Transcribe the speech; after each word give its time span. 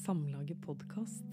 Samlaget 0.00 0.56
podkast. 0.64 1.24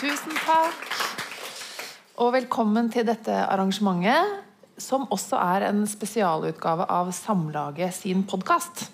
Tusen 0.00 0.34
takk. 0.34 0.74
Og 2.18 2.32
velkommen 2.34 2.90
til 2.90 3.06
dette 3.06 3.30
arrangementet, 3.30 4.42
som 4.82 5.06
også 5.14 5.38
er 5.38 5.70
en 5.70 5.86
spesialutgave 5.86 6.90
av 6.90 7.14
Samlaget 7.14 7.94
sin 8.02 8.26
podkast. 8.26 8.88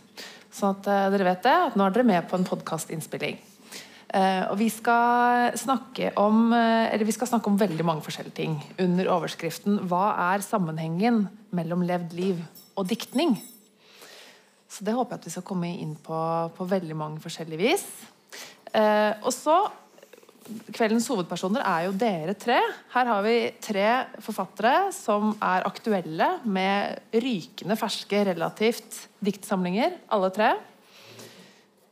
Sånn 0.52 0.76
at 0.76 0.88
eh, 0.92 1.10
dere 1.16 1.32
vet 1.32 1.44
det, 1.48 1.58
at 1.70 1.80
nå 1.80 1.88
er 1.88 1.96
dere 1.96 2.10
med 2.12 2.28
på 2.28 2.36
en 2.36 2.44
podkastinnspilling. 2.44 3.45
Eh, 4.14 4.44
og 4.52 4.54
vi 4.60 4.68
skal, 4.70 5.50
om, 6.22 6.52
eh, 6.52 7.02
vi 7.02 7.14
skal 7.14 7.26
snakke 7.26 7.50
om 7.50 7.58
veldig 7.58 7.84
mange 7.84 8.04
forskjellige 8.06 8.36
ting 8.38 8.54
under 8.78 9.10
overskriften 9.10 9.80
'Hva 9.80 10.34
er 10.34 10.46
sammenhengen 10.46 11.28
mellom 11.50 11.82
levd 11.82 12.12
liv 12.12 12.38
og 12.76 12.86
diktning?' 12.86 13.40
Så 14.68 14.84
det 14.84 14.94
håper 14.94 15.16
jeg 15.16 15.18
at 15.18 15.24
vi 15.24 15.30
skal 15.30 15.42
komme 15.42 15.78
inn 15.78 15.96
på 15.96 16.52
på 16.54 16.68
veldig 16.68 16.96
mange 16.96 17.20
forskjellige 17.20 17.58
vis. 17.58 17.86
Eh, 18.74 19.14
og 19.22 19.32
så 19.32 19.70
Kveldens 20.46 21.08
hovedpersoner 21.10 21.64
er 21.66 21.86
jo 21.86 21.92
dere 21.98 22.34
tre. 22.38 22.60
Her 22.92 23.08
har 23.10 23.22
vi 23.22 23.50
tre 23.60 24.06
forfattere 24.22 24.92
som 24.94 25.32
er 25.42 25.66
aktuelle 25.66 26.28
med 26.44 27.00
rykende 27.10 27.74
ferske, 27.74 28.20
relativt 28.28 29.08
diktsamlinger, 29.26 29.96
alle 30.14 30.30
tre. 30.30 30.52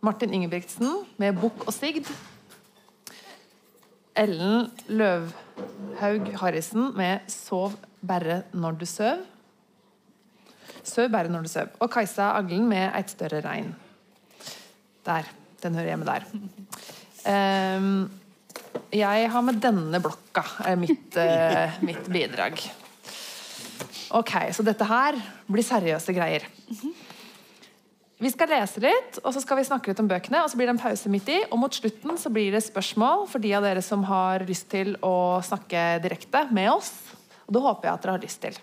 Martin 0.05 0.35
Ingebrigtsen 0.37 0.91
med 1.17 1.39
'Bukk 1.41 1.65
og 1.65 1.73
Sigd'. 1.73 2.11
Ellen 4.17 4.69
Løvhaug 4.87 6.29
Harrison 6.41 6.93
med 6.97 7.25
'Sov 7.29 7.73
bare 8.07 8.43
når 8.53 8.77
du 8.81 8.85
søv'. 8.85 9.25
Søv 10.85 11.09
bare 11.09 11.29
når 11.29 11.43
du 11.43 11.49
søv. 11.49 11.73
Og 11.81 11.91
Kajsa 11.91 12.37
Aglen 12.37 12.69
med 12.69 12.93
'Eit 12.93 13.11
større 13.11 13.41
regn'. 13.41 13.73
Der. 15.07 15.23
Den 15.63 15.75
hører 15.75 15.87
hjemme 15.87 16.05
der. 16.05 16.25
Um, 17.79 18.11
jeg 18.93 19.31
har 19.31 19.41
med 19.41 19.61
denne 19.61 20.01
blokka 20.01 20.43
er 20.65 20.77
mitt, 20.77 21.17
uh, 21.17 21.81
mitt 21.89 22.13
bidrag. 22.13 22.61
Ok, 24.11 24.53
så 24.53 24.63
dette 24.63 24.85
her 24.85 25.17
blir 25.49 25.65
seriøse 25.65 26.13
greier. 26.13 26.45
Vi 28.25 28.31
skal 28.33 28.49
lese 28.49 28.81
litt, 28.81 29.19
og 29.21 29.35
så 29.37 29.41
skal 29.43 29.59
vi 29.59 29.67
snakke 29.69 29.91
litt 29.91 29.99
om 30.01 30.07
bøkene. 30.09 30.41
og 30.41 30.49
Så 30.49 30.57
blir 30.57 30.71
det 30.71 30.79
en 30.79 30.81
pause 30.81 31.11
midt 31.13 31.27
i, 31.29 31.43
og 31.51 31.59
mot 31.61 31.77
slutten 31.77 32.17
så 32.17 32.31
blir 32.33 32.55
det 32.55 32.63
spørsmål 32.65 33.27
for 33.29 33.43
de 33.45 33.51
av 33.53 33.67
dere 33.67 33.83
som 33.85 34.05
har 34.09 34.47
lyst 34.49 34.71
til 34.73 34.95
å 35.05 35.43
snakke 35.45 35.99
direkte 36.01 36.47
med 36.55 36.71
oss. 36.73 36.89
Og 37.45 37.53
det 37.53 37.63
håper 37.67 37.91
jeg 37.91 37.93
at 37.93 38.07
dere 38.07 38.15
har 38.17 38.25
lyst 38.25 38.41
til. 38.41 38.57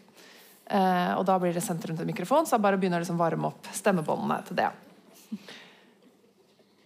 Eh, 0.65 1.11
og 1.13 1.27
da 1.29 1.35
blir 1.43 1.53
det 1.53 1.61
sendt 1.61 1.85
rundt 1.85 2.01
en 2.01 2.09
mikrofon, 2.09 2.47
så 2.49 2.57
jeg 2.57 2.65
bare 2.65 2.79
begynner 2.81 3.03
å 3.03 3.05
liksom 3.05 3.21
varme 3.21 3.51
opp 3.51 3.69
stemmebåndene 3.75 4.39
til 4.47 4.57
det. 4.63 4.71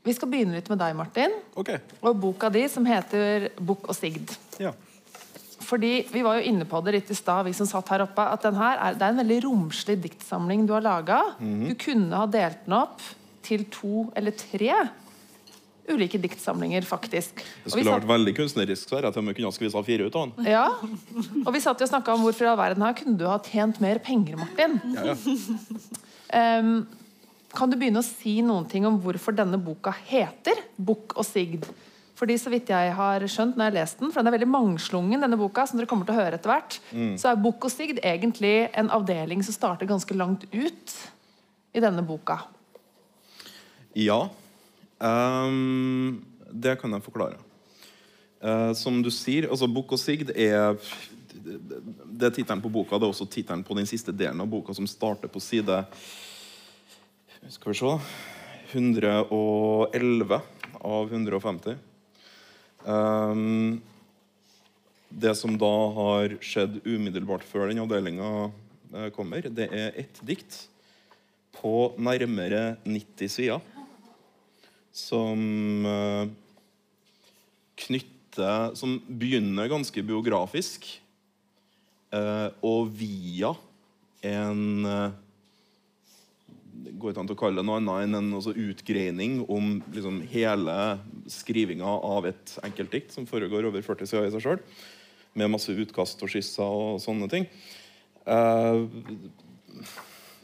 Vi 0.06 0.18
skal 0.18 0.34
begynne 0.34 0.60
litt 0.60 0.68
med 0.70 0.82
deg, 0.84 0.98
Martin, 1.00 1.40
okay. 1.56 1.80
og 2.02 2.20
boka 2.20 2.52
di 2.52 2.68
som 2.70 2.86
heter 2.86 3.54
'Bukk 3.56 3.88
og 3.88 3.96
Sigd'. 3.96 4.36
Ja. 4.60 4.76
Fordi 5.66 5.94
Vi 6.12 6.22
var 6.26 6.38
jo 6.40 6.46
inne 6.52 6.66
på 6.70 6.82
det 6.86 6.94
litt 7.00 7.10
i 7.12 7.18
stad, 7.18 7.46
vi 7.48 7.54
som 7.58 7.66
satt 7.70 7.90
her 7.90 8.04
oppe, 8.06 8.22
at 8.22 8.44
den 8.46 8.56
her 8.60 8.78
er, 8.78 8.94
det 9.00 9.02
er 9.02 9.14
en 9.16 9.22
veldig 9.24 9.40
romslig 9.48 9.98
diktsamling 10.04 10.68
du 10.70 10.74
har 10.78 10.82
laga. 10.86 11.22
Mhm. 11.40 11.68
Du 11.70 11.76
kunne 11.76 12.14
ha 12.22 12.26
delt 12.30 12.66
den 12.68 12.78
opp 12.78 13.02
til 13.46 13.66
to 13.74 14.12
eller 14.16 14.32
tre 14.32 14.72
ulike 15.88 16.18
diktsamlinger, 16.18 16.82
faktisk. 16.82 17.44
Det 17.64 17.70
skulle 17.72 17.86
satt- 17.86 18.00
vært 18.02 18.10
veldig 18.10 18.34
kunstnerisk, 18.40 18.90
så 18.90 19.02
jeg 19.02 19.14
til 19.14 19.22
og 19.22 19.26
med 19.28 19.36
kunne 19.38 19.52
ha 19.76 19.82
fire 19.86 20.06
ut 20.08 20.16
av 20.16 20.32
den. 20.36 20.46
ja, 20.50 20.66
og 21.46 21.54
vi 21.54 21.60
satt 21.62 21.78
jo 21.80 21.86
og 21.86 21.92
snakka 21.92 22.14
om 22.16 22.22
hvorfor 22.26 22.42
i 22.42 22.50
all 22.50 22.58
verden 22.58 22.82
her 22.82 22.94
kunne 22.98 23.18
du 23.18 23.26
ha 23.30 23.38
tjent 23.38 23.80
mer 23.80 24.00
penger, 24.00 24.36
Martin. 24.38 24.80
Ja, 24.96 25.14
ja. 25.14 26.60
Um, 26.60 26.88
kan 27.56 27.70
du 27.70 27.78
begynne 27.78 28.02
å 28.02 28.04
si 28.04 28.42
noen 28.42 28.66
ting 28.68 28.84
om 28.86 28.98
hvorfor 29.00 29.32
denne 29.36 29.60
boka 29.62 29.94
heter 30.10 30.58
'Bukk 30.82 31.14
og 31.16 31.24
Sigd'? 31.24 31.64
Fordi 32.16 32.38
så 32.40 32.52
vidt 32.54 32.72
jeg 32.72 32.94
har 32.96 33.26
skjønt 33.28 33.58
når 33.58 33.68
jeg 33.68 33.74
har 33.74 33.78
lest 33.82 34.00
den, 34.00 34.12
for 34.14 34.24
den 34.24 34.32
er 34.32 34.38
veldig 34.38 34.48
mangslungen, 34.48 35.20
denne 35.20 35.40
boka, 35.40 35.66
som 35.68 35.80
dere 35.80 35.90
kommer 35.90 36.08
til 36.08 36.16
å 36.16 36.22
høre 36.22 36.40
etter 36.40 36.52
hvert, 36.52 36.78
så 37.20 37.32
er 37.32 37.42
Bukk 37.44 37.68
og 37.68 37.74
Sigd 37.74 38.00
egentlig 38.00 38.70
en 38.72 38.92
avdeling 38.96 39.44
som 39.44 39.56
starter 39.56 39.90
ganske 39.90 40.16
langt 40.16 40.46
ut 40.54 40.96
i 41.76 41.84
denne 41.84 42.06
boka. 42.08 42.40
ja. 43.96 44.24
Um, 44.96 46.24
det 46.48 46.78
kan 46.80 46.94
jeg 46.96 47.04
forklare. 47.04 47.36
Uh, 48.40 48.72
som 48.78 49.02
du 49.04 49.10
sier, 49.12 49.50
altså 49.52 49.68
Bukk 49.68 49.92
og 49.96 50.00
Sigd 50.00 50.32
er 50.32 50.78
Det 51.36 52.30
er 52.30 52.32
tittelen 52.32 52.62
på 52.64 52.72
boka. 52.72 52.96
Det 52.96 53.04
er 53.04 53.12
også 53.12 53.28
tittelen 53.28 53.64
på 53.64 53.76
den 53.76 53.86
siste 53.86 54.14
delen 54.16 54.40
av 54.42 54.48
boka, 54.48 54.74
som 54.74 54.88
starter 54.88 55.28
på 55.28 55.40
side 55.44 55.84
Skal 57.50 57.74
vi 57.74 57.78
se 57.78 57.92
111 58.72 60.40
av 60.82 61.12
150. 61.12 61.76
Ehm, 62.86 63.82
det 65.10 65.36
som 65.40 65.58
da 65.58 65.74
har 65.96 66.38
skjedd 66.44 66.82
umiddelbart 66.86 67.46
før 67.48 67.70
den 67.72 67.82
avdelinga 67.84 68.52
kommer, 69.16 69.48
det 69.52 69.68
er 69.76 69.96
ett 70.00 70.20
dikt 70.24 70.66
på 71.58 71.96
nærmere 72.00 72.76
90 72.86 73.32
sider 73.32 73.64
som 74.96 75.86
eh, 75.86 76.28
knytter 77.86 78.74
Som 78.76 78.98
begynner 79.08 79.70
ganske 79.72 80.02
biografisk, 80.04 80.84
eh, 82.12 82.50
og 82.68 82.90
via 82.92 83.54
en 84.28 84.84
eh, 84.84 85.14
det 86.84 86.96
går 87.00 87.14
ikke 87.14 87.24
an 87.24 87.32
å 87.32 87.38
kalle 87.40 87.62
det 87.62 87.68
noe 87.68 87.80
annet 87.80 88.06
enn 88.06 88.18
en 88.20 88.38
altså, 88.38 88.52
utgreining 88.52 89.40
om 89.52 89.78
liksom, 89.94 90.20
hele 90.32 90.76
skrivinga 91.32 91.96
av 92.04 92.28
et 92.30 92.56
enkeltdikt, 92.66 93.14
som 93.16 93.28
foregår 93.30 93.70
over 93.70 93.86
40 93.86 94.10
sider 94.12 94.28
i 94.28 94.34
seg 94.34 94.44
sjøl, 94.44 94.64
med 95.36 95.52
masse 95.52 95.72
utkast 95.72 96.22
og 96.24 96.32
skisser 96.32 96.64
og 96.66 97.00
sånne 97.04 97.30
ting. 97.32 97.48
Eh, 98.26 98.82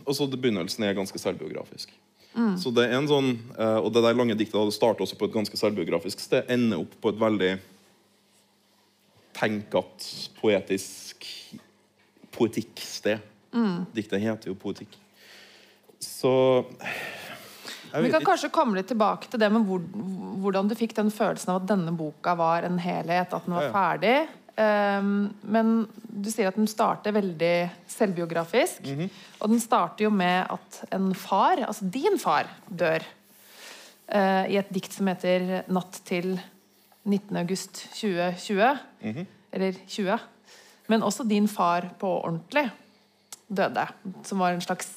og 0.05 0.15
så 0.17 0.27
Begynnelsen 0.31 0.85
er 0.87 0.97
ganske 0.97 1.19
selvbiografisk. 1.21 1.91
Så 2.31 2.71
det 2.71 2.85
er 2.87 2.95
en 2.95 3.09
sånn, 3.09 3.33
eh, 3.59 3.77
Og 3.83 3.91
det 3.91 4.05
der 4.05 4.15
lange 4.15 4.37
diktet 4.39 4.73
starter 4.73 5.03
også 5.03 5.17
på 5.19 5.27
et 5.27 5.33
ganske 5.33 5.57
selvbiografisk 5.59 6.21
sted, 6.23 6.47
ender 6.47 6.79
opp 6.79 6.93
på 7.03 7.11
et 7.11 7.19
veldig 7.19 7.51
tenkete, 9.35 10.31
poetisk 10.39 11.27
poetikksted. 12.31 13.19
Diktet 13.95 14.23
heter 14.23 14.51
jo 14.51 14.55
poetikk. 14.55 14.95
Så 16.01 16.66
Vi 17.94 18.12
kan 18.12 18.23
kanskje 18.25 18.50
komme 18.53 18.79
litt 18.79 18.89
tilbake 18.89 19.29
til 19.29 19.41
det 19.41 19.50
med 19.51 19.66
hvor, 19.67 19.81
hvordan 20.41 20.69
du 20.69 20.75
fikk 20.79 20.95
den 20.97 21.12
følelsen 21.13 21.53
av 21.53 21.62
at 21.62 21.72
denne 21.73 21.94
boka 21.95 22.35
var 22.39 22.66
en 22.67 22.79
helhet, 22.81 23.34
at 23.34 23.47
den 23.47 23.57
var 23.57 23.73
ferdig. 23.73 24.16
Um, 24.61 25.31
men 25.47 25.85
du 26.11 26.28
sier 26.31 26.50
at 26.50 26.57
den 26.59 26.67
starter 26.69 27.13
veldig 27.16 27.56
selvbiografisk. 27.90 28.84
Mhm. 28.88 29.09
Og 29.40 29.53
den 29.53 29.61
starter 29.63 30.06
jo 30.06 30.11
med 30.13 30.51
at 30.51 30.81
en 30.95 31.11
far, 31.16 31.63
altså 31.67 31.88
din 31.91 32.19
far, 32.19 32.50
dør. 32.67 33.06
Uh, 34.11 34.44
I 34.51 34.59
et 34.59 34.73
dikt 34.73 34.94
som 34.94 35.07
heter 35.07 35.63
'Natt 35.67 36.01
til 36.06 36.40
19. 37.06 37.38
august 37.38 37.88
2020'. 37.95 38.78
Mhm. 39.01 39.28
Eller 39.53 39.73
20. 39.88 40.19
Men 40.88 41.03
også 41.03 41.28
din 41.28 41.47
far 41.47 41.90
på 42.00 42.07
ordentlig 42.07 42.69
døde. 43.47 43.88
Som 44.23 44.40
var 44.40 44.51
en 44.51 44.61
slags 44.61 44.88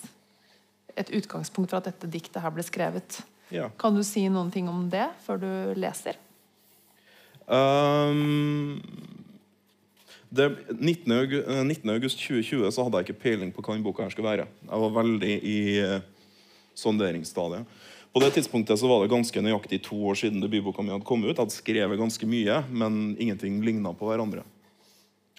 et 1.01 1.11
utgangspunkt 1.11 1.73
for 1.73 1.81
at 1.81 1.89
dette 1.91 2.11
diktet 2.11 2.43
her 2.43 2.53
ble 2.55 2.65
skrevet. 2.67 3.21
Ja. 3.53 3.69
Kan 3.81 3.97
du 3.97 4.03
si 4.07 4.25
noen 4.33 4.51
ting 4.55 4.69
om 4.71 4.87
det 4.93 5.07
før 5.27 5.41
du 5.43 5.51
leser? 5.79 6.19
Um, 7.45 8.81
det, 10.35 10.49
19. 10.73 11.13
august, 11.13 11.49
19. 11.49 11.91
august 11.93 12.23
2020 12.23 12.71
så 12.73 12.87
hadde 12.87 13.01
jeg 13.01 13.09
ikke 13.09 13.23
peiling 13.27 13.53
på 13.53 13.63
hva 13.63 13.75
denne 13.75 13.87
boka 13.87 14.07
her 14.07 14.15
skulle 14.15 14.31
være. 14.31 14.47
Jeg 14.65 14.85
var 14.85 14.95
veldig 14.97 15.35
i 15.51 15.59
eh, 15.83 16.07
sonderingsstadiet. 16.79 17.69
På 18.15 18.23
det 18.23 18.31
tidspunktet 18.37 18.79
så 18.79 18.89
var 18.89 19.03
det 19.03 19.11
ganske 19.11 19.43
nøyaktig 19.43 19.81
to 19.83 19.99
år 20.07 20.19
siden 20.19 20.43
debutboka 20.43 20.83
mi 20.83 20.95
hadde 20.95 21.07
kommet 21.07 21.29
ut. 21.29 21.35
Jeg 21.35 21.43
hadde 21.43 21.57
skrevet 21.57 21.99
ganske 22.01 22.29
mye, 22.31 22.61
men 22.71 23.17
ingenting 23.19 23.59
ligna 23.67 23.91
på 23.95 24.07
hverandre. 24.07 24.45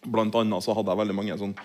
Blant 0.06 0.36
annet 0.36 0.64
så 0.64 0.76
hadde 0.76 0.92
jeg 0.92 1.02
veldig 1.02 1.16
mange 1.18 1.38
sånn 1.40 1.56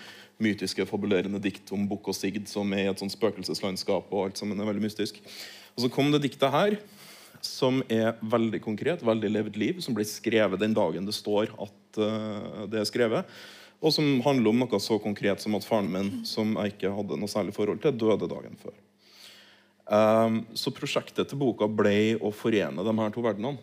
mytiske, 0.41 0.85
fabulerende 0.89 1.41
dikt 1.43 1.71
om 1.75 1.87
bukk 1.89 2.11
og 2.11 2.17
sigd 2.17 2.49
som 2.51 2.73
er 2.75 2.87
i 2.87 2.91
et 2.91 3.01
sånt 3.01 3.13
spøkelseslandskap. 3.13 4.11
og 4.11 4.25
alt 4.25 4.41
sammen 4.41 4.59
er 4.59 4.69
veldig 4.69 4.83
mystisk. 4.83 5.21
Og 5.75 5.85
så 5.85 5.91
kom 5.93 6.11
det 6.11 6.23
diktet 6.25 6.51
her, 6.51 6.77
som 7.41 7.81
er 7.89 8.19
veldig 8.21 8.61
konkret, 8.61 9.01
veldig 9.05 9.31
levd 9.31 9.57
liv, 9.57 9.81
som 9.81 9.95
ble 9.97 10.05
skrevet 10.05 10.61
den 10.61 10.75
dagen 10.77 11.07
det 11.07 11.15
står 11.17 11.53
at 11.57 11.97
uh, 11.97 12.67
det 12.69 12.81
er 12.81 12.89
skrevet. 12.89 13.25
Og 13.81 13.93
som 13.95 14.05
handler 14.21 14.51
om 14.51 14.61
noe 14.61 14.79
så 14.83 14.99
konkret 15.01 15.41
som 15.41 15.57
at 15.57 15.65
faren 15.65 15.89
min, 15.89 16.11
som 16.27 16.53
jeg 16.59 16.75
ikke 16.75 16.93
hadde 16.93 17.17
noe 17.17 17.31
særlig 17.31 17.55
forhold 17.55 17.81
til, 17.81 17.97
døde 17.97 18.29
dagen 18.29 18.57
før. 18.61 18.75
Um, 19.91 20.43
så 20.53 20.71
prosjektet 20.71 21.27
til 21.27 21.39
boka 21.41 21.65
ble 21.67 22.15
å 22.21 22.29
forene 22.31 22.85
de 22.85 22.93
her 22.99 23.13
to 23.13 23.23
verdenene. 23.25 23.57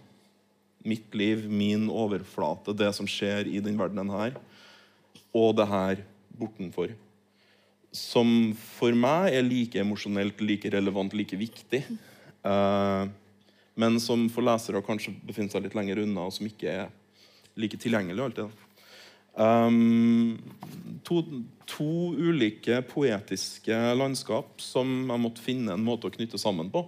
mitt 0.88 1.14
liv, 1.14 1.42
min 1.50 1.88
overflate, 1.90 2.72
det 2.72 2.90
som 2.94 3.06
skjer 3.06 3.48
i 3.50 3.58
den 3.60 3.76
verdenen 3.76 4.08
her, 4.14 4.36
og 5.34 5.56
det 5.58 5.66
her 5.68 6.02
bortenfor. 6.38 6.94
Som 7.94 8.52
for 8.76 8.94
meg 8.96 9.34
er 9.34 9.46
like 9.46 9.80
emosjonelt, 9.80 10.40
like 10.44 10.70
relevant, 10.72 11.16
like 11.16 11.36
viktig. 11.38 11.82
Uh, 12.44 13.08
men 13.78 13.98
som 14.02 14.26
for 14.32 14.46
lesere 14.46 14.82
kanskje 14.84 15.14
befinner 15.26 15.54
seg 15.54 15.66
litt 15.66 15.76
lenger 15.78 16.02
unna, 16.02 16.26
og 16.26 16.34
som 16.34 16.48
ikke 16.48 16.72
er 16.84 16.88
like 17.58 17.78
tilgjengelig 17.80 18.24
alltid. 18.24 18.64
Um, 19.38 20.38
to, 21.06 21.20
to, 21.70 21.86
ulike 22.18 22.80
poetiske 22.90 23.76
landskap 23.94 24.58
som 24.58 24.88
jeg 25.06 25.22
måtte 25.22 25.44
finne 25.44 25.76
en 25.76 25.84
måte 25.86 26.10
å 26.10 26.14
knytte 26.14 26.40
sammen 26.42 26.72
på. 26.74 26.82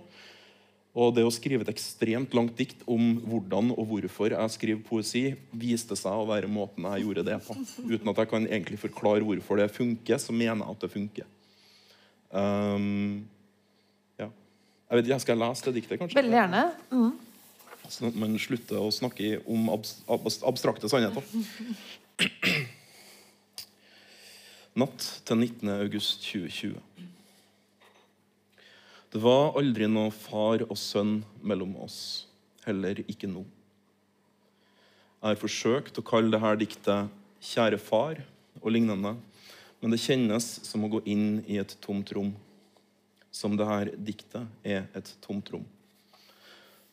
Og 0.90 1.12
det 1.14 1.22
å 1.22 1.30
skrive 1.30 1.62
et 1.62 1.70
ekstremt 1.70 2.32
langt 2.34 2.56
dikt 2.58 2.80
om 2.90 3.12
hvordan 3.22 3.70
og 3.76 3.84
hvorfor 3.92 4.34
jeg 4.34 4.54
skriver 4.56 4.82
poesi, 4.82 5.22
viste 5.54 5.94
seg 5.98 6.10
å 6.18 6.26
være 6.26 6.50
måten 6.50 6.88
jeg 6.88 7.04
gjorde 7.04 7.26
det 7.28 7.36
på. 7.46 7.54
Uten 7.86 8.10
at 8.10 8.22
jeg 8.24 8.30
kan 8.32 8.48
egentlig 8.48 8.80
forklare 8.82 9.22
hvorfor 9.26 9.60
det 9.62 9.68
funker, 9.70 10.18
så 10.18 10.34
mener 10.34 10.64
jeg 10.64 10.74
at 10.74 10.82
det 10.82 10.90
funker. 10.96 11.28
Um, 12.30 13.28
ja. 14.18 14.26
Jeg 14.90 14.98
vet 14.98 15.06
ikke, 15.06 15.20
Skal 15.22 15.36
jeg 15.36 15.42
lese 15.44 15.66
det 15.68 15.76
diktet, 15.78 16.02
kanskje? 16.02 16.18
Veldig 16.18 16.38
gjerne. 16.40 16.64
Mm. 16.90 17.12
Sånn 17.90 18.10
at 18.10 18.18
man 18.22 18.36
slutter 18.42 18.82
å 18.82 18.90
snakke 18.94 19.40
om 19.50 19.70
abstrakte 19.70 20.90
sannheter. 20.90 21.22
Natt 24.80 25.06
til 25.26 25.36
19. 25.38 25.70
august 25.86 26.26
2020. 26.26 26.78
Det 29.10 29.18
var 29.18 29.56
aldri 29.58 29.88
noe 29.90 30.12
far 30.14 30.62
og 30.68 30.76
sønn 30.78 31.16
mellom 31.42 31.72
oss. 31.82 32.28
Heller 32.62 33.00
ikke 33.10 33.26
nå. 33.26 33.42
Jeg 35.20 35.26
har 35.32 35.40
forsøkt 35.40 35.98
å 35.98 36.04
kalle 36.06 36.30
dette 36.30 36.52
diktet 36.60 37.16
'Kjære 37.40 37.78
far' 37.82 38.22
og 38.60 38.70
lignende, 38.70 39.16
men 39.80 39.90
det 39.90 39.98
kjennes 39.98 40.46
som 40.62 40.84
å 40.84 40.90
gå 40.92 41.00
inn 41.10 41.42
i 41.48 41.58
et 41.58 41.74
tomt 41.80 42.12
rom. 42.12 42.30
Som 43.32 43.56
dette 43.56 43.96
diktet 43.96 44.46
er 44.62 44.86
et 44.94 45.16
tomt 45.20 45.50
rom. 45.50 45.66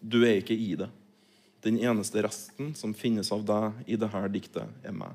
Du 0.02 0.24
er 0.26 0.42
ikke 0.42 0.58
i 0.58 0.74
det. 0.76 0.90
Den 1.62 1.78
eneste 1.78 2.24
resten 2.24 2.74
som 2.74 2.94
finnes 2.94 3.32
av 3.32 3.46
deg 3.46 3.84
i 3.86 3.96
dette 3.96 4.28
diktet, 4.34 4.66
er 4.84 4.92
meg. 4.92 5.14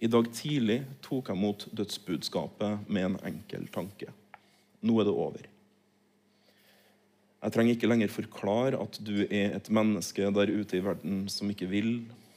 I 0.00 0.08
dag 0.08 0.26
tidlig 0.32 0.80
tok 1.04 1.28
jeg 1.28 1.38
mot 1.38 1.68
dødsbudskapet 1.70 2.88
med 2.88 3.04
en 3.04 3.18
enkel 3.30 3.68
tanke. 3.68 4.10
Nå 4.80 5.00
er 5.00 5.08
det 5.08 5.14
over. 5.14 5.48
Jeg 7.40 7.54
trenger 7.54 7.76
ikke 7.76 7.88
lenger 7.88 8.12
forklare 8.12 8.80
at 8.80 8.98
du 9.00 9.24
er 9.24 9.56
et 9.56 9.70
menneske 9.72 10.28
der 10.36 10.52
ute 10.52 10.76
i 10.76 10.84
verden 10.84 11.24
som 11.32 11.48
ikke 11.52 11.70
vil, 11.70 11.92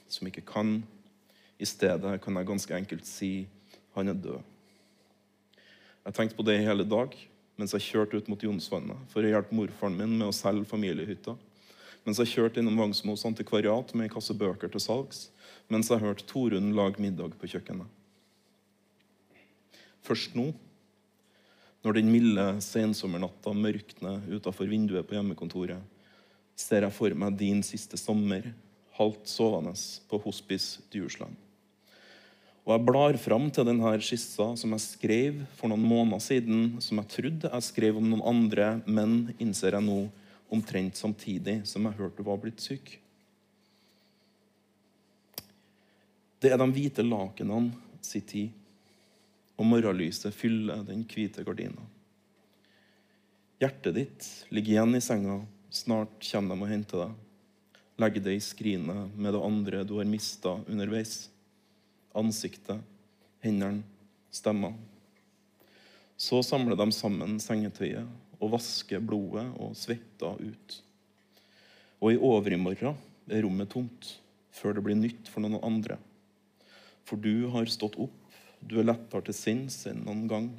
som 0.08 0.28
ikke 0.28 0.46
kan. 0.48 0.78
I 1.60 1.68
stedet 1.68 2.20
kan 2.24 2.40
jeg 2.40 2.48
ganske 2.48 2.76
enkelt 2.78 3.08
si 3.08 3.48
han 3.96 4.10
er 4.10 4.20
død. 4.20 4.40
Jeg 6.04 6.16
tenkte 6.16 6.36
på 6.36 6.46
det 6.48 6.60
i 6.60 6.66
hele 6.68 6.88
dag 6.88 7.16
mens 7.60 7.76
jeg 7.76 7.86
kjørte 7.86 8.18
ut 8.18 8.30
mot 8.32 8.44
Jonsvannet 8.44 9.12
for 9.12 9.22
å 9.22 9.30
hjelpe 9.30 9.56
morfaren 9.56 9.96
min 9.96 10.16
med 10.18 10.32
å 10.32 10.36
selge 10.36 10.66
familiehytta 10.66 11.36
mens 12.04 12.20
jeg 12.20 12.34
kjørte 12.34 12.60
innom 12.60 12.80
Vangsmos 12.80 13.24
antikvariat 13.28 13.94
med 13.96 14.08
en 14.08 14.14
kasse 14.18 14.36
bøker 14.36 14.72
til 14.72 14.84
salgs, 14.84 15.28
mens 15.72 15.92
jeg 15.92 16.04
hørte 16.04 16.28
Torunn 16.28 16.74
lage 16.76 17.02
middag 17.04 17.38
på 17.40 17.50
kjøkkenet. 17.54 17.88
Først 20.04 20.36
nå, 20.36 20.50
når 21.84 21.98
den 21.98 22.12
milde 22.12 22.46
sensommernatta 22.64 23.52
mørkner 23.56 24.24
utafor 24.32 24.70
vinduet 24.72 25.08
på 25.08 25.18
hjemmekontoret, 25.18 25.82
ser 26.56 26.86
jeg 26.86 26.96
for 26.96 27.16
meg 27.18 27.36
din 27.40 27.64
siste 27.66 28.00
sommer, 28.00 28.46
halvt 28.96 29.28
sovende 29.28 29.74
på 30.08 30.20
Hospice 30.24 30.84
Djursland. 30.94 31.36
Og 32.64 32.72
jeg 32.72 32.86
blar 32.88 33.18
fram 33.20 33.50
til 33.52 33.68
denne 33.68 33.92
skissa 34.00 34.54
som 34.60 34.72
jeg 34.76 34.84
skrev 34.86 35.40
for 35.58 35.68
noen 35.68 35.84
måneder 35.84 36.24
siden, 36.24 36.78
som 36.80 37.02
jeg 37.02 37.12
trodde 37.12 37.52
jeg 37.52 37.68
skrev 37.68 38.00
om 38.00 38.08
noen 38.08 38.24
andre, 38.24 38.78
men 38.88 39.34
innser 39.36 39.76
jeg 39.76 39.84
nå 39.84 40.06
omtrent 40.54 40.96
samtidig 40.96 41.64
som 41.68 41.90
jeg 41.90 41.98
hørte 42.00 42.22
du 42.22 42.30
var 42.30 42.40
blitt 42.40 42.64
syk. 42.64 42.96
Det 46.40 46.52
er 46.52 46.60
de 46.60 46.70
hvite 46.76 47.04
lakenene 47.04 47.74
sin 48.04 48.24
tid, 48.28 48.63
og 49.58 49.68
morgenlyset 49.70 50.34
fyller 50.36 50.82
den 50.88 51.04
hvite 51.10 51.44
gardina. 51.46 51.84
Hjertet 53.62 53.96
ditt 53.96 54.30
ligger 54.52 54.74
igjen 54.76 54.98
i 54.98 55.04
senga, 55.04 55.38
snart 55.70 56.18
kommer 56.26 56.58
de 56.58 56.66
og 56.66 56.72
henter 56.72 57.04
deg. 57.04 57.20
Legg 58.02 58.18
det 58.26 58.34
i 58.36 58.42
skrinet 58.42 59.14
med 59.14 59.36
det 59.36 59.44
andre 59.46 59.84
du 59.86 60.00
har 60.00 60.10
mista 60.10 60.56
underveis. 60.66 61.30
Ansiktet, 62.18 62.82
hendene, 63.46 63.86
stemma. 64.34 64.74
Så 66.18 66.42
samler 66.46 66.78
de 66.78 66.90
sammen 66.94 67.38
sengetøyet 67.42 68.10
og 68.40 68.52
vasker 68.56 69.02
blodet 69.04 69.46
og 69.62 69.78
svetta 69.78 70.34
ut. 70.42 70.80
Og 72.04 72.14
i 72.14 72.20
overmorgen 72.20 72.98
er 73.32 73.46
rommet 73.46 73.72
tomt, 73.72 74.10
før 74.54 74.76
det 74.76 74.84
blir 74.86 75.00
nytt 75.00 75.30
for 75.32 75.46
noen 75.46 75.62
andre. 75.64 76.00
For 77.08 77.20
du 77.20 77.48
har 77.54 77.70
stått 77.72 77.96
opp, 78.02 78.23
du 78.70 78.80
er 78.80 78.88
lettere 78.88 79.28
til 79.28 79.38
sinns 79.38 79.82
enn 79.90 80.04
noen 80.06 80.28
gang. 80.32 80.50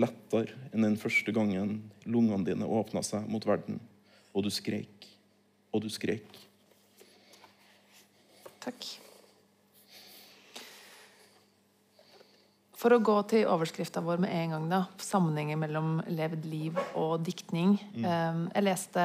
Lettere 0.00 0.56
enn 0.72 0.86
den 0.86 0.98
første 1.00 1.34
gangen 1.34 1.76
lungene 2.04 2.46
dine 2.48 2.66
åpna 2.66 3.04
seg 3.06 3.28
mot 3.30 3.46
verden, 3.46 3.78
og 4.34 4.46
du 4.46 4.50
skreik. 4.50 5.08
Og 5.74 5.84
du 5.84 5.90
skreik. 5.90 6.40
Takk. 8.64 9.03
For 12.84 12.92
å 12.92 13.00
gå 13.00 13.14
til 13.30 13.46
overskrifta 13.48 14.02
vår 14.04 14.18
med 14.20 14.32
en 14.36 14.50
gang, 14.52 14.64
da. 14.68 14.78
Sammenhengen 15.00 15.56
mellom 15.56 16.02
levd 16.12 16.42
liv 16.44 16.76
og 17.00 17.22
diktning. 17.24 17.78
Mm. 17.96 18.42
Jeg 18.50 18.64
leste 18.66 19.04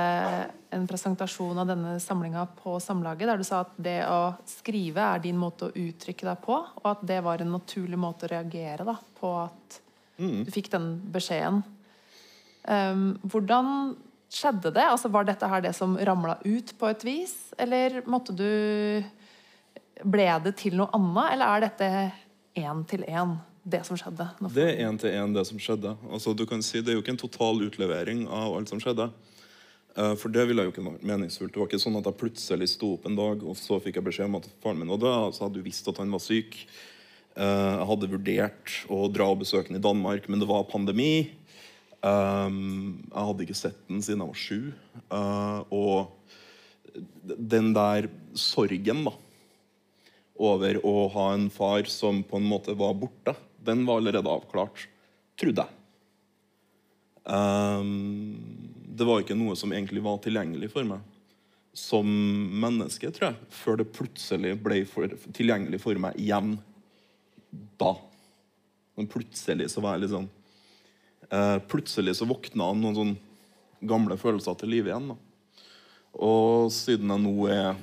en 0.75 0.83
presentasjon 0.89 1.61
av 1.63 1.69
denne 1.69 1.93
samlinga 2.03 2.43
på 2.57 2.73
Samlaget, 2.83 3.29
der 3.29 3.39
du 3.39 3.47
sa 3.47 3.61
at 3.63 3.71
det 3.79 4.01
å 4.03 4.33
skrive 4.51 5.05
er 5.15 5.23
din 5.23 5.39
måte 5.39 5.69
å 5.69 5.71
uttrykke 5.71 6.27
deg 6.27 6.43
på, 6.43 6.59
og 6.59 6.91
at 6.91 7.07
det 7.07 7.21
var 7.23 7.39
en 7.39 7.55
naturlig 7.55 8.01
måte 8.03 8.27
å 8.27 8.33
reagere 8.33 8.83
da, 8.83 8.99
på 9.15 9.31
at 9.45 9.79
mm. 10.19 10.43
du 10.43 10.51
fikk 10.51 10.67
den 10.75 10.91
beskjeden. 11.15 11.63
hvordan 13.31 13.73
skjedde 14.27 14.75
det? 14.75 14.89
Altså, 14.91 15.07
var 15.07 15.23
dette 15.23 15.47
her 15.47 15.63
det 15.63 15.71
som 15.79 15.95
ramla 15.95 16.35
ut 16.43 16.75
på 16.75 16.91
et 16.91 17.07
vis, 17.07 17.37
eller 17.57 18.01
måtte 18.11 18.35
du 18.35 18.49
Ble 19.99 20.25
det 20.39 20.53
til 20.55 20.77
noe 20.79 20.87
annet, 20.95 21.33
eller 21.33 21.49
er 21.49 21.63
dette 21.65 21.87
én 22.55 22.83
til 22.87 23.01
én? 23.03 23.33
Det 23.71 23.81
som 23.87 23.97
skjedde? 23.99 24.27
Det 24.55 24.65
er 24.65 24.85
én 24.87 24.97
til 24.99 25.15
én 25.15 25.33
det 25.35 25.45
som 25.47 25.59
skjedde. 25.61 25.95
Altså, 26.09 26.33
du 26.33 26.45
kan 26.49 26.61
si 26.65 26.81
Det 26.81 26.93
er 26.93 26.97
jo 26.97 27.03
ikke 27.03 27.15
en 27.15 27.25
total 27.25 27.61
utlevering 27.65 28.27
av 28.27 28.55
alt 28.57 28.71
som 28.71 28.81
skjedde. 28.81 29.09
Uh, 29.97 30.13
for 30.15 30.31
det 30.31 30.45
ville 30.47 30.63
jo 30.63 30.71
ikke 30.73 30.85
vært 30.85 31.07
meningsfullt. 31.07 31.53
Det 31.53 31.61
var 31.61 31.69
ikke 31.69 31.81
sånn 31.81 31.97
at 31.99 32.07
jeg 32.07 32.19
plutselig 32.19 32.69
sto 32.71 32.93
opp 32.95 33.07
en 33.09 33.17
dag 33.17 33.41
og 33.43 33.57
så 33.59 33.79
fikk 33.83 33.99
jeg 33.99 34.05
beskjed 34.05 34.29
om 34.29 34.39
at 34.39 34.47
faren 34.63 34.79
min 34.81 34.93
var 34.93 35.01
død. 35.01 35.35
Så 35.35 35.45
hadde 35.45 35.59
du 35.59 35.65
visst 35.65 35.89
at 35.91 35.99
han 36.01 36.13
var 36.13 36.23
syk. 36.23 36.61
Uh, 37.37 37.79
jeg 37.79 37.89
hadde 37.91 38.13
vurdert 38.13 38.77
å 38.91 39.01
dra 39.11 39.31
og 39.33 39.41
besøke 39.43 39.71
ham 39.71 39.79
i 39.79 39.83
Danmark, 39.83 40.29
men 40.29 40.41
det 40.41 40.49
var 40.49 40.69
pandemi. 40.69 41.31
Um, 41.99 43.01
jeg 43.09 43.27
hadde 43.31 43.45
ikke 43.45 43.59
sett 43.59 43.81
den 43.89 44.03
siden 44.05 44.23
jeg 44.23 44.31
var 44.31 44.43
sju. 44.45 44.61
Og 45.75 46.15
den 47.25 47.73
der 47.75 48.07
sorgen 48.37 49.03
da 49.07 49.13
over 50.39 50.79
å 50.87 50.95
ha 51.11 51.25
en 51.35 51.49
far 51.51 51.89
som 51.91 52.23
på 52.23 52.39
en 52.39 52.47
måte 52.47 52.73
var 52.79 52.95
borte 52.97 53.35
den 53.65 53.85
var 53.87 53.99
allerede 53.99 54.31
avklart, 54.31 54.87
trodde 55.39 55.65
jeg. 55.65 55.75
Um, 57.29 58.39
det 58.97 59.05
var 59.07 59.21
ikke 59.21 59.37
noe 59.37 59.55
som 59.59 59.73
egentlig 59.75 60.01
var 60.03 60.17
tilgjengelig 60.23 60.71
for 60.73 60.87
meg 60.87 61.03
som 61.79 62.07
menneske, 62.59 63.11
tror 63.13 63.29
jeg, 63.29 63.49
før 63.53 63.79
det 63.79 63.91
plutselig 63.93 64.55
ble 64.63 64.81
for, 64.89 65.11
tilgjengelig 65.35 65.79
for 65.83 65.99
meg 66.01 66.17
igjen 66.19 66.55
da. 67.79 67.93
Men 68.97 69.09
plutselig 69.09 69.69
så 69.71 69.83
var 69.83 69.95
jeg 69.95 70.03
litt 70.03 70.13
sånn 70.15 70.27
uh, 71.31 71.57
Plutselig 71.71 72.17
så 72.17 72.27
våkna 72.27 72.71
noen 72.75 72.97
sånne 72.97 73.87
gamle 73.89 74.17
følelser 74.19 74.57
til 74.59 74.73
live 74.73 74.91
igjen. 74.91 75.13
Da. 75.13 75.69
Og 76.25 76.73
siden 76.73 77.13
jeg 77.13 77.23
nå 77.23 77.35
er 77.53 77.77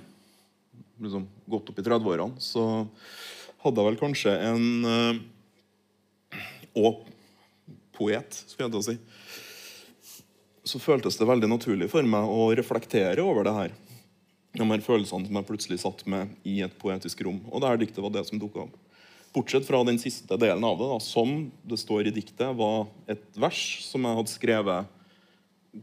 liksom, 1.00 1.24
gått 1.48 1.70
opp 1.72 1.80
i 1.80 1.86
30-årene, 1.86 2.42
så 2.42 2.66
hadde 3.62 3.80
jeg 3.80 3.88
vel 3.88 4.00
kanskje 4.02 4.34
en 4.50 4.66
uh, 4.84 5.22
og 6.76 7.04
poet, 7.96 8.42
skulle 8.46 8.68
jeg 8.68 8.74
til 8.74 8.82
å 8.82 8.86
si, 8.86 8.96
så 10.66 10.80
føltes 10.82 11.18
det 11.18 11.28
veldig 11.28 11.48
naturlig 11.50 11.88
for 11.92 12.06
meg 12.06 12.26
å 12.26 12.50
reflektere 12.58 13.22
over 13.22 13.46
det 13.46 13.54
her. 13.56 13.76
De 14.56 14.66
her 14.66 14.82
følelsene 14.82 15.28
som 15.28 15.38
jeg 15.38 15.48
plutselig 15.48 15.78
satt 15.82 16.02
med 16.10 16.32
i 16.48 16.58
et 16.64 16.74
poetisk 16.80 17.22
rom. 17.26 17.38
Og 17.52 17.62
det 17.62 17.70
her 17.70 17.80
diktet 17.80 18.02
var 18.02 18.12
det 18.14 18.24
som 18.26 18.40
dukka 18.40 18.64
opp. 18.66 18.74
Bortsett 19.36 19.66
fra 19.68 19.82
den 19.84 19.98
siste 20.00 20.38
delen 20.40 20.64
av 20.64 20.78
det, 20.80 20.88
da, 20.88 20.98
som 21.04 21.34
det 21.68 21.78
står 21.80 22.08
i 22.08 22.14
diktet, 22.16 22.48
var 22.56 22.86
et 23.10 23.24
vers 23.36 23.62
som 23.84 24.06
jeg 24.06 24.18
hadde 24.18 24.32
skrevet 24.32 24.92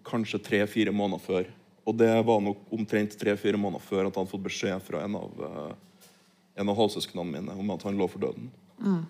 kanskje 0.07 0.41
tre-fire 0.41 0.93
måneder 0.95 1.21
før 1.21 1.51
Og 1.85 1.97
det 1.99 2.13
var 2.25 2.39
nok 2.41 2.69
omtrent 2.73 3.13
tre-fire 3.19 3.59
måneder 3.59 3.83
før 3.83 4.07
at 4.07 4.15
jeg 4.15 4.21
hadde 4.21 4.31
fått 4.31 4.45
beskjed 4.45 4.83
fra 4.85 5.01
en 5.03 5.17
av, 5.19 5.41
uh, 5.43 6.05
en 6.55 6.71
av 6.71 6.77
halvsøsknene 6.79 7.27
mine 7.27 7.57
om 7.59 7.73
at 7.75 7.83
han 7.83 7.99
lå 7.99 8.07
for 8.07 8.23
døden. 8.23 8.47
Mm. 8.79 9.01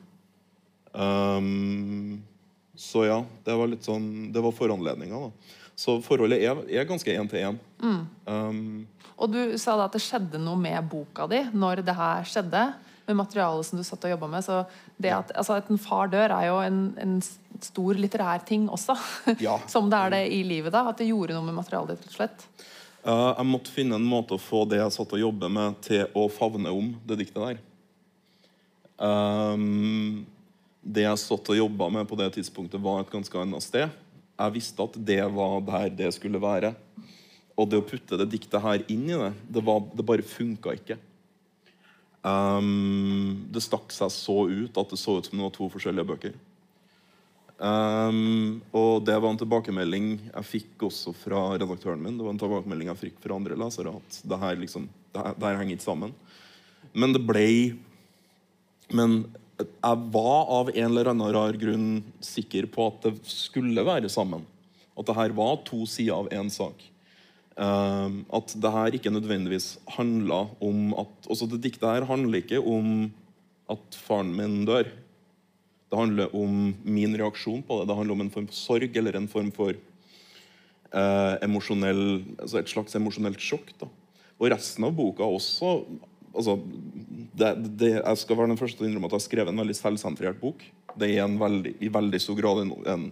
Um, 0.94 2.24
så 2.78 3.06
ja, 3.08 3.20
det 3.46 3.54
var 3.58 3.70
litt 3.72 3.86
sånn 3.86 4.28
Det 4.34 4.42
var 4.46 4.54
foranledninga, 4.54 5.18
da. 5.26 5.60
Så 5.74 5.98
forholdet 6.06 6.44
er, 6.46 6.60
er 6.70 6.86
ganske 6.86 7.10
én 7.10 7.30
til 7.30 7.48
én. 7.48 7.56
Mm. 7.82 8.02
Um, 8.30 8.60
og 9.18 9.32
du 9.34 9.56
sa 9.62 9.76
da 9.78 9.88
at 9.88 9.96
det 9.96 10.04
skjedde 10.04 10.42
noe 10.42 10.60
med 10.60 10.86
boka 10.90 11.26
di 11.30 11.42
når 11.54 11.84
det 11.86 11.96
her 11.98 12.28
skjedde? 12.30 12.66
Med 13.04 13.18
materialet 13.20 13.68
som 13.68 13.80
du 13.80 13.84
satt 13.84 14.06
og 14.08 14.14
jobba 14.14 14.30
med. 14.32 14.46
Så 14.46 14.62
det 15.02 15.12
at, 15.12 15.34
altså, 15.36 15.58
at 15.60 15.72
en 15.74 15.82
far 15.82 16.08
dør, 16.12 16.32
er 16.32 16.48
jo 16.48 16.62
en, 16.64 16.78
en 17.02 17.18
stor 17.64 18.00
litterær 18.00 18.46
ting 18.48 18.70
også. 18.72 18.96
Ja. 19.44 19.58
som 19.74 19.90
det 19.92 20.00
er 20.00 20.14
det 20.14 20.22
i 20.38 20.40
livet. 20.48 20.72
da 20.72 20.86
At 20.92 21.02
det 21.02 21.10
gjorde 21.10 21.36
noe 21.36 21.50
med 21.50 21.58
materialet 21.58 21.98
ditt, 21.98 22.06
rett 22.06 22.14
og 22.14 22.22
slett. 22.22 22.70
Uh, 23.04 23.34
jeg 23.34 23.50
måtte 23.50 23.74
finne 23.76 24.00
en 24.00 24.08
måte 24.08 24.38
å 24.38 24.40
få 24.40 24.64
det 24.72 24.80
jeg 24.80 24.96
satt 24.96 25.18
og 25.18 25.20
jobbet 25.26 25.52
med, 25.52 25.82
til 25.84 26.06
å 26.16 26.30
favne 26.32 26.72
om 26.72 26.94
det 27.04 27.20
diktet 27.20 27.42
der. 27.44 27.60
Um, 29.04 30.24
det 30.84 31.06
jeg 31.06 31.22
satt 31.22 31.52
og 31.54 31.58
jobba 31.58 31.90
med 31.98 32.08
på 32.10 32.18
det 32.20 32.34
tidspunktet, 32.36 32.82
var 32.84 33.02
et 33.02 33.14
ganske 33.14 33.40
annet 33.40 33.64
sted. 33.64 33.92
Jeg 34.34 34.56
visste 34.56 34.84
at 34.84 34.98
det 35.08 35.22
var 35.32 35.62
der 35.68 35.90
det 36.04 36.12
skulle 36.16 36.42
være. 36.42 36.74
Og 37.56 37.70
det 37.70 37.80
å 37.80 37.86
putte 37.86 38.18
det 38.20 38.32
diktet 38.34 38.64
her 38.64 38.84
inn 38.92 39.06
i 39.08 39.18
det, 39.18 39.34
det, 39.56 39.64
var, 39.66 39.84
det 39.94 40.06
bare 40.06 40.26
funka 40.26 40.74
ikke. 40.80 40.98
Um, 42.24 43.46
det 43.52 43.62
stakk 43.66 43.92
seg 43.92 44.12
så 44.16 44.38
ut 44.48 44.80
at 44.80 44.92
det 44.94 45.00
så 45.00 45.18
ut 45.20 45.28
som 45.28 45.38
det 45.38 45.46
var 45.46 45.56
to 45.56 45.70
forskjellige 45.72 46.10
bøker. 46.10 46.36
Um, 47.64 48.64
og 48.76 49.06
det 49.08 49.16
var 49.16 49.30
en 49.30 49.40
tilbakemelding 49.40 50.08
jeg 50.26 50.48
fikk 50.50 50.88
også 50.90 51.14
fra 51.16 51.46
redaktøren 51.54 52.02
min. 52.02 52.18
Det 52.18 52.26
var 52.26 52.34
en 52.34 52.42
tilbakemelding 52.42 52.90
jeg 52.92 53.02
fikk 53.06 53.22
fra 53.24 53.38
andre 53.38 53.60
lesere 53.60 53.94
at 53.94 54.20
det 54.28 54.40
her, 54.42 54.58
liksom, 54.60 54.90
det 55.14 55.24
her, 55.28 55.38
det 55.38 55.48
her 55.48 55.60
henger 55.62 55.78
ikke 55.78 55.88
sammen. 55.88 56.16
Men 56.94 57.16
det 57.16 57.24
ble 57.26 57.48
Men 58.94 59.24
jeg 59.68 60.08
var 60.14 60.50
av 60.58 60.72
en 60.74 60.90
eller 60.90 61.12
annen 61.12 61.34
rar 61.36 61.58
grunn 61.60 61.88
sikker 62.24 62.68
på 62.72 62.88
at 62.92 63.06
det 63.08 63.14
skulle 63.30 63.86
være 63.86 64.12
sammen. 64.12 64.46
At 64.98 65.08
det 65.10 65.16
her 65.18 65.36
var 65.38 65.62
to 65.68 65.84
sider 65.90 66.16
av 66.16 66.30
én 66.34 66.52
sak. 66.54 66.82
Uh, 67.54 68.24
at 68.34 68.54
det 68.58 68.72
her 68.74 68.96
ikke 68.98 69.14
nødvendigvis 69.14 69.76
handla 69.94 70.48
om 70.58 70.96
at 70.98 71.28
også 71.30 71.46
Det 71.52 71.60
diktet 71.62 71.86
her 71.86 72.08
handler 72.10 72.42
ikke 72.42 72.58
om 72.58 73.12
at 73.70 73.98
faren 74.08 74.34
min 74.34 74.64
dør. 74.66 74.90
Det 75.90 76.00
handler 76.00 76.34
om 76.34 76.74
min 76.82 77.14
reaksjon 77.14 77.62
på 77.62 77.80
det. 77.80 77.90
Det 77.90 77.98
handler 77.98 78.18
om 78.18 78.24
en 78.26 78.34
form 78.34 78.48
for 78.50 78.58
sorg 78.58 78.98
eller 78.98 79.18
en 79.18 79.30
form 79.30 79.52
for 79.54 79.78
uh, 80.94 81.38
altså 81.38 82.58
et 82.58 82.74
slags 82.74 82.96
emosjonelt 82.96 83.42
sjokk. 83.42 83.70
Da. 83.80 83.90
Og 84.40 84.50
resten 84.50 84.84
av 84.88 84.96
boka 84.98 85.24
også 85.24 85.84
altså, 86.34 86.58
det, 87.34 87.54
det, 87.80 87.92
Jeg 87.98 88.18
skal 88.22 88.38
være 88.38 88.52
den 88.54 88.60
første 88.60 88.80
til 88.80 88.88
å 88.88 88.90
innrømme 88.90 89.10
at 89.10 89.16
jeg 89.16 89.22
har 89.22 89.28
skrevet 89.28 89.54
en 89.54 89.64
veldig 89.64 89.78
selvsentrert 89.78 90.42
bok. 90.42 90.66
Det 91.00 91.10
er 91.16 91.40
veldig, 91.40 91.78
i 91.82 91.90
veldig 91.94 92.20
stor 92.22 92.38
grad 92.40 92.64
en, 92.66 92.76
en, 92.96 93.08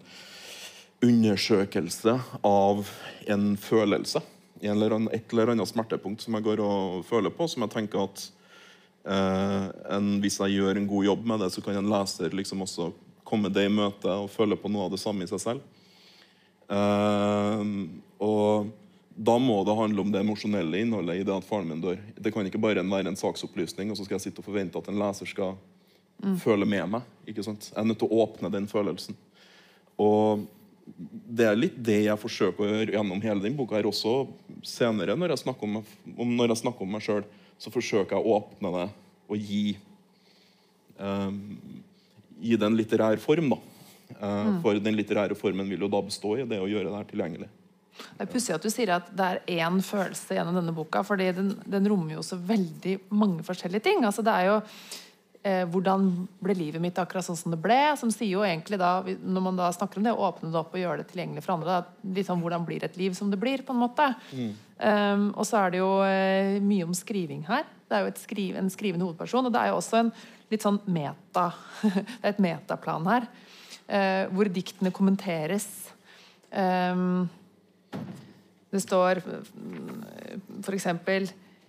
undersøkelse 1.02 2.14
av 2.46 2.90
en 3.34 3.46
følelse. 3.58 4.22
En 4.62 4.76
eller 4.76 4.94
annen, 4.94 5.10
et 5.16 5.34
eller 5.34 5.56
annet 5.56 5.70
smertepunkt 5.72 6.22
som 6.22 6.38
jeg 6.38 6.46
går 6.46 6.62
og 6.62 7.00
føler 7.08 7.34
på, 7.34 7.48
som 7.50 7.66
jeg 7.66 7.74
tenker 7.74 8.04
at 8.04 8.26
eh, 9.10 9.66
en, 9.96 10.12
hvis 10.22 10.38
jeg 10.44 10.60
gjør 10.60 10.78
en 10.78 10.86
god 10.92 11.08
jobb 11.08 11.26
med 11.32 11.42
det, 11.42 11.50
så 11.56 11.64
kan 11.66 11.80
en 11.80 11.90
leser 11.90 12.38
liksom 12.38 12.62
også 12.68 12.92
komme 13.26 13.50
det 13.50 13.66
i 13.66 13.74
møte 13.74 14.14
og 14.14 14.30
føle 14.30 14.60
på 14.60 14.70
noe 14.70 14.86
av 14.86 14.94
det 14.94 15.02
samme 15.02 15.26
i 15.26 15.32
seg 15.32 15.42
selv. 15.42 15.66
Eh, 16.70 17.66
og 18.22 18.70
da 19.16 19.36
må 19.40 19.60
det 19.68 19.76
handle 19.76 20.06
om 20.06 20.12
det 20.12 20.22
emosjonelle 20.24 20.80
innholdet 20.82 21.20
i 21.20 21.26
det 21.28 21.34
at 21.36 21.46
faren 21.46 21.68
min 21.68 21.82
dør. 21.84 22.00
Det 22.16 22.32
kan 22.34 22.48
ikke 22.48 22.62
bare 22.62 22.84
være 22.84 23.12
en 23.12 23.20
saksopplysning, 23.20 23.92
og 23.92 24.00
så 24.00 24.06
skal 24.08 24.18
jeg 24.18 24.30
sitte 24.30 24.44
og 24.44 24.48
forvente 24.48 24.80
at 24.80 24.88
en 24.88 25.00
leser 25.02 25.30
skal 25.30 25.58
mm. 26.24 26.38
føle 26.42 26.68
med 26.70 26.88
meg. 26.96 27.12
ikke 27.28 27.46
sant? 27.46 27.70
Jeg 27.74 27.80
er 27.82 27.90
nødt 27.90 28.00
til 28.02 28.10
å 28.10 28.24
åpne 28.24 28.52
den 28.54 28.70
følelsen. 28.72 29.18
Og 30.02 30.48
det 30.98 31.46
er 31.48 31.60
litt 31.60 31.78
det 31.84 32.00
jeg 32.06 32.20
forsøker 32.20 32.64
å 32.64 32.72
gjøre 32.72 32.96
gjennom 32.96 33.22
hele 33.24 33.44
den 33.44 33.56
boka. 33.58 33.78
her 33.78 33.90
også 33.90 34.26
Senere, 34.68 35.16
når 35.18 35.36
jeg 35.36 35.44
snakker 35.46 35.68
om, 35.68 35.80
når 36.38 36.54
jeg 36.54 36.64
snakker 36.64 36.86
om 36.86 36.92
meg 36.96 37.06
sjøl, 37.06 37.24
så 37.62 37.72
forsøker 37.74 38.18
jeg 38.18 38.26
å 38.26 38.36
åpne 38.40 38.74
det 38.76 38.88
og 39.32 39.48
gi, 39.52 39.78
um, 41.00 41.40
gi 42.42 42.58
det 42.58 42.68
en 42.68 42.78
litterær 42.78 43.22
form. 43.22 43.54
da. 43.54 43.60
Uh, 44.18 44.26
mm. 44.26 44.62
For 44.64 44.80
den 44.80 44.98
litterære 44.98 45.38
formen 45.40 45.70
vil 45.70 45.86
jo 45.86 45.92
da 45.92 46.02
bestå 46.04 46.36
i 46.38 46.48
det 46.48 46.60
å 46.60 46.70
gjøre 46.70 46.90
det 46.90 46.98
her 46.98 47.10
tilgjengelig. 47.12 47.50
Det 47.92 48.26
er 48.26 48.32
pussig 48.32 48.56
at 48.56 48.64
du 48.64 48.72
sier 48.72 48.94
at 48.96 49.12
det 49.18 49.28
er 49.28 49.62
én 49.62 49.82
følelse 49.84 50.38
gjennom 50.38 50.58
denne 50.58 50.74
boka, 50.76 51.04
fordi 51.06 51.30
den, 51.38 51.54
den, 51.66 51.88
rommer 51.92 52.18
jo 52.18 52.26
så 52.26 52.40
veldig 52.40 52.98
mange 53.14 53.46
forskjellige 53.46 53.86
ting. 53.90 54.06
Altså 54.08 54.24
det 54.26 54.34
er 54.34 54.48
jo 54.48 54.58
eh, 55.44 55.64
Hvordan 55.70 56.08
ble 56.42 56.56
livet 56.58 56.84
mitt 56.84 56.98
akkurat 57.02 57.26
sånn 57.28 57.40
som 57.40 57.54
det 57.54 57.62
ble? 57.62 57.80
Som 58.00 58.14
sier 58.14 58.32
jo 58.32 58.46
egentlig 58.48 58.80
da, 58.82 58.94
Når 59.06 59.46
man 59.50 59.60
da 59.60 59.70
snakker 59.76 60.00
om 60.02 60.08
det, 60.08 60.16
åpne 60.16 60.52
det 60.54 60.62
opp 60.62 60.76
og 60.76 60.82
gjøre 60.82 61.04
det 61.04 61.12
tilgjengelig 61.12 61.46
for 61.46 61.58
andre. 61.58 61.82
Da, 61.82 62.26
sånn 62.28 62.44
Hvordan 62.44 62.68
blir 62.68 62.88
et 62.88 63.00
liv 63.02 63.18
som 63.18 63.34
det 63.34 63.42
blir? 63.42 63.66
på 63.68 63.76
en 63.76 63.84
måte. 63.84 64.12
Mm. 64.32 64.52
Um, 64.82 65.28
og 65.38 65.46
så 65.46 65.60
er 65.60 65.74
det 65.74 65.82
jo 65.84 65.92
eh, 66.08 66.58
mye 66.64 66.88
om 66.88 66.96
skriving 66.98 67.46
her. 67.50 67.68
Det 67.86 67.98
er 67.98 68.08
jo 68.08 68.14
skriv, 68.18 68.56
en 68.58 68.72
skrivende 68.74 69.06
hovedperson. 69.06 69.46
Og 69.46 69.54
det 69.54 69.62
er 69.62 69.74
jo 69.74 69.82
også 69.82 70.00
en 70.00 70.14
litt 70.52 70.66
sånn 70.66 70.82
meta 70.90 71.52
Det 71.84 72.24
er 72.24 72.34
et 72.34 72.42
metaplan 72.44 73.06
her. 73.12 73.28
Eh, 73.92 74.24
hvor 74.32 74.50
diktene 74.50 74.94
kommenteres. 74.96 75.68
Um, 76.52 77.30
det 78.72 78.82
står 78.84 79.20
f.eks.: 80.64 80.88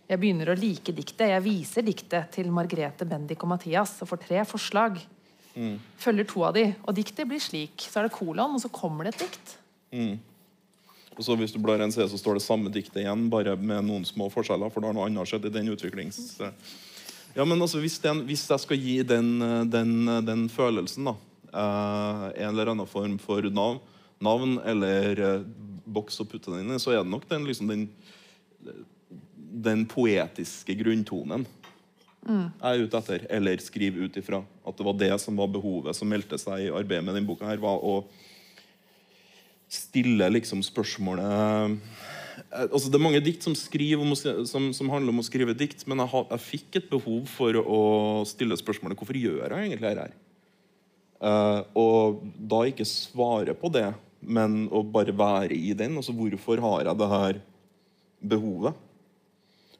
Jeg 0.08 0.20
begynner 0.20 0.52
å 0.52 0.58
like 0.58 0.94
diktet. 0.94 1.28
Jeg 1.32 1.42
viser 1.44 1.86
diktet 1.86 2.30
til 2.36 2.50
Margrethe, 2.54 3.08
Bendik 3.08 3.42
og 3.42 3.54
Mathias 3.54 3.96
og 4.02 4.10
får 4.12 4.22
tre 4.26 4.44
forslag. 4.46 5.00
Mm. 5.54 5.78
Følger 6.00 6.28
to 6.28 6.44
av 6.46 6.54
de, 6.56 6.66
og 6.86 6.94
diktet 6.96 7.28
blir 7.28 7.42
slik. 7.42 7.82
Så 7.82 8.00
er 8.00 8.08
det 8.08 8.14
kolon, 8.14 8.54
og 8.56 8.62
så 8.62 8.70
kommer 8.72 9.08
det 9.08 9.16
et 9.16 9.24
dikt. 9.26 9.56
Mm. 9.92 10.14
Og 11.12 11.24
så 11.26 11.36
Hvis 11.36 11.52
du 11.52 11.58
blar 11.60 11.82
en 11.82 11.92
side, 11.92 12.08
så 12.08 12.18
står 12.18 12.38
det 12.38 12.44
samme 12.44 12.72
diktet 12.72 13.02
igjen, 13.02 13.28
bare 13.30 13.56
med 13.56 13.84
noen 13.84 14.06
små 14.08 14.30
forskjeller. 14.32 14.72
For 14.72 14.80
da 14.80 14.88
har 14.88 14.96
noe 14.96 15.10
annet 15.10 15.28
skjedd 15.28 15.50
i 15.50 15.54
den 15.54 15.72
utviklings... 15.74 16.40
Ja, 17.32 17.46
men 17.48 17.56
altså, 17.64 17.78
hvis, 17.80 17.96
den, 18.04 18.26
hvis 18.28 18.42
jeg 18.44 18.60
skal 18.60 18.76
gi 18.76 18.98
den, 19.08 19.40
den, 19.72 19.92
den 20.20 20.42
følelsen, 20.52 21.06
da, 21.08 21.14
eh, 21.48 22.24
en 22.44 22.50
eller 22.50 22.74
annen 22.74 22.88
form 22.88 23.14
for 23.22 23.46
navn, 23.48 23.78
navn 24.20 24.58
eller 24.68 25.22
eh, 25.24 25.46
boks 25.94 26.20
og 26.22 26.30
putte 26.32 26.52
den 26.52 26.64
inn 26.64 26.76
i, 26.76 26.80
så 26.82 26.94
er 26.94 27.02
det 27.02 27.12
nok 27.12 27.28
den, 27.30 27.46
liksom, 27.48 27.70
den, 27.70 27.86
den 29.68 29.84
poetiske 29.90 30.76
grunntonen 30.80 31.46
mm. 32.26 32.46
jeg 32.58 32.68
er 32.70 32.84
ute 32.86 33.00
etter. 33.02 33.26
Eller 33.38 33.62
skriver 33.64 34.06
ut 34.06 34.18
ifra. 34.20 34.42
At 34.66 34.78
det 34.78 34.86
var 34.88 34.98
det 35.00 35.12
som 35.22 35.38
var 35.38 35.50
behovet 35.52 35.98
som 35.98 36.10
meldte 36.10 36.40
seg 36.40 36.66
i 36.66 36.72
arbeidet 36.72 37.04
med 37.06 37.16
denne 37.18 37.28
boka. 37.28 37.48
her, 37.48 37.62
var 37.62 37.82
å 37.82 38.02
stille 39.72 40.26
liksom 40.34 40.60
spørsmålet 40.64 41.78
eh, 42.52 42.66
altså 42.68 42.90
Det 42.90 42.98
er 42.98 43.04
mange 43.06 43.22
dikt 43.24 43.44
som, 43.44 43.54
om, 43.56 44.12
som, 44.16 44.68
som 44.76 44.90
handler 44.92 45.14
om 45.14 45.22
å 45.22 45.24
skrive 45.24 45.56
dikt, 45.56 45.86
men 45.88 46.02
jeg, 46.02 46.26
jeg, 46.34 46.44
fikk 46.44 46.78
et 46.80 46.90
behov 46.90 47.24
for 47.30 47.56
å 47.60 47.80
stille 48.28 48.58
spørsmålet 48.58 48.98
hvorfor 48.98 49.16
gjør 49.16 49.46
jeg 49.46 49.70
egentlig 49.70 49.94
dette? 49.96 50.20
Uh, 51.22 51.62
og 51.78 52.24
da 52.50 52.64
ikke 52.66 52.86
svare 52.88 53.54
på 53.54 53.70
det 53.70 53.86
men 54.22 54.66
å 54.70 54.82
bare 54.86 55.14
være 55.16 55.56
i 55.56 55.74
den. 55.76 55.96
Altså, 55.98 56.14
hvorfor 56.14 56.62
har 56.62 56.86
jeg 56.86 56.98
det 56.98 57.10
her 57.10 57.40
behovet? 58.32 58.88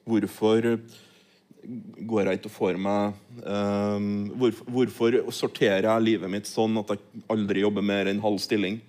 Hvorfor 0.03 0.67
går 1.63 2.27
jeg 2.27 2.41
ikke 2.41 2.51
og 2.51 2.55
får 2.57 2.79
meg 2.83 3.19
um, 3.47 4.07
hvorfor, 4.35 4.71
hvorfor, 4.75 5.19
sorterer 5.31 5.87
jeg 5.87 6.07
livet 6.09 6.33
mitt 6.33 6.49
sånn 6.51 6.75
at 6.81 6.91
jeg 6.91 7.23
aldri 7.31 7.63
jobber 7.63 7.87
mer 7.87 8.11
enn 8.11 8.23
halv 8.25 8.41
stilling? 8.43 8.81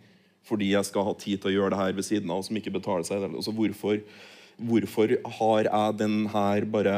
Fordi 0.43 0.71
jeg 0.73 0.89
skal 0.89 1.05
ha 1.07 1.13
tid 1.15 1.39
til 1.39 1.51
å 1.51 1.53
gjøre 1.53 1.75
det 1.75 1.81
her 1.83 1.93
ved 1.95 2.07
siden 2.07 2.33
av 2.33 2.41
som 2.43 2.57
ikke 2.59 2.73
betaler 2.73 3.05
seg. 3.07 3.23
Altså, 3.29 3.53
hvorfor, 3.55 4.01
hvorfor 4.57 5.15
har 5.37 5.69
jeg 5.69 5.99
den 6.01 6.19
her 6.33 6.69
bare 6.69 6.97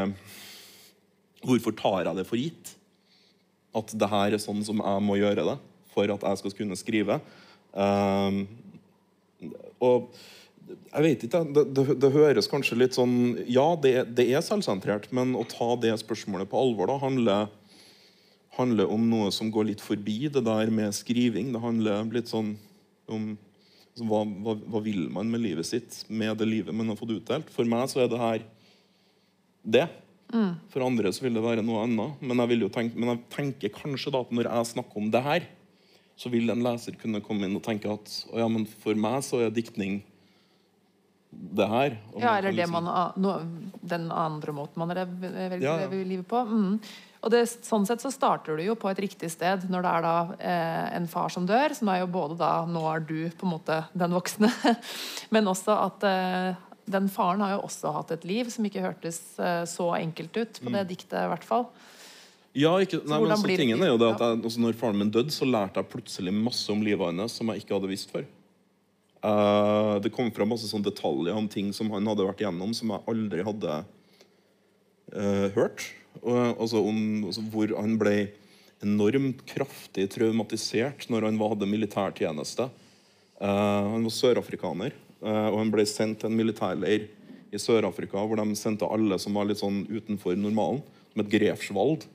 Hvorfor 1.46 1.76
tar 1.78 2.08
jeg 2.08 2.18
det 2.18 2.24
for 2.26 2.42
gitt? 2.42 2.72
At 3.78 3.92
det 3.94 4.08
her 4.10 4.34
er 4.34 4.42
sånn 4.42 4.64
som 4.66 4.80
jeg 4.82 5.02
må 5.06 5.20
gjøre 5.20 5.44
det 5.46 5.60
for 5.94 6.10
at 6.10 6.24
jeg 6.26 6.40
skal 6.42 6.56
kunne 6.58 6.78
skrive. 6.80 7.20
Um, 7.76 8.46
og 9.84 10.14
jeg 10.96 11.04
vet 11.04 11.24
ikke, 11.28 11.42
det, 11.54 11.66
det, 11.76 11.84
det, 12.02 12.12
høres 12.14 12.48
kanskje 12.50 12.78
litt 12.80 12.96
sånn 12.96 13.36
Ja, 13.52 13.66
det, 13.78 13.92
det, 14.18 14.30
er 14.32 14.44
selvsentrert, 14.46 15.10
men 15.16 15.36
å 15.38 15.44
ta 15.50 15.74
det 15.84 15.92
spørsmålet 16.02 16.50
på 16.50 16.60
alvor 16.60 16.90
da, 16.90 16.96
handler, 17.04 17.50
handler, 18.58 18.88
om 18.92 19.10
noe 19.12 19.34
som 19.36 19.52
går 19.54 19.70
litt 19.74 19.84
forbi 19.84 20.32
det 20.32 20.46
der 20.48 20.72
med 20.74 20.96
skriving. 20.96 21.52
Det 21.54 21.62
handler 21.62 22.16
litt 22.16 22.32
sånn 22.32 22.56
om 23.12 23.36
så 23.96 24.04
hva, 24.10 24.26
hva, 24.44 24.58
hva, 24.60 24.82
vil 24.84 25.06
man 25.14 25.30
med 25.32 25.40
livet 25.46 25.68
sitt, 25.68 26.02
med 26.12 26.36
det 26.42 26.48
livet 26.50 26.76
man 26.76 26.90
har 26.92 26.98
fått 27.00 27.14
utdelt? 27.16 27.52
For 27.54 27.68
meg 27.68 27.88
så 27.88 28.04
er 28.04 28.10
det 28.12 28.20
her 28.20 28.42
det. 29.64 29.86
Mm. 30.34 30.58
For 30.74 30.84
andre 30.84 31.14
så 31.16 31.24
vil 31.24 31.38
det 31.38 31.44
være 31.46 31.64
noe 31.64 31.86
annet. 31.86 32.18
Men 32.20 32.44
jeg, 32.44 32.72
tenke, 32.76 33.00
men 33.00 33.14
jeg 33.14 33.22
tenker 33.32 33.72
kanskje 33.78 34.12
da 34.12 34.26
at 34.26 34.34
når 34.36 34.50
jeg 34.50 34.72
snakker 34.74 35.00
om 35.00 35.08
det 35.14 35.22
her, 35.24 35.48
så 36.18 36.30
vil 36.32 36.50
en 36.50 36.64
leser 36.64 36.96
kunne 37.02 37.20
komme 37.22 37.46
inn 37.50 37.56
og 37.58 37.64
tenke 37.66 37.92
at 37.92 38.12
ja, 38.34 38.48
men 38.48 38.66
for 38.66 38.96
meg 38.96 39.22
så 39.28 39.42
er 39.46 39.50
diktning 39.56 39.98
det 41.36 41.66
her. 41.68 41.98
Ja, 42.18 42.38
eller 42.38 42.52
liksom- 42.56 42.72
man, 42.86 43.12
no, 43.18 43.34
den 43.84 44.10
andre 44.12 44.54
måten 44.56 44.78
man 44.78 44.90
lev- 44.96 45.20
velger 45.20 45.62
Ja, 45.62 45.74
å 45.78 45.82
ja. 45.82 46.04
livet 46.04 46.28
på. 46.28 46.40
Mm. 46.48 46.80
Og 47.26 47.32
det, 47.32 47.42
sånn 47.50 47.86
sett 47.88 48.00
så 48.00 48.12
starter 48.14 48.56
du 48.56 48.64
jo 48.64 48.76
på 48.76 48.90
et 48.92 48.98
riktig 49.00 49.30
sted 49.32 49.66
når 49.70 49.82
det 49.82 49.92
er 49.92 50.02
da 50.02 50.36
eh, 50.40 50.96
en 50.96 51.08
far 51.08 51.28
som 51.30 51.46
dør, 51.46 51.74
som 51.76 51.90
er 51.90 52.00
jo 52.04 52.08
både 52.08 52.38
da 52.38 52.66
Nå 52.66 52.84
er 52.96 53.00
du 53.02 53.30
på 53.32 53.44
en 53.48 53.52
måte 53.60 53.80
den 53.98 54.12
voksne, 54.14 54.48
men 55.32 55.46
også 55.46 55.76
at 55.88 56.04
eh, 56.04 56.56
den 56.88 57.10
faren 57.10 57.42
har 57.42 57.56
jo 57.58 57.64
også 57.66 57.92
hatt 57.92 58.12
et 58.12 58.24
liv 58.30 58.48
som 58.54 58.64
ikke 58.64 58.84
hørtes 58.86 59.20
eh, 59.40 59.64
så 59.66 59.90
enkelt 60.00 60.38
ut 60.38 60.62
på 60.62 60.70
Mm. 60.70 60.74
det 60.78 60.88
diktet, 60.96 61.18
i 61.26 61.28
hvert 61.34 61.44
fall. 61.44 61.66
Ja, 62.56 62.72
ikke, 62.80 63.02
nei, 63.04 63.20
men 63.20 63.36
så 63.36 63.44
blir 63.44 63.60
tingen 63.60 63.82
er 63.84 63.92
jo 63.92 64.00
det 64.00 64.14
at 64.14 64.22
jeg, 64.24 64.40
altså, 64.48 64.62
når 64.64 64.78
faren 64.80 65.00
min 65.02 65.12
døde, 65.12 65.34
så 65.36 65.48
lærte 65.48 65.82
jeg 65.82 65.92
plutselig 65.92 66.32
masse 66.32 66.72
om 66.72 66.84
livet 66.86 67.12
hans 67.12 67.36
som 67.36 67.52
jeg 67.52 67.64
ikke 67.64 67.76
hadde 67.76 67.92
visst 67.92 68.14
før. 68.14 68.24
Uh, 69.26 69.98
det 70.00 70.14
kom 70.14 70.30
fram 70.32 70.54
masse 70.54 70.70
sånne 70.70 70.88
detaljer 70.88 71.36
om 71.36 71.50
ting 71.52 71.74
som 71.76 71.90
han 71.92 72.08
hadde 72.08 72.28
vært 72.28 72.46
igjennom, 72.46 72.72
som 72.78 72.94
jeg 72.94 73.04
aldri 73.12 73.44
hadde 73.44 73.76
uh, 73.82 75.48
hørt. 75.58 75.90
Og, 76.22 76.32
altså 76.54 76.80
om 76.86 77.00
altså, 77.28 77.44
hvor 77.52 77.76
han 77.76 78.00
ble 78.00 78.16
enormt 78.86 79.44
kraftig 79.50 80.08
traumatisert 80.14 81.08
når 81.12 81.30
han 81.30 81.40
hadde 81.42 81.70
militærtjeneste. 81.70 82.70
Uh, 83.42 83.98
han 83.98 84.06
var 84.06 84.16
sørafrikaner, 84.16 84.96
uh, 85.26 85.48
og 85.52 85.60
han 85.60 85.76
ble 85.76 85.84
sendt 85.90 86.22
til 86.22 86.32
en 86.32 86.40
militærleir 86.40 87.10
i 87.52 87.60
Sør-Afrika 87.60 88.24
hvor 88.24 88.40
de 88.40 88.56
sendte 88.56 88.88
alle 88.88 89.20
som 89.20 89.36
var 89.36 89.48
litt 89.50 89.60
sånn 89.60 89.84
utenfor 89.90 90.38
normalen, 90.40 90.84
som 91.12 91.24
et 91.24 91.32
Grefsvald. 91.36 92.08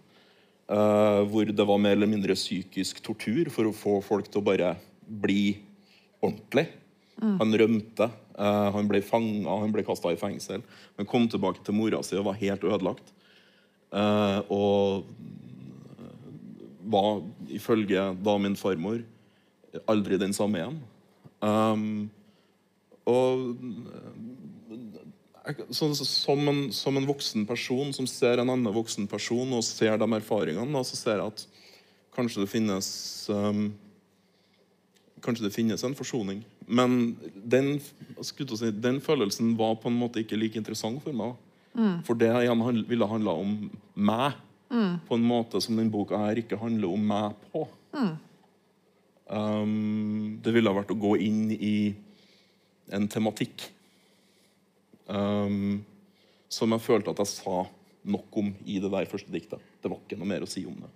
Eh, 0.70 1.22
hvor 1.30 1.50
det 1.50 1.66
var 1.66 1.82
mer 1.82 1.96
eller 1.98 2.10
mindre 2.10 2.38
psykisk 2.38 3.02
tortur 3.04 3.50
for 3.52 3.68
å 3.68 3.76
få 3.76 3.98
folk 4.06 4.30
til 4.30 4.42
å 4.42 4.48
bare 4.50 4.74
bli 5.06 5.58
ordentlig. 6.22 6.68
Han 7.20 7.52
rømte, 7.52 8.06
uh, 8.40 8.70
han 8.72 8.86
ble 8.88 9.02
fanga, 9.04 9.58
han 9.60 9.72
ble 9.74 9.84
kasta 9.84 10.12
i 10.12 10.16
fengsel. 10.16 10.62
Han 10.96 11.08
kom 11.08 11.26
tilbake 11.28 11.60
til 11.66 11.76
mora 11.76 12.00
si 12.06 12.16
og 12.16 12.30
var 12.30 12.38
helt 12.40 12.64
ødelagt. 12.64 13.12
Uh, 13.92 14.40
og 14.48 15.10
var 16.90 17.20
ifølge 17.52 18.06
da 18.24 18.36
min 18.40 18.56
farmor 18.56 19.02
aldri 19.90 20.18
den 20.18 20.32
samme 20.34 20.62
igjen. 20.62 20.80
Um, 21.44 22.08
og 23.08 23.60
så, 25.70 25.88
så, 25.94 26.04
som, 26.04 26.48
en, 26.48 26.72
som 26.72 26.96
en 26.96 27.06
voksen 27.08 27.46
person 27.48 27.92
som 27.96 28.06
ser 28.10 28.40
en 28.40 28.50
annen 28.50 28.74
voksen 28.74 29.06
person 29.10 29.56
og 29.56 29.64
ser 29.64 29.96
de 30.00 30.08
erfaringene, 30.16 30.72
da, 30.74 30.82
så 30.84 30.98
ser 30.98 31.20
jeg 31.20 31.32
at 31.32 31.44
kanskje 32.16 32.44
det 32.44 32.52
finnes 32.52 32.90
um, 33.32 33.70
Kanskje 35.20 35.44
det 35.44 35.52
finnes 35.52 35.82
en 35.84 35.92
forsoning. 35.92 36.38
Men 36.64 37.18
den, 37.36 37.74
si, 38.24 38.70
den 38.72 39.02
følelsen 39.04 39.50
var 39.58 39.74
på 39.76 39.90
en 39.90 39.98
måte 40.00 40.22
ikke 40.22 40.38
like 40.40 40.56
interessant 40.56 41.02
for 41.04 41.12
meg. 41.12 41.34
For 42.06 42.16
det 42.16 42.30
igjen 42.38 42.62
ville 42.88 43.08
handla 43.10 43.34
om 43.42 43.50
meg 44.00 44.38
på 45.06 45.18
en 45.18 45.26
måte 45.26 45.60
som 45.60 45.76
den 45.76 45.90
boka 45.92 46.18
her 46.22 46.40
ikke 46.40 46.56
handler 46.56 46.94
om 46.94 47.04
meg 47.10 47.36
på. 47.52 47.66
Um, 49.28 50.40
det 50.40 50.54
ville 50.56 50.72
vært 50.74 50.94
å 50.94 50.98
gå 51.04 51.12
inn 51.20 51.52
i 51.52 51.74
en 52.96 53.06
tematikk 53.12 53.68
um, 55.10 55.80
som 56.50 56.74
jeg 56.74 56.84
følte 56.84 57.12
at 57.12 57.22
jeg 57.22 57.32
sa 57.34 57.62
nok 58.10 58.40
om 58.40 58.50
i 58.64 58.78
det 58.82 58.90
der 58.92 59.08
første 59.10 59.32
diktet. 59.32 59.62
Det 59.82 59.90
var 59.90 60.00
ikke 60.00 60.18
noe 60.20 60.30
mer 60.30 60.44
å 60.44 60.50
si 60.50 60.64
om 60.68 60.76
det. 60.80 60.90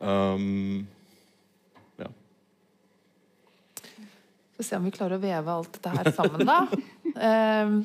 Um, 0.00 0.86
ja. 2.00 2.08
Får 4.56 4.68
se 4.70 4.80
om 4.80 4.88
vi 4.88 4.94
klarer 4.94 5.18
å 5.18 5.22
veve 5.22 5.58
alt 5.58 5.76
dette 5.76 5.94
her 5.98 6.12
sammen, 6.16 6.46
da. 6.48 6.64
Ehm, 7.14 7.84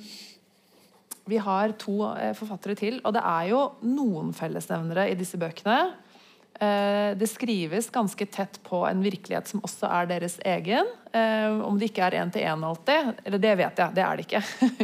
vi 1.29 1.38
har 1.38 1.75
to 1.77 2.00
eh, 2.15 2.32
forfattere 2.34 2.74
til, 2.79 2.96
og 3.06 3.13
det 3.13 3.22
er 3.22 3.51
jo 3.51 3.60
noen 3.86 4.31
fellesnevnere 4.33 5.03
i 5.12 5.18
disse 5.20 5.38
bøkene. 5.38 5.92
Eh, 6.59 7.15
det 7.15 7.27
skrives 7.31 7.87
ganske 7.89 8.25
tett 8.25 8.57
på 8.67 8.81
en 8.83 9.00
virkelighet 9.03 9.48
som 9.48 9.61
også 9.63 9.87
er 9.95 10.09
deres 10.09 10.35
egen. 10.43 10.89
Eh, 11.15 11.61
om 11.63 11.77
det 11.79 11.87
ikke 11.87 12.03
er 12.09 12.17
én-til-én 12.19 12.65
alltid. 12.67 13.13
Eller 13.24 13.39
det 13.39 13.53
vet 13.61 13.79
jeg, 13.79 13.95
det 13.95 14.03
er 14.03 14.19
det 14.19 14.25
ikke. 14.27 14.41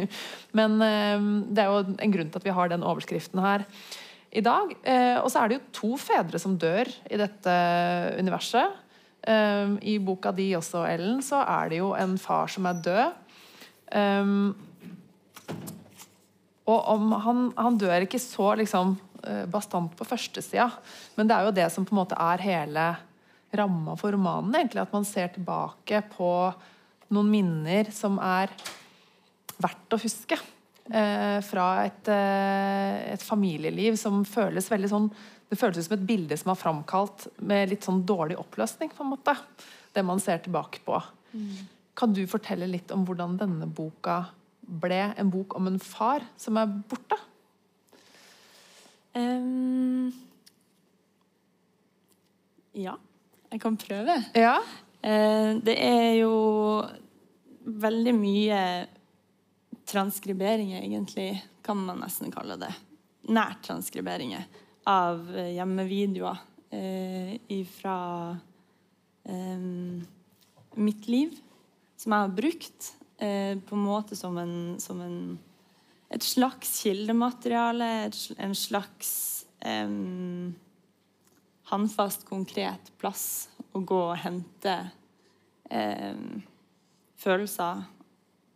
Men 0.60 0.78
eh, 0.86 1.26
det 1.52 1.66
er 1.66 1.74
jo 1.74 1.98
en 2.00 2.16
grunn 2.16 2.32
til 2.32 2.40
at 2.40 2.48
vi 2.48 2.56
har 2.56 2.72
den 2.72 2.86
overskriften 2.88 3.44
her 3.44 3.66
i 4.36 4.44
dag. 4.44 4.72
Og 5.24 5.30
så 5.32 5.40
er 5.40 5.48
det 5.48 5.56
jo 5.56 5.68
to 5.78 5.90
fedre 6.00 6.40
som 6.42 6.58
dør 6.60 6.90
i 7.08 7.16
dette 7.16 7.52
universet. 8.20 8.82
I 9.24 9.94
boka 10.04 10.34
di 10.36 10.50
også, 10.58 10.82
Ellen, 10.90 11.22
så 11.24 11.40
er 11.40 11.72
det 11.72 11.80
jo 11.80 11.94
en 11.96 12.18
far 12.20 12.52
som 12.52 12.68
er 12.68 12.82
død. 12.84 13.16
Og 16.68 17.16
han, 17.24 17.40
han 17.56 17.80
dør 17.80 18.04
ikke 18.04 18.20
så 18.20 18.52
liksom 18.60 18.98
bastant 19.52 19.94
på 19.98 20.06
førstesida, 20.08 20.70
men 21.18 21.28
det 21.28 21.36
er 21.36 21.48
jo 21.48 21.56
det 21.58 21.68
som 21.74 21.86
på 21.88 21.96
en 21.96 22.02
måte 22.04 22.18
er 22.20 22.44
hele 22.46 22.86
ramma 23.56 23.96
for 23.98 24.12
romanen. 24.12 24.54
egentlig, 24.56 24.82
At 24.82 24.94
man 24.94 25.06
ser 25.06 25.30
tilbake 25.34 26.04
på 26.16 26.32
noen 27.14 27.32
minner 27.32 27.92
som 27.92 28.20
er 28.20 28.52
verdt 29.62 29.96
å 29.96 30.02
huske. 30.02 30.38
Eh, 30.86 31.40
fra 31.42 31.86
et, 31.86 32.08
eh, 32.08 33.14
et 33.14 33.22
familieliv 33.22 33.98
som 33.98 34.24
føles 34.24 34.70
veldig 34.70 34.90
sånn 34.92 35.08
Det 35.50 35.58
føles 35.58 35.86
som 35.86 35.94
et 35.94 36.08
bilde 36.08 36.36
som 36.38 36.52
er 36.52 36.58
framkalt 36.58 37.28
med 37.40 37.70
litt 37.70 37.84
sånn 37.86 38.04
dårlig 38.04 38.36
oppløsning, 38.36 38.90
på 38.90 39.04
en 39.04 39.12
måte. 39.12 39.38
Det 39.94 40.04
man 40.04 40.20
ser 40.20 40.40
tilbake 40.40 40.80
på. 40.84 41.00
Kan 41.96 42.14
du 42.14 42.26
fortelle 42.26 42.68
litt 42.68 42.90
om 42.92 43.06
hvordan 43.06 43.38
denne 43.38 43.68
boka 43.68 44.26
ble 44.68 45.14
en 45.16 45.30
bok 45.30 45.56
om 45.56 45.68
en 45.68 45.78
far 45.78 46.26
som 46.36 46.58
er 46.58 46.66
borte? 46.66 47.20
Ja, 52.76 52.98
jeg 53.52 53.62
kan 53.64 53.78
prøve. 53.80 54.18
Ja. 54.36 54.58
Eh, 55.00 55.52
det 55.64 55.76
er 55.80 56.12
jo 56.20 56.34
veldig 57.66 58.14
mye 58.18 58.60
transkriberinger, 59.88 60.82
egentlig, 60.84 61.30
kan 61.64 61.80
man 61.80 62.02
nesten 62.04 62.34
kalle 62.34 62.58
det. 62.60 62.74
Nært 63.32 63.64
transkriberinger 63.66 64.44
av 64.92 65.32
hjemmevideoer 65.32 66.44
eh, 66.76 67.64
fra 67.80 67.98
mitt 70.76 71.08
liv, 71.10 71.32
som 71.98 72.14
jeg 72.14 72.26
har 72.28 72.36
brukt 72.38 72.90
eh, 73.18 73.56
på 73.58 73.78
en 73.78 73.86
måte 73.88 74.18
som 74.20 74.38
en, 74.38 74.76
som 74.84 75.00
en 75.02 75.18
et 76.14 76.24
slags 76.24 76.70
kildemateriale, 76.84 77.90
en 78.38 78.56
slags 78.58 79.12
um, 79.66 80.54
håndfast, 81.72 82.28
konkret 82.30 82.92
plass 83.02 83.48
å 83.76 83.82
gå 83.82 84.02
og 84.12 84.20
hente 84.22 84.76
um, 85.72 86.44
følelser 87.20 87.84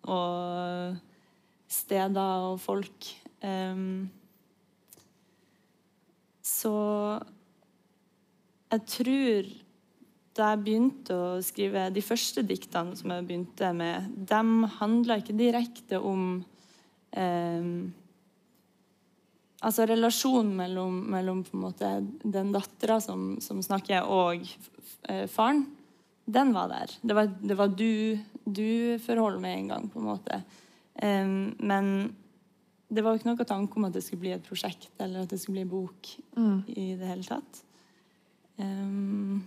og 0.10 1.00
steder 1.70 2.46
og 2.52 2.62
folk. 2.62 3.10
Um, 3.42 4.10
så 6.46 6.76
jeg 8.70 8.86
tror 8.94 9.50
da 10.38 10.54
jeg 10.54 10.62
begynte 10.64 11.16
å 11.18 11.30
skrive 11.44 11.90
de 11.92 12.04
første 12.06 12.44
diktene 12.48 12.96
som 12.96 13.12
jeg 13.12 13.26
begynte 13.28 13.74
med, 13.76 14.08
de 14.30 14.70
handla 14.78 15.20
ikke 15.20 15.36
direkte 15.36 16.00
om 16.00 16.40
eh, 17.12 17.72
Altså 19.60 19.84
relasjonen 19.90 20.54
mellom, 20.56 21.02
mellom 21.12 21.42
måte 21.60 21.90
den 22.24 22.54
dattera 22.56 22.96
som, 23.04 23.34
som 23.44 23.58
snakker, 23.60 24.06
og 24.08 24.46
eh, 25.12 25.26
faren. 25.28 25.66
Den 26.24 26.54
var 26.56 26.70
der. 26.72 26.94
Det 27.02 27.18
var, 27.18 27.28
det 27.28 27.58
var 27.60 27.74
du, 27.76 28.16
du-forhold 28.46 29.42
med 29.44 29.58
en 29.58 29.68
gang, 29.74 29.90
på 29.92 30.00
en 30.00 30.08
måte. 30.08 30.40
Eh, 30.96 31.28
men 31.60 31.90
det 32.90 33.04
var 33.04 33.14
jo 33.14 33.20
ikke 33.20 33.30
noe 33.34 33.50
tanke 33.50 33.78
om 33.78 33.90
at 33.90 33.98
det 33.98 34.06
skulle 34.06 34.24
bli 34.24 34.32
et 34.34 34.48
prosjekt 34.48 34.94
eller 35.04 35.26
at 35.26 35.34
det 35.34 35.42
skulle 35.42 35.60
bli 35.60 35.68
en 35.68 35.74
bok 35.74 36.14
i 36.72 36.86
det 36.98 37.10
hele 37.12 37.28
tatt. 37.28 37.60
Um, 38.60 39.44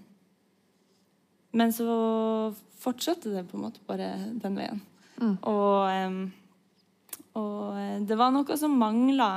men 1.52 1.72
så 1.74 1.88
fortsatte 2.80 3.32
det 3.32 3.42
på 3.48 3.58
en 3.58 3.64
måte 3.66 3.82
bare 3.88 4.14
den 4.40 4.56
veien. 4.56 4.84
Og, 5.42 5.90
em, 5.90 6.22
og 7.38 7.78
eh, 7.78 7.98
det 8.06 8.18
var 8.18 8.32
noe 8.34 8.56
som 8.58 8.74
mangla. 8.78 9.32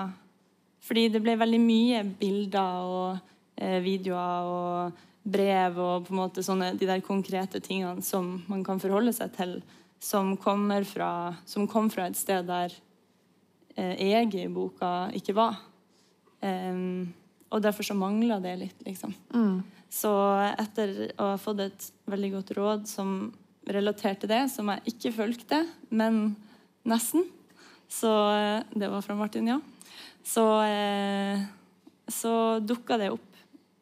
Fordi 0.85 1.07
det 1.09 1.21
ble 1.23 1.37
veldig 1.39 1.61
mye 1.61 2.03
bilder 2.19 2.89
og 2.89 3.17
eh, 3.57 3.79
videoer 3.83 4.49
og 4.51 5.03
brev 5.25 5.79
og 5.81 6.05
på 6.05 6.13
en 6.13 6.19
måte 6.19 6.43
sånne, 6.45 6.75
de 6.77 6.85
der 6.85 7.01
konkrete 7.05 7.61
tingene 7.63 8.03
som 8.05 8.43
man 8.51 8.61
kan 8.65 8.81
forholde 8.81 9.13
seg 9.15 9.33
til, 9.33 9.55
som, 9.97 10.35
fra, 10.37 11.11
som 11.49 11.65
kom 11.67 11.89
fra 11.89 12.05
et 12.11 12.19
sted 12.19 12.45
der 12.45 12.73
eh, 13.75 13.95
jeg 14.11 14.35
i 14.37 14.47
boka 14.53 15.09
ikke 15.17 15.33
var. 15.37 15.57
Um, 16.45 17.13
og 17.49 17.63
derfor 17.63 17.87
så 17.87 17.95
mangla 17.97 18.37
det 18.43 18.53
litt, 18.59 18.83
liksom. 18.85 19.15
Så 19.89 20.11
etter 20.59 21.15
å 21.15 21.31
ha 21.31 21.39
fått 21.41 21.63
et 21.63 21.87
veldig 22.11 22.31
godt 22.35 22.51
råd 22.57 22.87
som 22.89 23.15
relaterte 23.65 24.29
det, 24.29 24.43
som 24.53 24.69
jeg 24.73 24.93
ikke 24.93 25.13
fulgte, 25.15 25.63
men 25.89 26.35
nesten, 26.85 27.25
Så 27.91 28.11
eh, 28.33 28.63
Det 28.73 28.89
var 28.91 29.01
fra 29.05 29.15
Martin, 29.15 29.47
ja. 29.47 29.59
Så, 30.25 30.45
eh, 30.63 31.39
så 32.07 32.59
dukka 32.59 32.97
det 32.97 33.11
opp 33.13 33.31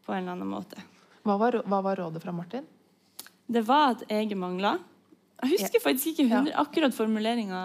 på 0.05 0.13
en 0.13 0.23
eller 0.23 0.35
annen 0.35 0.49
måte. 0.51 0.81
Hva 1.23 1.37
var, 1.39 1.61
hva 1.65 1.79
var 1.85 1.95
rådet 2.01 2.23
fra 2.23 2.33
Martin? 2.35 2.65
Det 3.47 3.63
var 3.67 3.93
at 3.93 4.03
jeg 4.11 4.35
mangla. 4.35 4.77
Jeg 5.43 5.57
husker 5.57 5.81
faktisk 5.83 6.13
ikke 6.13 6.25
100, 6.29 6.53
akkurat 6.55 6.95
formuleringa. 6.95 7.61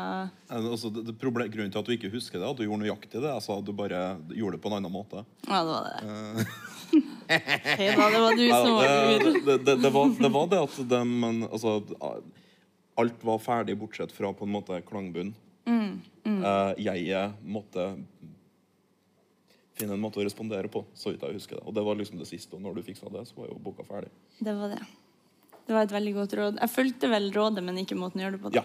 Eh, 0.50 0.56
Altså, 0.58 0.90
det, 0.90 1.04
det 1.06 1.14
problem, 1.20 1.50
grunnen 1.52 1.70
til 1.74 1.82
at 1.82 1.86
du 1.86 1.92
ikke 1.94 2.10
husker 2.14 2.38
det, 2.38 2.46
er 2.46 2.54
at 2.54 2.58
du 2.58 2.64
gjorde 2.66 2.82
nøyaktig 2.86 3.20
det. 3.22 3.30
Altså, 3.30 3.58
du 3.62 3.72
bare 3.76 4.16
gjorde 4.34 4.56
det 4.56 4.62
på 4.64 4.70
en 4.72 4.78
annen 4.78 4.94
måte. 4.94 5.24
Ja, 5.46 5.60
det 5.62 5.74
var 5.74 5.86
det. 5.90 6.46
Hei 7.28 7.90
da, 7.92 8.06
det 8.08 8.20
var 8.24 8.38
du 8.38 8.46
som 8.48 8.72
var 8.78 8.88
lur. 8.88 9.26
det, 9.26 9.32
det, 9.44 9.58
det, 9.66 9.74
det, 9.82 9.90
var, 9.92 10.14
det 10.16 10.30
var 10.32 10.46
det 10.48 10.62
at 10.64 10.78
de, 10.94 11.02
altså, 11.50 11.74
Alt 12.98 13.26
var 13.26 13.38
ferdig 13.44 13.76
bortsett 13.78 14.14
fra 14.14 14.32
på 14.34 14.46
en 14.48 14.54
måte 14.56 14.80
klangbunn. 14.88 15.34
Eh, 15.68 16.72
jeg 16.82 17.32
måtte 17.44 17.84
finne 19.78 19.94
en 19.94 20.02
måte 20.02 20.18
å 20.20 20.24
respondere 20.26 20.68
på, 20.72 20.80
så 20.98 21.06
vidt 21.12 21.22
jeg 21.24 21.38
husker 21.38 21.54
det. 21.58 21.64
Og 21.68 21.72
det 21.76 21.82
var 21.86 21.94
liksom 21.98 22.18
det 22.20 22.28
siste. 22.30 22.52
Og 22.56 22.62
når 22.64 22.72
du 22.78 22.82
fiksa 22.86 23.06
det, 23.14 23.22
så 23.28 23.34
var 23.38 23.46
jo 23.52 23.56
boka 23.62 23.82
ferdig. 23.86 24.10
Det 24.40 24.54
var 24.58 24.68
det. 24.74 24.82
Det 25.68 25.72
var 25.76 25.82
et 25.84 25.94
veldig 25.94 26.14
godt 26.16 26.32
råd. 26.38 26.54
Jeg 26.62 26.70
fulgte 26.72 27.06
vel 27.12 27.26
rådet, 27.34 27.62
men 27.64 27.80
ikke 27.82 27.98
måten 27.98 28.20
å 28.22 28.24
gjøre 28.26 28.36
det 28.38 28.44
på. 28.44 28.48
Ja. 28.56 28.64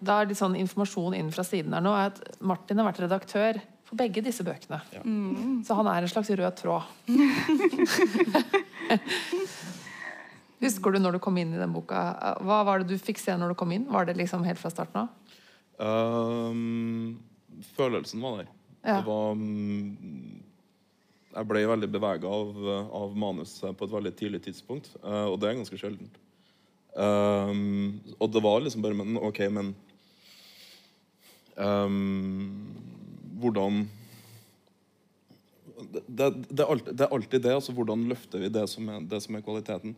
Da 0.00 0.12
er 0.16 0.30
litt 0.30 0.40
sånn 0.40 0.58
informasjon 0.58 1.14
inn 1.18 1.30
fra 1.34 1.44
siden 1.46 1.72
her 1.76 1.82
nå 1.84 1.92
er 1.94 2.04
at 2.10 2.18
Martin 2.40 2.78
har 2.80 2.88
vært 2.88 3.02
redaktør 3.04 3.54
for 3.86 3.94
begge 4.00 4.20
disse 4.24 4.42
bøkene. 4.46 4.78
Ja. 4.94 5.02
Så 5.66 5.70
han 5.78 5.86
er 5.92 5.98
en 6.02 6.10
slags 6.10 6.30
rød 6.32 6.54
tråd. 6.60 6.82
Husker 10.60 10.92
du 10.92 11.00
når 11.00 11.16
du 11.16 11.22
kom 11.24 11.38
inn 11.40 11.54
i 11.54 11.60
den 11.60 11.72
boka? 11.72 12.02
Hva 12.44 12.60
var 12.68 12.82
det 12.82 12.92
du 12.92 13.00
fikk 13.00 13.20
se 13.22 13.32
når 13.36 13.54
du 13.54 13.58
kom 13.58 13.72
inn? 13.72 13.86
Var 13.88 14.08
det 14.08 14.18
liksom 14.18 14.44
helt 14.44 14.60
fra 14.60 14.72
starten 14.72 15.06
av? 15.06 15.36
Um, 15.80 17.16
følelsen 17.76 18.20
var 18.20 18.42
der. 18.42 18.50
Ja. 18.84 18.98
Det 19.00 19.06
var 19.06 19.32
um, 19.36 20.40
Jeg 21.30 21.48
ble 21.48 21.62
veldig 21.68 21.88
bevega 21.92 22.28
av, 22.28 22.58
av 23.00 23.16
manuset 23.16 23.76
på 23.76 23.88
et 23.88 23.94
veldig 23.94 24.12
tidlig 24.18 24.42
tidspunkt, 24.44 24.92
uh, 25.04 25.30
og 25.30 25.38
det 25.40 25.48
er 25.48 25.56
ganske 25.62 25.80
sjeldent. 25.80 26.20
Um, 26.92 28.00
og 28.18 28.32
det 28.34 28.42
var 28.44 28.60
liksom 28.64 28.82
bare 28.82 28.96
Men 28.98 29.14
OK, 29.22 29.38
men 29.54 29.68
ehm, 31.54 32.48
Hvordan 33.38 33.84
det, 35.80 36.02
det, 36.08 36.26
det, 36.50 36.64
er 36.64 36.72
alltid, 36.72 36.96
det 36.98 37.04
er 37.06 37.14
alltid 37.14 37.42
det. 37.44 37.52
altså 37.54 37.72
Hvordan 37.72 38.08
løfter 38.10 38.42
vi 38.42 38.50
det 38.52 38.66
som 38.68 38.88
er, 38.90 39.06
det 39.06 39.22
som 39.22 39.38
er 39.38 39.44
kvaliteten? 39.46 39.94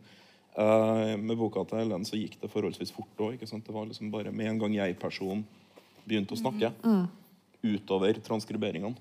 Eh, 0.53 1.15
med 1.17 1.37
boka 1.39 1.63
til 1.65 1.81
Helen 1.81 2.05
så 2.05 2.19
gikk 2.19 2.37
det 2.41 2.51
forholdsvis 2.53 2.93
fort 2.93 3.25
òg. 3.25 3.39
Det 3.39 3.73
var 3.73 3.87
liksom 3.89 4.11
bare 4.13 4.31
med 4.31 4.51
en 4.51 4.61
gang 4.61 4.75
jeg-personen 4.77 5.45
begynte 6.05 6.35
å 6.35 6.41
snakke, 6.41 6.73
utover 7.63 8.17
transkriberingene, 8.19 8.97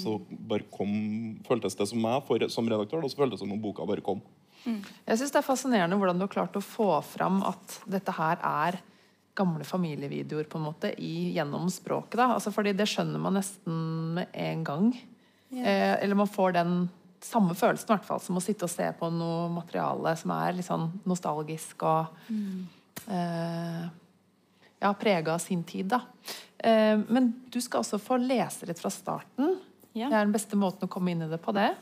så 0.00 0.14
bare 0.48 0.64
kom 0.72 1.36
føltes 1.44 1.76
det 1.76 1.86
som 1.90 2.00
meg 2.00 2.22
for, 2.24 2.40
som 2.48 2.70
redaktør, 2.70 3.04
og 3.04 3.12
så 3.12 3.20
føltes 3.20 3.36
det 3.36 3.44
som 3.44 3.52
om 3.52 3.60
boka 3.60 3.84
bare 3.84 4.00
kom. 4.00 4.22
Jeg 4.64 5.18
synes 5.18 5.30
Det 5.30 5.38
er 5.42 5.46
fascinerende 5.46 5.96
hvordan 6.00 6.18
du 6.18 6.24
har 6.24 6.32
klart 6.32 6.56
å 6.56 6.64
få 6.64 6.88
fram 7.04 7.42
at 7.46 7.80
dette 7.86 8.14
her 8.16 8.40
er 8.42 8.80
gamle 9.38 9.62
familievideoer 9.64 10.48
på 10.50 10.58
en 10.58 10.66
måte 10.66 10.90
i, 10.98 11.30
gjennom 11.36 11.68
språket. 11.70 12.16
da, 12.18 12.32
altså 12.34 12.50
fordi 12.50 12.72
Det 12.72 12.88
skjønner 12.88 13.20
man 13.22 13.38
nesten 13.38 14.14
med 14.16 14.32
en 14.34 14.64
gang. 14.64 14.88
Eh, 15.52 15.94
eller 16.02 16.18
man 16.18 16.28
får 16.28 16.56
den 16.58 16.88
samme 17.24 17.54
følelsen 17.58 17.88
i 17.88 17.92
hvert 17.94 18.06
fall, 18.06 18.20
som 18.22 18.38
å 18.38 18.42
sitte 18.42 18.66
og 18.66 18.72
se 18.72 18.86
på 18.98 19.08
noe 19.12 19.48
materiale 19.52 20.14
som 20.18 20.32
er 20.36 20.56
litt 20.56 20.68
sånn 20.68 20.86
nostalgisk 21.08 21.82
og 21.88 22.30
eh, 23.10 23.82
ja, 24.78 24.92
prega 25.00 25.34
av 25.34 25.42
sin 25.42 25.64
tid. 25.66 25.90
da. 25.94 26.02
Eh, 26.58 26.98
men 27.08 27.32
du 27.50 27.60
skal 27.60 27.82
også 27.82 27.98
få 28.02 28.20
lese 28.22 28.68
litt 28.70 28.80
fra 28.82 28.90
starten. 28.94 29.56
Ja. 29.92 30.08
Det 30.08 30.14
er 30.14 30.26
den 30.26 30.34
beste 30.34 30.58
måten 30.58 30.86
å 30.86 30.92
komme 30.92 31.14
inn 31.14 31.24
i 31.26 31.30
det 31.30 31.40
på. 31.42 31.54
det. 31.56 31.72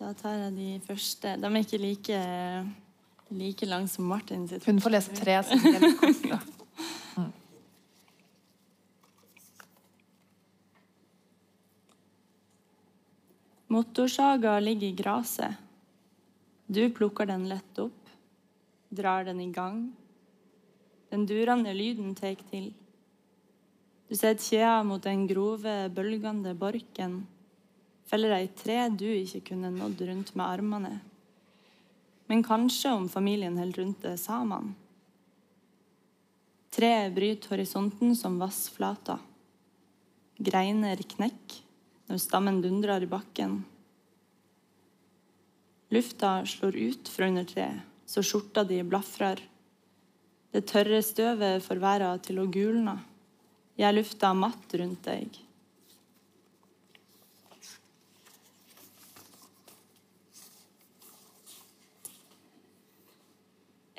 Da 0.00 0.12
tar 0.18 0.38
jeg 0.38 0.56
de 0.56 0.70
første. 0.86 1.36
De 1.40 1.48
er 1.50 1.60
ikke 1.62 1.80
like, 1.80 2.18
like 3.36 3.68
lange 3.68 3.88
som 3.92 4.08
Martin 4.08 4.48
sitt. 4.48 4.64
Hun 4.68 4.80
får 4.82 4.96
lese 4.96 5.16
tre. 5.16 5.38
Som 5.48 5.60
helt 5.64 5.96
kort, 6.00 6.24
da. 6.28 6.40
Motorsaga 13.74 14.60
ligger 14.60 14.86
i 14.86 14.92
gresset. 14.92 15.54
Du 16.66 16.90
plukker 16.90 17.26
den 17.26 17.48
lett 17.48 17.78
opp, 17.78 18.10
drar 18.88 19.24
den 19.24 19.40
i 19.40 19.48
gang. 19.50 19.80
Den 21.10 21.24
durende 21.26 21.72
lyden 21.74 22.12
tek 22.14 22.44
til. 22.52 22.68
Du 24.06 24.14
setter 24.14 24.44
kjea 24.44 24.76
mot 24.86 25.02
den 25.02 25.24
grove, 25.26 25.74
bølgende 25.90 26.52
borken. 26.54 27.16
Feller 28.06 28.36
ei 28.36 28.46
tre 28.62 28.78
du 28.94 29.08
ikke 29.08 29.42
kunne 29.50 29.74
nådd 29.74 30.06
rundt 30.06 30.32
med 30.38 30.46
armene. 30.46 30.94
Men 32.30 32.46
kanskje 32.46 32.94
om 32.94 33.10
familien 33.10 33.58
holder 33.58 33.82
rundt 33.82 34.06
det 34.06 34.14
sammen. 34.22 34.70
Treet 36.70 37.10
bryter 37.18 37.56
horisonten 37.56 38.14
som 38.14 38.38
vassflata. 38.38 39.18
Greiner 40.38 41.02
knekk 41.16 41.63
når 42.08 42.20
stammen 42.20 42.60
dundrer 42.64 43.04
i 43.04 43.10
bakken. 43.10 43.62
Lufta 45.94 46.36
slår 46.46 46.76
ut 46.76 47.08
fra 47.08 47.28
under 47.30 47.46
treet, 47.48 47.82
så 48.06 48.22
skjorta 48.24 48.64
di 48.66 48.80
blafrer. 48.82 49.40
Det 50.54 50.66
tørre 50.70 51.00
støvet 51.02 51.64
får 51.64 51.82
verda 51.82 52.12
til 52.22 52.40
å 52.42 52.50
gulne. 52.50 52.98
Gjør 53.78 53.96
lufta 53.96 54.30
matt 54.38 54.74
rundt 54.78 55.06
deg. 55.06 55.40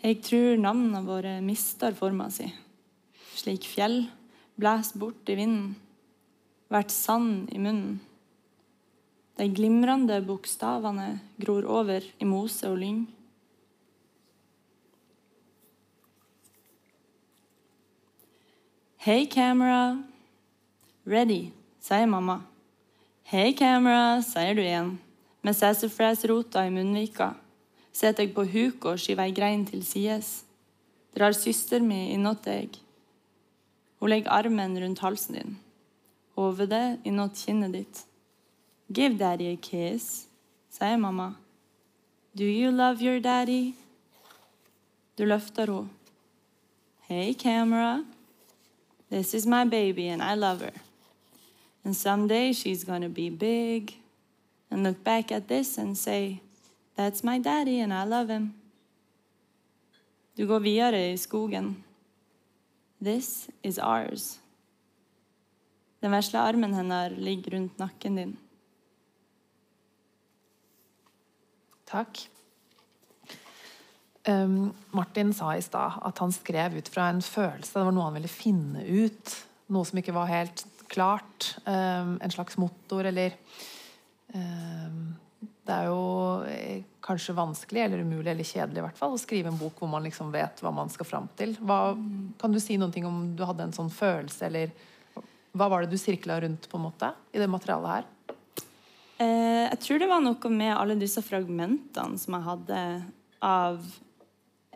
Jeg 0.06 0.20
tror 0.22 0.60
navnene 0.62 1.02
våre 1.02 1.39
mister 1.41 1.96
forma 1.98 2.28
si. 2.30 2.46
Slik 3.36 3.65
fjell 3.65 4.04
blåser 4.56 5.02
bort 5.02 5.32
i 5.34 5.38
vinden, 5.39 5.74
vært 6.71 6.93
sand 6.93 7.51
i 7.54 7.60
munnen. 7.62 7.99
De 9.36 9.49
glimrende 9.51 10.21
bokstavene 10.23 11.19
gror 11.41 11.67
over 11.67 12.06
i 12.23 12.28
mose 12.28 12.69
og 12.69 12.80
lyng. 12.80 13.04
Hei, 19.06 19.28
camera. 19.30 19.99
Ready, 21.06 21.51
sier 21.84 22.08
mamma. 22.10 22.39
Hei, 23.30 23.51
camera, 23.54 24.21
sier 24.25 24.56
du 24.58 24.63
igjen, 24.63 24.95
med 25.45 25.54
sassafrasrota 25.54 26.63
i 26.65 26.71
munnvika. 26.73 27.36
Setter 27.93 28.25
jeg 28.25 28.34
på 28.34 28.47
huk 28.49 28.88
og 28.89 28.97
skyver 29.04 29.28
ei 29.28 29.36
grein 29.36 29.67
til 29.67 29.84
sides. 29.86 30.32
Drar 31.13 31.36
søster 31.38 31.84
mi 31.86 32.15
innåt 32.15 32.41
deg. 32.47 32.80
Hun 34.01 34.12
legger 34.12 34.34
armen 34.34 34.73
rundt 34.82 35.04
halsen 35.06 35.38
din, 35.38 35.54
hovedet 36.36 37.00
innåt 37.04 37.38
kinnet 37.38 37.74
ditt. 37.74 38.06
Give 38.88 39.15
daddy 39.17 39.54
a 39.54 39.58
kiss, 39.58 40.28
sier 40.69 40.98
mamma. 40.98 41.36
Do 42.34 42.43
you 42.43 42.71
love 42.71 43.02
your 43.02 43.19
daddy? 43.19 43.74
Du 45.15 45.26
løfter 45.26 45.67
henne. 45.67 45.89
Hey, 47.08 47.34
camera. 47.34 48.04
This 49.10 49.34
is 49.34 49.45
my 49.45 49.65
baby, 49.65 50.10
and 50.10 50.21
I 50.21 50.36
love 50.36 50.62
her. 50.62 50.74
And 51.84 51.95
someday 51.95 52.54
she's 52.54 52.84
gonna 52.84 53.10
be 53.10 53.30
big 53.30 53.95
and 54.71 54.84
look 54.84 55.04
back 55.04 55.32
at 55.32 55.48
this 55.48 55.78
and 55.78 55.98
say, 55.98 56.41
That's 56.95 57.24
my 57.24 57.39
daddy, 57.39 57.80
and 57.80 57.93
I 57.93 58.06
love 58.06 58.30
him. 58.30 58.54
Du 60.38 60.48
går 60.48 60.60
videre 60.60 61.12
i 61.12 61.17
skogen. 61.17 61.76
This 63.02 63.48
is 63.63 63.80
ours. 63.80 64.39
Den 66.06 66.13
vesle 66.13 66.38
armen 66.38 66.74
hennes 66.78 67.15
ligger 67.18 67.56
rundt 67.56 67.80
nakken 67.82 68.18
din. 68.20 68.36
Takk. 71.89 72.20
Um, 74.28 74.70
Martin 74.94 75.34
sa 75.34 75.56
i 75.58 75.63
stad 75.65 75.98
at 76.06 76.22
han 76.22 76.34
skrev 76.34 76.78
ut 76.78 76.94
fra 76.94 77.08
en 77.10 77.24
følelse. 77.26 77.74
Det 77.74 77.88
var 77.89 77.98
noe 77.98 78.06
han 78.06 78.20
ville 78.20 78.30
finne 78.30 78.86
ut. 78.86 79.34
Noe 79.74 79.89
som 79.89 79.98
ikke 79.98 80.13
var 80.13 80.30
helt 80.30 80.68
klart. 80.94 81.56
Um, 81.65 82.20
en 82.22 82.38
slags 82.38 82.62
motor, 82.62 83.10
eller 83.10 83.34
um, 84.30 85.15
Det 85.65 85.74
er 85.74 85.89
jo 85.89 86.02
eh, 86.46 86.82
kanskje 87.02 87.34
vanskelig, 87.34 87.82
eller 87.82 88.06
umulig, 88.06 88.30
eller 88.30 88.46
kjedelig 88.46 88.84
i 88.84 88.86
hvert 88.91 89.00
fall, 89.02 89.18
å 89.18 89.26
skrive 89.26 89.50
en 89.50 89.58
bok 89.58 89.82
hvor 89.82 89.89
man 89.89 90.06
liksom 90.06 90.30
vet 90.30 90.62
hva 90.62 90.70
man 90.70 90.94
skal 90.94 91.10
fram 91.10 91.34
til. 91.34 91.58
Hva, 91.65 91.96
kan 92.38 92.54
du 92.54 92.62
si 92.62 92.78
noe 92.78 93.10
om 93.10 93.32
du 93.34 93.41
hadde 93.50 93.65
en 93.65 93.74
sånn 93.74 93.89
følelse, 93.89 94.46
eller 94.54 94.94
hva 95.56 95.70
var 95.72 95.84
det 95.84 95.96
du 95.96 96.00
sirkla 96.00 96.39
rundt 96.44 96.68
på 96.70 96.80
en 96.80 96.86
måte 96.89 97.12
i 97.32 97.39
det 97.39 97.48
materialet 97.52 97.91
her? 97.94 98.08
Eh, 99.24 99.65
jeg 99.70 99.80
tror 99.86 100.02
det 100.02 100.10
var 100.12 100.24
noe 100.24 100.52
med 100.52 100.74
alle 100.76 100.98
disse 101.00 101.24
fragmentene 101.24 102.20
som 102.20 102.36
jeg 102.36 102.48
hadde 102.50 102.80
av 103.46 103.86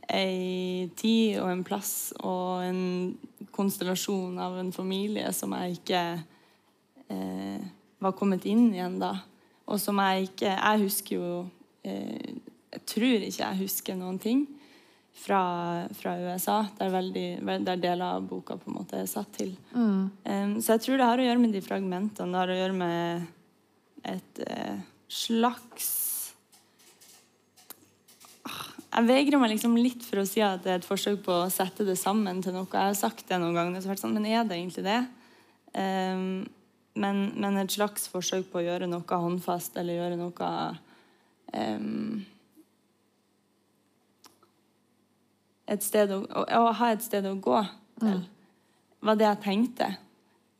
ei 0.09 0.89
tid 0.97 1.37
og 1.41 1.51
en 1.51 1.65
plass 1.67 1.93
og 2.23 2.63
en 2.65 2.83
konstellasjon 3.53 4.39
av 4.41 4.57
en 4.61 4.71
familie 4.73 5.29
som 5.35 5.53
jeg 5.57 5.79
ikke 5.81 6.03
eh, 7.11 7.67
var 7.99 8.15
kommet 8.17 8.47
inn 8.49 8.71
igjen 8.71 8.97
da. 9.01 9.17
Og 9.69 9.77
som 9.77 9.99
jeg 10.01 10.31
ikke 10.31 10.49
Jeg 10.49 10.81
husker 10.81 11.15
jo 11.19 11.33
eh, 11.85 12.39
Jeg 12.73 12.85
tror 12.89 13.25
ikke 13.27 13.43
jeg 13.43 13.59
husker 13.59 13.99
noen 13.99 14.17
ting 14.21 14.47
fra, 15.19 15.41
fra 15.97 16.15
USA, 16.21 16.59
der, 16.77 16.91
veldig, 16.93 17.27
der, 17.65 17.81
deler 17.81 18.15
av 18.17 18.27
boka 18.29 18.57
på 18.59 18.71
en 18.71 18.77
måte 18.79 19.01
er 19.01 19.09
satt 19.09 19.31
til. 19.35 19.55
Mm. 19.73 20.03
Um, 20.23 20.53
så 20.61 20.75
jeg 20.75 20.85
tror 20.85 20.99
det 20.99 21.09
har 21.09 21.21
å 21.21 21.25
gjøre 21.27 21.43
med 21.43 21.55
de 21.55 21.63
fragmentene. 21.65 22.31
Det 22.31 22.41
har 22.41 22.53
å 22.53 22.59
gjøre 22.59 22.77
med 22.79 23.27
et 24.09 24.43
uh, 24.47 24.85
slags 25.09 25.89
jeg 28.89 29.05
vegrer 29.05 29.37
meg 29.37 29.51
liksom 29.53 29.75
litt 29.77 30.01
for 30.01 30.21
å 30.21 30.27
si 30.27 30.41
at 30.41 30.63
det 30.63 30.71
er 30.71 30.79
et 30.79 30.87
forsøk 30.87 31.19
på 31.27 31.33
å 31.43 31.51
sette 31.53 31.85
det 31.85 31.93
sammen 31.99 32.39
til 32.41 32.55
noe. 32.55 32.65
Jeg 32.73 32.89
har 32.89 32.97
sagt 32.97 33.27
det 33.29 33.37
noen 33.37 33.57
ganger, 33.57 33.83
så 33.83 33.93
sånn, 33.99 34.15
men 34.17 34.25
er 34.25 34.47
det 34.49 34.57
egentlig 34.57 34.85
det? 34.87 35.01
Um, 35.77 36.47
men, 36.99 37.21
men, 37.37 37.59
et 37.61 37.75
slags 37.75 38.09
forsøk 38.09 38.49
på 38.49 38.59
å 38.59 38.65
gjøre 38.65 38.89
noe 38.89 39.19
håndfast 39.21 39.77
eller 39.77 39.99
gjøre 39.99 40.17
noe 40.17 40.49
um, 41.53 42.25
et 45.69 45.85
sted 45.85 46.11
å, 46.13 46.21
å, 46.25 46.45
å, 46.59 46.69
ha 46.79 46.91
et 46.93 47.05
sted 47.05 47.27
å 47.29 47.35
gå 47.37 47.59
til, 48.01 48.21
mm. 48.21 48.23
var 49.05 49.19
det 49.19 49.27
jeg 49.27 49.43
tenkte. 49.45 49.89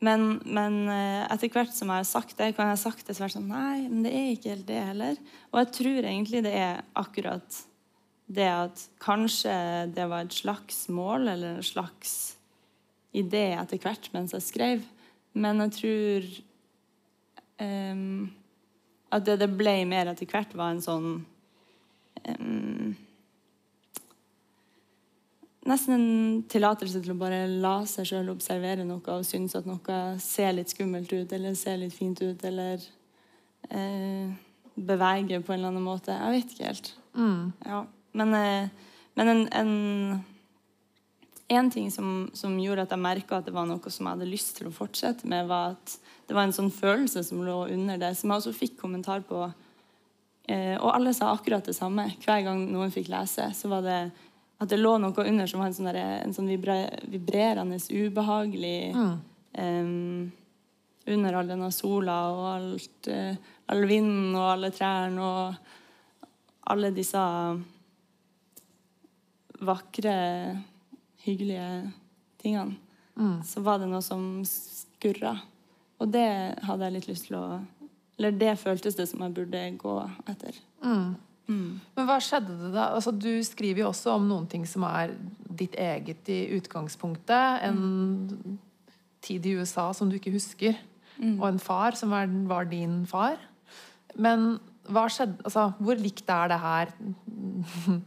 Men, 0.00 0.38
men, 0.48 0.78
eh, 0.88 1.24
etter 1.28 1.50
hvert 1.52 1.74
som 1.76 1.90
jeg 1.92 2.00
har 2.00 2.08
sagt 2.08 2.38
det, 2.38 2.54
kan 2.56 2.70
jeg 2.70 2.78
ha 2.78 2.80
sagt 2.80 3.08
det 3.08 3.16
så 3.18 3.28
sånn 3.28 3.50
Nei, 3.50 3.82
men 3.88 4.06
det 4.06 4.14
er 4.16 4.30
ikke 4.32 4.54
helt 4.54 4.68
det 4.70 4.78
heller. 4.92 5.18
Og 5.52 5.60
jeg 5.60 5.72
tror 5.76 6.08
egentlig 6.08 6.44
det 6.46 6.54
er 6.56 6.80
akkurat 6.96 7.58
det 8.30 8.46
at 8.48 8.84
kanskje 9.02 9.52
det 9.92 10.06
var 10.08 10.24
et 10.24 10.36
slags 10.38 10.84
mål 10.92 11.32
eller 11.34 11.58
en 11.58 11.66
slags 11.66 12.14
idé 13.16 13.50
etter 13.58 13.80
hvert 13.82 14.08
mens 14.14 14.32
jeg 14.36 14.46
skrev. 14.46 14.86
Men 15.34 15.60
jeg 15.66 15.74
tror 15.76 16.28
um, 17.60 18.30
at 19.10 19.26
det 19.26 19.36
det 19.42 19.50
ble 19.58 19.76
mer 19.90 20.12
etter 20.12 20.30
hvert, 20.30 20.54
var 20.56 20.72
en 20.72 20.84
sånn 20.84 21.08
um, 22.38 22.94
nesten 25.70 25.94
en 25.94 26.42
tillatelse 26.50 27.00
til 27.02 27.14
å 27.14 27.18
bare 27.20 27.44
la 27.48 27.80
seg 27.88 28.08
sjøl 28.10 28.32
observere 28.32 28.84
noe 28.86 29.14
og 29.14 29.26
synes 29.26 29.56
at 29.58 29.68
noe 29.68 29.98
ser 30.22 30.54
litt 30.56 30.72
skummelt 30.72 31.12
ut 31.12 31.32
eller 31.36 31.56
ser 31.58 31.80
litt 31.80 31.94
fint 31.96 32.20
ut 32.22 32.44
eller 32.46 32.82
eh, 33.70 34.30
beveger 34.74 35.42
på 35.44 35.54
en 35.54 35.60
eller 35.60 35.72
annen 35.72 35.86
måte. 35.86 36.16
Jeg 36.16 36.36
vet 36.36 36.54
ikke 36.54 36.68
helt. 36.68 36.92
Mm. 37.14 37.52
Ja. 37.66 37.80
Men, 38.12 38.34
eh, 38.34 38.90
men 39.18 39.32
en, 39.32 39.42
en, 39.60 39.72
en, 41.48 41.70
ting 41.70 41.90
som, 41.94 42.30
som 42.34 42.58
gjorde 42.60 42.86
at 42.86 42.94
jeg 42.94 43.04
merka 43.04 43.38
at 43.38 43.48
det 43.48 43.54
var 43.54 43.68
noe 43.68 43.92
som 43.92 44.06
jeg 44.06 44.18
hadde 44.18 44.30
lyst 44.30 44.56
til 44.58 44.70
å 44.70 44.74
fortsette 44.74 45.28
med, 45.30 45.48
var 45.50 45.76
at 45.76 45.96
det 46.28 46.36
var 46.36 46.46
en 46.46 46.54
sånn 46.54 46.70
følelse 46.74 47.24
som 47.26 47.42
lå 47.46 47.64
under 47.74 48.00
det, 48.00 48.14
som 48.18 48.30
jeg 48.30 48.42
også 48.42 48.56
fikk 48.56 48.78
kommentar 48.80 49.22
på. 49.26 49.48
Eh, 50.50 50.76
og 50.78 50.92
alle 50.94 51.14
sa 51.14 51.32
akkurat 51.34 51.66
det 51.66 51.76
samme. 51.76 52.08
Hver 52.24 52.44
gang 52.46 52.64
noen 52.70 52.92
fikk 52.94 53.10
lese, 53.12 53.50
så 53.54 53.70
var 53.70 53.86
det 53.86 54.00
at 54.60 54.68
det 54.68 54.76
lå 54.76 54.92
noe 55.00 55.24
under 55.24 55.48
som 55.48 55.62
var 55.62 55.70
en 55.70 55.76
sånn, 55.76 55.88
der, 55.88 55.98
en 56.20 56.34
sånn 56.36 56.50
vibrerende, 56.50 57.78
ubehagelig 57.88 58.92
mm. 58.92 59.14
um, 59.56 60.32
Under 61.10 61.38
all 61.38 61.48
denne 61.48 61.70
sola 61.72 62.16
og 62.28 62.42
alt, 62.50 63.08
uh, 63.08 63.54
all 63.72 63.86
vinden 63.88 64.34
og 64.36 64.50
alle 64.52 64.68
trærne 64.76 65.24
og 65.24 65.54
alle 66.70 66.90
disse 66.94 67.22
vakre, 69.64 70.12
hyggelige 71.24 71.70
tingene. 72.40 72.76
Mm. 73.16 73.40
Så 73.48 73.64
var 73.64 73.80
det 73.80 73.88
noe 73.90 74.04
som 74.04 74.44
skurra. 74.46 75.34
Og 76.00 76.12
det 76.12 76.28
hadde 76.64 76.86
jeg 76.86 76.96
litt 76.98 77.10
lyst 77.10 77.28
til 77.28 77.40
å 77.40 77.46
Eller 78.20 78.36
det 78.36 78.52
føltes 78.60 78.96
det 78.98 79.06
som 79.08 79.22
jeg 79.24 79.32
burde 79.32 79.60
gå 79.80 79.96
etter. 80.28 80.56
Mm. 80.84 81.14
Mm. 81.50 81.80
Men 81.96 82.06
hva 82.06 82.18
skjedde 82.22 82.54
det 82.60 82.70
da? 82.74 82.90
Altså, 82.94 83.12
du 83.14 83.32
skriver 83.46 83.82
jo 83.82 83.90
også 83.90 84.14
om 84.14 84.28
noen 84.30 84.46
ting 84.50 84.66
som 84.68 84.86
er 84.86 85.16
ditt 85.60 85.74
eget 85.80 86.30
i 86.30 86.40
utgangspunktet. 86.56 87.64
En 87.66 87.80
mm. 87.80 88.58
tid 89.24 89.48
i 89.48 89.56
USA 89.58 89.90
som 89.96 90.10
du 90.10 90.18
ikke 90.18 90.34
husker. 90.36 90.78
Mm. 91.18 91.36
Og 91.40 91.46
en 91.50 91.62
far 91.62 91.98
som 91.98 92.14
var, 92.14 92.30
var, 92.48 92.70
din 92.70 93.02
far. 93.10 93.40
Men 94.16 94.54
hva 94.90 95.04
skjedde 95.12 95.44
Altså, 95.44 95.70
hvor 95.78 95.98
likt 96.00 96.30
er 96.32 96.50
det 96.50 96.60
her 96.62 96.94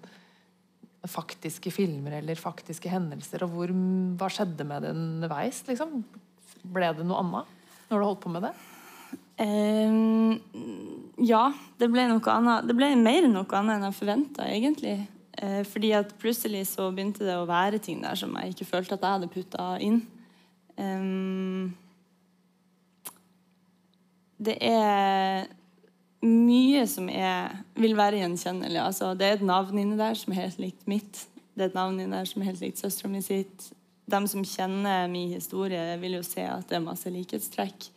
faktiske 1.17 1.71
filmer 1.75 2.19
eller 2.21 2.39
faktiske 2.39 2.91
hendelser? 2.91 3.43
Og 3.45 3.55
hvor, 3.57 3.75
hva 4.19 4.31
skjedde 4.31 4.67
med 4.67 4.87
det 4.87 4.95
underveis, 4.95 5.65
liksom? 5.67 6.01
Ble 6.63 6.93
det 6.95 7.05
noe 7.07 7.19
annet 7.19 7.59
når 7.89 7.99
du 7.99 8.07
holdt 8.07 8.23
på 8.23 8.31
med 8.31 8.47
det? 8.47 8.53
Um, 9.41 10.39
ja, 11.17 11.47
det 11.81 11.89
ble 11.89 12.05
noe 12.09 12.33
annet. 12.35 12.67
Det 12.69 12.75
ble 12.77 12.91
mer 12.99 13.27
noe 13.31 13.47
annet 13.57 13.77
enn 13.77 13.87
jeg 13.87 13.97
forventa, 13.97 14.47
egentlig. 14.49 14.97
Uh, 15.39 15.61
fordi 15.65 15.93
at 15.97 16.13
plutselig 16.21 16.67
så 16.73 16.91
begynte 16.93 17.25
det 17.25 17.37
å 17.39 17.47
være 17.49 17.81
ting 17.81 18.03
der 18.03 18.19
som 18.19 18.35
jeg 18.37 18.53
ikke 18.53 18.69
følte 18.69 18.97
at 18.97 19.05
jeg 19.05 19.17
hadde 19.17 19.31
putta 19.33 19.71
inn. 19.81 20.03
Um, 20.77 21.73
det 24.43 24.57
er 24.65 25.47
mye 26.23 26.83
som 26.87 27.09
er, 27.11 27.63
vil 27.79 27.95
være 27.97 28.21
gjenkjennelig. 28.21 28.79
Altså, 28.81 29.13
det 29.17 29.27
er 29.27 29.37
et 29.37 29.47
navn 29.47 29.79
inni 29.79 29.99
der 29.99 30.17
som 30.19 30.33
er 30.33 30.45
helt 30.45 30.61
likt 30.61 30.85
mitt. 30.89 31.25
Det 31.53 31.65
er 31.65 31.71
et 31.71 31.77
navn 31.77 31.99
inni 31.99 32.15
der 32.15 32.29
som 32.29 32.41
er 32.41 32.51
helt 32.51 32.63
likt 32.63 32.81
søstera 32.81 33.11
mi 33.11 33.21
sitt. 33.23 33.69
De 34.09 34.19
som 34.27 34.45
kjenner 34.47 35.07
min 35.11 35.33
historie, 35.35 35.81
vil 36.01 36.17
jo 36.17 36.23
se 36.25 36.43
at 36.47 36.67
det 36.69 36.79
er 36.79 36.85
masse 36.85 37.11
likhetstrekk. 37.11 37.89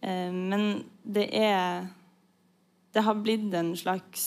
Eh, 0.00 0.32
men 0.32 0.84
det 1.02 1.28
er 1.34 1.88
Det 2.92 3.02
har 3.04 3.14
blitt 3.14 3.52
en 3.54 3.76
slags 3.76 4.24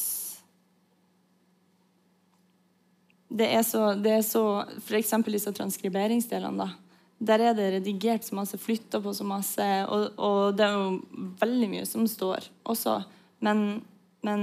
Det 3.32 3.48
er 3.48 3.64
så, 3.64 3.96
det 3.96 4.12
er 4.12 4.22
så 4.22 4.66
F.eks. 4.78 5.14
disse 5.26 5.52
transkriberingsdelene. 5.56 6.58
da 6.58 6.70
der 7.22 7.44
er 7.46 7.54
det 7.54 7.68
redigert 7.76 8.26
så 8.26 8.36
masse, 8.36 8.58
flytta 8.58 9.00
på 9.02 9.14
så 9.14 9.26
masse, 9.28 9.66
og, 9.94 10.18
og, 10.18 10.56
det 10.58 10.66
er 10.66 10.78
jo 10.78 11.28
veldig 11.42 11.70
mye 11.70 11.86
som 11.86 12.08
står 12.10 12.48
også. 12.66 12.98
Men, 13.46 13.84
men, 14.26 14.42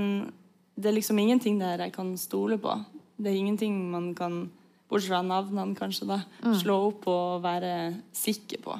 det 0.78 0.92
er 0.92 0.94
liksom 0.94 1.18
ingenting 1.18 1.58
der 1.58 1.82
jeg 1.82 1.92
kan 1.96 2.12
stole 2.18 2.58
på. 2.62 2.76
Det 3.18 3.32
er 3.32 3.40
ingenting 3.40 3.80
man 3.90 4.12
kan, 4.14 4.44
bortsett 4.86 5.10
fra 5.10 5.24
navnene, 5.26 5.74
kanskje, 5.74 6.06
da, 6.06 6.20
mm. 6.44 6.54
slå 6.60 6.76
opp 6.92 7.08
og 7.10 7.42
være 7.42 7.72
sikker 8.14 8.62
på. 8.62 8.78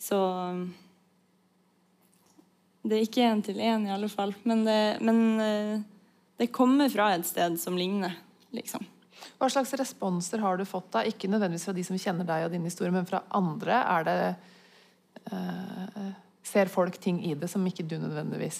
Så 0.00 0.16
det 2.82 2.96
er 2.96 3.04
ikke 3.04 3.26
én 3.28 3.42
til 3.44 3.60
én, 3.60 3.84
i 3.86 3.92
alle 3.92 4.08
fall. 4.08 4.32
Men, 4.48 4.64
det, 4.64 4.80
men 5.04 5.20
eh, 5.44 5.82
det, 6.40 6.48
kommer 6.54 6.88
fra 6.92 7.10
et 7.16 7.26
sted 7.28 7.58
som 7.60 7.76
ligner, 7.76 8.14
liksom. 8.56 8.86
Hva 9.40 9.50
slags 9.52 9.72
responser 9.76 10.40
har 10.40 10.56
du 10.56 10.64
fått, 10.68 10.88
da? 10.94 11.04
Ikke 11.08 11.28
nødvendigvis 11.28 11.66
fra 11.68 11.76
de 11.76 11.84
som 11.84 11.98
kjenner 12.00 12.28
deg 12.28 12.46
og 12.46 12.54
din 12.54 12.64
historie, 12.64 12.92
men 12.94 13.08
fra 13.08 13.22
andre? 13.36 13.82
Er 13.84 14.06
det 14.08 14.18
uh, 15.32 16.08
Ser 16.50 16.72
folk 16.72 16.96
ting 17.00 17.20
i 17.28 17.34
det 17.36 17.50
som 17.52 17.64
ikke 17.68 17.84
du 17.86 17.98
nødvendigvis 18.00 18.58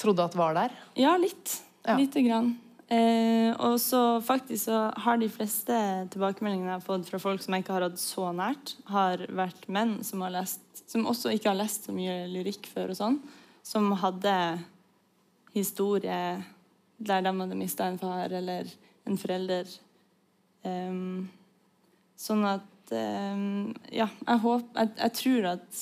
trodde 0.00 0.24
at 0.24 0.36
var 0.36 0.56
der? 0.56 0.72
Ja, 0.98 1.12
litt. 1.20 1.58
Ja. 1.84 1.98
Lite 2.00 2.24
grann. 2.24 2.54
Eh, 2.92 3.50
og 3.56 3.78
så 3.80 4.20
faktisk 4.20 4.66
så 4.66 4.80
har 5.04 5.20
de 5.20 5.30
fleste 5.32 5.76
tilbakemeldingene 6.12 6.74
jeg 6.74 6.80
har 6.80 6.84
fått 6.84 7.08
fra 7.08 7.20
folk 7.22 7.40
som 7.40 7.54
jeg 7.56 7.64
ikke 7.64 7.76
har 7.78 7.86
hatt 7.86 8.00
så 8.02 8.26
nært, 8.36 8.74
har 8.92 9.22
vært 9.32 9.64
menn 9.72 9.94
som 10.04 10.24
har 10.26 10.34
lest 10.34 10.60
som 10.92 11.06
også 11.08 11.32
ikke 11.32 11.48
har 11.48 11.56
lest 11.56 11.88
så 11.88 11.94
mye 11.96 12.26
lyrikk 12.28 12.68
før 12.72 12.92
og 12.92 12.98
sånn, 12.98 13.16
som 13.64 13.88
hadde 14.02 14.34
historie 15.54 16.18
der 17.02 17.24
de 17.24 17.32
hadde 17.32 17.58
mista 17.58 17.88
en 17.88 17.98
far 18.00 18.32
eller 18.32 18.68
en 19.08 19.18
forelder. 19.18 19.70
Um, 20.62 21.30
sånn 22.14 22.44
at 22.46 22.92
um, 22.94 23.72
Ja, 23.90 24.06
jeg, 24.06 24.38
håp, 24.44 24.68
jeg, 24.76 24.90
jeg, 24.94 25.14
tror 25.18 25.48
at 25.56 25.80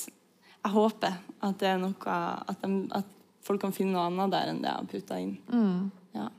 Jeg 0.55 0.71
håper 0.73 1.19
at 1.45 1.59
det 1.61 1.67
er 1.69 1.77
noe 1.83 2.15
at, 2.15 2.63
de, 2.63 2.79
at 2.97 3.11
folk 3.45 3.61
kan 3.61 3.75
finne 3.75 3.93
noe 3.93 4.07
annet 4.09 4.33
der 4.33 4.49
enn 4.49 4.63
det 4.63 4.71
jeg 4.71 4.79
har 4.79 4.89
putta 4.95 5.19
inn. 5.21 5.35
Mm. 5.51 5.91
Ja. 6.17 6.31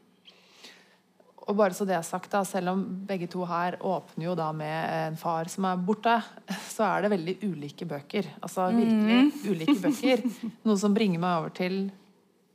Og 1.43 1.57
bare 1.59 1.75
så 1.75 1.87
det 1.89 1.97
er 1.97 2.05
sagt, 2.07 2.31
da, 2.33 2.45
Selv 2.47 2.73
om 2.75 2.83
begge 3.09 3.29
to 3.31 3.47
her 3.49 3.79
åpner 3.83 4.29
jo 4.29 4.35
da 4.39 4.51
med 4.55 4.93
en 5.09 5.17
far 5.19 5.51
som 5.53 5.67
er 5.69 5.81
borte, 5.83 6.15
så 6.75 6.87
er 6.89 7.05
det 7.05 7.15
veldig 7.17 7.39
ulike 7.47 7.89
bøker. 7.89 8.29
Altså 8.43 8.69
virkelig 8.75 9.19
mm. 9.25 9.33
ulike 9.51 9.79
bøker. 9.87 10.25
Noe 10.69 10.79
som 10.81 10.95
bringer 10.95 11.23
meg 11.23 11.41
over 11.41 11.57
til 11.57 11.83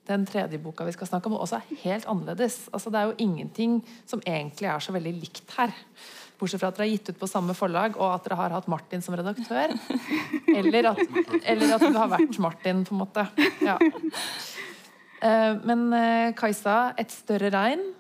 den 0.08 0.24
tredje 0.24 0.60
boka 0.64 0.86
vi 0.88 0.94
skal 0.96 1.10
snakke 1.10 1.28
om, 1.28 1.36
også 1.36 1.58
er 1.58 1.82
helt 1.82 2.08
annerledes. 2.08 2.62
Altså 2.72 2.94
Det 2.94 3.00
er 3.00 3.10
jo 3.10 3.18
ingenting 3.26 3.82
som 4.08 4.24
egentlig 4.24 4.70
er 4.72 4.80
så 4.84 4.96
veldig 4.96 5.14
likt 5.18 5.58
her. 5.58 5.74
Bortsett 6.38 6.62
fra 6.62 6.70
at 6.70 6.78
dere 6.78 6.86
har 6.86 6.94
gitt 6.94 7.10
ut 7.12 7.20
på 7.20 7.28
samme 7.28 7.56
forlag, 7.58 7.98
og 7.98 8.14
at 8.14 8.28
dere 8.28 8.38
har 8.40 8.54
hatt 8.54 8.70
Martin 8.70 9.02
som 9.04 9.18
redaktør. 9.18 9.74
Eller 10.54 10.92
at, 10.94 11.02
eller 11.44 11.74
at 11.76 11.84
du 11.84 11.98
har 11.98 12.12
vært 12.14 12.40
Martin, 12.40 12.84
på 12.86 12.94
en 12.94 13.02
måte. 13.02 13.26
Ja. 13.66 13.76
Eh, 15.18 15.54
men 15.66 15.88
eh, 15.98 16.36
Kajsa, 16.38 16.94
'Et 16.94 17.12
større 17.12 17.50
regn' 17.50 17.97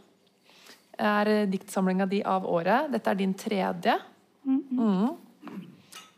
er 0.98 1.48
diktsamlinga 1.52 2.08
di 2.10 2.22
av 2.26 2.46
året. 2.50 2.92
Dette 2.94 3.12
er 3.12 3.20
din 3.20 3.34
tredje. 3.38 3.98
Mm. 4.48 5.18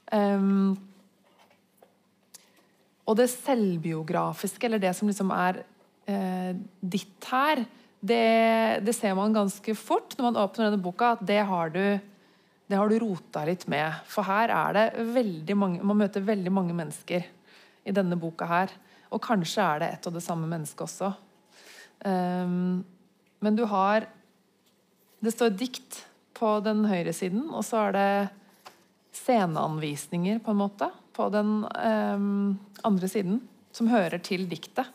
Um, 0.09 0.77
og 3.09 3.17
det 3.17 3.29
selvbiografiske, 3.33 4.67
eller 4.67 4.81
det 4.81 4.93
som 4.97 5.09
liksom 5.09 5.31
er 5.33 5.63
eh, 6.09 6.51
ditt 6.79 7.25
her, 7.31 7.63
det, 7.99 8.83
det, 8.85 8.93
ser 8.95 9.15
man 9.17 9.33
ganske 9.35 9.73
fort 9.75 10.13
når 10.15 10.27
man 10.27 10.37
åpner 10.43 10.69
denne 10.69 10.83
boka, 10.83 11.15
at 11.17 11.25
det 11.25 11.41
har 11.49 11.73
du 11.73 11.83
det 12.69 12.77
har 12.77 12.85
du 12.85 12.99
rota 13.01 13.41
litt 13.47 13.65
med. 13.65 13.97
For 14.05 14.21
her 14.29 14.51
er 14.53 14.75
det 14.77 15.05
veldig 15.15 15.55
mange 15.57 15.81
Man 15.81 15.97
møter 15.97 16.21
veldig 16.21 16.51
mange 16.53 16.75
mennesker 16.77 17.23
i 17.81 17.93
denne 17.97 18.13
boka 18.21 18.45
her. 18.45 18.75
Og 19.09 19.23
kanskje 19.25 19.65
er 19.65 19.81
det 19.81 19.87
ett 19.95 20.05
og 20.05 20.13
det 20.13 20.21
samme 20.21 20.45
mennesket 20.45 20.83
også. 20.85 21.09
Um, 22.05 22.85
men 23.41 23.57
du 23.57 23.65
har 23.65 24.05
Det 25.19 25.33
står 25.35 25.55
dikt 25.59 26.05
på 26.37 26.51
den 26.63 26.85
høyre 26.87 27.11
siden, 27.15 27.49
og 27.51 27.65
så 27.67 27.89
er 27.89 27.95
det 27.95 28.11
sceneanvisninger, 29.19 30.39
på 30.43 30.53
en 30.53 30.61
måte, 30.61 30.87
på 31.15 31.27
den 31.33 31.65
um, 31.67 32.53
andre 32.87 33.09
siden, 33.11 33.41
som 33.75 33.89
hører 33.91 34.21
til 34.23 34.45
diktet. 34.49 34.87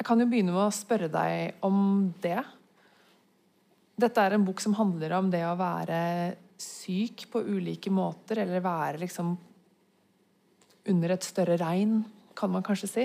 Jeg 0.00 0.08
kan 0.08 0.22
jo 0.22 0.28
begynne 0.30 0.54
med 0.54 0.64
å 0.64 0.72
spørre 0.72 1.10
deg 1.12 1.60
om 1.66 2.08
det. 2.24 2.38
Dette 4.00 4.24
er 4.24 4.38
en 4.38 4.46
bok 4.46 4.62
som 4.64 4.78
handler 4.78 5.12
om 5.18 5.28
det 5.28 5.42
å 5.44 5.58
være 5.60 6.00
syk 6.60 7.26
på 7.32 7.44
ulike 7.44 7.92
måter, 7.92 8.40
eller 8.40 8.64
være 8.64 9.04
liksom 9.04 9.36
under 10.88 11.12
et 11.12 11.28
større 11.28 11.60
regn, 11.60 11.98
kan 12.32 12.48
man 12.48 12.64
kanskje 12.64 12.88
si. 12.88 13.04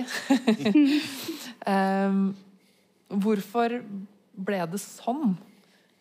um, 1.68 2.30
hvorfor 3.26 3.82
ble 4.36 4.62
det 4.70 4.80
sånn 4.82 5.36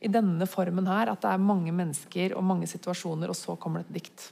i 0.04 0.12
denne 0.12 0.45
formen 0.50 0.88
her, 0.89 1.10
at 1.12 1.24
det 1.24 1.32
er 1.32 1.41
mange 1.41 1.74
mennesker 1.76 2.36
og 2.38 2.45
mange 2.45 2.67
situasjoner, 2.69 3.32
og 3.32 3.38
så 3.38 3.56
kommer 3.60 3.82
det 3.82 3.89
et 3.89 4.00
dikt? 4.00 4.26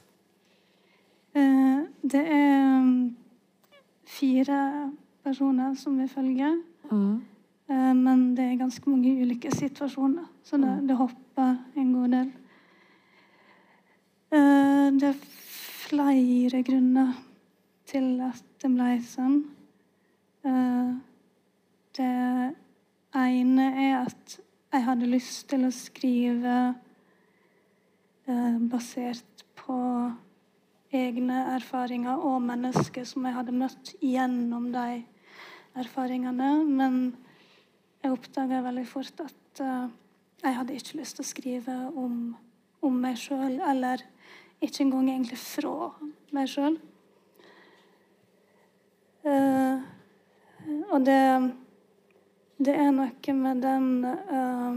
Uh, 1.34 1.88
det 2.04 2.20
er 2.20 2.90
fire 4.06 4.58
personer 5.24 5.74
som 5.80 5.96
vi 5.98 6.06
følger. 6.10 6.60
Mm. 6.92 7.14
Uh, 7.70 7.92
men 7.96 8.26
det 8.36 8.46
er 8.46 8.60
ganske 8.60 8.90
mange 8.90 9.16
ulike 9.24 9.50
situasjoner, 9.54 10.28
så 10.44 10.60
det, 10.60 10.70
mm. 10.70 10.86
det 10.90 10.98
hopper 11.00 11.56
en 11.80 11.94
god 11.96 12.18
del. 12.18 12.30
Uh, 14.34 14.88
det 15.00 15.10
er 15.10 15.24
flere 15.88 16.62
grunner 16.66 17.16
til 17.88 18.14
at 18.24 18.46
det 18.62 18.70
ble 18.76 18.94
sånn. 19.08 19.42
Det 20.44 20.54
det 21.94 22.54
ene 23.14 23.66
er 23.78 23.96
at 24.02 24.38
jeg 24.74 24.84
hadde 24.88 25.06
lyst 25.06 25.48
til 25.52 25.66
å 25.68 25.72
skrive 25.74 26.54
eh, 28.26 28.56
basert 28.70 29.44
på 29.58 29.78
egne 30.94 31.40
erfaringer 31.54 32.22
og 32.22 32.42
mennesker 32.44 33.06
som 33.08 33.26
jeg 33.26 33.36
hadde 33.36 33.54
møtt 33.56 33.92
gjennom 34.02 34.70
de 34.74 35.02
erfaringene. 35.78 36.50
Men 36.66 36.98
jeg 38.02 38.14
oppdaga 38.14 38.62
veldig 38.66 38.86
fort 38.88 39.22
at 39.24 39.62
uh, 39.64 39.86
jeg 40.44 40.56
hadde 40.58 40.76
ikke 40.78 40.98
lyst 41.00 41.18
til 41.18 41.24
å 41.24 41.28
skrive 41.28 41.76
om, 41.98 42.18
om 42.84 42.98
meg 43.00 43.18
sjøl, 43.18 43.58
eller 43.64 44.02
ikke 44.62 44.84
engang 44.84 45.08
egentlig 45.10 45.40
fra 45.40 45.90
meg 46.36 46.50
sjøl. 46.52 46.78
Uh, 49.24 49.80
og 50.92 51.06
det 51.06 51.20
Det 52.58 52.74
er 52.74 52.92
noe 52.94 53.32
med 53.34 53.62
den 53.64 54.04
uh, 54.06 54.76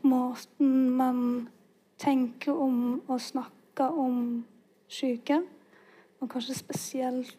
måten 0.00 0.70
man 0.96 1.18
tenker 2.00 2.56
om 2.56 3.02
og 3.06 3.20
snakker 3.20 3.98
om 4.00 4.46
syke, 4.88 5.42
og 6.20 6.30
kanskje 6.32 6.56
spesielt 6.56 7.36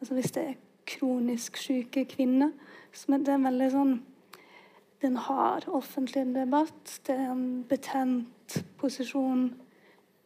altså 0.00 0.14
hvis 0.14 0.32
det 0.32 0.42
er 0.42 0.54
kronisk 0.88 1.56
syke 1.60 2.04
kvinner. 2.08 2.54
Så 2.92 3.18
det 3.20 3.34
er 3.34 3.44
veldig 3.44 3.70
sånn 3.74 3.98
Det 4.98 5.06
er 5.06 5.12
en 5.12 5.20
hard 5.28 5.68
offentlig 5.70 6.24
debatt. 6.34 6.96
Det 7.06 7.14
er 7.14 7.28
en 7.30 7.62
betent 7.68 8.56
posisjon 8.80 9.44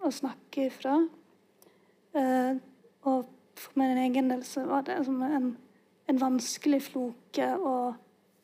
å 0.00 0.09
snakke 0.09 0.70
ifra. 0.70 0.94
Uh, 2.16 2.57
og 3.05 3.26
for 3.59 3.76
min 3.76 3.98
egen 4.00 4.31
del 4.31 4.46
så 4.48 4.64
var 4.64 4.87
det 4.87 4.96
som 5.05 5.20
en, 5.26 5.50
en 6.10 6.20
vanskelig 6.20 6.82
floke 6.90 7.48
å 7.56 7.76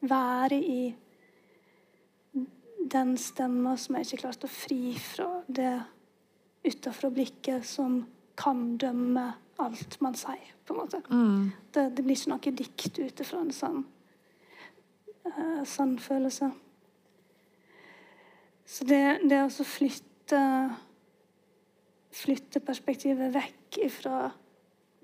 være 0.09 0.59
i 0.59 0.83
den 2.89 3.17
stemma 3.21 3.75
som 3.81 3.99
jeg 3.99 4.07
ikke 4.07 4.23
klarte 4.23 4.49
å 4.49 4.53
fri 4.53 4.95
fra 5.03 5.29
det 5.47 5.75
utafra 6.69 7.11
blikket 7.13 7.67
som 7.67 8.01
kan 8.39 8.77
dømme 8.81 9.27
alt 9.59 9.99
man 10.05 10.15
sier, 10.17 10.53
på 10.65 10.75
en 10.75 10.79
måte. 10.79 11.01
Mm. 11.11 11.51
Det, 11.75 11.89
det, 11.97 12.05
blir 12.05 12.15
ikke 12.15 12.31
noe 12.31 12.53
dikt 12.61 13.01
ut 13.01 13.23
ifra 13.25 13.41
en 13.43 13.55
sånn, 13.55 13.81
uh, 15.27 15.63
sånn 15.67 15.97
følelse. 16.03 16.53
Så 18.69 18.87
det, 18.87 19.03
det 19.27 19.43
å 19.43 19.67
flytte 19.67 20.43
flytte 22.19 22.61
perspektivet 22.65 23.33
vekk 23.35 23.79
ifra 23.87 24.31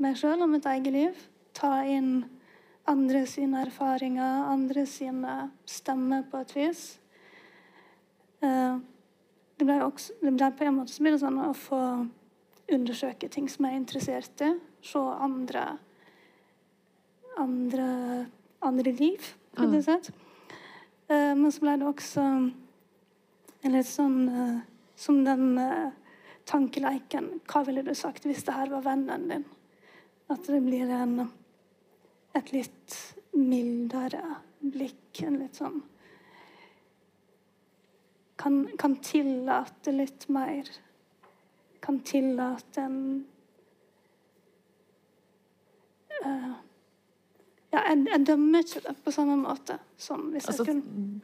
meg 0.03 0.17
sjøl 0.19 0.43
og 0.45 0.51
mitt 0.55 0.67
eget 0.69 0.95
liv. 0.95 1.27
Ta 1.55 1.83
inn 1.87 2.25
andre 2.91 3.25
sine 3.27 3.63
erfaringer, 3.65 4.45
andre 4.51 4.85
sine 4.89 5.37
stemmer 5.69 6.27
på 6.31 6.43
et 6.45 6.53
vis. 6.57 6.83
Uh, 8.45 8.81
det 9.59 9.67
ble, 9.67 9.79
også, 9.87 10.17
det 10.21 10.35
ble 10.35 10.51
på 10.53 10.67
en 10.67 10.77
måte 10.81 10.93
så 10.93 11.05
blir 11.05 11.15
det 11.15 11.23
sånn 11.23 11.41
å 11.41 11.55
få 11.57 11.81
undersøke 12.75 13.29
ting 13.33 13.49
som 13.49 13.67
jeg 13.67 13.77
er 13.77 13.81
interessert 13.81 14.45
i. 14.45 14.51
Se 14.85 15.01
andre 15.01 15.75
andre, 17.41 17.87
andre 18.63 18.93
liv, 18.95 19.33
på 19.57 19.67
det 19.73 19.81
slett. 19.87 20.13
Uh, 21.11 21.33
men 21.37 21.51
så 21.53 21.65
ble 21.65 21.79
det 21.81 21.89
også 21.89 22.23
en 22.25 23.75
litt 23.75 23.89
sånn 23.89 24.21
uh, 24.29 24.61
som 24.97 25.25
den 25.27 25.59
tankeleiken 26.47 27.41
Hva 27.51 27.65
ville 27.67 27.83
du 27.83 27.91
sagt 27.99 28.29
hvis 28.29 28.45
det 28.47 28.55
her 28.55 28.71
var 28.71 28.85
vennen 28.85 29.25
din? 29.31 29.45
At 30.31 30.47
det 30.47 30.61
blir 30.65 30.91
en, 30.93 31.27
et 32.35 32.53
litt 32.55 32.97
mildere 33.35 34.23
blikk. 34.61 35.23
En 35.25 35.39
litt 35.43 35.59
sånn 35.61 35.83
kan, 38.41 38.69
kan 38.79 38.97
tillate 38.97 39.93
litt 39.95 40.29
mer. 40.29 40.69
Kan 41.85 42.01
tillate 42.07 42.81
en 42.83 42.99
uh, 46.25 46.55
Ja, 47.75 47.81
jeg, 47.91 48.05
jeg, 48.07 48.25
dømmer 48.27 48.63
ikke 48.63 48.83
det 48.85 48.93
på 49.05 49.13
samme 49.15 49.35
måte 49.41 49.79
som 49.99 50.29
hvis 50.31 50.47
altså, 50.47 50.63
jeg 50.63 50.77
kunne 50.77 51.23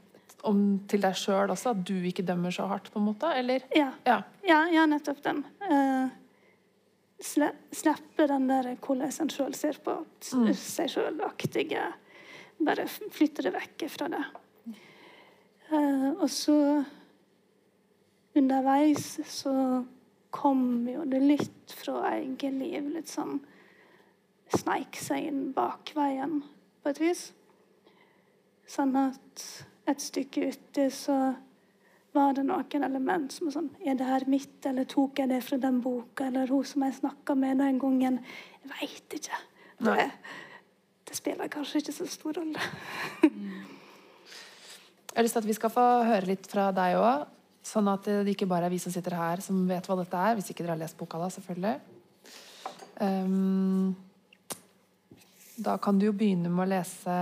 om 0.49 0.61
til 0.89 1.03
deg 1.05 1.17
sjøl 1.19 1.53
også? 1.53 1.75
At 1.75 1.83
du 1.85 1.95
ikke 2.09 2.25
dømmer 2.27 2.55
så 2.55 2.65
hardt, 2.71 2.89
på 2.93 3.01
en 3.01 3.11
måte? 3.11 3.29
Eller? 3.37 3.67
Ja. 3.77 3.91
Ja, 4.07 4.23
ja, 4.47 4.63
ja 4.73 4.87
nettopp 4.89 5.21
den. 5.25 5.43
Uh, 5.61 6.09
slippe 7.21 8.27
den 8.29 8.49
der 8.49 8.75
hvordan 8.81 9.13
en 9.23 9.33
sjøl 9.33 9.55
ser 9.57 9.79
på 9.85 9.97
mm. 10.01 10.53
seg 10.57 10.93
sjøl-aktige 10.95 11.91
Bare 12.61 12.85
flytte 12.89 13.41
det 13.47 13.55
vekk 13.55 13.87
fra 13.89 14.11
det. 14.13 14.21
Uh, 15.71 16.11
og 16.21 16.27
så 16.29 16.57
underveis 18.37 19.15
så 19.31 19.55
kom 20.31 20.89
jo 20.89 21.07
det 21.09 21.23
litt 21.25 21.73
fra 21.73 22.03
eget 22.19 22.53
liv. 22.61 22.91
Litt 22.93 23.09
sånn 23.09 23.39
Sneik 24.51 24.97
seg 24.99 25.29
inn 25.29 25.43
bakveien, 25.55 26.41
på 26.83 26.91
et 26.91 26.99
vis. 26.99 27.21
Sånn 28.67 28.97
at 28.99 29.45
et 29.87 30.03
stykke 30.03 30.49
uti 30.51 30.89
så 30.91 31.19
var 32.13 32.35
det 32.35 32.45
noen 32.47 32.85
element 32.87 33.33
som 33.33 33.49
er 33.49 33.55
sånn 33.55 33.69
Er 33.87 33.99
det 33.99 34.07
her 34.09 34.27
mitt, 34.31 34.59
eller 34.67 34.87
tok 34.91 35.21
jeg 35.23 35.31
det 35.31 35.41
fra 35.47 35.59
den 35.63 35.81
boka, 35.85 36.27
eller 36.27 36.51
hun 36.51 36.67
som 36.67 36.85
jeg 36.87 36.99
snakka 36.99 37.37
med 37.39 37.61
den 37.63 37.79
gangen? 37.83 38.19
Jeg 38.61 38.73
veit 38.73 39.19
ikke. 39.21 39.39
Det, 39.81 40.07
det, 41.09 41.17
spiller 41.17 41.53
kanskje 41.53 41.81
ikke 41.81 41.95
så 41.97 42.09
stor 42.11 42.41
rolle. 42.41 42.61
Jeg 45.11 45.17
har 45.17 45.27
lyst 45.27 45.35
til 45.39 45.43
at 45.43 45.49
vi 45.49 45.57
skal 45.57 45.73
få 45.75 45.87
høre 46.07 46.29
litt 46.29 46.47
fra 46.47 46.69
deg 46.75 46.99
òg, 47.01 47.25
sånn 47.67 47.89
at 47.91 48.05
det 48.07 48.35
ikke 48.35 48.47
bare 48.51 48.69
er 48.69 48.75
vi 48.75 48.79
som 48.83 48.93
sitter 48.95 49.17
her, 49.19 49.43
som 49.43 49.65
vet 49.67 49.89
hva 49.89 49.97
dette 49.99 50.21
er. 50.29 50.37
Hvis 50.39 50.53
ikke 50.53 50.63
dere 50.63 50.77
har 50.77 50.83
lest 50.83 50.99
boka, 51.01 51.19
da, 51.19 51.27
selvfølgelig. 51.35 51.77
Um, 53.01 53.91
da 55.61 55.75
kan 55.83 55.99
du 55.99 56.07
jo 56.07 56.15
begynne 56.17 56.53
med 56.53 56.63
å 56.63 56.71
lese 56.71 57.17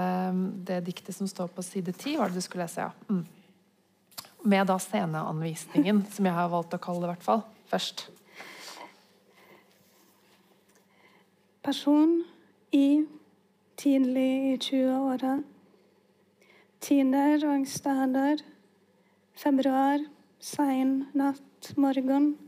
det 0.68 0.82
diktet 0.86 1.16
som 1.16 1.30
står 1.30 1.49
på 1.55 1.64
side 1.64 1.95
ti. 1.97 2.18
Var 2.18 2.30
det 2.30 2.39
du 2.39 2.45
skulle 2.45 2.66
lese, 2.66 2.86
ja? 2.86 2.93
Mm. 3.09 3.38
Med 4.49 4.70
da 4.70 4.78
sceneanvisningen, 4.80 6.07
som 6.12 6.28
jeg 6.28 6.38
har 6.38 6.49
valgt 6.53 6.76
å 6.76 6.80
kalle 6.80 7.05
det, 7.05 7.11
i 7.11 7.12
hvert 7.12 7.26
fall, 7.26 7.44
først. 7.68 8.07
Person 11.68 12.22
i 12.72 13.05
tidlig 13.76 14.32
i 14.55 14.57
20-åra 14.57 15.36
Tider 16.80 17.42
og 17.42 17.66
steder. 17.66 18.38
Februar. 19.34 19.99
Sein 20.38 21.11
natt, 21.18 21.74
morgen. 21.76 22.38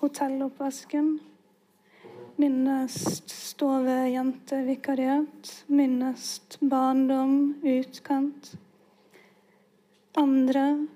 Hotelloppvasken. 0.00 1.20
Minnest 2.40 3.30
stovejentevikariat. 3.30 5.64
Minnest 5.68 6.56
barndom, 6.60 7.54
utkant. 7.60 8.56
Andre. 10.16 10.86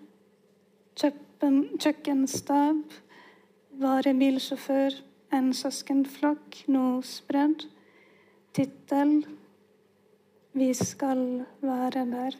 Kjøkken, 0.95 1.57
kjøkkenstab. 1.82 2.99
Varebilsjåfør. 3.82 5.01
En 5.34 5.51
søskenflokk, 5.57 6.61
nå 6.70 6.84
spredd. 7.03 7.66
Tittel. 8.55 9.16
Vi 10.55 10.68
skal 10.78 11.42
være 11.64 12.05
der. 12.12 12.36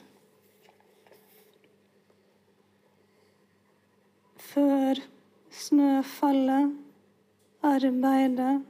Før 4.39 5.03
snøfallet, 5.51 6.77
arbeidet, 7.63 8.63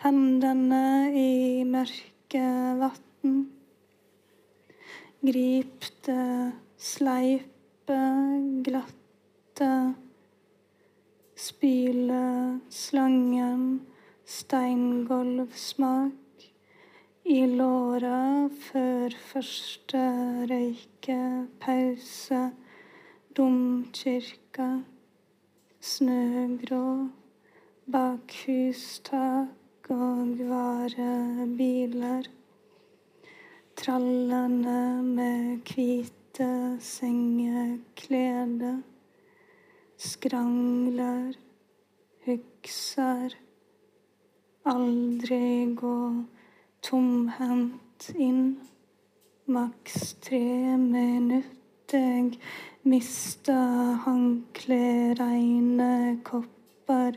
hendene 0.00 0.84
i 1.12 1.64
mørke 1.68 2.44
vann, 2.80 3.36
Grip 5.20 5.84
det 6.06 6.52
sleipe, 6.80 7.49
glatte. 8.62 9.94
Spyle 11.36 12.60
slangen, 12.68 13.86
steingolvsmak. 14.24 16.12
I 17.24 17.46
låra 17.46 18.48
før 18.48 19.10
første 19.32 20.02
røykepause. 20.50 22.42
Domkirka, 23.36 24.68
snøgrå, 25.80 27.08
bak 27.86 28.32
hustak 28.44 29.90
og 29.90 30.38
varebiler. 30.50 32.24
Trallene 33.76 35.02
med 35.02 35.60
hvite 35.64 36.19
sengeklede. 36.80 38.72
Skrangler, 39.96 41.34
hukser. 42.26 43.36
Aldri 44.64 45.74
gå 45.74 46.24
tomhendt 46.82 48.10
inn. 48.16 48.58
Maks 49.46 50.14
tre 50.22 50.76
minutter. 50.76 51.60
Jeg 51.92 52.38
mista 52.86 53.54
håndkle, 54.04 55.14
reine 55.18 56.20
kopper. 56.22 57.16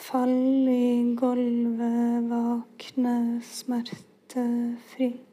Fall 0.00 0.68
i 0.72 1.14
gulvet, 1.20 2.24
vakne 2.30 3.42
smertefri. 3.44 5.25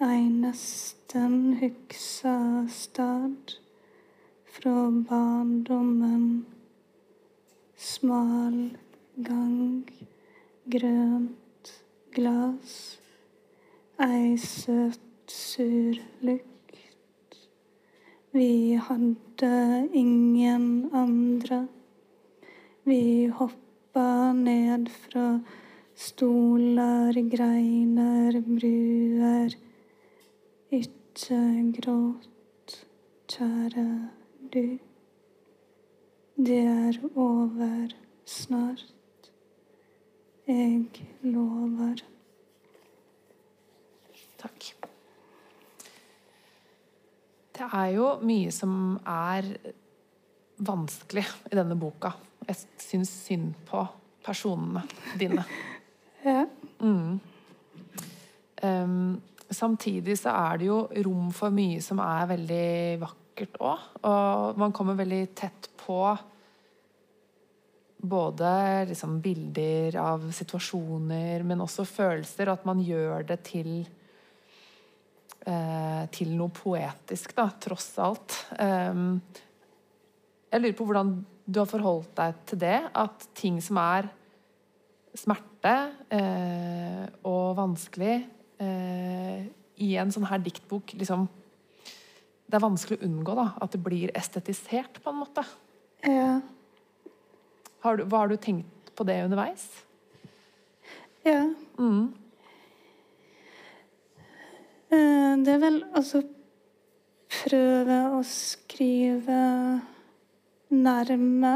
Ei 0.00 0.28
nesten 0.30 1.58
hugsa 1.58 2.68
stad 2.70 3.54
fra 4.44 4.90
barndommen. 5.08 6.46
Smal 7.74 8.78
gang, 9.16 9.90
grønt 10.70 11.72
glass. 12.14 13.00
Ei 13.98 14.36
søt, 14.38 15.02
sur 15.26 15.98
lukt. 16.22 17.34
Vi 18.30 18.78
hadde 18.78 19.88
ingen 19.92 20.90
andre. 20.94 21.64
Vi 22.84 23.26
hoppa 23.26 24.32
ned 24.32 24.92
fra 24.94 25.40
stoler, 25.96 27.18
greiner, 27.34 28.38
bruer. 28.46 29.58
Ikke 30.70 31.72
gråt, 31.80 32.74
kjære 33.28 34.10
du. 34.52 34.78
Det 36.36 36.58
er 36.58 36.98
over 37.16 37.88
snart. 38.24 38.84
Jeg 40.46 40.84
lover. 41.22 42.02
Takk. 44.38 44.66
Det 47.56 47.70
er 47.72 47.86
jo 47.96 48.10
mye 48.20 48.52
som 48.52 48.98
er 49.06 49.48
vanskelig 50.58 51.24
i 51.48 51.56
denne 51.56 51.78
boka. 51.80 52.12
Jeg 52.44 52.60
syns 52.76 53.14
synd 53.24 53.54
på 53.66 53.86
personene 54.24 54.84
dine. 55.18 55.44
Ja. 56.24 56.44
Mm. 56.80 57.20
Um, 58.62 59.22
samtidig 59.50 60.18
så 60.20 60.32
er 60.34 60.58
det 60.60 60.68
jo 60.68 60.80
rom 61.06 61.30
for 61.34 61.54
mye 61.54 61.80
som 61.84 62.00
er 62.04 62.28
veldig 62.32 63.00
vakkert 63.02 63.60
òg. 63.64 63.86
Og 64.08 64.58
man 64.60 64.74
kommer 64.76 64.98
veldig 64.98 65.22
tett 65.38 65.70
på 65.80 66.00
både 67.98 68.50
liksom 68.90 69.18
bilder 69.22 69.96
av 69.98 70.28
situasjoner, 70.34 71.42
men 71.46 71.64
også 71.64 71.86
følelser. 71.88 72.48
Og 72.48 72.60
at 72.60 72.68
man 72.68 72.82
gjør 72.84 73.26
det 73.28 73.40
til 73.48 73.72
eh, 75.46 76.04
til 76.14 76.36
noe 76.36 76.52
poetisk, 76.54 77.34
da, 77.38 77.48
tross 77.60 77.90
alt. 78.02 78.36
Um, 78.58 79.20
jeg 80.48 80.62
lurer 80.62 80.78
på 80.78 80.86
hvordan 80.88 81.12
du 81.48 81.60
har 81.60 81.68
forholdt 81.68 82.14
deg 82.20 82.40
til 82.48 82.62
det. 82.62 82.78
At 82.94 83.28
ting 83.38 83.58
som 83.64 83.80
er 83.82 84.10
smerte 85.18 85.74
eh, 86.14 87.06
og 87.26 87.56
vanskelig 87.58 88.20
eh, 88.58 89.46
i 89.78 89.90
en 89.96 90.10
sånn 90.12 90.26
her 90.28 90.40
diktbok 90.42 90.94
liksom, 90.98 91.28
Det 92.48 92.56
er 92.56 92.64
vanskelig 92.64 92.96
å 92.98 93.04
unngå 93.04 93.34
da, 93.36 93.50
at 93.60 93.74
det 93.74 93.80
blir 93.84 94.10
estetisert, 94.16 95.02
på 95.04 95.10
en 95.12 95.18
måte. 95.20 95.42
Ja. 96.00 96.40
Har 97.84 97.98
du, 97.98 98.04
hva 98.08 98.22
har 98.22 98.28
du 98.32 98.36
tenkt 98.40 98.94
på 98.96 99.04
det 99.04 99.18
underveis? 99.26 99.66
ja. 101.26 101.42
Mm. 101.78 102.14
Eh, 104.90 105.34
Det 105.44 105.52
er 105.52 105.58
vel 105.60 105.82
altså 105.92 106.22
prøve 107.28 107.98
å 108.16 108.22
skrive 108.24 109.40
nærme 110.72 111.52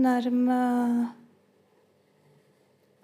Nærme 0.00 0.60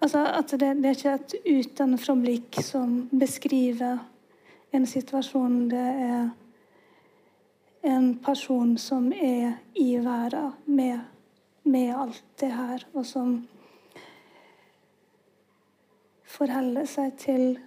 Altså 0.01 0.21
at 0.29 0.51
det, 0.51 0.75
det 0.77 0.85
er 0.85 0.97
ikke 0.97 1.13
et 1.15 1.33
utenfra-blikk 1.45 2.59
som 2.61 2.99
beskriver 3.09 3.97
en 4.71 4.85
situasjon. 4.85 5.69
Det 5.71 5.85
er 6.07 6.29
en 7.87 8.11
person 8.21 8.75
som 8.77 9.09
er 9.11 9.57
i 9.75 9.95
verden 10.03 10.53
med, 10.65 10.99
med 11.63 11.95
alt 11.95 12.23
det 12.39 12.51
her, 12.53 12.85
og 12.93 13.05
som 13.05 13.39
forholder 16.27 16.85
seg 16.85 17.17
til, 17.17 17.57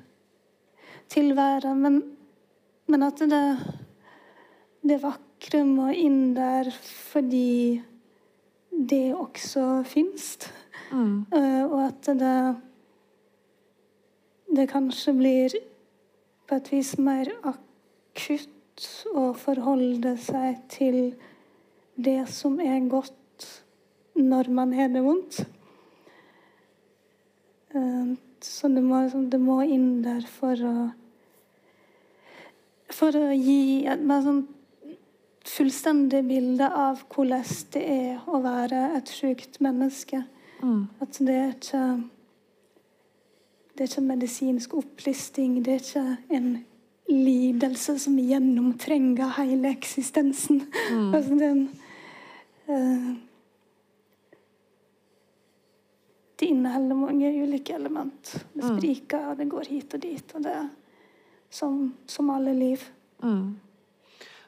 til 1.11 1.35
verden. 1.37 1.83
Men, 1.83 2.01
men 2.87 3.07
at 3.09 3.23
det, 3.27 3.45
det 4.87 5.03
vakre 5.03 5.65
må 5.67 5.91
inn 5.91 6.35
der 6.39 6.71
fordi 7.11 7.81
det 8.71 9.07
også 9.17 9.83
fins. 9.89 10.37
Mm. 10.91 11.27
Eh, 11.33 11.65
og 11.65 11.87
at 11.87 12.11
det 12.19 12.37
det 14.51 14.67
kanskje 14.71 15.13
blir 15.15 15.53
på 16.49 16.57
et 16.59 16.71
vis 16.73 16.97
mer 16.99 17.29
akutt 17.47 18.87
å 19.15 19.29
forholde 19.39 20.17
seg 20.19 20.57
til 20.73 20.97
det 21.95 22.25
som 22.33 22.57
er 22.65 22.81
godt 22.91 23.47
når 24.19 24.51
man 24.51 24.73
har 24.75 24.91
det 24.91 25.05
vondt. 25.05 25.45
Eh, 27.75 28.17
Så 28.41 28.69
det 28.73 28.81
må, 28.83 29.03
det 29.05 29.39
må 29.41 29.61
inn 29.63 30.03
der 30.03 30.25
for 30.25 30.57
å 30.65 30.91
For 32.91 33.15
å 33.15 33.31
gi 33.37 33.87
et 33.87 34.01
mer 34.03 34.25
sånn 34.25 34.41
fullstendig 35.47 36.25
bilde 36.27 36.67
av 36.67 37.05
hvordan 37.13 37.45
det 37.73 37.83
er 37.87 38.25
å 38.27 38.41
være 38.43 38.81
et 38.97 39.13
sjukt 39.15 39.61
menneske. 39.63 40.25
Mm. 40.63 40.89
At 41.01 41.19
det 41.19 41.37
er 41.37 41.53
ikke 41.55 41.85
Det 43.71 43.87
er 43.87 43.89
ikke 43.89 44.09
medisinsk 44.09 44.75
opplisting. 44.75 45.65
Det 45.65 45.73
er 45.73 45.81
ikke 45.81 46.37
en 46.37 46.51
lidelse 47.09 47.99
som 47.99 48.19
gjennomtrenger 48.19 49.33
hele 49.39 49.71
eksistensen. 49.71 50.67
altså 51.15 51.39
det 51.39 51.47
er 51.47 51.55
en 51.55 51.69
eh, 52.69 53.11
Det 56.41 56.47
inneholder 56.49 56.97
mange 56.97 57.43
ulike 57.43 57.75
element. 57.77 58.31
Det 58.55 58.65
spriker, 58.65 59.27
og 59.29 59.37
det 59.37 59.51
går 59.51 59.67
hit 59.69 59.95
og 59.95 60.03
dit. 60.03 60.31
Og 60.35 60.45
det, 60.45 60.55
som, 61.51 61.95
som 62.07 62.31
alle 62.31 62.55
liv. 62.57 62.85
Mm. 63.23 63.57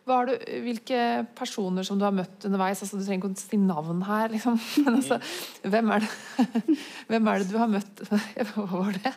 Du, 0.03 0.33
hvilke 0.65 1.01
personer 1.39 1.87
som 1.87 1.99
du 1.99 2.03
har 2.03 2.15
møtt 2.15 2.43
underveis? 2.49 2.81
Altså, 2.83 2.99
du 2.99 3.05
trenger 3.07 3.23
ikke 3.23 3.37
å 3.39 3.43
si 3.45 3.59
navn 3.63 4.01
her, 4.03 4.33
liksom. 4.33 4.57
Men 4.83 4.97
altså, 4.99 5.19
hvem 5.63 5.93
er 5.95 6.03
det, 6.03 6.47
hvem 7.13 7.31
er 7.31 7.39
det 7.39 7.47
du 7.53 7.55
har 7.61 7.71
møtt 7.71 8.03
Hva 8.51 8.65
var 8.73 8.99
det? 8.99 9.13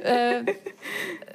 Eh, 0.00 0.48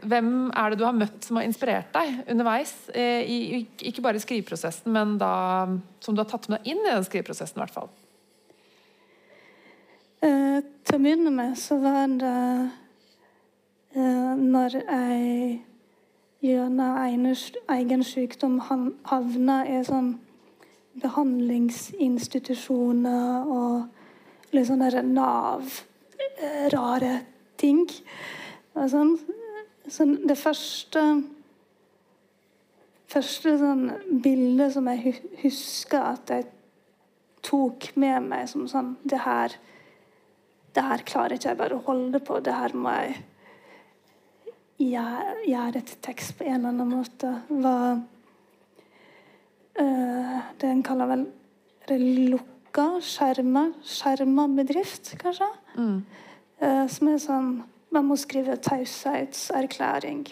hvem 0.02 0.34
er 0.50 0.74
det 0.74 0.82
du 0.82 0.86
har 0.88 0.98
møtt 0.98 1.30
som 1.30 1.38
har 1.38 1.46
inspirert 1.46 1.94
deg 1.94 2.24
underveis? 2.34 2.74
Eh, 2.90 3.22
I, 3.22 3.62
ikke 3.92 4.02
bare 4.06 4.18
i 4.18 4.26
skriveprosessen, 4.26 4.90
men 4.98 5.20
da, 5.22 5.32
som 6.02 6.18
du 6.18 6.24
har 6.24 6.30
tatt 6.34 6.50
med 6.50 6.64
deg 6.64 6.74
inn 6.74 6.82
i 6.82 6.90
den 6.90 7.06
skriveprosessen, 7.06 7.60
i 7.60 7.66
hvert 7.68 7.78
fall. 7.78 7.94
Eh, 10.26 10.60
til 10.90 10.98
å 10.98 11.04
begynne 11.06 11.38
med 11.38 11.54
så 11.60 11.78
var 11.86 12.10
det 12.18 12.38
når 13.94 14.76
jeg 14.84 15.69
gjennom 16.44 17.26
egen 17.76 18.04
sykdom 18.08 18.56
havna 19.10 19.58
i 19.68 19.84
sånn 19.88 20.10
behandlingsinstitusjoner 21.00 23.48
og 23.48 23.88
litt 24.56 24.68
sånne 24.68 25.04
Nav-rare 25.14 27.14
eh, 27.16 27.22
ting. 27.60 27.90
Sånn. 28.74 29.18
Så 29.90 30.06
det 30.06 30.38
første 30.38 31.02
første 33.10 33.56
sånn 33.58 33.90
bildet 34.24 34.76
som 34.76 34.88
jeg 34.92 35.16
husker 35.42 36.02
at 36.14 36.34
jeg 36.34 36.46
tok 37.46 37.90
med 38.00 38.28
meg 38.30 38.50
som 38.52 38.68
sånn 38.70 38.96
Det 39.02 39.20
her, 39.24 39.56
det 40.76 40.84
her 40.86 41.06
klarer 41.08 41.38
ikke 41.38 41.50
jeg 41.50 41.62
bare 41.62 41.80
å 41.80 41.86
holde 41.88 42.20
på. 42.22 42.40
Det 42.44 42.54
her 42.54 42.76
må 42.78 42.94
jeg 43.00 43.24
gjøre 44.80 45.82
et 45.82 45.98
tekst 46.06 46.38
på 46.38 46.46
en 46.48 46.60
eller 46.60 46.72
annen 46.72 46.94
måte, 46.94 47.34
var 47.50 48.00
uh, 49.80 50.40
Det 50.60 50.70
en 50.70 50.84
kaller 50.84 51.12
vel 51.12 51.26
lukka, 52.30 53.00
skjerma, 53.04 53.70
skjerma 53.84 54.48
bedrift, 54.60 55.16
kanskje. 55.22 55.50
Mm. 55.76 56.00
Uh, 56.62 56.86
som 56.92 57.12
er 57.12 57.22
sånn 57.24 57.52
Man 57.90 58.06
må 58.06 58.20
skrive 58.22 58.54
taushetserklæring 58.62 60.28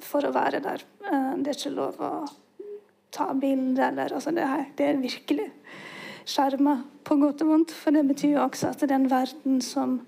for 0.00 0.24
å 0.24 0.32
være 0.32 0.62
der. 0.64 0.84
Uh, 1.04 1.34
det 1.36 1.52
er 1.52 1.58
ikke 1.58 1.74
lov 1.76 1.98
å 2.00 2.12
ta 3.12 3.26
bilde 3.36 3.84
eller 3.84 4.14
altså 4.16 4.32
det, 4.32 4.46
her, 4.48 4.64
det 4.78 4.86
er 4.88 5.02
virkelig 5.02 5.50
skjerma 6.24 6.78
på 7.04 7.18
godt 7.20 7.44
og 7.44 7.50
vondt. 7.52 7.74
For 7.76 7.94
det 7.94 8.06
betyr 8.08 8.38
jo 8.38 8.46
også 8.46 8.72
at 8.72 8.80
det 8.80 8.90
er 8.90 9.02
en 9.02 9.10
verden 9.12 9.60
som 9.64 9.98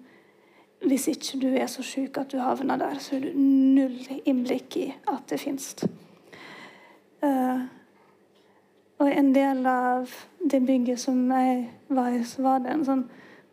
hvis 0.88 1.08
ikke 1.12 1.40
du 1.42 1.48
er 1.56 1.68
så 1.70 1.84
sjuk 1.86 2.18
at 2.20 2.32
du 2.32 2.40
havner 2.42 2.78
der, 2.80 2.98
så 3.00 3.16
er 3.16 3.26
du 3.26 3.38
null 3.38 4.20
innblikk 4.24 4.76
i 4.80 4.88
at 5.10 5.24
det 5.30 5.40
fins. 5.40 5.72
Uh, 7.24 7.64
og 9.00 9.10
en 9.10 9.32
del 9.34 9.64
av 9.66 10.12
det 10.44 10.60
bygget 10.66 11.00
som 11.00 11.22
jeg 11.32 11.68
var 11.88 12.14
i, 12.14 12.24
så 12.28 12.44
var 12.44 12.64
det 12.64 12.74
en 12.74 12.86
sånn 12.86 13.04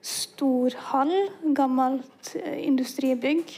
stor 0.01 0.75
hall, 0.91 1.13
gammelt 1.57 2.33
uh, 2.35 2.57
industribygg, 2.59 3.53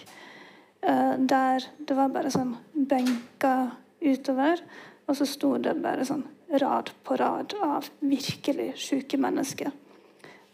uh, 0.86 1.16
der 1.18 1.66
det 1.80 1.98
var 1.98 2.14
bare 2.14 2.34
sånn 2.34 2.56
benker 2.74 3.74
utover, 4.04 4.62
og 5.08 5.18
så 5.18 5.28
sto 5.28 5.56
det 5.60 5.76
bare 5.84 6.06
sånn 6.08 6.24
rad 6.62 6.92
på 7.04 7.18
rad 7.18 7.56
av 7.66 7.90
virkelig 8.06 8.74
sjuke 8.78 9.18
mennesker. 9.18 9.72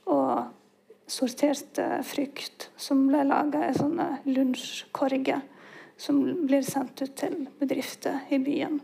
Og 0.09 0.58
sorterte 1.09 1.87
frukt 2.05 2.69
som 2.77 3.07
ble 3.09 3.23
laga 3.27 3.65
i 3.69 3.77
sånne 3.77 4.09
lunsjkorger 4.29 5.41
som 5.99 6.21
blir 6.47 6.63
sendt 6.63 7.01
ut 7.01 7.15
til 7.19 7.41
bedrifter 7.59 8.21
i 8.31 8.39
byen. 8.39 8.79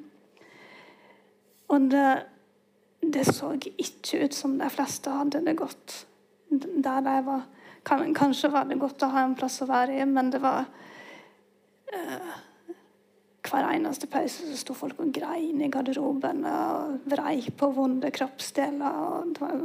Og 1.71 1.87
det, 1.91 2.09
det 3.01 3.23
så 3.29 3.53
ikke 3.55 4.25
ut 4.25 4.35
som 4.35 4.57
de 4.59 4.69
fleste 4.73 5.13
hadde 5.13 5.43
det 5.45 5.55
godt 5.59 6.01
der 6.49 7.05
de 7.05 7.15
var. 7.25 7.45
Kanskje 7.85 8.51
var 8.51 8.67
det 8.67 8.81
godt 8.81 9.05
å 9.05 9.11
ha 9.13 9.23
en 9.25 9.37
plass 9.37 9.61
å 9.63 9.69
være 9.69 9.99
i, 9.99 10.05
men 10.09 10.31
det 10.33 10.41
var 10.43 10.65
uh, 11.93 12.35
Hver 13.45 13.67
eneste 13.69 14.07
pause 14.09 14.47
så 14.49 14.57
sto 14.57 14.73
folk 14.73 15.03
og 15.03 15.11
grein 15.13 15.59
i 15.61 15.67
garderoben 15.69 16.39
og 16.49 17.03
vrei 17.11 17.43
på 17.53 17.69
vonde 17.75 18.09
kroppsdeler. 18.09 18.95
og 19.05 19.35
det 19.35 19.43
var 19.43 19.59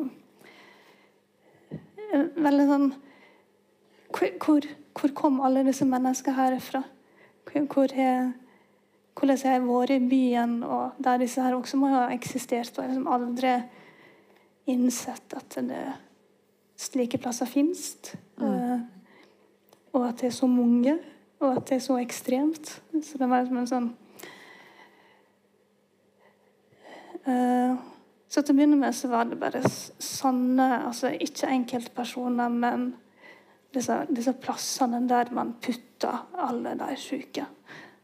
veldig 2.11 2.67
sånn 2.69 2.91
hvor, 4.11 4.67
hvor, 4.99 5.13
kom 5.15 5.41
alle 5.45 5.65
disse 5.67 5.87
menneskene 5.87 6.37
her 6.37 6.57
fra? 6.63 6.83
hvor 7.51 7.93
er, 7.95 8.33
hvordan 9.19 9.39
har 9.43 9.57
jeg 9.57 9.67
vært 9.67 9.91
i 9.95 9.99
byen, 10.11 10.63
og 10.63 10.99
der 11.03 11.23
disse 11.23 11.43
her 11.43 11.55
også 11.55 11.79
må 11.81 11.91
ha 11.91 12.05
eksistert, 12.15 12.71
og 12.77 12.85
jeg 12.85 12.93
liksom 12.93 13.11
aldri 13.11 13.55
innsett 14.71 15.35
at 15.35 15.59
det, 15.67 15.83
slike 16.81 17.19
plasser 17.21 17.49
fins. 17.51 18.15
Mm. 18.39 18.47
Uh, 18.47 18.81
og 19.93 20.09
at 20.09 20.21
det 20.21 20.31
er 20.31 20.37
så 20.37 20.47
mange, 20.47 20.99
og 21.41 21.57
at 21.57 21.69
det 21.69 21.77
er 21.77 21.85
så 21.85 21.99
ekstremt. 22.01 22.83
Så 23.03 23.19
det 23.19 23.29
var 23.29 23.43
liksom 23.43 23.61
en 23.61 23.71
sånn 23.71 23.91
uh, 27.27 27.89
så 28.31 28.43
til 28.43 28.55
å 28.55 28.59
begynne 28.61 28.78
med 28.78 28.95
så 28.95 29.09
var 29.11 29.26
det 29.26 29.41
bare 29.41 29.61
sånne 29.66 30.66
altså 30.87 31.11
Ikke 31.18 31.49
enkeltpersoner, 31.51 32.49
men 32.53 32.93
disse, 33.74 33.97
disse 34.11 34.35
plassene 34.39 35.01
der 35.11 35.33
man 35.35 35.57
putter 35.62 36.28
alle 36.39 36.76
de 36.78 36.95
syke. 36.99 37.47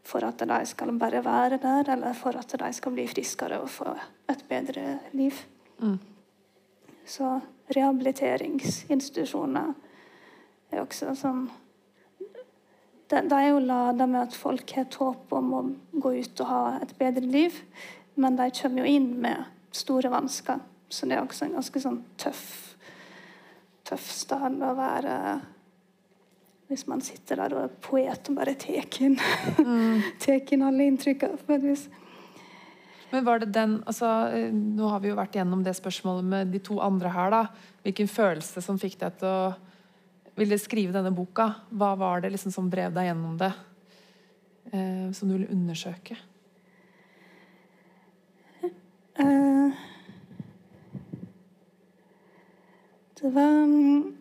For 0.07 0.23
at 0.27 0.43
de 0.43 0.59
skal 0.67 0.91
bare 0.99 1.23
være 1.23 1.57
der, 1.63 1.93
eller 1.95 2.13
for 2.15 2.35
at 2.39 2.51
de 2.59 2.73
skal 2.75 2.91
bli 2.95 3.07
friskere 3.07 3.61
og 3.63 3.71
få 3.71 3.95
et 4.31 4.43
bedre 4.49 4.99
liv. 5.15 5.35
Mm. 5.79 5.99
Så 7.07 7.39
rehabiliteringsinstitusjoner 7.75 9.73
er 10.71 10.83
også 10.83 11.15
sånn 11.15 11.47
de, 13.07 13.21
de 13.23 13.35
er 13.37 13.53
jo 13.53 13.59
lada 13.63 14.03
med 14.03 14.25
at 14.25 14.35
folk 14.35 14.71
har 14.75 14.83
et 14.83 14.95
håp 14.99 15.31
om 15.35 15.53
å 15.55 15.61
gå 15.95 16.09
ut 16.19 16.41
og 16.43 16.49
ha 16.49 16.63
et 16.81 16.91
bedre 16.99 17.23
liv, 17.23 17.55
men 18.19 18.35
de 18.35 18.49
kommer 18.57 18.83
jo 18.83 18.97
inn 18.97 19.13
med 19.23 19.56
store 19.77 20.11
vansker. 20.13 20.63
Så 20.89 21.07
det 21.07 21.17
er 21.17 21.23
også 21.25 21.47
en 21.47 21.57
ganske 21.57 21.83
sånn 21.83 22.01
tøff, 22.19 22.47
tøff 23.87 24.09
stad 24.13 24.61
å 24.63 24.73
være 24.77 25.15
hvis 26.67 26.83
man 26.87 26.99
sitter 27.03 27.39
der 27.39 27.55
og 27.55 27.63
er 27.63 27.75
poet 27.83 28.27
og 28.27 28.35
bare 28.35 28.57
tar 28.59 28.83
inn, 28.99 29.15
mm. 29.15 30.65
alle 30.67 30.89
inntrykkene. 30.91 31.39
på 31.39 31.55
et 31.55 31.63
vis. 31.63 31.85
Men 33.11 33.23
var 33.23 33.39
det 33.39 33.53
den, 33.55 33.77
altså, 33.87 34.07
Nå 34.51 34.89
har 34.91 34.99
vi 34.99 35.13
jo 35.13 35.15
vært 35.15 35.37
gjennom 35.39 35.63
det 35.63 35.77
spørsmålet 35.77 36.27
med 36.27 36.51
de 36.51 36.59
to 36.59 36.81
andre 36.83 37.11
her. 37.13 37.31
da. 37.31 37.43
Hvilken 37.85 38.11
følelse 38.11 38.63
som 38.63 38.79
fikk 38.79 38.99
deg 38.99 39.15
til 39.21 39.31
å 39.31 39.53
ville 40.37 40.59
skrive 40.59 40.91
denne 40.91 41.13
boka? 41.15 41.53
Hva 41.71 41.93
var 41.95 42.21
det 42.21 42.33
liksom 42.35 42.51
som 42.51 42.67
drev 42.69 42.91
deg 42.97 43.07
gjennom 43.07 43.37
det? 43.39 43.53
Eh, 44.73 45.07
som 45.15 45.29
du 45.29 45.37
ville 45.37 45.53
undersøke? 45.55 46.19
Uh, 49.19 49.71
det 53.21 53.29
var 53.33 53.63
um, 53.63 54.17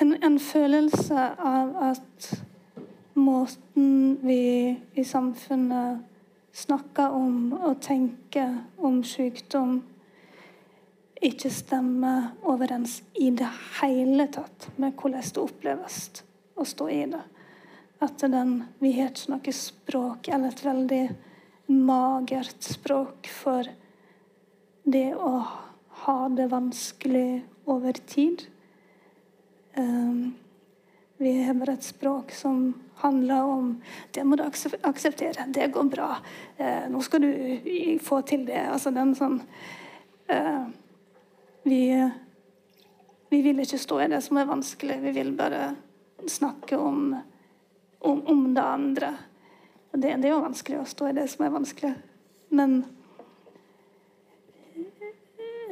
en, 0.00 0.22
en, 0.22 0.38
følelse 0.40 1.26
av 1.38 1.76
at 1.90 2.30
måten 3.14 4.18
vi 4.22 4.76
i 4.94 5.04
samfunnet 5.04 6.00
snakker 6.56 7.12
om 7.12 7.52
og 7.52 7.82
tenker 7.84 8.54
om 8.78 9.02
sykdom, 9.04 9.82
ikke 11.20 11.52
stemmer 11.52 12.30
overens 12.48 13.02
i 13.20 13.28
det 13.30 13.50
hele 13.82 14.28
tatt 14.32 14.70
med 14.76 14.96
hvordan 14.96 15.28
det 15.28 15.44
oppleves 15.44 16.00
å 16.56 16.64
stå 16.64 16.88
i 16.88 17.04
det. 17.12 17.24
At 18.00 18.24
den, 18.24 18.62
vi 18.80 18.96
har 18.96 19.12
ikke 19.12 19.36
noe 19.36 19.56
språk 19.56 20.28
eller 20.32 20.52
et 20.52 20.64
veldig 20.64 21.04
magert 21.66 22.62
språk 22.62 23.28
for 23.30 23.68
det 24.86 25.08
å 25.18 25.32
ha 26.06 26.18
det 26.28 26.46
vanskelig 26.52 27.42
over 27.66 27.92
tid. 28.06 28.46
Um, 29.74 30.34
vi 31.16 31.32
har 31.42 31.56
bare 31.58 31.74
et 31.76 31.84
språk 31.84 32.30
som 32.32 32.74
handler 33.00 33.42
om 33.42 33.82
Det 34.12 34.24
må 34.24 34.36
du 34.36 34.44
akseptere. 34.44 35.48
Det 35.48 35.66
går 35.72 35.84
bra. 35.90 36.16
Uh, 36.60 36.86
nå 36.92 37.02
skal 37.02 37.24
du 37.24 37.98
få 38.02 38.20
til 38.22 38.46
det. 38.46 38.62
Altså 38.70 38.92
den 38.94 39.14
sånn 39.18 39.40
uh, 40.30 40.66
vi, 41.66 41.80
vi 43.28 43.42
vil 43.42 43.64
ikke 43.64 43.80
stå 43.80 44.00
i 44.04 44.10
det 44.12 44.22
som 44.22 44.38
er 44.38 44.48
vanskelig. 44.48 45.00
Vi 45.02 45.14
vil 45.18 45.32
bare 45.36 45.72
snakke 46.30 46.78
om, 46.78 47.16
om, 47.98 48.22
om 48.26 48.44
det 48.54 48.62
andre. 48.62 49.10
Det, 49.96 50.16
det, 50.16 50.28
er 50.28 50.34
jo 50.34 50.42
vanskelig 50.44 50.80
å 50.82 50.88
stå 50.88 51.08
i 51.08 51.14
det 51.16 51.24
som 51.32 51.46
er 51.46 51.54
vanskelig. 51.54 51.92
Men 52.56 52.74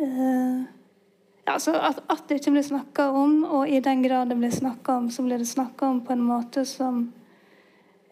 uh, 0.00 0.62
altså 1.52 1.74
at, 1.76 2.00
at, 2.08 2.22
det 2.28 2.40
ikke 2.40 2.54
blir 2.56 2.64
snakka 2.64 3.10
om, 3.12 3.42
og 3.44 3.68
i 3.68 3.82
den 3.84 4.00
grad 4.06 4.32
det 4.32 4.38
blir 4.40 4.54
snakka 4.54 4.96
om, 5.02 5.10
så 5.12 5.26
blir 5.26 5.42
det 5.42 5.50
snakka 5.50 5.90
om 5.92 6.00
på 6.06 6.16
en 6.16 6.24
måte 6.24 6.64
som 6.68 7.04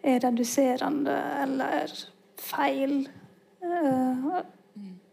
er 0.02 0.20
reduserende 0.20 1.16
eller 1.46 1.96
feil. 2.36 3.06
Uh, 3.64 4.42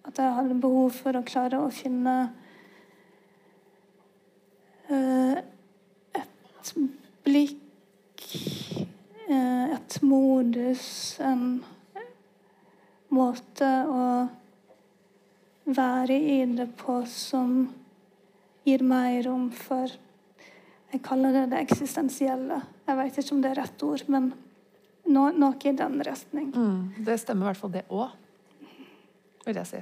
at 0.10 0.20
jeg 0.20 0.36
hadde 0.36 0.60
behov 0.60 0.92
for 1.00 1.16
å 1.16 1.24
klare 1.24 1.62
å 1.62 1.72
finne 1.72 2.16
uh, 4.90 5.38
et 6.18 6.74
blikk, 7.24 7.60
et 9.30 9.98
modus, 10.02 11.20
en 11.22 11.60
måte 13.14 13.70
å 13.86 14.06
være 15.70 16.18
i 16.18 16.40
det 16.58 16.70
på 16.80 17.02
som 17.10 17.68
gir 18.66 18.84
meg 18.86 19.24
rom 19.28 19.50
for 19.56 19.98
Jeg 20.90 21.04
kaller 21.06 21.36
det 21.36 21.44
det 21.52 21.60
eksistensielle. 21.68 22.56
Jeg 22.88 22.98
vet 22.98 23.18
ikke 23.22 23.36
om 23.36 23.42
det 23.44 23.50
er 23.52 23.60
rett 23.60 23.84
ord, 23.86 24.04
men 24.10 24.32
no, 25.06 25.28
noe 25.30 25.60
i 25.70 25.74
den 25.78 26.00
retning. 26.02 26.48
Mm, 26.50 27.04
det 27.06 27.20
stemmer 27.22 27.46
i 27.46 27.50
hvert 27.52 27.60
fall 27.60 27.74
det 27.76 27.84
òg, 27.94 28.16
vil 29.46 29.60
jeg 29.62 29.70
si. 29.70 29.82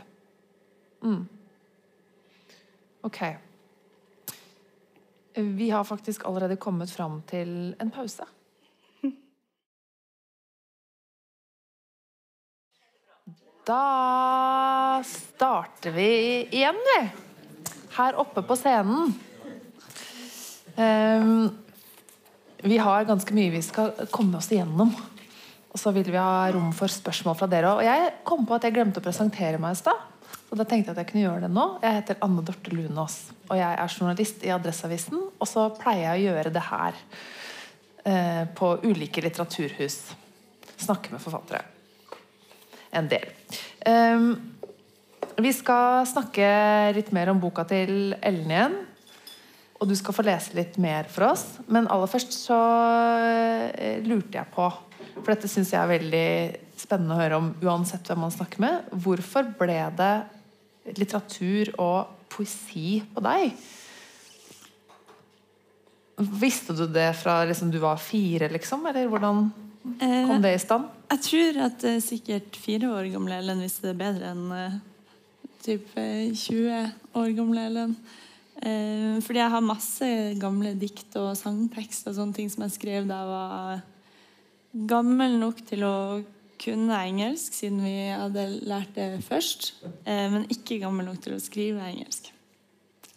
Mm. 1.08 1.22
Ok. 3.08 3.22
Vi 5.38 5.70
har 5.72 5.88
faktisk 5.88 6.28
allerede 6.28 6.60
kommet 6.60 6.92
fram 6.92 7.22
til 7.30 7.72
en 7.80 7.94
pause. 7.94 8.28
Da 13.68 15.04
starter 15.04 15.92
vi 15.92 16.12
igjen, 16.56 16.78
vi. 16.88 17.10
Her 17.98 18.16
oppe 18.16 18.40
på 18.42 18.56
scenen. 18.56 19.12
Um, 20.78 21.50
vi 22.64 22.78
har 22.80 23.10
ganske 23.10 23.36
mye 23.36 23.52
vi 23.52 23.62
skal 23.66 24.08
komme 24.14 24.40
oss 24.40 24.48
igjennom. 24.56 24.94
Og 25.68 25.82
så 25.82 25.92
vil 25.92 26.08
vi 26.08 26.16
ha 26.16 26.48
rom 26.56 26.72
for 26.76 26.88
spørsmål 26.88 27.36
fra 27.42 27.52
dere 27.52 27.74
òg. 27.74 27.84
Og 27.84 27.90
jeg 27.90 28.16
kom 28.32 28.48
på 28.48 28.56
at 28.56 28.70
jeg 28.70 28.78
glemte 28.78 29.04
å 29.04 29.08
presentere 29.10 29.60
meg 29.60 29.76
i 29.76 29.82
stad. 29.84 30.00
Så 30.48 30.56
da 30.56 30.64
tenkte 30.64 30.94
jeg 30.94 30.96
at 30.96 31.04
jeg 31.04 31.12
kunne 31.12 31.28
gjøre 31.28 31.44
det 31.50 31.54
nå. 31.60 31.70
Jeg 31.84 32.00
heter 32.00 32.24
Anne 32.24 32.48
Dorte 32.48 32.72
Lunås. 32.72 33.22
Og 33.50 33.60
jeg 33.60 33.68
er 33.84 33.98
journalist 34.00 34.48
i 34.48 34.54
Adresseavisen. 34.56 35.26
Og 35.36 35.50
så 35.50 35.68
pleier 35.76 36.14
jeg 36.14 36.22
å 36.22 36.28
gjøre 36.32 36.56
det 36.56 36.70
her 36.72 37.08
eh, 38.08 38.44
på 38.56 38.78
ulike 38.88 39.28
litteraturhus. 39.28 40.06
Snakke 40.78 41.12
med 41.12 41.20
forfattere. 41.20 41.77
En 42.96 43.10
del. 43.12 43.26
Um, 43.88 44.30
vi 45.38 45.52
skal 45.54 46.06
snakke 46.10 46.46
litt 46.96 47.12
mer 47.14 47.30
om 47.30 47.42
boka 47.42 47.66
til 47.70 48.16
Ellen 48.26 48.54
igjen. 48.54 48.78
Og 49.78 49.90
du 49.90 49.94
skal 49.98 50.16
få 50.18 50.26
lese 50.26 50.56
litt 50.58 50.80
mer 50.82 51.10
for 51.12 51.28
oss. 51.30 51.46
Men 51.70 51.90
aller 51.94 52.10
først 52.10 52.34
så 52.34 52.58
eh, 53.78 54.00
lurte 54.06 54.40
jeg 54.40 54.50
på 54.54 54.66
For 55.20 55.30
dette 55.30 55.50
syns 55.52 55.74
jeg 55.74 55.82
er 55.82 55.92
veldig 55.92 56.30
spennende 56.78 57.14
å 57.14 57.22
høre 57.22 57.38
om 57.38 57.52
uansett 57.62 58.10
hvem 58.10 58.24
man 58.26 58.34
snakker 58.34 58.64
med. 58.64 58.90
Hvorfor 59.06 59.50
ble 59.60 59.78
det 59.98 60.14
litteratur 60.98 61.74
og 61.84 62.16
poesi 62.34 63.00
på 63.14 63.22
deg? 63.26 63.54
Visste 66.42 66.74
du 66.74 66.88
det 66.90 67.12
fra 67.20 67.44
liksom, 67.46 67.70
du 67.74 67.78
var 67.82 68.02
fire, 68.02 68.50
liksom? 68.50 68.86
Eller 68.90 69.10
hvordan 69.12 69.50
kom 70.02 70.42
det 70.42 70.56
i 70.56 70.62
stand? 70.62 70.90
Jeg 71.08 71.24
tror 71.24 71.60
at 71.64 71.84
uh, 71.88 71.98
sikkert 72.04 72.58
fire 72.60 72.90
år 72.92 73.08
gamle 73.14 73.40
Ellen 73.40 73.64
visste 73.64 73.90
det 73.90 74.00
bedre 74.00 74.34
enn 74.34 74.48
uh, 74.52 74.80
typ 75.64 75.94
20 75.96 76.72
år 77.18 77.36
gamle 77.38 77.68
Ellen. 77.70 77.94
Uh, 78.58 79.20
fordi 79.24 79.40
jeg 79.40 79.54
har 79.54 79.64
masse 79.64 80.10
gamle 80.42 80.74
dikt 80.80 81.16
og 81.20 81.32
sangtekst 81.40 82.10
og 82.10 82.18
sånne 82.18 82.36
ting 82.36 82.52
som 82.52 82.66
jeg 82.66 82.76
skrev 82.76 83.08
da 83.08 83.22
jeg 83.22 83.32
var 83.32 83.86
gammel 84.92 85.38
nok 85.40 85.62
til 85.70 85.86
å 85.88 85.98
kunne 86.58 87.00
engelsk, 87.06 87.54
siden 87.54 87.84
vi 87.86 87.96
hadde 88.10 88.48
lært 88.68 88.96
det 88.98 89.22
først. 89.26 89.76
Uh, 90.04 90.28
men 90.34 90.50
ikke 90.52 90.82
gammel 90.84 91.08
nok 91.08 91.22
til 91.24 91.38
å 91.38 91.44
skrive 91.44 91.88
engelsk. 91.88 92.34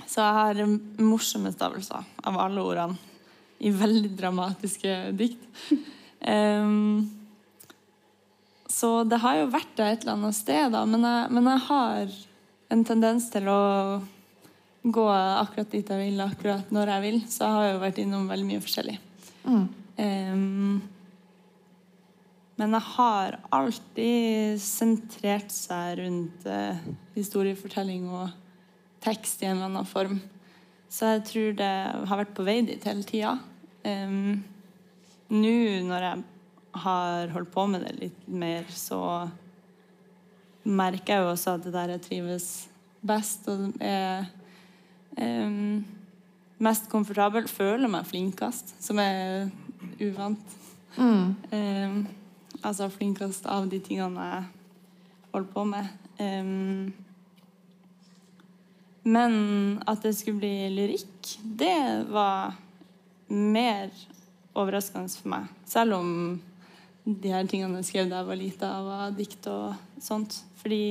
Så 0.07 0.23
jeg 0.23 0.37
har 0.37 0.61
morsomme 1.03 1.53
stavelser 1.55 2.07
av 2.27 2.39
alle 2.43 2.63
ordene 2.63 3.09
i 3.61 3.71
veldig 3.75 4.15
dramatiske 4.17 5.01
dikt. 5.19 5.43
Um, 6.21 7.09
så 8.71 9.03
det 9.09 9.19
har 9.25 9.41
jo 9.41 9.51
vært 9.51 9.73
der 9.79 9.95
et 9.95 10.05
eller 10.05 10.17
annet 10.17 10.37
sted, 10.39 10.71
da. 10.75 10.85
Men 10.87 11.03
jeg, 11.07 11.35
men 11.35 11.51
jeg 11.51 11.63
har 11.67 12.17
en 12.71 12.85
tendens 12.87 13.27
til 13.33 13.51
å 13.51 13.63
gå 14.81 15.07
akkurat 15.11 15.75
dit 15.75 15.91
jeg 15.91 16.01
vil, 16.01 16.23
akkurat 16.23 16.71
når 16.73 16.95
jeg 16.95 17.05
vil. 17.05 17.19
Så 17.27 17.45
jeg 17.45 17.57
har 17.57 17.69
jo 17.73 17.83
vært 17.83 18.01
innom 18.03 18.31
veldig 18.31 18.49
mye 18.49 18.63
forskjellig. 18.65 18.97
Mm. 19.43 19.67
Um, 20.01 20.81
men 22.61 22.77
jeg 22.77 22.87
har 22.95 23.39
alltid 23.57 24.61
sentrert 24.63 25.53
seg 25.53 26.01
rundt 26.03 26.47
uh, 26.47 26.79
historiefortelling 27.17 28.07
og 28.13 28.31
tekst 29.03 29.43
i 29.43 29.49
en 29.49 29.57
eller 29.57 29.71
annen 29.71 29.89
form. 29.89 30.19
Så 30.91 31.15
jeg 31.15 31.27
tror 31.27 31.53
det 31.59 31.75
har 32.11 32.21
vært 32.23 32.35
på 32.37 32.47
vei 32.47 32.61
dit 32.69 32.87
hele 32.87 33.07
tida. 33.09 33.37
Um, 33.83 34.43
Nå 35.31 35.57
når 35.87 36.03
jeg 36.03 36.23
har 36.73 37.31
holdt 37.35 37.51
på 37.53 37.67
med 37.67 37.85
det 37.85 37.95
litt 37.99 38.27
mer, 38.29 38.67
så 38.71 39.01
merker 40.63 41.15
jeg 41.15 41.25
jo 41.25 41.31
også 41.33 41.57
at 41.57 41.65
det 41.65 41.73
der 41.75 41.95
jeg 41.95 42.05
trives 42.05 42.49
best 43.01 43.49
og 43.49 43.71
er 43.81 44.29
um, 45.17 45.83
mest 46.61 46.89
komfortabel. 46.93 47.49
Føler 47.49 47.91
meg 47.91 48.09
flinkest, 48.09 48.75
som 48.83 49.01
er 49.03 49.49
uvant. 50.01 50.57
Mm. 50.99 51.37
Um, 51.53 52.01
altså 52.63 52.91
flinkest 52.93 53.47
av 53.49 53.71
de 53.71 53.81
tingene 53.83 54.27
jeg 54.33 54.45
holder 55.33 55.53
på 55.55 55.65
med. 55.71 55.95
Um, 56.21 56.93
men 59.11 59.35
at 59.89 60.03
det 60.05 60.13
skulle 60.19 60.43
bli 60.43 60.69
lyrikk, 60.75 61.37
det 61.41 62.05
var 62.13 62.59
mer 63.31 63.89
overraskende 64.59 65.09
for 65.15 65.33
meg. 65.33 65.49
Selv 65.65 65.97
om 65.97 66.11
de 67.05 67.33
her 67.33 67.47
tingene 67.49 67.81
jeg 67.81 67.91
skrev 67.91 68.11
da 68.11 68.21
jeg 68.21 68.29
var 68.29 68.39
lita, 68.39 68.71
var 68.85 69.15
dikt 69.17 69.47
og 69.51 70.03
sånt. 70.03 70.37
Fordi 70.61 70.85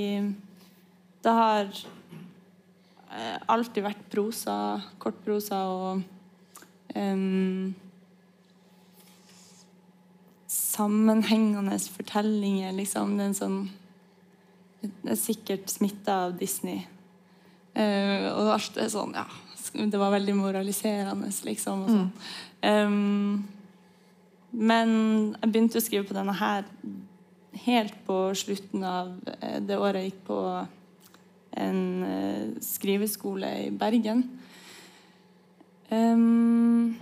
det 1.23 1.33
har 1.35 1.67
eh, 1.67 3.37
alltid 3.51 3.85
vært 3.85 4.07
prosa, 4.11 4.55
kortprosa 5.01 5.59
og 5.69 6.01
um, 6.95 7.75
sammenhengende 10.49 11.77
fortellinger, 11.93 12.73
liksom. 12.77 13.17
Det 13.17 13.25
er, 13.25 13.29
en 13.29 13.37
sånn, 13.37 13.59
det 14.81 15.13
er 15.13 15.19
sikkert 15.19 15.69
smitta 15.71 16.23
av 16.25 16.39
Disney. 16.39 16.85
Uh, 17.77 18.31
og 18.33 18.55
alt 18.55 18.79
er 18.81 18.89
sånn, 18.91 19.13
ja 19.13 19.27
Det 19.69 19.99
var 20.01 20.09
veldig 20.15 20.33
moraliserende, 20.33 21.29
liksom. 21.45 21.85
Og 21.85 21.91
sånn. 21.93 22.11
Um, 22.65 23.58
men 24.51 24.91
jeg 25.35 25.51
begynte 25.51 25.79
å 25.79 25.83
skrive 25.83 26.07
på 26.09 26.17
denne 26.17 26.33
her 26.37 26.65
helt 27.65 27.95
på 28.07 28.17
slutten 28.37 28.83
av 28.85 29.11
eh, 29.39 29.59
det 29.61 29.77
året 29.77 30.03
jeg 30.03 30.11
gikk 30.11 30.21
på 30.29 30.39
en 31.59 31.81
eh, 32.05 32.49
skriveskole 32.63 33.51
i 33.65 33.69
Bergen. 33.75 34.23
Um, 35.89 36.97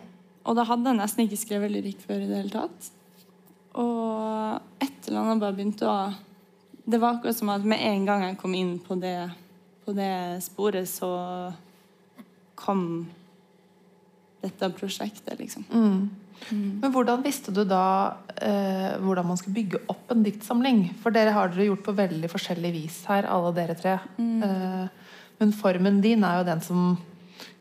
og 0.47 0.55
da 0.55 0.63
hadde 0.69 0.93
jeg 0.93 0.99
nesten 1.01 1.25
ikke 1.25 1.39
skrevet 1.39 1.73
lyrikk 1.73 1.99
før 2.07 2.23
i 2.23 2.29
det 2.29 2.39
hele 2.39 2.53
tatt. 2.53 2.91
Og 3.77 4.83
et 4.83 5.09
eller 5.09 5.23
annet 5.23 5.43
bare 5.43 5.57
begynte 5.57 5.89
å 5.91 5.97
Det 6.87 7.01
var 7.03 7.17
akkurat 7.17 7.35
som 7.35 7.49
at 7.51 7.65
med 7.67 7.81
en 7.83 8.05
gang 8.07 8.21
jeg 8.23 8.37
kom 8.39 8.53
inn 8.55 8.77
på 8.79 8.95
det, 8.95 9.27
på 9.83 9.91
det 9.91 10.39
sporet, 10.39 10.87
så 10.87 11.09
kom 12.55 13.09
dette 14.39 14.69
prosjektet, 14.71 15.35
liksom. 15.35 15.65
Mm. 16.49 16.79
Men 16.81 16.93
hvordan 16.93 17.23
visste 17.25 17.51
du 17.53 17.63
da 17.67 17.83
eh, 18.35 18.95
hvordan 19.01 19.27
man 19.27 19.39
skulle 19.39 19.57
bygge 19.57 19.81
opp 19.91 20.11
en 20.13 20.23
diktsamling? 20.25 20.83
For 21.03 21.15
dere 21.15 21.35
har 21.35 21.51
dere 21.51 21.69
gjort 21.69 21.85
på 21.85 21.95
veldig 21.97 22.31
forskjellig 22.31 22.73
vis 22.75 22.99
her, 23.09 23.27
alle 23.29 23.53
dere 23.57 23.77
tre. 23.79 23.97
Eh, 24.17 25.15
men 25.37 25.55
formen 25.55 26.01
din 26.01 26.25
er 26.25 26.39
jo 26.39 26.49
den 26.49 26.63
som 26.65 26.83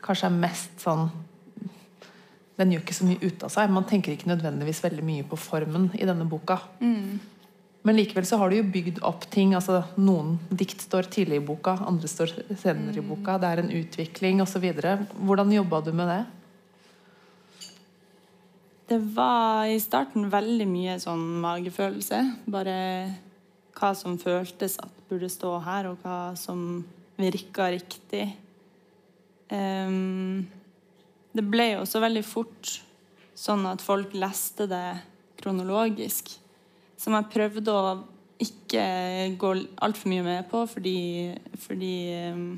kanskje 0.03 0.29
er 0.29 0.37
mest 0.37 0.81
sånn 0.81 1.09
Den 2.57 2.71
gjør 2.73 2.81
ikke 2.81 2.95
så 2.97 3.05
mye 3.05 3.21
ut 3.21 3.43
av 3.45 3.51
seg. 3.53 3.69
Man 3.69 3.85
tenker 3.85 4.15
ikke 4.15 4.31
nødvendigvis 4.31 4.79
veldig 4.81 5.03
mye 5.05 5.25
på 5.29 5.37
formen 5.37 5.91
i 5.93 6.07
denne 6.09 6.25
boka. 6.25 6.57
Men 7.87 7.95
likevel 7.95 8.25
så 8.25 8.39
har 8.41 8.49
du 8.49 8.57
jo 8.57 8.63
bygd 8.67 8.97
opp 9.05 9.27
ting. 9.29 9.53
altså 9.53 9.83
Noen 10.01 10.39
dikt 10.49 10.81
står 10.81 11.07
tidlig 11.13 11.37
i 11.37 11.45
boka, 11.45 11.75
andre 11.85 12.09
står 12.09 12.33
senere 12.57 12.97
i 12.97 13.05
boka. 13.05 13.37
Det 13.37 13.51
er 13.51 13.61
en 13.61 13.69
utvikling 13.77 14.41
osv. 14.41 14.65
Hvordan 15.21 15.53
jobba 15.53 15.83
du 15.85 15.93
med 15.93 16.09
det? 16.09 16.23
Det 18.87 18.97
var 18.97 19.67
i 19.67 19.79
starten 19.83 20.29
veldig 20.31 20.65
mye 20.71 20.93
sånn 21.03 21.23
magefølelse. 21.43 22.21
Bare 22.47 22.75
hva 23.75 23.89
som 23.99 24.15
føltes 24.21 24.77
at 24.79 24.93
burde 25.09 25.27
stå 25.31 25.57
her, 25.65 25.89
og 25.91 25.99
hva 26.05 26.31
som 26.39 26.85
virka 27.19 27.67
riktig. 27.73 28.29
Um, 29.51 30.47
det 31.35 31.43
ble 31.51 31.73
jo 31.73 31.83
også 31.83 31.99
veldig 32.03 32.23
fort 32.27 32.77
sånn 33.37 33.67
at 33.67 33.83
folk 33.83 34.15
leste 34.15 34.69
det 34.71 34.85
kronologisk. 35.43 36.31
Som 36.97 37.19
jeg 37.19 37.31
prøvde 37.35 37.75
å 37.75 37.93
ikke 38.39 38.83
gå 39.35 39.53
altfor 39.83 40.13
mye 40.13 40.25
med 40.25 40.47
på, 40.47 40.63
fordi, 40.69 40.99
fordi 41.59 41.95
um, 42.31 42.49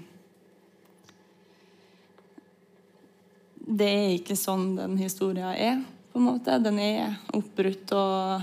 Det 3.69 3.85
er 3.85 4.11
ikke 4.15 4.33
sånn 4.33 4.71
den 4.79 4.95
historia 4.97 5.51
er, 5.53 5.81
på 6.19 6.23
en 6.23 6.35
måte. 6.35 6.57
Den 6.59 6.79
er 6.83 7.15
oppbrutt, 7.31 7.93
og 7.95 8.41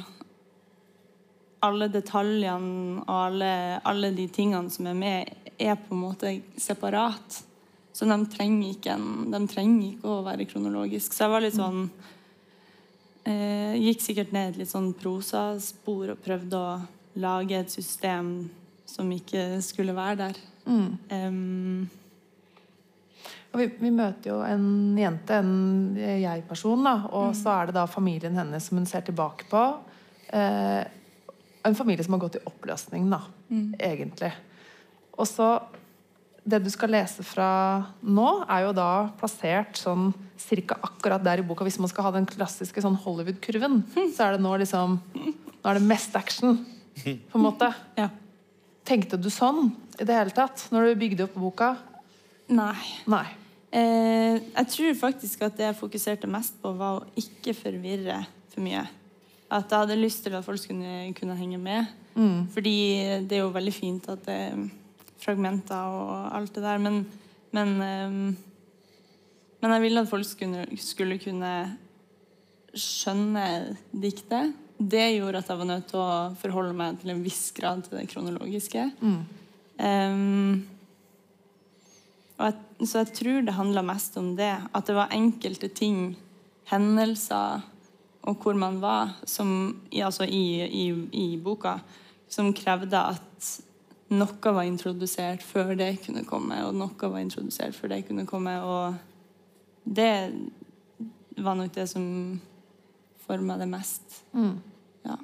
alle 1.67 1.89
detaljene 1.93 3.03
og 3.05 3.19
alle, 3.21 3.81
alle 3.85 4.11
de 4.17 4.25
tingene 4.33 4.73
som 4.73 4.87
er 4.89 4.97
med, 4.97 5.35
er 5.59 5.77
på 5.77 5.93
en 5.93 6.01
måte 6.07 6.33
separat. 6.57 7.43
Så 7.93 8.09
de 8.09 8.17
trenger 8.33 8.71
ikke, 8.73 8.97
en, 8.97 9.29
de 9.33 9.41
trenger 9.49 9.91
ikke 9.91 10.09
å 10.09 10.25
være 10.25 10.49
kronologisk. 10.49 11.13
Så 11.13 11.27
jeg 11.27 11.33
var 11.33 11.45
litt 11.45 11.57
sånn 11.57 11.91
eh, 13.25 13.77
Gikk 13.81 14.05
sikkert 14.05 14.33
ned 14.37 14.55
et 14.55 14.59
litt 14.63 14.73
sånn 14.73 14.93
prosaspor 14.97 16.15
og 16.15 16.25
prøvde 16.25 16.57
å 16.57 16.81
lage 17.21 17.61
et 17.61 17.73
system 17.73 18.51
som 18.89 19.13
ikke 19.13 19.61
skulle 19.65 19.97
være 19.97 20.17
der. 20.27 20.37
Um, 20.65 21.89
Og 21.89 22.06
vi, 23.59 23.67
vi 23.81 23.91
møter 23.95 24.31
jo 24.31 24.41
en 24.45 24.97
jente, 24.99 25.39
en 25.41 25.97
jeg-person, 25.97 26.83
da, 26.87 26.95
og 27.11 27.35
så 27.37 27.53
er 27.61 27.71
det 27.71 27.77
da 27.79 27.87
familien 27.91 28.37
hennes 28.39 28.65
som 28.69 28.79
hun 28.79 28.87
ser 28.89 29.05
tilbake 29.07 29.49
på. 29.51 29.63
Eh, 30.35 30.85
en 31.67 31.75
familie 31.79 32.05
som 32.07 32.15
har 32.17 32.23
gått 32.27 32.39
i 32.39 32.45
oppløsning, 32.47 33.09
da, 33.11 33.21
egentlig. 33.81 34.33
Og 35.19 35.27
så 35.31 35.49
Det 36.47 36.61
du 36.63 36.69
skal 36.71 36.93
lese 36.95 37.25
fra 37.27 37.47
nå, 38.07 38.27
er 38.47 38.61
jo 38.69 38.73
da 38.77 39.09
plassert 39.19 39.75
sånn 39.81 40.13
cirka 40.39 40.77
akkurat 40.79 41.25
der 41.25 41.41
i 41.41 41.43
boka. 41.43 41.65
Hvis 41.67 41.81
man 41.83 41.91
skal 41.91 42.05
ha 42.07 42.13
den 42.15 42.27
klassiske 42.31 42.79
sånn 42.85 42.95
Hollywood-kurven, 43.03 43.81
så 44.15 44.29
er 44.29 44.37
det 44.37 44.45
nå 44.45 44.53
liksom 44.63 44.95
Nå 45.17 45.67
er 45.73 45.81
det 45.81 45.83
mest 45.89 46.15
action, 46.15 46.61
på 47.03 47.35
en 47.35 47.43
måte. 47.43 47.73
ja. 47.99 48.11
Tenkte 48.87 49.19
du 49.19 49.27
sånn 49.35 49.73
i 49.99 50.05
det 50.07 50.15
hele 50.15 50.31
tatt 50.31 50.69
når 50.71 50.93
du 50.93 51.01
bygde 51.01 51.25
opp 51.27 51.35
boka? 51.35 51.73
Nei. 52.55 52.79
Nei. 53.11 53.27
Eh, 53.77 54.39
jeg 54.41 54.69
tror 54.73 54.95
faktisk 55.01 55.43
at 55.45 55.57
det 55.59 55.69
jeg 55.69 55.79
fokuserte 55.79 56.31
mest 56.31 56.57
på, 56.63 56.73
var 56.79 57.01
å 57.01 57.07
ikke 57.19 57.55
forvirre 57.57 58.23
for 58.53 58.65
mye. 58.65 58.87
At 59.53 59.71
jeg 59.71 59.85
hadde 59.85 60.01
lyst 60.01 60.25
til 60.25 60.35
at 60.39 60.47
folk 60.47 60.61
skulle 60.63 61.13
kunne 61.19 61.37
henge 61.39 61.61
med. 61.61 61.93
Fordi 62.55 62.77
det 63.29 63.39
er 63.39 63.45
jo 63.45 63.55
veldig 63.55 63.75
fint 63.75 64.09
at 64.09 64.23
det 64.27 64.37
er 64.49 64.67
fragmenter 65.21 65.97
og 65.97 66.37
alt 66.37 66.55
det 66.55 66.63
der, 66.65 66.79
men, 66.81 67.03
men, 67.57 67.75
eh, 67.85 68.17
men 69.61 69.75
jeg 69.77 69.85
ville 69.85 70.05
at 70.05 70.11
folk 70.11 70.29
skulle, 70.29 70.67
skulle 70.81 71.19
kunne 71.21 71.53
skjønne 72.77 73.77
diktet. 73.93 74.55
Det 74.77 75.05
gjorde 75.17 75.41
at 75.41 75.51
jeg 75.51 75.61
var 75.61 75.69
nødt 75.69 75.87
til 75.89 76.01
å 76.01 76.33
forholde 76.41 76.77
meg 76.77 76.99
til 77.01 77.13
en 77.15 77.23
viss 77.25 77.49
grad 77.57 77.85
til 77.85 77.97
det 77.97 78.09
kronologiske. 78.13 78.91
Um, 79.81 80.65
og 80.76 80.76
jeg, 82.39 82.87
så 82.87 83.03
jeg 83.03 83.13
tror 83.17 83.47
det 83.47 83.57
handla 83.57 83.83
mest 83.87 84.17
om 84.21 84.35
det. 84.37 84.53
At 84.75 84.87
det 84.89 84.97
var 84.97 85.15
enkelte 85.15 85.69
ting, 85.73 86.17
hendelser 86.71 87.65
og 88.27 88.43
hvor 88.43 88.57
man 88.59 88.81
var, 88.83 89.15
som, 89.25 89.81
altså 89.93 90.27
i, 90.27 90.67
i, 90.67 90.87
i 91.15 91.27
boka, 91.39 91.77
som 92.29 92.51
krevde 92.57 92.99
at 92.99 93.51
noe 94.11 94.53
var 94.55 94.67
introdusert 94.67 95.45
før 95.47 95.75
det 95.79 95.93
kunne 96.05 96.25
komme, 96.27 96.59
og 96.67 96.75
noe 96.75 97.11
var 97.13 97.23
introdusert 97.23 97.75
før 97.75 97.95
det 97.95 98.05
kunne 98.09 98.27
komme. 98.27 98.57
Og 98.63 98.95
det 99.87 100.11
var 101.39 101.59
nok 101.59 101.75
det 101.75 101.87
som 101.91 102.07
forma 103.27 103.59
det 103.59 103.69
mest. 103.71 104.23
Ja. 105.07 105.19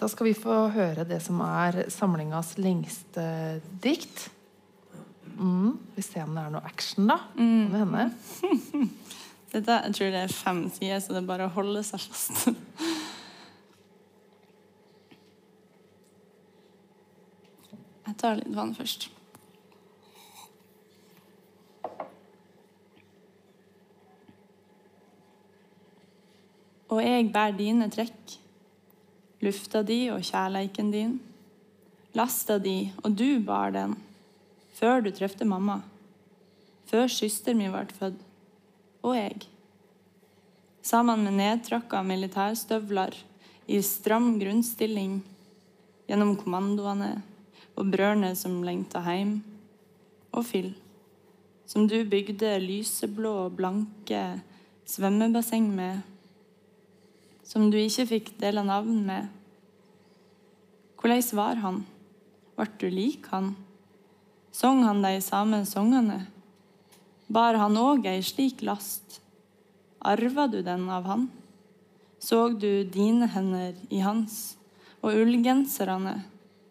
Da 0.00 0.08
skal 0.08 0.30
vi 0.30 0.36
få 0.36 0.66
høre 0.72 1.04
det 1.08 1.20
som 1.24 1.40
er 1.44 1.86
samlingas 1.92 2.54
lengste 2.60 3.24
dikt. 3.84 4.28
Mm. 5.40 5.78
Vi 5.94 6.02
ser 6.04 6.26
om 6.26 6.34
det 6.36 6.42
er 6.44 6.52
noe 6.52 6.68
action, 6.68 7.06
da. 7.08 7.16
Kan 7.32 7.70
det 7.72 7.80
hende? 7.80 8.10
Dette, 9.50 9.76
jeg 9.86 9.94
tror 9.96 10.10
det 10.12 10.18
er 10.20 10.34
fem 10.34 10.58
sider, 10.70 11.00
så 11.00 11.14
det 11.14 11.22
er 11.22 11.30
bare 11.30 11.46
å 11.48 11.54
holde 11.54 11.80
seg 11.86 12.02
fast. 12.04 12.44
Jeg 18.10 18.16
tar 18.18 18.40
litt 18.40 18.50
vann 18.52 18.72
først. 18.74 19.04
Og 26.90 26.98
jeg 26.98 27.28
bærer 27.30 27.54
dine 27.54 27.86
trekk, 27.94 28.34
lufta 29.46 29.84
di 29.86 30.00
og 30.10 30.26
kjærleiken 30.26 30.90
din, 30.90 31.14
lasta 32.18 32.58
di, 32.58 32.90
og 33.04 33.14
du 33.14 33.38
bar 33.46 33.70
den, 33.78 33.94
før 34.80 35.02
du 35.04 35.10
trefte 35.12 35.44
mamma, 35.44 35.82
før 36.88 37.10
søsteren 37.12 37.60
min 37.60 37.72
ble 37.74 37.96
født, 37.98 38.20
og 39.04 39.16
jeg. 39.16 39.42
Sammen 40.80 41.26
med 41.26 41.36
nedtrakka 41.36 42.00
militærstøvler 42.04 43.18
i 43.68 43.80
stram 43.84 44.32
grunnstilling, 44.40 45.20
gjennom 46.08 46.32
kommandoene 46.40 47.12
og 47.76 47.92
brødrene 47.92 48.32
som 48.36 48.62
lengta 48.64 49.04
hjem, 49.04 49.36
og 50.32 50.46
Phil, 50.48 50.72
som 51.68 51.84
du 51.90 52.00
bygde 52.08 52.56
lyseblå 52.64 53.34
blanke 53.54 54.40
svømmebasseng 54.88 55.68
med, 55.76 56.00
som 57.44 57.68
du 57.70 57.76
ikke 57.78 58.08
fikk 58.14 58.36
dele 58.40 58.64
navn 58.64 59.04
med. 59.06 59.28
Hvordan 61.00 61.34
var 61.36 61.60
han? 61.60 61.82
Ble 62.56 62.72
du 62.80 62.88
lik 62.92 63.28
han? 63.32 63.54
Sang 64.52 64.82
han 64.84 65.02
de 65.02 65.20
samme 65.22 65.62
sangene? 65.66 66.24
Bar 67.30 67.54
han 67.60 67.78
òg 67.78 68.08
ei 68.10 68.22
slik 68.26 68.64
last? 68.66 69.20
Arva 70.02 70.48
du 70.50 70.58
den 70.66 70.88
av 70.90 71.06
han? 71.06 71.28
Såg 72.18 72.58
du 72.60 72.84
dine 72.84 73.28
hender 73.30 73.76
i 73.88 74.00
hans, 74.02 74.56
og 75.00 75.14
ullgenserne 75.14 76.18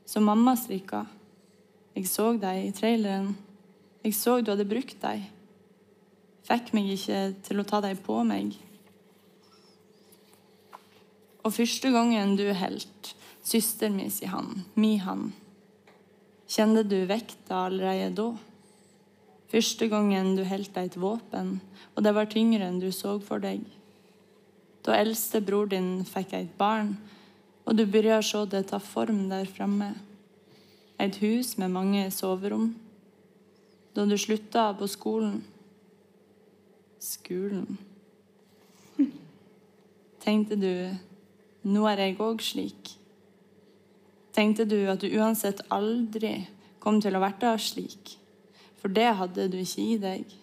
som 0.06 0.28
mamma 0.28 0.58
strikka? 0.60 1.06
Jeg 1.96 2.08
så 2.12 2.34
deg 2.38 2.68
i 2.68 2.74
traileren. 2.76 3.32
Jeg 4.04 4.16
så 4.16 4.40
du 4.42 4.52
hadde 4.52 4.68
brukt 4.68 5.00
deg. 5.02 5.24
Fikk 6.50 6.74
meg 6.76 6.92
ikke 6.94 7.22
til 7.48 7.62
å 7.62 7.68
ta 7.68 7.80
deg 7.84 8.00
på 8.06 8.20
meg. 8.28 8.54
Og 11.44 11.56
første 11.56 11.92
gangen 11.94 12.36
du 12.38 12.46
helt, 12.54 13.14
søster 13.44 13.92
mi 13.94 14.10
si 14.14 14.28
han, 14.30 14.66
mi 14.76 14.98
han, 15.02 15.32
kjente 16.50 16.84
du 16.90 16.98
vekta 17.10 17.66
allerede 17.68 18.16
da? 18.18 18.30
Første 19.50 19.88
gangen 19.90 20.36
du 20.38 20.44
holdt 20.46 20.76
deg 20.76 20.92
et 20.92 20.98
våpen, 21.02 21.56
og 21.96 22.04
det 22.06 22.14
var 22.14 22.30
tyngre 22.30 22.68
enn 22.68 22.82
du 22.82 22.92
så 22.94 23.16
for 23.24 23.42
deg. 23.42 23.64
Da 24.86 24.98
eldste 24.98 25.42
bror 25.42 25.70
din 25.72 26.04
fikk 26.06 26.36
et 26.38 26.52
barn, 26.58 26.94
og 27.66 27.78
du 27.78 27.86
begynte 27.86 28.20
å 28.20 28.26
se 28.26 28.44
det 28.50 28.68
ta 28.70 28.80
form 28.82 29.28
der 29.32 29.50
framme. 29.50 29.94
Et 31.00 31.18
hus 31.24 31.56
med 31.58 31.72
mange 31.74 32.04
soverom. 32.12 32.74
Da 33.96 34.06
du 34.06 34.18
slutta 34.18 34.70
på 34.78 34.88
skolen 34.88 35.40
Skolen. 37.00 37.78
Tenkte 40.24 40.58
du 40.60 40.74
nå 41.64 41.86
er 41.88 42.02
jeg 42.04 42.18
òg 42.20 42.44
slik. 42.44 42.99
Tenkte 44.40 44.64
du 44.64 44.78
at 44.88 45.02
du 45.04 45.10
uansett 45.20 45.60
aldri 45.68 46.46
kom 46.80 47.02
til 47.04 47.18
å 47.18 47.20
være 47.20 47.58
slik? 47.60 48.14
For 48.80 48.88
det 48.88 49.10
hadde 49.20 49.50
du 49.52 49.58
ikke 49.60 49.84
i 49.84 49.98
deg. 50.00 50.36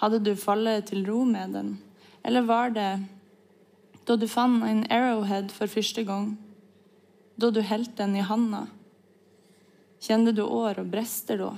Hadde 0.00 0.22
du 0.24 0.30
fallet 0.40 0.86
til 0.88 1.02
ro 1.04 1.20
med 1.28 1.52
den? 1.52 1.74
Eller 2.24 2.46
var 2.48 2.72
det 2.72 2.92
da 4.08 4.16
du 4.16 4.24
fant 4.24 4.64
en 4.64 4.86
arrowhead 4.88 5.52
for 5.52 5.68
første 5.68 6.00
gang? 6.08 6.30
Da 7.36 7.50
du 7.52 7.60
holdt 7.60 7.98
den 7.98 8.16
i 8.16 8.24
handa? 8.24 8.62
Kjente 10.00 10.32
du 10.32 10.46
år 10.46 10.80
og 10.80 10.88
brester 10.88 11.42
da? 11.42 11.50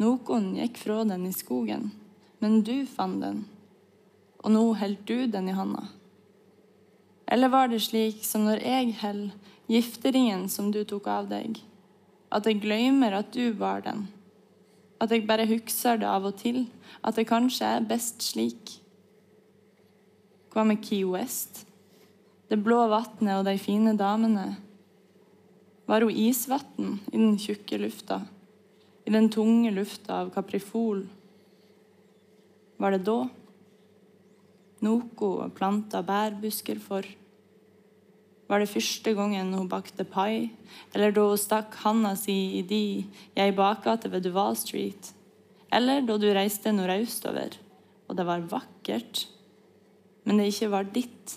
Noen 0.00 0.54
gikk 0.56 0.80
fra 0.80 1.02
den 1.04 1.26
i 1.28 1.34
skogen, 1.36 1.90
men 2.40 2.62
du 2.64 2.86
fant 2.88 3.20
den, 3.20 3.44
og 4.40 4.56
nå 4.56 4.64
holdt 4.80 5.04
du 5.04 5.28
den 5.28 5.52
i 5.52 5.56
handa. 5.56 5.84
Eller 7.28 7.52
var 7.52 7.68
det 7.68 7.82
slik 7.84 8.24
som 8.24 8.48
når 8.48 8.64
jeg 8.64 8.96
holder 9.02 9.52
gifteringen 9.70 10.46
som 10.48 10.70
du 10.72 10.82
tok 10.88 11.08
av 11.10 11.28
deg, 11.30 11.60
at 12.32 12.46
jeg 12.46 12.60
glemmer 12.62 13.14
at 13.18 13.32
du 13.34 13.52
var 13.58 13.84
den? 13.84 14.06
At 15.02 15.12
jeg 15.12 15.26
bare 15.28 15.46
husker 15.48 16.00
det 16.00 16.08
av 16.08 16.26
og 16.28 16.38
til? 16.40 16.64
At 17.04 17.18
det 17.18 17.28
kanskje 17.28 17.68
er 17.76 17.88
best 17.88 18.24
slik? 18.24 18.78
Hva 20.50 20.64
med 20.64 20.80
Key 20.84 21.04
West? 21.04 21.66
Det 22.48 22.58
blå 22.62 22.78
vannet 22.88 23.34
og 23.36 23.44
de 23.46 23.56
fine 23.60 23.92
damene? 23.98 24.54
Var 25.86 26.02
hun 26.02 26.16
isvann 26.16 27.00
i 27.12 27.16
den 27.18 27.36
tjukke 27.38 27.78
lufta? 27.82 28.22
I 29.06 29.12
den 29.14 29.28
tunge 29.30 29.70
lufta 29.74 30.22
av 30.22 30.32
Kaprifol? 30.34 31.04
Var 32.80 32.96
det 32.96 33.04
da? 33.06 33.20
noe 34.84 35.48
planta 35.56 36.02
bærbusker 36.04 36.80
for? 36.82 37.06
Var 38.46 38.62
det 38.62 38.70
første 38.70 39.12
gangen 39.18 39.54
hun 39.56 39.68
bakte 39.70 40.04
pai, 40.06 40.52
eller 40.94 41.14
da 41.14 41.24
hun 41.26 41.40
stakk 41.40 41.74
handa 41.82 42.14
si 42.18 42.60
i 42.60 42.62
de 42.62 42.82
jeg 43.34 43.54
bakgate 43.58 44.10
ved 44.12 44.22
Duval 44.26 44.54
Street, 44.58 45.10
eller 45.74 46.04
da 46.06 46.18
du 46.18 46.28
reiste 46.30 46.70
nordøstover, 46.74 47.56
og 48.06 48.18
det 48.18 48.26
var 48.26 48.46
vakkert, 48.52 49.24
men 50.24 50.38
det 50.38 50.52
ikke 50.52 50.70
var 50.70 50.86
ditt, 50.94 51.34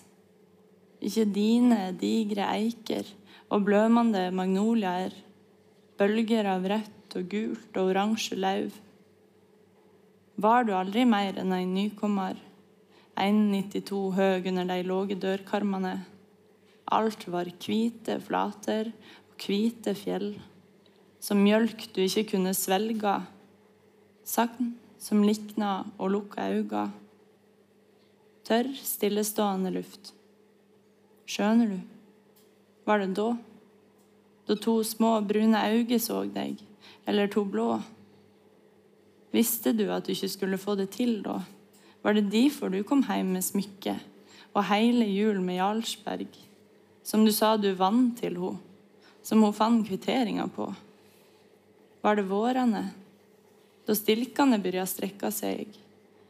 ikke 1.01 1.25
dine 1.33 1.79
digre 1.97 2.45
eiker 2.53 3.07
og 3.49 3.65
blømende 3.65 4.27
magnoliaer, 4.35 5.15
bølger 5.97 6.45
av 6.51 6.67
rødt 6.69 7.17
og 7.17 7.25
gult 7.31 7.79
og 7.79 7.89
oransje 7.89 8.37
lauv. 8.37 8.75
Var 10.39 10.67
du 10.67 10.75
aldri 10.77 11.03
mer 11.09 11.41
enn 11.41 11.57
ei 11.57 11.65
nykommer, 11.67 12.37
1,92 13.19 13.97
høg 14.15 14.45
under 14.53 14.69
de 14.69 14.79
låge 14.87 15.17
dørkarmene? 15.19 15.97
Alt 16.89 17.27
var 17.29 17.49
hvite 17.61 18.17
flater 18.23 18.89
og 19.29 19.43
hvite 19.45 19.93
fjell, 19.93 20.31
som 21.21 21.41
mjølk 21.43 21.89
du 21.93 22.01
ikke 22.01 22.31
kunne 22.31 22.55
svelge, 22.57 23.13
sagn 24.25 24.73
som 24.99 25.21
likna 25.23 25.83
og 25.97 26.11
lukka 26.15 26.47
auga. 26.49 26.87
Tørr, 28.47 28.71
stillestående 28.73 29.71
luft. 29.75 30.15
Skjønner 31.29 31.75
du? 31.75 31.79
Var 32.89 33.03
det 33.03 33.13
da? 33.19 33.29
Da 34.49 34.57
to 34.57 34.79
små, 34.81 35.19
brune 35.21 35.61
øyne 35.69 35.99
så 36.01 36.23
deg, 36.25 36.57
eller 37.05 37.29
to 37.29 37.45
blå? 37.45 37.75
Visste 39.29 39.75
du 39.77 39.85
at 39.93 40.07
du 40.07 40.15
ikke 40.15 40.31
skulle 40.33 40.57
få 40.57 40.73
det 40.79 40.89
til 40.97 41.19
da? 41.21 41.37
Var 42.01 42.17
det 42.17 42.31
derfor 42.33 42.73
du 42.73 42.81
kom 42.81 43.03
hjem 43.05 43.35
med 43.37 43.45
smykke 43.45 43.99
og 44.55 44.63
hele 44.71 45.05
jul 45.05 45.37
med 45.45 45.59
Jarlsberg, 45.59 46.31
som 47.03 47.25
du 47.25 47.31
sa 47.31 47.55
du 47.57 47.71
vant 47.77 48.15
til 48.19 48.37
henne, 48.37 48.65
som 49.23 49.43
hun 49.43 49.53
fant 49.53 49.85
kvitteringa 49.85 50.47
på? 50.55 50.69
Var 52.01 52.15
det 52.15 52.29
vårene, 52.29 52.85
da 53.85 53.95
stilkene 53.97 54.57
begynte 54.61 54.85
å 54.85 54.89
strekke 54.89 55.31
seg, 55.33 55.73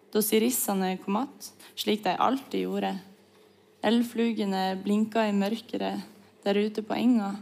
da 0.10 0.22
sirissene 0.26 0.96
kom 1.04 1.20
att, 1.22 1.54
slik 1.76 2.04
de 2.04 2.16
alltid 2.18 2.66
gjorde? 2.66 2.98
Elflugene 3.82 4.82
blinka 4.84 5.28
i 5.30 5.32
mørket 5.32 6.02
der 6.44 6.58
ute 6.60 6.82
på 6.84 6.98
enga. 6.98 7.38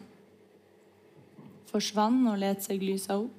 Forsvant 1.71 2.28
og 2.30 2.38
let 2.43 2.61
seg 2.65 2.84
lysa 2.84 3.17
opp. 3.17 3.34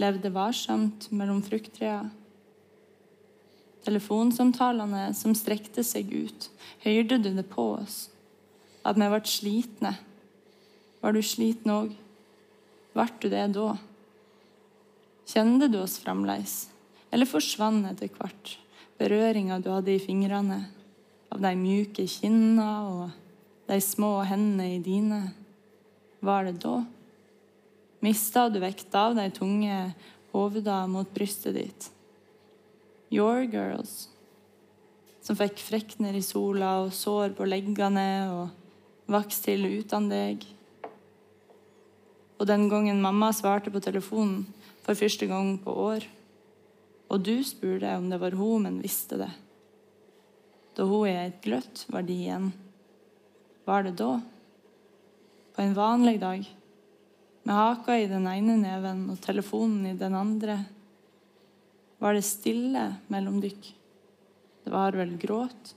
Levde 0.00 0.32
varsomt 0.32 1.10
mellom 1.12 1.42
frukttrea. 1.44 2.00
Telefonsamtalene 3.84 5.10
som 5.14 5.36
strekte 5.36 5.84
seg 5.84 6.08
ut. 6.08 6.48
Hørte 6.86 7.20
du 7.20 7.30
det 7.36 7.46
på 7.52 7.74
oss? 7.76 8.08
At 8.84 9.00
vi 9.00 9.08
ble 9.08 9.20
slitne? 9.24 9.94
Var 11.00 11.12
du 11.12 11.20
sliten 11.24 11.72
òg? 11.72 11.92
Ble 12.94 13.06
du 13.20 13.28
det 13.32 13.46
da? 13.56 13.74
Kjente 15.28 15.70
du 15.72 15.80
oss 15.80 15.96
fremdeles? 16.02 16.66
Eller 17.12 17.28
forsvant 17.28 17.88
etter 17.88 18.12
hvert 18.12 18.58
berøringa 19.00 19.60
du 19.64 19.70
hadde 19.72 19.94
i 19.94 20.02
fingrene? 20.02 20.60
Av 21.32 21.40
de 21.42 21.54
mjuke 21.58 22.04
kinna 22.06 22.68
og 22.90 23.70
de 23.70 23.80
små 23.80 24.18
hendene 24.28 24.74
i 24.76 24.82
dine? 24.84 25.22
Var 26.24 26.50
det 26.50 26.58
da? 26.62 26.82
Mista 28.04 28.50
du 28.52 28.60
vekta 28.60 29.08
av 29.08 29.16
de 29.16 29.30
tunge 29.32 29.78
hovedene 30.34 30.92
mot 30.92 31.08
brystet 31.16 31.56
ditt? 31.56 31.88
Your 33.12 33.44
girls, 33.48 34.10
som 35.24 35.38
fikk 35.38 35.60
frekner 35.62 36.16
i 36.16 36.24
sola 36.24 36.76
og 36.82 36.92
sår 36.96 37.32
på 37.38 37.46
leggene 37.48 38.08
og 38.34 38.63
vokste 39.10 39.52
til 39.52 39.66
uten 39.80 40.08
deg. 40.10 40.44
Og 42.40 42.48
den 42.48 42.68
gangen 42.72 43.02
mamma 43.02 43.30
svarte 43.36 43.72
på 43.72 43.82
telefonen 43.84 44.44
for 44.84 44.98
første 44.98 45.28
gang 45.30 45.56
på 45.62 45.72
år, 45.84 46.04
og 47.12 47.22
du 47.24 47.36
spurte 47.46 47.92
om 47.98 48.08
det 48.10 48.18
var 48.20 48.36
hun, 48.36 48.64
men 48.66 48.82
visste 48.82 49.18
det. 49.20 49.30
Da 50.74 50.86
hun 50.88 51.06
i 51.08 51.14
et 51.14 51.40
gløtt 51.44 51.84
var 51.92 52.02
de 52.02 52.16
igjen. 52.24 52.50
Var 53.64 53.86
det 53.86 53.94
da? 54.00 54.18
På 55.54 55.62
en 55.62 55.76
vanlig 55.76 56.18
dag? 56.20 56.42
Med 57.44 57.54
haka 57.54 57.96
i 58.00 58.08
den 58.10 58.26
ene 58.26 58.56
neven 58.58 59.04
og 59.12 59.20
telefonen 59.22 59.86
i 59.92 59.94
den 60.00 60.16
andre? 60.16 60.58
Var 62.02 62.16
det 62.16 62.26
stille 62.26 62.84
mellom 63.12 63.38
dykk? 63.44 63.70
Det 64.64 64.72
var 64.72 64.96
vel 64.96 65.14
gråt? 65.20 65.74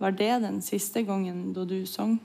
Var 0.00 0.14
det 0.16 0.34
den 0.42 0.60
siste 0.64 1.02
gangen 1.04 1.50
da 1.52 1.66
du 1.68 1.82
sang? 1.86 2.16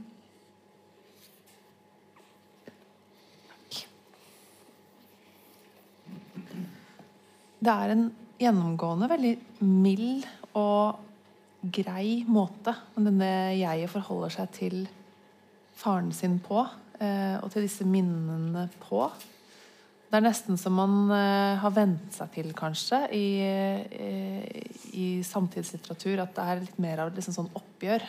Det 7.65 7.73
er 7.73 7.91
en 7.91 8.05
gjennomgående 8.39 9.09
veldig 9.09 9.33
mild 9.65 10.25
og 10.55 11.01
grei 11.75 12.21
måte 12.29 12.75
denne 12.95 13.55
jeget 13.57 13.91
forholder 13.91 14.33
seg 14.37 14.51
til 14.55 14.75
faren 15.75 16.11
sin 16.15 16.37
på, 16.39 16.61
eh, 17.01 17.41
og 17.41 17.49
til 17.51 17.65
disse 17.65 17.87
minnene 17.87 18.67
på. 18.85 19.07
Det 20.05 20.19
er 20.19 20.23
nesten 20.27 20.57
som 20.61 20.75
man 20.77 21.09
eh, 21.11 21.55
har 21.59 21.71
vent 21.75 22.13
seg 22.13 22.29
til, 22.35 22.51
kanskje, 22.55 22.99
i, 23.17 23.25
eh, 23.41 24.43
i 24.95 25.07
samtidslitteratur, 25.25 26.21
at 26.23 26.35
det 26.37 26.45
er 26.45 26.61
litt 26.61 26.77
mer 26.79 27.01
av 27.03 27.11
liksom 27.15 27.35
sånn 27.35 27.49
oppgjør 27.57 28.05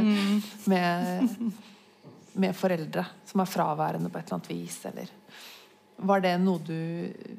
med, 0.72 1.28
med 2.40 2.56
foreldre 2.56 3.04
som 3.28 3.44
er 3.44 3.50
fraværende 3.52 4.10
på 4.10 4.18
et 4.18 4.26
eller 4.26 4.38
annet 4.40 4.50
vis, 4.54 4.80
eller 4.90 5.12
Var 6.08 6.20
det 6.24 6.34
noe 6.42 6.60
du 6.60 6.74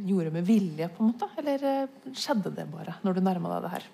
gjorde 0.07 0.31
med 0.33 0.45
vilje, 0.47 0.87
på 0.89 1.03
en 1.03 1.11
måte, 1.11 1.27
eller 1.37 1.87
skjedde 2.17 2.53
det 2.57 2.63
bare 2.71 2.95
når 3.05 3.17
du 3.19 3.21
nærma 3.25 3.51
deg 3.55 3.65
det 3.67 3.73
her? 3.75 3.89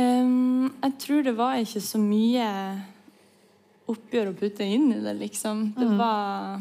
Um, 0.00 0.70
jeg 0.84 0.94
tror 1.02 1.22
det 1.26 1.34
var 1.36 1.58
ikke 1.60 1.82
så 1.84 1.98
mye 2.00 2.46
oppgjør 3.90 4.30
å 4.30 4.36
putte 4.38 4.64
inn 4.64 4.86
i 4.94 5.00
det, 5.02 5.16
liksom. 5.18 5.72
Det 5.76 5.88
Mm. 5.90 5.96
var 5.98 6.60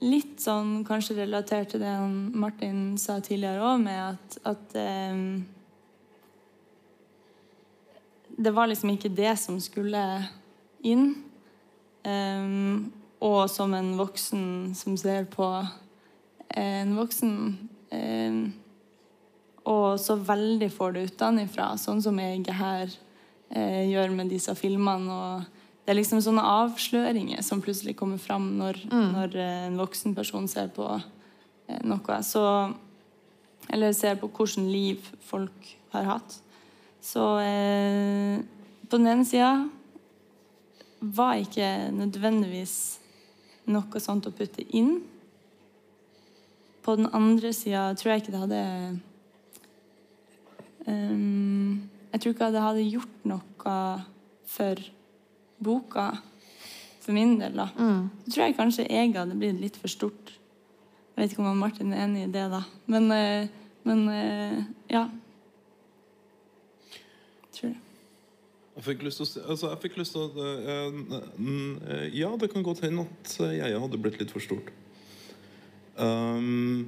litt 0.00 0.40
sånn 0.40 0.80
kanskje 0.88 1.18
relatert 1.20 1.72
til 1.72 1.82
det 1.82 1.94
Martin 2.40 2.96
sa 3.00 3.18
tidligere 3.20 3.64
òg, 3.64 3.82
med 3.84 4.00
at, 4.14 4.38
at 4.48 4.76
um, 5.14 5.24
Det 8.40 8.54
var 8.56 8.70
liksom 8.70 8.94
ikke 8.94 9.10
det 9.12 9.34
som 9.36 9.58
skulle 9.60 10.00
inn. 10.80 11.10
Um, 12.04 12.88
og 13.20 13.50
som 13.52 13.74
en 13.76 13.92
voksen 13.98 14.72
som 14.74 14.96
ser 14.96 15.26
på 15.28 15.44
en 16.56 16.94
voksen 16.96 17.34
um, 17.92 18.38
og 19.68 20.00
så 20.00 20.16
veldig 20.16 20.70
får 20.72 20.94
det 20.96 21.06
utenfra, 21.12 21.74
sånn 21.78 22.00
som 22.02 22.18
jeg 22.20 22.44
her 22.56 22.90
eh, 23.50 23.84
gjør 23.90 24.14
med 24.16 24.32
disse 24.32 24.54
filmene. 24.58 25.12
og 25.12 25.59
Det 25.84 25.92
er 25.92 25.98
liksom 25.98 26.20
sånne 26.22 26.44
avsløringer 26.44 27.42
som 27.42 27.62
plutselig 27.64 27.96
kommer 27.98 28.20
fram 28.20 28.52
når, 28.60 28.82
når 28.90 29.34
eh, 29.40 29.64
en 29.70 29.80
voksen 29.80 30.14
person 30.14 30.46
ser 30.50 30.70
på 30.74 30.86
eh, 30.92 31.80
noe. 31.88 32.20
Så, 32.26 32.44
eller 33.72 33.96
ser 33.96 34.20
på 34.20 34.30
hvordan 34.30 34.68
liv 34.70 35.08
folk 35.26 35.70
har 35.94 36.08
hatt. 36.08 36.38
Så 37.02 37.26
eh, 37.42 38.38
på 38.86 39.00
den 39.00 39.12
ene 39.14 39.26
sida 39.26 39.54
var 41.00 41.40
ikke 41.40 41.88
nødvendigvis 41.96 42.76
noe 43.72 44.02
sånt 44.02 44.28
å 44.28 44.34
putte 44.36 44.66
inn. 44.76 44.98
På 46.84 46.96
den 47.00 47.08
andre 47.16 47.54
sida 47.56 47.88
tror 47.96 48.14
jeg 48.14 48.24
ikke 48.24 48.34
det 48.36 48.44
hadde 48.44 48.64
Um, 50.88 51.90
jeg 52.12 52.22
tror 52.22 52.32
ikke 52.32 52.48
det 52.54 52.62
hadde 52.64 52.86
gjort 52.88 53.26
noe 53.28 53.74
for 54.48 54.80
boka, 55.62 56.10
for 57.00 57.16
min 57.16 57.38
del. 57.40 57.56
da. 57.56 57.68
Så 57.76 58.34
tror 58.34 58.44
jeg 58.46 58.58
kanskje 58.58 58.88
jeg 58.88 59.14
hadde 59.16 59.38
blitt 59.38 59.60
litt 59.60 59.78
for 59.80 59.92
stort. 59.92 60.34
Jeg 61.16 61.24
vet 61.26 61.34
ikke 61.34 61.44
om 61.44 61.58
Martin 61.60 61.92
er 61.92 62.06
enig 62.06 62.26
i 62.28 62.32
det, 62.32 62.46
da. 62.52 62.62
Men, 62.88 63.10
eh, 63.12 63.48
men 63.84 64.06
eh, 64.08 64.58
ja. 64.88 65.04
Tror 67.52 67.74
det. 67.74 67.78
Jeg 68.80 68.86
fikk 68.86 69.02
lyst 69.04 69.20
til 69.20 69.26
å 69.26 69.28
si 69.28 69.40
altså, 69.42 69.70
jeg 69.74 69.80
fikk 69.82 69.98
lyst 70.00 70.14
til 70.16 70.22
å 70.24 70.44
eh, 70.48 71.00
eh, 71.36 72.04
Ja, 72.16 72.30
det 72.40 72.48
kan 72.52 72.64
godt 72.64 72.80
hende 72.86 73.04
at 73.04 73.34
jeg 73.52 73.82
hadde 73.82 74.00
blitt 74.00 74.16
litt 74.22 74.32
for 74.32 74.40
stort. 74.40 74.70
Um, 76.00 76.86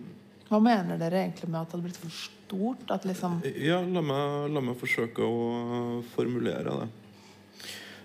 Hva 0.49 0.63
mener 0.65 0.97
dere 0.97 1.27
egentlig 1.27 1.51
med 1.51 1.61
at 1.61 1.69
det 1.69 1.77
hadde 1.77 1.89
blitt 1.91 2.01
for 2.01 2.17
stort? 2.17 2.87
At 2.95 3.05
liksom 3.05 3.43
Ja, 3.61 3.83
la 3.85 4.01
meg, 4.01 4.49
la 4.55 4.65
meg 4.65 4.81
forsøke 4.81 5.27
å 5.27 6.01
formulere 6.15 6.79
det. 6.81 6.89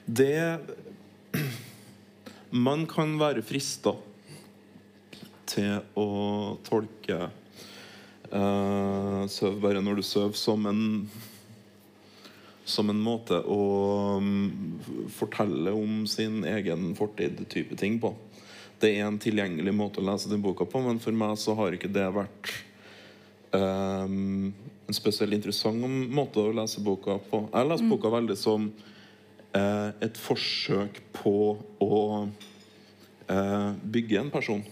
Det 0.08 0.60
Man 2.50 2.86
kan 2.88 3.18
være 3.20 3.42
frista 3.44 3.92
til 5.52 5.82
å 6.00 6.06
tolke 6.64 7.18
uh, 8.32 9.28
søv 9.28 9.60
bare 9.60 9.82
når 9.84 10.00
du 10.00 10.06
sover, 10.08 10.40
som 10.40 10.64
en 10.72 10.82
som 12.68 12.88
en 12.92 13.04
måte 13.04 13.36
å 13.52 13.60
um, 14.24 14.80
fortelle 15.12 15.76
om 15.76 16.02
sin 16.08 16.42
egen 16.48 16.90
fortid-type 16.96 17.76
ting 17.80 18.00
på. 18.00 18.14
Det 18.80 18.96
er 18.96 19.06
en 19.10 19.20
tilgjengelig 19.20 19.76
måte 19.76 20.00
å 20.00 20.08
lese 20.08 20.32
den 20.32 20.44
boka 20.44 20.68
på, 20.68 20.84
men 20.88 21.04
for 21.04 21.16
meg 21.16 21.36
så 21.40 21.56
har 21.60 21.76
ikke 21.76 21.92
det 21.92 22.08
vært 22.16 22.52
um, 23.52 24.52
en 24.88 24.96
spesielt 24.96 25.36
interessant 25.36 25.84
måte 25.84 26.44
å 26.44 26.56
lese 26.56 26.84
boka 26.84 27.20
på. 27.32 27.50
Jeg 27.52 27.72
leser 27.72 27.92
boka 27.92 28.12
veldig 28.20 28.40
som 28.40 28.72
et 30.04 30.20
forsøk 30.20 31.00
på 31.16 31.38
å 31.84 32.00
eh, 33.30 33.72
bygge 33.84 34.20
en 34.22 34.32
person. 34.34 34.64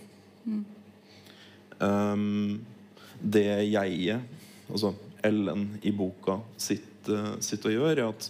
Um, 1.80 2.62
det 3.20 3.48
jeget, 3.68 4.22
altså 4.70 4.94
Ellen 5.26 5.80
i 5.84 5.92
boka, 5.96 6.40
sitter, 6.62 7.36
sitt 7.44 7.66
og 7.66 7.74
gjør, 7.74 7.96
er 7.96 8.04
at 8.12 8.28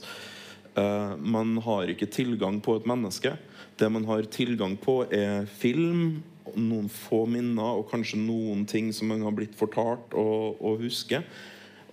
eh, 0.79 1.17
man 1.19 1.57
har 1.65 1.91
ikke 1.91 2.09
tilgang 2.11 2.61
på 2.63 2.77
et 2.79 2.87
menneske. 2.87 3.35
Det 3.75 3.89
man 3.91 4.07
har 4.07 4.27
tilgang 4.31 4.77
på, 4.79 5.01
er 5.11 5.49
film, 5.49 6.21
noen 6.55 6.87
få 6.91 7.25
minner 7.27 7.81
og 7.81 7.89
kanskje 7.89 8.21
noen 8.21 8.63
ting 8.69 8.93
som 8.95 9.09
man 9.11 9.25
har 9.25 9.33
blitt 9.35 9.57
fortalt 9.59 10.13
og, 10.15 10.61
og 10.63 10.83
husker. 10.85 11.25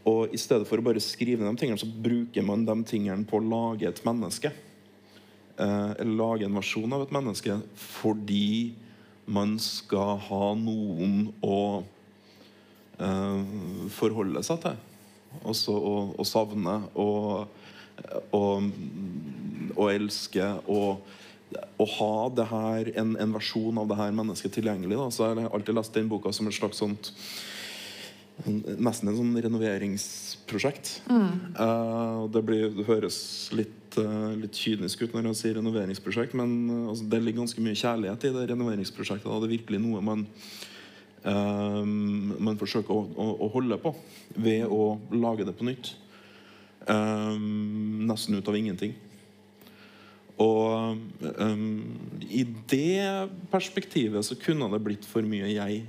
Og 0.09 0.35
i 0.35 0.41
stedet 0.41 0.67
for 0.67 0.81
å 0.81 0.85
bare 0.85 1.03
skrive 1.03 1.47
de 1.47 1.55
tingene, 1.59 1.79
så 1.79 1.87
bruker 1.87 2.45
man 2.47 2.65
de 2.67 2.77
tingene 2.89 3.27
på 3.29 3.39
å 3.39 3.45
lage 3.47 3.87
et 3.87 4.03
menneske. 4.07 4.51
Eh, 5.57 5.91
eller 6.03 6.17
lage 6.19 6.49
en 6.49 6.59
versjon 6.59 6.95
av 6.97 7.05
et 7.05 7.13
menneske 7.13 7.59
fordi 7.77 8.73
man 9.31 9.55
skal 9.63 10.17
ha 10.27 10.47
noen 10.59 11.29
å 11.45 11.59
eh, 12.99 13.53
forholde 13.95 14.43
seg 14.47 14.63
til. 14.65 14.81
Også 15.49 15.75
å, 15.77 15.97
å 16.19 16.27
savne 16.29 16.81
og, 16.99 17.47
og, 18.35 18.71
og 19.77 19.87
elske. 19.93 20.49
Og 20.67 21.21
å 21.53 21.87
ha 21.99 22.13
det 22.33 22.49
her, 22.49 22.93
en, 23.01 23.15
en, 23.21 23.33
versjon 23.35 23.79
av 23.81 23.89
det 23.91 23.99
her 24.01 24.15
mennesket 24.17 24.57
tilgjengelig. 24.57 24.99
Da. 24.99 25.09
Så 25.13 25.29
jeg 25.29 25.45
har 25.45 25.55
alltid 25.55 25.77
lest 25.79 25.97
den 25.97 26.11
boka 26.11 26.33
som 26.35 26.49
et 26.49 26.57
slags 26.57 26.81
sånt 26.83 27.13
Nesten 28.43 29.11
en 29.11 29.19
sånn 29.19 29.35
renoveringsprosjekt. 29.45 30.95
Mm. 31.13 31.29
Uh, 31.55 32.25
det, 32.33 32.43
blir, 32.47 32.65
det, 32.75 32.87
høres 32.89 33.19
litt, 33.55 33.99
uh, 34.01 34.33
litt, 34.39 34.57
kynisk 34.57 35.05
ut 35.05 35.15
når 35.15 35.29
jeg 35.31 35.39
sier 35.39 35.59
renoveringsprosjekt, 35.61 36.35
men 36.39 36.57
uh, 36.71 36.91
altså, 36.91 37.07
det 37.13 37.21
ligger 37.23 37.45
ganske 37.45 37.63
mye 37.63 37.79
kjærlighet 37.79 38.27
i 38.27 38.33
det 38.35 38.49
renoveringsprosjektet. 38.51 39.29
Da. 39.29 39.39
Det 39.43 39.51
er 39.51 39.57
virkelig 39.59 39.83
noe 39.85 40.03
man, 40.05 40.27
man 41.23 42.57
forsøker 42.59 42.91
å, 42.97 43.03
å, 43.15 43.27
å, 43.45 43.49
holde 43.53 43.77
på 43.79 43.93
ved 44.43 44.65
å 44.67 44.97
lage 45.15 45.47
det 45.47 45.55
på 45.55 45.69
nytt. 45.69 45.93
nesten 46.83 48.35
ut 48.35 48.49
av 48.51 48.57
ingenting. 48.59 48.97
Og 50.43 50.99
um, 51.39 51.67
i 52.27 52.43
det 52.73 53.29
perspektivet 53.53 54.27
så 54.27 54.35
kunne 54.41 54.67
det 54.73 54.83
blitt 54.83 55.07
for 55.07 55.23
mye 55.23 55.53
jeg. 55.53 55.85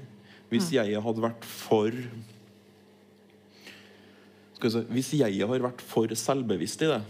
Hvis 0.52 0.70
mm. 0.70 0.76
jeg 0.76 1.02
hadde 1.08 1.24
vært 1.24 1.48
for 1.50 1.98
Hvis 4.64 5.14
jeg 5.20 5.44
har 5.44 5.68
vært 5.68 5.84
for 5.84 6.12
selvbevisst 6.18 6.86
i 6.86 6.90
det, 6.92 7.02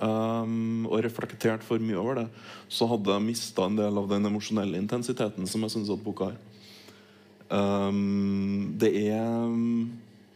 um, 0.00 0.86
og 0.88 1.02
reflektert 1.04 1.64
for 1.66 1.82
mye 1.82 1.98
over 1.98 2.22
det, 2.22 2.28
så 2.72 2.88
hadde 2.90 3.12
jeg 3.12 3.26
mista 3.26 3.66
en 3.66 3.76
del 3.78 4.00
av 4.00 4.08
den 4.10 4.30
emosjonelle 4.30 4.80
intensiteten 4.80 5.48
som 5.50 5.66
jeg 5.66 5.74
syns 5.74 5.92
at 5.92 6.04
boka 6.04 6.30
har. 6.30 6.40
Um, 7.52 8.72
det 8.80 8.94
er 9.10 9.26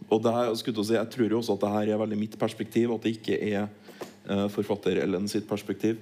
Og 0.07 0.21
det 0.23 0.33
her, 0.33 0.53
jeg, 0.53 0.59
si, 0.85 0.95
jeg 0.95 1.11
tror 1.11 1.33
jo 1.33 1.39
også 1.41 1.55
at 1.57 1.63
det 1.65 1.71
her 1.73 1.89
er 1.95 1.99
veldig 1.99 2.19
mitt 2.19 2.39
perspektiv, 2.39 2.93
at 2.95 3.03
det 3.03 3.17
ikke 3.17 3.39
er 3.43 3.65
uh, 4.31 4.47
forfatter 4.53 5.01
Ellen 5.03 5.27
sitt 5.29 5.49
perspektiv. 5.49 5.99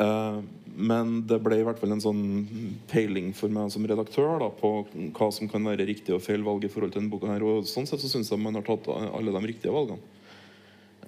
Eh, 0.00 0.40
men 0.80 1.12
det 1.28 1.40
ble 1.44 1.58
i 1.60 1.64
hvert 1.66 1.80
fall 1.80 1.92
en 1.92 2.02
sånn 2.02 2.22
peiling 2.88 3.32
for 3.36 3.52
meg 3.52 3.72
som 3.74 3.84
redaktør 3.88 4.38
da, 4.40 4.48
på 4.54 4.70
hva 5.16 5.28
som 5.34 5.50
kan 5.50 5.66
være 5.66 5.86
riktig 5.88 6.14
og 6.16 6.22
feil 6.24 6.44
valg 6.46 6.64
i 6.64 6.70
forhold 6.72 6.94
til 6.94 7.02
denne 7.02 7.12
boka. 7.12 7.28
her, 7.32 7.44
og 7.44 7.68
Sånn 7.68 7.88
sett 7.88 8.00
så 8.02 8.08
syns 8.08 8.30
jeg 8.32 8.40
man 8.40 8.56
har 8.56 8.64
tatt 8.66 8.88
alle 8.88 9.34
de 9.34 9.42
riktige 9.50 9.74
valgene. 9.74 10.00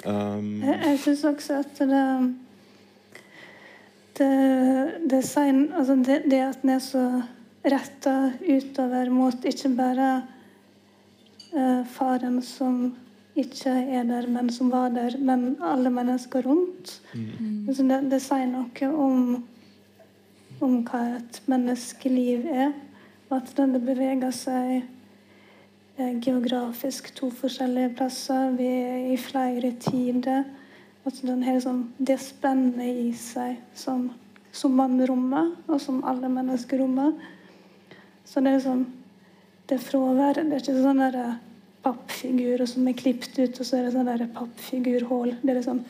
Um, 0.03 0.59
jeg 0.65 0.81
jeg 0.83 0.99
syns 1.05 1.23
også 1.29 1.61
at 1.63 1.79
det 1.79 2.07
det, 4.19 4.29
det, 5.09 5.21
sein, 5.25 5.71
altså 5.73 5.95
det, 6.05 6.19
det 6.29 6.41
at 6.45 6.65
den 6.65 6.75
er 6.75 6.83
så 6.85 7.05
retta 7.65 8.33
utover 8.43 9.09
mot 9.15 9.47
ikke 9.49 9.71
bare 9.79 10.09
uh, 11.55 11.81
faren 11.95 12.41
som 12.45 12.91
ikke 13.37 13.71
er 13.71 14.05
der, 14.05 14.27
men 14.29 14.51
som 14.53 14.71
var 14.73 14.89
der, 14.93 15.17
men 15.19 15.57
alle 15.65 15.91
mennesker 15.91 16.43
rundt. 16.43 17.01
Mm. 17.15 17.67
Det, 17.67 18.01
det, 18.11 18.21
sier 18.21 18.49
noe 18.51 18.89
om, 18.93 19.45
om 20.61 20.81
hva 20.85 21.03
et 21.17 21.41
menneskeliv 21.49 22.47
er. 22.53 22.73
Og 23.31 23.39
at 23.39 23.55
det 23.57 23.81
beveger 23.81 24.35
seg 24.37 24.83
eh, 25.97 26.19
geografisk 26.21 27.09
to 27.17 27.31
forskjellige 27.33 27.95
plasser. 27.97 28.53
Vi 28.59 28.69
er 28.69 29.07
i 29.15 29.17
flere 29.17 29.73
tider. 29.81 30.45
At 31.09 31.23
den 31.25 31.41
har 31.47 31.57
sånn, 31.65 31.87
det 31.99 32.19
spennet 32.21 33.01
i 33.09 33.15
seg 33.17 33.57
som, 33.75 34.11
som 34.53 34.77
man 34.77 35.01
rommer, 35.09 35.55
og 35.67 35.81
som 35.81 36.05
alle 36.05 36.29
mennesker 36.31 36.85
rommer. 36.85 37.17
Så 38.29 38.45
det 38.45 38.59
er 38.59 38.63
sånn 38.67 38.85
det 39.73 39.81
fraværet. 39.81 40.45
Det 40.47 40.59
er 40.59 40.63
ikke 40.63 40.85
sånn 40.85 41.01
derre 41.01 41.27
pappfigurer 41.83 42.67
som 42.69 42.87
er 42.89 42.99
klippet 42.99 43.39
ut, 43.39 43.61
og 43.61 43.67
så 43.67 43.79
er 43.79 43.89
det 43.89 43.95
sånn 43.95 44.35
pappfigurhull. 44.37 45.37
Det 45.43 45.51
er 45.51 45.59
liksom 45.61 45.83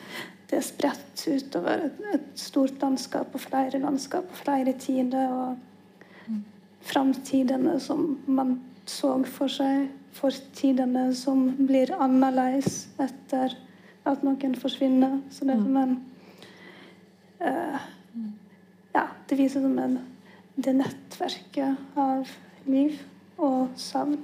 det 0.53 0.59
er 0.59 0.65
spredt 0.67 1.21
utover 1.25 1.87
et, 1.87 2.01
et, 2.13 2.25
stort 2.37 2.81
landskap 2.83 3.33
og 3.33 3.41
flere 3.41 3.79
landskap 3.81 4.27
og 4.29 4.41
flere 4.43 4.75
tider. 4.77 5.31
Og 5.33 6.33
framtidene 6.83 7.79
som 7.81 8.19
man 8.27 8.59
så 8.85 9.15
for 9.25 9.51
seg. 9.51 9.87
Fortidene 10.13 11.07
som 11.17 11.47
blir 11.57 11.93
annerledes 11.97 12.83
etter 13.01 13.55
at 14.05 14.21
noen 14.25 14.53
forsvinner. 14.59 15.21
Så 15.33 15.47
det 15.47 15.55
er 15.55 15.63
som 15.63 15.79
en 15.81 15.95
uh, 17.41 17.89
Ja, 18.93 19.07
det 19.29 19.39
viser 19.39 19.63
som 19.63 19.79
en, 19.81 19.97
det 20.53 20.75
nettverket 20.77 21.97
av 21.97 22.29
liv 22.69 22.99
og 23.41 23.73
savn. 23.79 24.19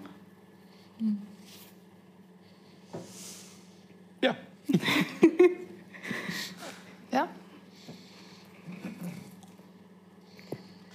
Mm. 1.00 1.16
ja. 7.16 7.26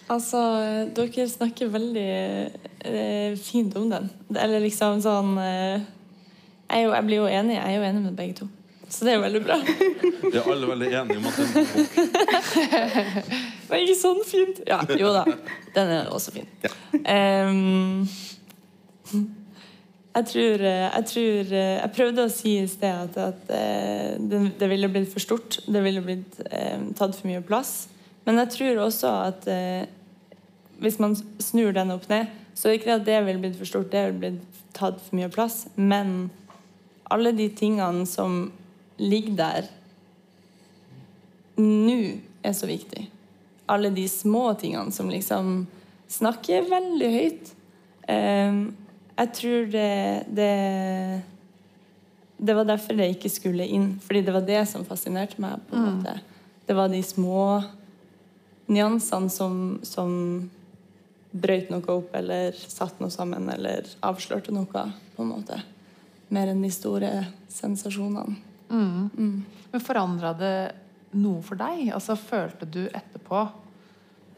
Altså, 0.08 0.38
dere 0.94 1.28
snakker 1.28 1.66
veldig 1.72 2.08
eh, 2.84 3.38
fint 3.40 3.76
om 3.80 3.90
den. 3.90 4.10
Eller 4.36 4.60
liksom 4.62 5.00
sånn 5.04 5.38
eh, 5.40 5.80
jeg, 6.68 6.84
jo, 6.84 6.92
jeg, 6.92 7.04
blir 7.08 7.18
jo 7.22 7.26
enig. 7.30 7.54
Jeg 7.56 7.72
er 7.72 7.76
jo 7.78 7.84
enig 7.88 8.02
med 8.04 8.16
begge 8.18 8.34
to. 8.42 8.46
Så 8.88 9.04
det 9.06 9.12
er 9.14 9.16
jo 9.16 9.22
veldig 9.24 9.44
bra. 9.44 9.56
Vi 10.24 10.38
er 10.38 10.52
alle 10.52 10.66
veldig 10.68 10.88
enige 11.00 11.18
om 11.18 11.26
at 11.28 11.36
den 11.38 11.46
er 11.48 11.52
bok. 11.74 11.90
Er 13.74 13.80
ikke 13.80 13.96
sånn 13.96 14.20
fint. 14.28 14.60
Ja, 14.68 14.84
jo 15.00 15.08
da. 15.10 15.24
Den 15.74 15.88
er 15.90 16.08
også 16.14 16.30
fin. 16.34 16.46
Ja. 16.62 16.70
Um, 17.48 18.08
jeg 20.14 20.26
tror, 20.30 20.62
eh, 20.62 20.84
jeg 20.94 21.06
tror, 21.10 21.52
eh, 21.52 21.80
jeg 21.80 21.92
prøvde 21.96 22.24
å 22.24 22.30
si 22.30 22.54
i 22.60 22.68
sted 22.70 22.94
at, 22.94 23.16
at 23.18 23.50
eh, 23.50 24.14
det, 24.18 24.40
det, 24.60 24.68
ville 24.70 24.90
blitt 24.92 25.10
for 25.10 25.22
stort. 25.22 25.58
Det 25.66 25.82
ville 25.82 26.02
blitt 26.04 26.38
eh, 26.50 26.78
tatt 26.94 27.16
for 27.18 27.26
mye 27.26 27.42
plass. 27.42 27.88
Men 28.24 28.38
jeg 28.44 28.52
tror 28.54 28.84
også 28.86 29.10
at 29.26 29.48
eh, 29.50 29.90
hvis 30.78 31.00
man 31.02 31.16
snur 31.42 31.74
den 31.74 31.90
opp 31.94 32.06
ned, 32.08 32.30
så 32.54 32.68
er 32.68 32.74
det 32.74 32.80
ikke 32.80 32.98
at 33.00 33.08
det 33.08 33.18
ville 33.26 33.42
blitt 33.42 33.58
for 33.58 33.66
stort, 33.68 33.90
det 33.90 34.04
ville 34.06 34.22
blitt 34.22 34.60
tatt 34.76 35.00
for 35.02 35.18
mye 35.18 35.30
plass. 35.34 35.64
Men 35.74 36.30
alle 37.10 37.34
de 37.34 37.48
tingene 37.50 38.06
som 38.06 38.52
ligger 39.02 39.34
der 39.38 39.66
nå, 41.58 41.98
er 42.44 42.54
så 42.54 42.70
viktig. 42.70 43.08
Alle 43.70 43.90
de 43.94 44.06
små 44.10 44.52
tingene 44.60 44.94
som 44.94 45.10
liksom 45.10 45.66
snakker 46.10 46.66
veldig 46.70 47.10
høyt. 47.14 47.52
Um, 48.04 48.64
jeg 49.14 49.30
tror 49.38 49.70
det, 49.70 49.90
det, 50.34 50.50
det 52.36 52.56
var 52.58 52.66
derfor 52.66 52.98
det 52.98 53.12
ikke 53.14 53.30
skulle 53.30 53.66
inn. 53.66 53.94
Fordi 54.02 54.24
det 54.26 54.34
var 54.34 54.46
det 54.46 54.64
som 54.70 54.86
fascinerte 54.86 55.42
meg. 55.42 55.62
på 55.68 55.78
en 55.78 56.02
mm. 56.02 56.22
Det 56.66 56.74
var 56.74 56.88
de 56.88 57.02
små 57.04 57.62
nyansene 58.72 59.30
som, 59.30 59.58
som 59.84 60.10
brøyt 61.30 61.70
noe 61.70 61.84
opp, 61.92 62.14
eller 62.16 62.56
satte 62.56 63.02
noe 63.02 63.12
sammen, 63.12 63.50
eller 63.52 63.86
avslørte 64.02 64.54
noe. 64.54 64.86
på 65.14 65.22
en 65.22 65.30
måte. 65.30 65.60
Mer 66.34 66.50
enn 66.50 66.62
de 66.64 66.72
store 66.74 67.10
sensasjonene. 67.52 68.38
Mm. 68.70 69.10
Mm. 69.14 69.44
Men 69.70 69.84
forandra 69.84 70.32
det 70.38 70.56
noe 71.14 71.42
for 71.46 71.60
deg? 71.60 71.92
Altså 71.94 72.16
Følte 72.18 72.66
du 72.66 72.86
etterpå 72.88 73.44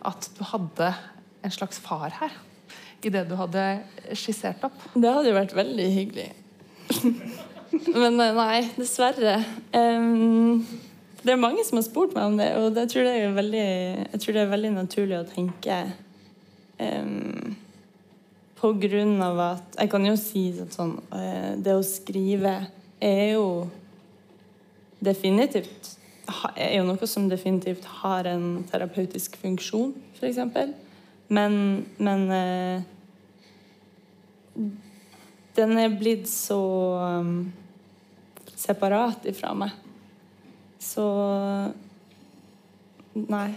at 0.07 0.29
du 0.37 0.43
hadde 0.53 0.91
en 1.47 1.55
slags 1.55 1.79
far 1.81 2.13
her? 2.21 2.35
I 3.07 3.13
det 3.13 3.27
du 3.29 3.37
hadde 3.39 3.65
skissert 4.19 4.65
opp? 4.67 4.79
Det 4.95 5.13
hadde 5.13 5.31
jo 5.31 5.37
vært 5.37 5.55
veldig 5.57 5.87
hyggelig. 5.95 6.31
Men 8.03 8.21
eh, 8.23 8.35
nei, 8.37 8.61
dessverre. 8.77 9.39
Um, 9.75 10.65
det 11.23 11.35
er 11.35 11.41
mange 11.43 11.65
som 11.67 11.81
har 11.81 11.87
spurt 11.87 12.15
meg 12.17 12.31
om 12.31 12.37
det, 12.39 12.51
og 12.61 12.71
det 12.77 12.89
tror 12.93 13.09
jeg, 13.09 13.25
er 13.27 13.37
veldig, 13.37 13.69
jeg 14.13 14.23
tror 14.23 14.37
det 14.37 14.43
er 14.45 14.53
veldig 14.53 14.73
naturlig 14.77 15.19
å 15.19 15.27
tenke 15.27 15.79
um, 16.79 17.57
På 18.61 18.71
grunn 18.79 19.17
av 19.25 19.41
at 19.43 19.81
Jeg 19.81 19.91
kan 19.91 20.07
jo 20.07 20.15
si 20.21 20.45
at 20.63 20.77
sånn 20.77 20.95
uh, 21.11 21.59
Det 21.59 21.75
å 21.75 21.83
skrive 21.85 22.55
er 23.03 23.25
jo 23.35 23.47
definitivt 25.03 25.97
er 26.57 26.77
jo 26.79 26.87
noe 26.87 27.07
som 27.09 27.29
definitivt 27.31 27.85
har 28.01 28.27
en 28.31 28.65
terapeutisk 28.71 29.37
funksjon, 29.39 29.93
f.eks. 30.19 30.41
Men, 31.29 31.87
men 31.99 32.25
eh, 32.35 32.87
den 35.57 35.79
er 35.81 35.95
blitt 35.97 36.29
så 36.29 36.61
um, 37.21 37.53
separat 38.57 39.27
ifra 39.29 39.55
meg. 39.57 39.75
Så 40.83 41.07
Nei. 43.17 43.49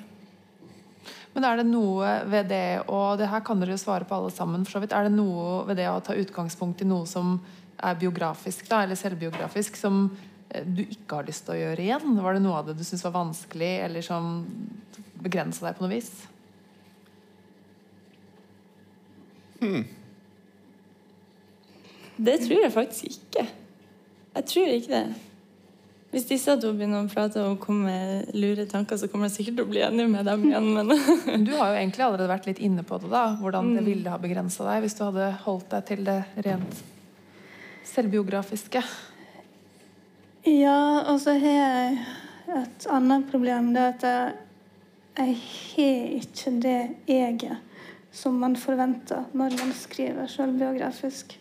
Men 1.36 1.46
er 1.46 1.60
det 1.60 1.66
noe 1.68 2.14
ved 2.32 2.48
det 2.52 2.82
og 2.88 3.20
det 3.20 3.28
her 3.30 3.44
kan 3.46 3.60
dere 3.60 3.76
jo 3.76 3.82
svare 3.82 4.08
på 4.08 4.16
alle 4.16 4.32
sammen, 4.34 4.64
for 4.66 4.78
så 4.78 4.84
vidt, 4.84 4.96
er 4.96 5.08
det 5.08 5.18
noe 5.18 5.66
ved 5.68 5.78
det 5.80 5.90
å 5.92 6.00
ta 6.04 6.16
utgangspunkt 6.18 6.82
i 6.84 6.88
noe 6.88 7.08
som 7.10 7.38
er 7.80 8.00
biografisk, 8.00 8.66
da, 8.72 8.82
eller 8.84 9.00
selvbiografisk, 9.00 9.78
som 9.80 10.02
eh, 10.50 10.66
du 10.66 10.82
ikke 10.84 11.20
har 11.20 11.28
lyst 11.30 11.46
til 11.48 11.56
å 11.56 11.60
gjøre 11.60 11.86
igjen? 11.86 12.18
Var 12.24 12.36
det 12.36 12.44
noe 12.44 12.60
av 12.60 12.72
det 12.72 12.76
du 12.80 12.84
syntes 12.88 13.06
var 13.08 13.16
vanskelig, 13.20 13.72
eller 13.86 14.06
som 14.06 14.42
begrensa 15.20 15.68
deg 15.68 15.78
på 15.78 15.86
noe 15.86 15.94
vis? 15.94 16.12
Det 22.20 22.36
tror 22.44 22.64
jeg 22.66 22.76
faktisk 22.76 23.06
ikke. 23.14 23.48
Jeg 24.36 24.46
tror 24.52 24.72
ikke 24.76 24.92
det. 24.92 25.26
Hvis 26.10 26.26
disse 26.26 26.56
to 26.58 26.72
begynner 26.74 27.06
å 27.06 27.10
prate 27.12 27.42
og 27.46 27.60
komme 27.62 27.86
med 27.86 28.32
lure 28.34 28.66
tanker, 28.70 28.98
så 28.98 29.08
kommer 29.12 29.30
jeg 29.30 29.36
sikkert 29.36 29.60
til 29.60 29.68
å 29.68 29.70
bli 29.70 29.82
enig 29.86 30.08
med 30.10 30.26
dem 30.26 30.48
igjen, 30.48 30.70
men 30.74 30.90
Du 31.46 31.52
har 31.54 31.70
jo 31.70 31.78
egentlig 31.78 32.06
allerede 32.06 32.32
vært 32.32 32.48
litt 32.50 32.62
inne 32.66 32.82
på 32.88 32.98
det, 33.02 33.12
da, 33.14 33.36
hvordan 33.38 33.76
det 33.78 33.84
ville 33.86 34.10
ha 34.10 34.18
begrensa 34.22 34.66
deg 34.66 34.82
hvis 34.84 34.98
du 34.98 35.04
hadde 35.06 35.28
holdt 35.44 35.70
deg 35.76 35.86
til 35.92 36.02
det 36.08 36.18
rent 36.48 36.82
selvbiografiske. 37.90 38.82
Ja, 40.50 40.80
og 41.12 41.20
så 41.22 41.36
har 41.38 41.60
jeg 41.60 42.00
et 42.58 42.88
annet 42.90 43.30
problem. 43.30 43.70
Det 43.76 43.84
er 43.84 43.94
at 43.94 44.08
jeg, 44.10 44.38
jeg 45.20 45.38
har 45.44 46.16
ikke 46.24 46.56
det 46.66 46.80
eget 47.20 47.86
som 48.16 48.40
man 48.42 48.58
forventer 48.58 49.30
når 49.38 49.60
man 49.62 49.76
skriver 49.78 50.32
selvbiografisk. 50.32 51.38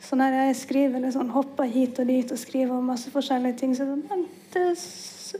Så 0.00 0.16
når 0.16 0.36
jeg 0.36 0.56
skriver 0.60 1.00
eller 1.00 1.12
sånn, 1.14 1.32
hopper 1.34 1.68
hit 1.70 1.98
og 1.98 2.08
dit 2.08 2.30
og 2.32 2.38
skriver 2.38 2.76
om 2.76 2.90
masse 2.92 3.10
forskjellige 3.12 3.58
ting, 3.60 3.74
så 3.74 3.84
er 3.84 3.88
det 3.88 3.96
sånn 3.96 4.04
«Men 4.10 4.26
det, 4.54 4.66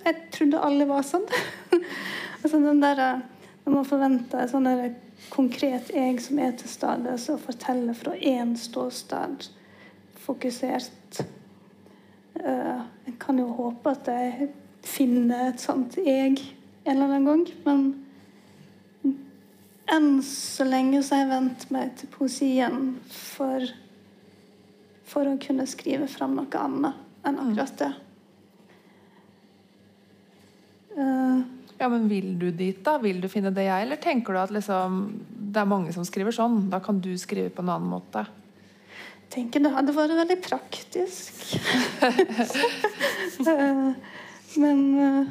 Jeg 0.04 0.16
trodde 0.34 0.62
alle 0.66 0.86
var 0.88 1.04
sånn. 1.06 1.24
altså 2.42 2.60
den 2.60 2.82
der, 2.82 3.22
Når 3.64 3.72
man 3.74 3.86
forventer 3.88 4.42
et 4.42 4.50
sånn 4.52 4.68
der 4.68 4.96
konkret 5.30 5.90
jeg 5.92 6.20
som 6.22 6.38
er 6.38 6.52
til 6.56 6.70
stede, 6.70 7.16
så 7.20 7.36
forteller 7.40 7.96
fra 7.96 8.14
én 8.16 8.54
ståsted, 8.56 9.48
fokusert 10.24 11.22
uh, 12.44 12.84
Jeg 13.06 13.16
kan 13.20 13.38
jo 13.38 13.48
håpe 13.56 13.92
at 13.92 14.08
jeg 14.08 14.50
finner 14.82 15.50
et 15.50 15.60
sånt 15.60 15.98
jeg 16.00 16.38
en 16.88 16.96
eller 16.96 17.04
annen 17.04 17.26
gang, 17.26 17.48
men 17.66 19.14
enn 19.92 20.22
så 20.24 20.66
lenge 20.68 21.02
så 21.02 21.16
har 21.16 21.24
jeg 21.24 21.32
vent 21.32 21.66
meg 21.74 21.92
til 21.98 22.10
poesien 22.12 22.80
for, 23.12 23.64
for 25.08 25.28
å 25.28 25.38
kunne 25.40 25.66
skrive 25.68 26.08
fram 26.10 26.36
noe 26.38 26.60
annet 26.60 27.26
enn 27.26 27.40
akkurat 27.42 27.78
det. 27.80 27.92
Uh, 30.98 31.46
Ja, 31.78 31.88
men 31.88 32.08
Vil 32.10 32.32
du 32.38 32.50
dit, 32.50 32.78
da? 32.84 32.96
Vil 32.98 33.20
du 33.22 33.28
finne 33.30 33.52
det 33.54 33.68
jeg, 33.68 33.86
eller 33.86 34.00
tenker 34.02 34.34
du 34.34 34.40
at 34.42 34.52
liksom, 34.54 34.98
det 35.30 35.62
er 35.62 35.70
mange 35.70 35.94
som 35.94 36.06
skriver 36.06 36.34
sånn? 36.34 36.64
Da 36.72 36.82
kan 36.82 36.98
du 37.02 37.12
skrive 37.20 37.52
på 37.54 37.62
en 37.62 37.70
annen 37.70 37.92
måte? 37.92 38.24
Jeg 39.28 39.30
tenker 39.36 39.62
det 39.62 39.74
hadde 39.74 39.94
vært 39.94 40.18
veldig 40.24 40.40
praktisk. 40.44 41.44
Eh, 43.38 43.90
men 44.58 44.78
uh, 44.98 45.26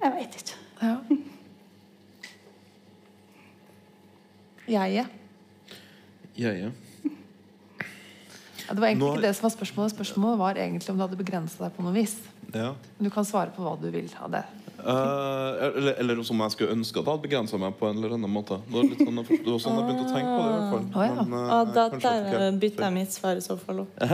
jeg 0.00 0.12
veit 0.14 0.36
ikke. 0.38 0.56
Ja. 0.80 0.94
Jeg, 4.70 5.04
Jeg, 6.40 6.72
ja. 8.66 8.74
Det 8.74 8.80
var 8.80 8.88
egentlig 8.88 9.06
Nå- 9.06 9.12
ikke 9.16 9.26
det 9.26 9.34
som 9.36 9.44
var 9.48 9.54
spørsmålet. 9.56 9.90
Spørsmålet 9.96 10.36
var 10.38 10.52
egentlig 10.62 10.90
om 10.90 10.96
du 10.98 11.02
hadde 11.04 11.20
begrensa 11.20 11.56
deg 11.64 11.70
på 11.76 11.82
noe 11.86 11.94
vis. 11.96 12.14
ja. 12.54 12.70
Men 12.98 13.04
du 13.08 13.12
kan 13.14 13.24
svare 13.24 13.50
på 13.54 13.60
hva 13.64 13.74
du 13.80 13.90
vil 13.90 14.10
av 14.20 14.30
det. 14.30 14.44
Uh, 14.82 15.78
eller, 15.78 15.94
eller 16.00 16.22
som 16.26 16.40
jeg 16.42 16.50
skulle 16.56 16.72
ønske 16.74 16.96
at 16.98 17.04
jeg 17.06 17.12
hadde 17.12 17.22
begrensa 17.22 17.54
meg 17.60 17.72
på 17.78 17.84
en 17.86 17.96
eller 18.00 18.10
annen 18.16 18.32
måte. 18.32 18.56
Det 18.66 18.72
var, 18.74 18.82
litt 18.88 19.02
sånn, 19.02 19.18
det 19.22 19.46
var 19.46 19.58
sånn 19.62 19.76
jeg 19.78 19.84
begynte 19.86 20.06
å 20.06 20.08
tenke 20.10 20.32
på 20.32 20.42
det. 20.42 20.48
i 20.48 20.50
hvert 20.56 20.70
fall 20.72 20.86
oh, 20.90 21.02
ja. 21.06 21.12
Men, 21.22 21.38
uh, 21.38 21.54
ah, 21.54 21.64
da 21.76 21.84
der 21.92 22.50
bytter 22.64 22.82
jeg 22.88 22.94
mitt 22.96 23.12
svar 23.14 23.34
i 23.38 23.44
så 23.44 23.54
fall 23.60 23.78
opp. 23.84 23.92
uh, 24.02 24.08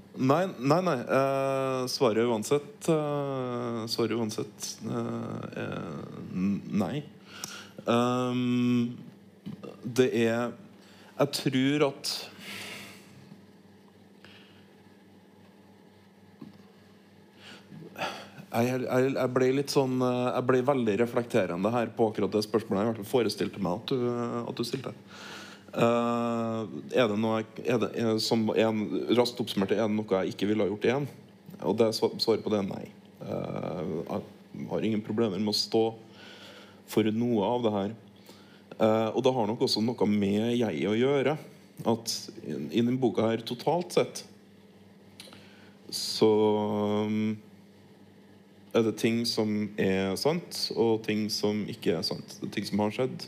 nei, 0.32 0.44
nei. 0.58 0.80
nei. 0.88 0.98
Eh, 1.18 1.82
svaret 1.92 2.24
uansett 2.28 2.88
uh, 2.88 3.86
Svaret 3.90 4.16
uansett 4.16 4.76
eh, 4.84 5.82
nei. 6.72 7.02
Um, 7.84 8.96
det 9.82 10.10
er 10.22 10.52
Jeg 11.22 11.30
tror 11.38 11.82
at 11.86 12.12
jeg, 18.52 18.80
jeg, 18.84 19.12
jeg 19.14 19.30
ble 19.32 19.50
litt 19.56 19.72
sånn 19.72 20.02
eh, 20.04 20.24
Jeg 20.34 20.46
ble 20.48 20.58
veldig 20.66 20.96
reflekterende 21.00 21.70
her 21.72 21.92
på 21.96 22.10
akkurat 22.10 22.34
det 22.34 22.42
spørsmålet 22.44 22.98
jeg 22.98 23.08
forestilte 23.08 23.62
meg 23.62 23.78
at 23.78 23.94
du, 23.94 24.02
at 24.42 24.58
du 24.58 24.66
stilte. 24.66 24.92
Uh, 25.72 26.68
er 26.92 27.06
det 27.08 27.16
noe 27.16 27.38
er 27.64 27.78
det, 27.80 27.88
er, 27.96 28.18
som 28.20 28.42
en, 28.52 28.82
Raskt 29.16 29.40
oppsummert, 29.40 29.72
er 29.72 29.86
det 29.86 29.94
noe 29.94 30.18
jeg 30.20 30.34
ikke 30.34 30.50
ville 30.50 30.66
ha 30.66 30.68
gjort 30.68 30.84
igjen? 30.84 31.06
Og 31.64 31.78
det 31.80 31.94
svar- 31.96 32.18
svaret 32.20 32.44
på 32.44 32.52
det 32.52 32.60
er 32.60 32.68
nei. 32.68 32.84
Uh, 33.22 34.20
jeg 34.52 34.66
har 34.68 34.84
ingen 34.84 35.04
problemer 35.06 35.40
med 35.40 35.54
å 35.54 35.56
stå 35.56 35.86
for 36.92 37.08
noe 37.16 37.46
av 37.54 37.64
det 37.64 37.72
her. 37.78 37.94
Eh, 38.78 39.08
og 39.12 39.22
det 39.24 39.32
har 39.34 39.48
nok 39.48 39.64
også 39.66 39.82
noe 39.84 40.08
med 40.08 40.52
jeg 40.56 40.84
å 40.88 40.96
gjøre. 40.96 41.36
At 41.88 42.12
i, 42.44 42.78
denne 42.78 42.98
boka 43.00 43.30
her 43.30 43.42
totalt 43.46 43.96
sett 43.96 44.26
så 45.92 46.28
um, 47.04 47.34
er 48.72 48.84
det 48.86 48.94
ting 48.96 49.22
som 49.28 49.50
er 49.80 50.14
sant, 50.16 50.56
og 50.72 51.02
ting 51.04 51.26
som 51.32 51.66
ikke 51.68 51.98
er 51.98 52.06
sant. 52.06 52.38
Det 52.40 52.48
er 52.48 52.54
ting 52.54 52.68
som 52.70 52.80
har 52.80 52.94
skjedd, 52.96 53.26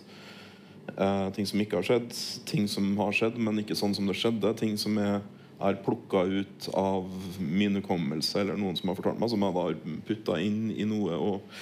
eh, 0.95 1.27
ting 1.37 1.49
som 1.51 1.61
ikke 1.61 1.81
har 1.81 1.89
skjedd, 1.91 2.15
ting 2.49 2.69
som 2.71 2.89
har 3.03 3.13
skjedd, 3.13 3.37
men 3.37 3.61
ikke 3.61 3.77
sånn 3.77 3.93
som 3.97 4.09
det 4.09 4.17
skjedde. 4.17 4.55
Ting 4.57 4.79
som 4.81 4.97
er, 5.03 5.21
er 5.61 5.81
plukka 5.85 6.25
ut 6.25 6.71
av 6.73 7.11
min 7.37 7.77
hukommelse, 7.83 8.41
eller 8.41 8.57
noen 8.57 8.81
som 8.81 8.89
har 8.89 8.97
fortalt 9.03 9.21
meg, 9.21 9.35
som 9.35 9.45
jeg 9.45 9.59
da 9.59 9.67
har 9.69 10.01
putta 10.09 10.41
inn 10.41 10.71
i 10.73 10.89
noe 10.89 11.21
og 11.21 11.59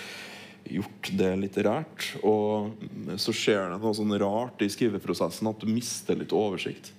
gjort 0.78 1.12
det 1.18 1.30
litterært. 1.40 2.08
Og 2.26 2.72
så 3.20 3.34
skjer 3.36 3.72
det 3.72 3.78
noe 3.82 3.94
sånn 3.96 4.16
rart 4.22 4.64
i 4.64 4.70
skriveprosessen 4.72 5.50
at 5.50 5.62
du 5.62 5.70
mister 5.70 6.18
litt 6.18 6.34
oversikt 6.36 6.92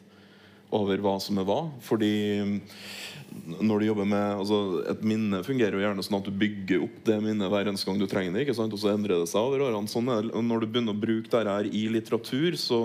over 0.73 1.01
hva 1.03 1.17
som 1.21 1.37
er 1.37 1.47
hva. 1.47 1.61
Fordi 1.85 2.13
når 3.63 3.81
du 3.81 3.85
jobber 3.87 4.05
med 4.05 4.39
altså 4.43 4.57
Et 4.91 5.03
minne 5.05 5.39
fungerer 5.45 5.77
jo 5.77 5.81
gjerne 5.81 6.03
sånn 6.05 6.19
at 6.19 6.27
du 6.27 6.39
bygger 6.43 6.83
opp 6.85 6.97
det 7.07 7.19
minnet 7.23 7.49
hver 7.49 7.69
eneste 7.69 7.89
gang 7.89 8.01
du 8.01 8.07
trenger 8.09 8.35
det. 8.35 8.45
ikke 8.45 8.57
sant? 8.57 8.73
Og 8.73 8.81
så 8.81 8.93
endrer 8.93 9.21
det 9.21 9.29
seg 9.31 9.41
over 9.41 9.67
årene. 9.67 9.89
Sånn 9.91 10.09
er 10.13 10.29
når 10.33 10.63
du 10.63 10.67
begynner 10.69 10.95
å 10.95 11.03
bruke 11.03 11.29
dette 11.29 11.45
her 11.49 11.69
i 11.69 11.85
litteratur, 11.93 12.57
så 12.59 12.81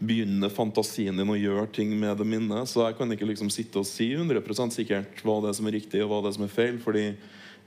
begynner 0.00 0.52
fantasien 0.52 1.16
din 1.16 1.28
å 1.28 1.36
gjøre 1.36 1.66
ting 1.76 1.92
med 2.00 2.16
det 2.16 2.26
minnet. 2.28 2.68
Så 2.68 2.86
jeg 2.86 2.96
kan 2.96 3.12
ikke 3.12 3.28
liksom 3.28 3.52
sitte 3.52 3.82
og 3.82 3.88
si 3.88 4.08
100% 4.16 4.76
sikkert 4.76 5.20
hva 5.24 5.40
det 5.44 5.52
er 5.52 5.58
som 5.58 5.68
er 5.68 5.76
riktig 5.76 6.00
og 6.04 6.12
hva 6.12 6.22
det 6.24 6.32
er 6.32 6.38
som 6.38 6.46
er 6.46 6.54
feil. 6.54 6.80
Fordi 6.80 7.04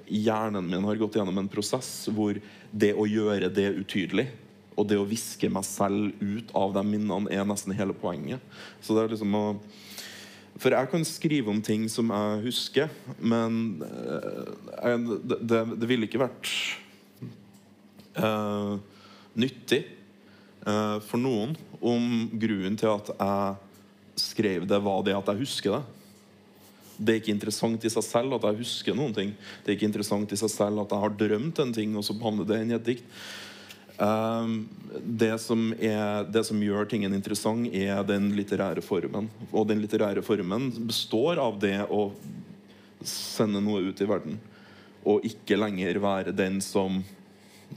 hjernen 0.08 0.68
min 0.68 0.86
har 0.88 1.00
gått 1.00 1.18
gjennom 1.18 1.38
en 1.42 1.52
prosess 1.52 2.08
hvor 2.14 2.38
det 2.72 2.94
å 2.96 3.08
gjøre 3.08 3.52
det 3.54 3.70
utydelig 3.78 4.28
og 4.74 4.88
det 4.90 4.98
å 4.98 5.08
viske 5.08 5.50
meg 5.54 5.66
selv 5.68 6.22
ut 6.22 6.52
av 6.58 6.74
de 6.76 6.84
minnene 6.88 7.32
er 7.34 7.46
nesten 7.48 7.76
hele 7.78 7.96
poenget. 7.98 8.42
Så 8.82 8.96
det 8.96 9.04
er 9.04 9.14
liksom 9.16 9.36
å 9.38 9.46
For 10.62 10.70
jeg 10.70 10.90
kan 10.92 11.02
skrive 11.06 11.50
om 11.50 11.62
ting 11.66 11.88
som 11.90 12.12
jeg 12.14 12.42
husker, 12.44 12.90
men 13.18 13.82
eh, 13.82 14.52
jeg, 14.86 15.00
det, 15.26 15.38
det, 15.50 15.62
det 15.82 15.88
ville 15.90 16.06
ikke 16.06 16.22
vært 16.22 16.52
uh, 18.22 18.78
nyttig 19.34 19.82
uh, 20.68 21.02
for 21.02 21.18
noen 21.18 21.56
om 21.82 22.30
grunnen 22.38 22.78
til 22.78 22.94
at 22.94 23.10
jeg 23.16 24.22
skrev 24.22 24.70
det, 24.70 24.78
var 24.86 25.02
det 25.08 25.18
at 25.18 25.34
jeg 25.34 25.42
husker 25.42 25.80
det. 25.80 26.03
Det 27.04 27.14
er 27.14 27.22
ikke 27.22 27.34
interessant 27.36 27.84
i 27.84 27.92
seg 27.92 28.06
selv 28.06 28.38
at 28.38 28.46
jeg 28.48 28.62
husker 28.62 28.96
noen 28.96 29.16
ting. 29.16 29.34
Det 29.64 29.72
er 29.72 29.78
ikke 29.78 29.90
interessant 29.90 30.32
i 30.32 30.40
seg 30.40 30.52
selv 30.54 30.84
at 30.84 30.94
jeg 30.94 31.04
har 31.04 31.18
drømt 31.20 31.60
en 31.60 31.74
ting, 31.76 31.98
og 32.00 32.06
så 32.08 32.16
havner 32.22 32.48
det 32.48 32.62
inn 32.64 32.72
i 32.72 32.78
et 32.78 32.88
dikt. 32.94 33.10
Um, 33.98 34.70
det, 35.06 35.36
som 35.44 35.68
er, 35.78 36.24
det 36.26 36.46
som 36.48 36.62
gjør 36.64 36.88
tingen 36.90 37.14
interessant, 37.14 37.68
er 37.76 38.02
den 38.08 38.32
litterære 38.38 38.82
formen. 38.86 39.30
Og 39.52 39.68
den 39.70 39.84
litterære 39.84 40.24
formen 40.26 40.72
består 40.88 41.42
av 41.44 41.60
det 41.62 41.78
å 41.92 42.08
sende 43.04 43.62
noe 43.64 43.84
ut 43.90 44.02
i 44.02 44.08
verden. 44.10 44.40
Og 45.04 45.26
ikke 45.28 45.60
lenger 45.60 46.00
være 46.02 46.36
den 46.36 46.62
som 46.64 47.02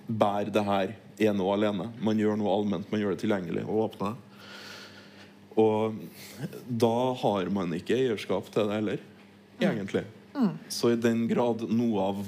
bærer 0.07 0.53
det 0.55 0.65
her 0.65 0.94
ene 1.27 1.43
og 1.43 1.57
alene. 1.57 1.90
Man 2.01 2.20
gjør 2.20 2.39
noe 2.39 2.55
allment, 2.55 2.89
man 2.93 3.03
gjør 3.03 3.15
det 3.15 3.24
tilgjengelig 3.24 3.66
og 3.66 3.82
åpner. 3.89 4.16
Og 5.57 5.97
da 6.69 6.97
har 7.23 7.48
man 7.53 7.73
ikke 7.77 7.97
eierskap 7.97 8.51
til 8.53 8.69
det 8.69 8.77
heller, 8.77 9.05
egentlig. 9.61 10.05
Så 10.69 10.93
i 10.93 11.01
den 11.01 11.24
grad 11.31 11.62
noe 11.73 12.09
av 12.11 12.19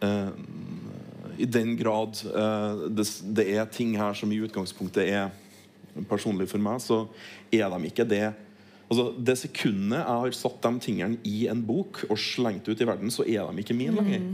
eh, 0.00 0.30
I 1.36 1.48
den 1.50 1.74
grad 1.76 2.20
eh, 2.30 2.86
det, 2.88 3.04
det 3.36 3.48
er 3.52 3.68
ting 3.72 3.92
her 4.00 4.16
som 4.16 4.32
i 4.32 4.40
utgangspunktet 4.46 5.04
er 5.04 6.06
personlig 6.08 6.48
for 6.50 6.62
meg, 6.62 6.80
så 6.82 7.04
er 7.54 7.68
de 7.70 7.90
ikke 7.90 8.06
det. 8.08 8.26
Altså, 8.88 9.10
det 9.16 9.36
sekundet 9.40 10.00
jeg 10.00 10.22
har 10.24 10.34
satt 10.36 10.64
de 10.64 10.82
tingene 10.82 11.20
i 11.28 11.44
en 11.50 11.62
bok 11.64 12.02
og 12.08 12.18
slengt 12.20 12.68
ut 12.68 12.80
i 12.80 12.88
verden, 12.88 13.12
så 13.14 13.26
er 13.26 13.46
de 13.46 13.62
ikke 13.62 13.76
mine 13.76 13.94
lenger. 14.00 14.26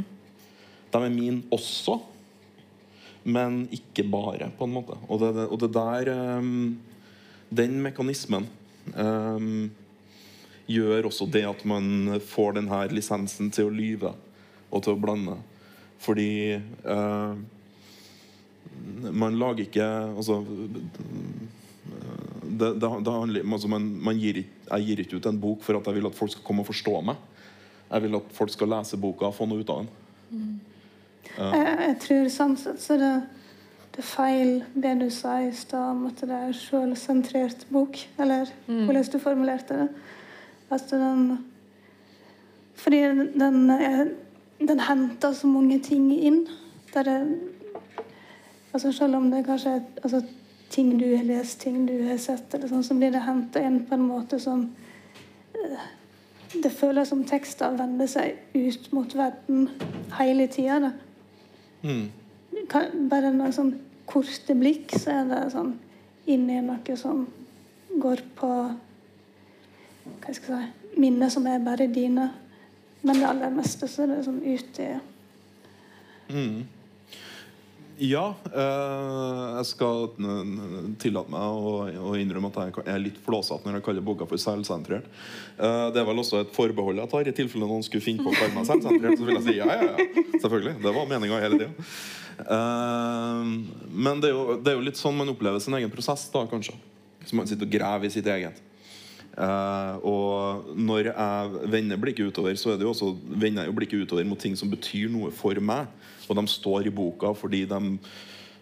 De 0.91 1.03
er 1.03 1.12
mine 1.15 1.45
også, 1.55 1.99
men 3.31 3.62
ikke 3.74 4.07
bare, 4.11 4.51
på 4.57 4.66
en 4.66 4.74
måte. 4.74 4.97
Og 5.09 5.20
det, 5.23 5.47
og 5.47 5.61
det 5.61 5.70
der 5.77 6.11
um, 6.41 6.78
Den 7.51 7.81
mekanismen 7.82 8.47
ehm, 8.95 9.70
gjør 10.70 11.09
også 11.10 11.26
det 11.30 11.44
at 11.48 11.64
man 11.68 12.18
får 12.24 12.59
denne 12.59 12.82
lisensen 12.94 13.51
til 13.55 13.68
å 13.68 13.74
lyve 13.74 14.12
og 14.70 14.84
til 14.84 14.94
å 14.94 15.01
blande. 15.01 15.36
Fordi 16.01 16.30
eh, 16.56 17.32
man 19.10 19.38
lager 19.38 19.66
ikke 19.66 19.86
Altså 20.14 20.40
det, 22.60 22.74
det, 22.80 22.88
det 23.05 23.12
handler, 23.12 23.44
altså 23.52 23.68
man, 23.68 23.86
man 24.05 24.18
gir, 24.18 24.42
jeg 24.44 24.86
gir 24.86 25.01
ikke 25.02 25.20
ut 25.20 25.26
en 25.30 25.40
bok 25.40 25.62
for 25.64 25.78
at 25.78 25.86
jeg 25.88 25.97
vil 25.97 26.09
at 26.10 26.16
folk 26.16 26.32
skal 26.34 26.44
komme 26.44 26.64
og 26.64 26.68
forstå 26.68 26.94
meg. 27.09 27.20
Jeg 27.90 28.05
vil 28.05 28.16
at 28.18 28.32
folk 28.36 28.52
skal 28.52 28.70
lese 28.74 28.98
boka 29.01 29.30
og 29.30 29.36
få 29.36 29.47
noe 29.48 29.62
ut 29.62 29.70
av 29.72 29.84
den. 29.84 29.92
Jeg, 31.38 31.76
jeg 31.86 31.97
tror 32.05 32.28
sånn 32.34 32.56
sett 32.60 32.82
så 32.82 32.98
det, 33.01 33.12
det 33.94 34.02
er 34.02 34.09
feil 34.10 34.52
det 34.74 34.94
du 35.01 35.06
sa 35.14 35.38
i 35.44 35.51
stad 35.56 35.94
om 35.94 36.05
at 36.10 36.20
det 36.26 36.36
er 36.36 36.56
selvsentrert 36.59 37.64
bok. 37.72 37.98
Eller 38.20 38.51
hvordan 38.66 39.09
du 39.14 39.18
formulerte 39.22 39.78
det. 39.84 39.88
At 40.70 40.90
den 40.90 41.38
Fordi 42.80 43.01
den, 43.38 43.70
er- 43.70 44.14
den 44.60 44.80
henter 44.80 45.32
så 45.32 45.47
mange 45.47 45.78
ting 45.84 46.12
inn. 46.12 46.47
Der 46.94 47.02
det, 47.02 47.38
altså 48.72 48.92
selv 48.92 49.16
om 49.16 49.30
det 49.30 49.44
kanskje 49.47 49.70
er 49.76 49.82
altså, 50.02 50.22
ting 50.70 50.94
du 51.01 51.16
har 51.16 51.24
lest, 51.24 51.60
ting 51.60 51.86
du 51.88 51.92
har 52.09 52.16
sett, 52.16 52.55
eller 52.55 52.68
sånn, 52.70 52.84
så 52.86 52.94
blir 52.94 53.10
det 53.12 53.20
henta 53.26 53.60
inn 53.60 53.82
på 53.86 53.94
en 53.94 54.06
måte 54.09 54.38
som 54.40 54.68
eh, 55.55 55.82
Det 56.62 56.72
føles 56.72 57.09
som 57.09 57.20
tekster 57.24 57.76
vender 57.78 58.06
seg 58.10 58.38
ut 58.55 58.88
mot 58.92 59.12
verden 59.14 59.68
hele 60.18 60.48
tida. 60.51 60.92
Mm. 61.82 62.09
Bare 63.10 63.30
noen 63.30 63.52
sånn 63.55 63.74
korte 64.10 64.56
blikk 64.59 64.90
så 64.98 65.20
er 65.20 65.28
det 65.30 65.44
sånn 65.52 65.76
inn 66.26 66.48
i 66.51 66.59
noe 66.64 66.97
som 66.98 67.26
går 68.02 68.24
på 68.34 68.51
Hva 70.20 70.35
skal 70.37 70.57
jeg 70.59 70.69
si 70.69 70.77
Minner 71.01 71.31
som 71.32 71.47
er 71.47 71.62
bare 71.62 71.87
dine. 71.91 72.27
Men 73.07 73.20
det 73.20 73.28
aller 73.31 73.55
meste 73.55 73.89
så 73.89 74.05
er 74.05 74.12
det 74.12 74.27
sånn 74.27 74.43
ut 74.45 74.81
i 74.82 74.91
Ja, 78.01 78.27
eh, 78.49 79.41
jeg 79.59 79.66
skal 79.70 80.07
tillate 81.03 81.32
meg 81.32 81.41
å, 81.43 81.73
å 82.11 82.12
innrømme 82.16 82.49
at 82.53 82.61
jeg 82.61 82.85
er 82.89 83.03
litt 83.03 83.19
flåsete 83.24 83.66
når 83.66 83.78
jeg 83.78 83.87
kaller 83.89 84.05
boka 84.05 84.28
for 84.28 84.41
selvsentrert. 84.41 85.09
Eh, 85.59 85.87
det 85.93 86.01
er 86.01 86.07
vel 86.09 86.23
også 86.23 86.41
et 86.45 86.55
forbehold 86.55 87.03
jeg 87.03 87.12
tar, 87.12 87.28
i 87.28 87.37
tilfelle 87.37 87.69
noen 87.69 87.85
skulle 87.85 88.05
finne 88.05 88.24
på 88.24 88.32
å 88.32 88.39
kalle 88.39 88.55
meg 88.57 88.69
selvsentrert. 88.69 89.19
Så 89.19 89.27
vil 89.27 89.37
jeg 89.37 89.47
si 89.49 89.59
ja, 89.59 89.69
ja, 89.69 89.91
ja. 89.91 90.24
Selvfølgelig. 90.39 90.78
Det 90.85 90.95
var 90.97 91.12
meninga 91.12 91.43
hele 91.45 91.61
tida. 91.61 91.91
men 93.91 94.23
det 94.23 94.31
er, 94.31 94.37
jo, 94.37 94.57
det 94.57 94.73
er 94.73 94.78
jo 94.78 94.87
litt 94.87 95.01
sånn 95.01 95.19
man 95.19 95.35
opplever 95.35 95.61
sin 95.61 95.77
egen 95.77 95.93
prosess, 95.93 96.28
da, 96.32 96.47
kanskje. 96.49 96.77
Så 97.27 97.37
man 97.37 97.49
sitter 97.49 97.69
og 97.69 97.74
graver 97.74 98.09
i 98.09 98.15
sitt 98.15 98.28
eget. 98.32 98.62
Eh, 99.39 99.94
og 100.07 100.73
når 100.77 101.12
jeg 101.12 101.70
vender 101.73 102.01
blikket 102.01 102.32
utover, 102.32 102.57
så 102.59 102.73
er 102.73 102.81
det 102.81 102.89
jo 102.89 102.94
også, 102.94 103.12
vender 103.31 103.65
jeg 103.65 103.73
jo 103.73 103.77
blikket 103.78 104.05
utover 104.07 104.27
mot 104.28 104.40
ting 104.40 104.57
som 104.59 104.70
betyr 104.73 105.11
noe 105.12 105.31
for 105.35 105.59
meg. 105.62 105.90
Og 106.28 106.36
de 106.39 106.47
står 106.51 106.90
i 106.90 106.94
boka 106.94 107.32
fordi 107.35 107.65
de 107.70 107.81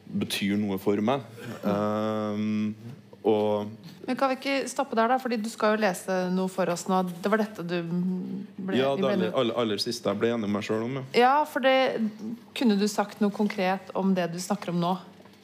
betyr 0.09 0.57
noe 0.61 0.79
for 0.81 1.01
meg. 1.05 1.25
Eh, 1.63 2.47
og 3.29 3.67
Men 4.07 4.17
kan 4.17 4.31
vi 4.31 4.39
ikke 4.39 4.69
stoppe 4.71 4.97
der, 4.97 5.11
da? 5.11 5.19
Fordi 5.21 5.37
du 5.37 5.51
skal 5.53 5.75
jo 5.75 5.83
lese 5.83 6.15
noe 6.33 6.49
for 6.49 6.71
oss 6.73 6.87
nå. 6.89 7.03
Det 7.21 7.29
var 7.33 7.43
dette 7.43 7.65
du 7.67 7.77
ble, 7.85 8.79
ja, 8.79 8.95
det 8.97 9.03
ble 9.03 9.11
aller, 9.13 9.35
aller, 9.35 9.59
aller 9.61 9.83
siste 9.83 10.09
jeg 10.09 10.21
ble 10.21 10.31
enig 10.33 10.47
med 10.47 10.55
meg 10.55 10.65
sjøl 10.65 10.87
om. 10.87 11.01
Ja. 11.01 11.05
Ja, 11.19 11.35
for 11.49 11.65
det 11.65 12.09
Kunne 12.57 12.79
du 12.81 12.87
sagt 12.89 13.21
noe 13.21 13.35
konkret 13.35 13.93
om 13.99 14.15
det 14.17 14.31
du 14.33 14.39
snakker 14.41 14.73
om 14.73 14.81
nå? 14.81 14.95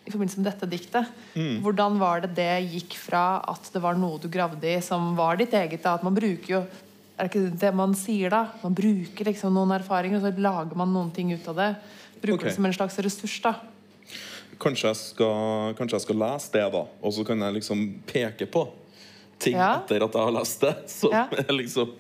I 0.05 0.13
forbindelse 0.13 0.41
med 0.41 0.49
dette 0.51 0.69
diktet. 0.69 1.13
Mm. 1.35 1.63
Hvordan 1.65 1.99
var 1.99 2.21
det 2.21 2.35
det 2.37 2.51
gikk 2.75 2.97
fra 3.01 3.41
at 3.49 3.71
det 3.73 3.81
var 3.81 3.97
noe 3.97 4.19
du 4.21 4.29
gravde 4.29 4.69
i, 4.69 4.81
som 4.85 5.15
var 5.17 5.39
ditt 5.41 5.55
eget? 5.57 5.81
da? 5.83 5.95
At 5.97 6.05
man 6.05 6.15
bruker 6.17 6.59
jo 6.59 6.65
Er 7.15 7.29
det 7.29 7.31
ikke 7.31 7.59
det 7.63 7.71
man 7.79 7.93
sier, 7.95 8.29
da? 8.33 8.41
Man 8.65 8.75
bruker 8.75 9.29
liksom 9.29 9.55
noen 9.55 9.71
erfaringer, 9.77 10.19
og 10.19 10.25
så 10.25 10.33
lager 10.43 10.75
man 10.75 10.91
noen 10.91 11.13
ting 11.15 11.29
ut 11.31 11.45
av 11.53 11.55
det. 11.61 11.69
Bruker 12.19 12.41
okay. 12.41 12.49
det 12.49 12.55
som 12.57 12.67
en 12.67 12.75
slags 12.75 12.99
ressurs, 12.99 13.37
da. 13.45 13.53
Kanskje, 14.59 14.89
jeg 14.91 14.99
skal, 14.99 15.77
kanskje 15.79 15.95
jeg 16.01 16.05
skal 16.09 16.19
lese 16.19 16.51
det, 16.57 16.65
da. 16.75 16.81
Og 17.07 17.15
så 17.15 17.23
kan 17.29 17.39
jeg 17.47 17.55
liksom 17.61 17.85
peke 18.11 18.49
på 18.51 18.65
ting 19.39 19.55
Ja. 19.55 19.77
etter 19.79 20.03
at 20.03 20.15
jeg 20.19 20.27
har 20.27 20.35
lest 20.35 20.61
det. 20.67 20.75
Så 20.91 21.11
Ja. 21.13 21.29
liksom, 21.55 21.95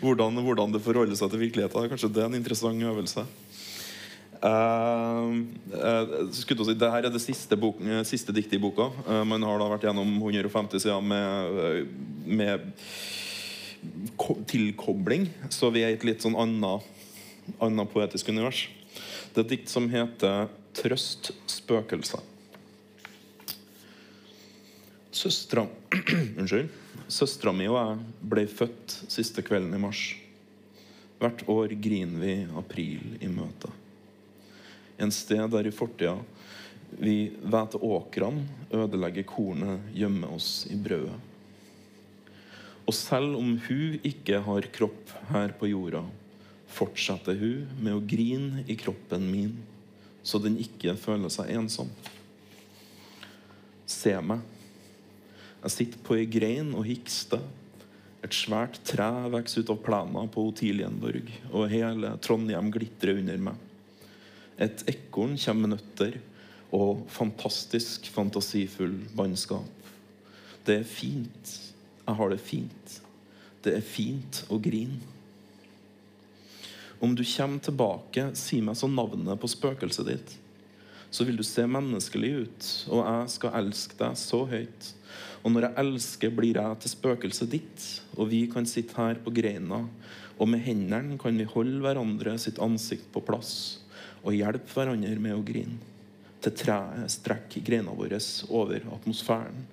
hvordan, 0.00 0.38
hvordan 0.38 0.72
det 0.72 0.82
forholder 0.86 1.16
seg 1.18 1.30
til 1.34 1.42
virkeligheten. 1.42 1.90
Kanskje 1.90 2.12
det 2.14 2.22
er 2.22 2.30
en 2.30 2.38
interessant 2.38 2.82
øvelse. 2.82 3.26
Uh, 4.40 5.36
å 5.68 6.32
si, 6.32 6.74
det 6.80 6.88
her 6.88 7.04
er 7.04 7.12
det 7.12 7.20
siste, 7.20 7.58
bok, 7.60 7.76
eh, 7.84 8.00
siste 8.08 8.32
diktet 8.32 8.56
i 8.56 8.62
boka. 8.62 8.86
Uh, 9.04 9.20
man 9.28 9.44
har 9.44 9.60
da 9.60 9.66
vært 9.68 9.84
gjennom 9.84 10.14
150 10.16 10.80
sider 10.80 11.02
med, 11.04 11.90
med 12.24 12.70
ko- 14.16 14.38
tilkobling, 14.48 15.28
så 15.52 15.68
vi 15.74 15.84
er 15.84 15.92
i 15.92 15.98
et 15.98 16.06
litt 16.08 16.24
sånn 16.24 16.38
annet, 16.40 16.88
annet 17.60 17.92
poetisk 17.92 18.32
univers. 18.32 18.64
Det 19.34 19.42
er 19.42 19.44
et 19.44 19.52
dikt 19.58 19.68
som 19.72 19.90
heter 19.92 20.48
'Trøst 20.74 21.32
spøkelser'. 21.50 22.24
Søstera 25.12 25.66
Unnskyld. 26.40 26.70
Søstera 27.10 27.52
mi 27.52 27.66
og 27.68 27.76
jeg 27.76 28.26
ble 28.32 28.46
født 28.48 28.94
siste 29.10 29.42
kvelden 29.44 29.74
i 29.76 29.82
mars. 29.82 30.00
Hvert 31.20 31.42
år 31.50 31.74
griner 31.82 32.22
vi 32.22 32.34
april 32.56 33.18
i 33.20 33.28
møte. 33.28 33.68
En 35.00 35.12
sted 35.14 35.48
der 35.52 35.66
i 35.66 35.74
fortida 35.74 36.18
vi 36.98 37.30
vet 37.46 37.76
åkrene, 37.78 38.46
ødelegger 38.74 39.22
kornet, 39.28 39.84
gjemmer 39.94 40.32
oss 40.34 40.66
i 40.70 40.76
brødet. 40.76 41.14
Og 42.82 42.96
selv 42.96 43.36
om 43.38 43.52
hun 43.68 44.00
ikke 44.02 44.40
har 44.42 44.66
kropp 44.74 45.12
her 45.30 45.54
på 45.58 45.70
jorda, 45.70 46.02
fortsetter 46.70 47.38
hun 47.38 47.68
med 47.78 47.94
å 47.94 48.02
grine 48.02 48.64
i 48.66 48.74
kroppen 48.78 49.28
min, 49.30 49.54
så 50.26 50.40
den 50.42 50.58
ikke 50.60 50.96
føler 50.98 51.30
seg 51.32 51.52
ensom. 51.54 51.90
Se 53.86 54.16
meg. 54.22 54.42
Jeg 55.60 55.76
sitter 55.76 56.02
på 56.04 56.18
ei 56.18 56.26
grein 56.30 56.74
og 56.74 56.86
hikster. 56.88 57.42
Et 58.24 58.34
svært 58.36 58.82
tre 58.84 59.08
vokser 59.32 59.62
ut 59.62 59.72
av 59.72 59.80
plena 59.84 60.26
på 60.32 60.44
Otilienborg, 60.50 61.30
og 61.54 61.70
hele 61.72 62.16
Trondheim 62.24 62.72
glitrer 62.74 63.22
under 63.22 63.44
meg. 63.50 63.69
Et 64.60 64.82
ekorn 64.92 65.38
kommer 65.40 65.68
med 65.68 65.78
nøtter 65.78 66.18
og 66.76 67.06
fantastisk 67.10 68.10
fantasifull 68.12 68.98
bannskap. 69.16 69.86
Det 70.66 70.82
er 70.82 70.84
fint. 70.84 71.54
Jeg 72.04 72.18
har 72.18 72.30
det 72.30 72.42
fint. 72.44 73.00
Det 73.64 73.72
er 73.78 73.84
fint 73.84 74.44
å 74.52 74.60
grine. 74.60 75.00
Om 77.00 77.14
du 77.16 77.24
kommer 77.24 77.64
tilbake, 77.64 78.26
si 78.36 78.60
meg 78.60 78.76
så 78.76 78.88
navnet 78.92 79.40
på 79.40 79.48
spøkelset 79.48 80.08
ditt. 80.10 80.36
Så 81.10 81.24
vil 81.24 81.40
du 81.40 81.42
se 81.46 81.64
menneskelig 81.66 82.30
ut, 82.44 82.66
og 82.92 83.00
jeg 83.00 83.30
skal 83.32 83.56
elske 83.62 83.96
deg 83.98 84.18
så 84.20 84.44
høyt. 84.46 84.90
Og 85.40 85.54
når 85.54 85.66
jeg 85.66 85.78
elsker, 85.82 86.34
blir 86.36 86.60
jeg 86.60 86.80
til 86.82 86.92
spøkelset 86.92 87.50
ditt, 87.56 87.86
og 88.14 88.28
vi 88.30 88.44
kan 88.52 88.68
sitte 88.68 89.00
her 89.00 89.16
på 89.24 89.32
greina, 89.34 89.86
og 90.36 90.48
med 90.52 90.62
hendene 90.64 91.16
kan 91.20 91.40
vi 91.40 91.48
holde 91.48 91.80
hverandre 91.82 92.36
sitt 92.40 92.60
ansikt 92.62 93.08
på 93.14 93.24
plass, 93.24 93.80
og 94.22 94.36
hjelpe 94.36 94.72
hverandre 94.74 95.16
med 95.20 95.36
å 95.36 95.44
grine. 95.44 95.78
Til 96.40 96.54
treet 96.56 97.12
strekker 97.12 97.64
greina 97.64 97.92
vår 97.96 98.16
over 98.48 98.86
atmosfæren. 98.94 99.66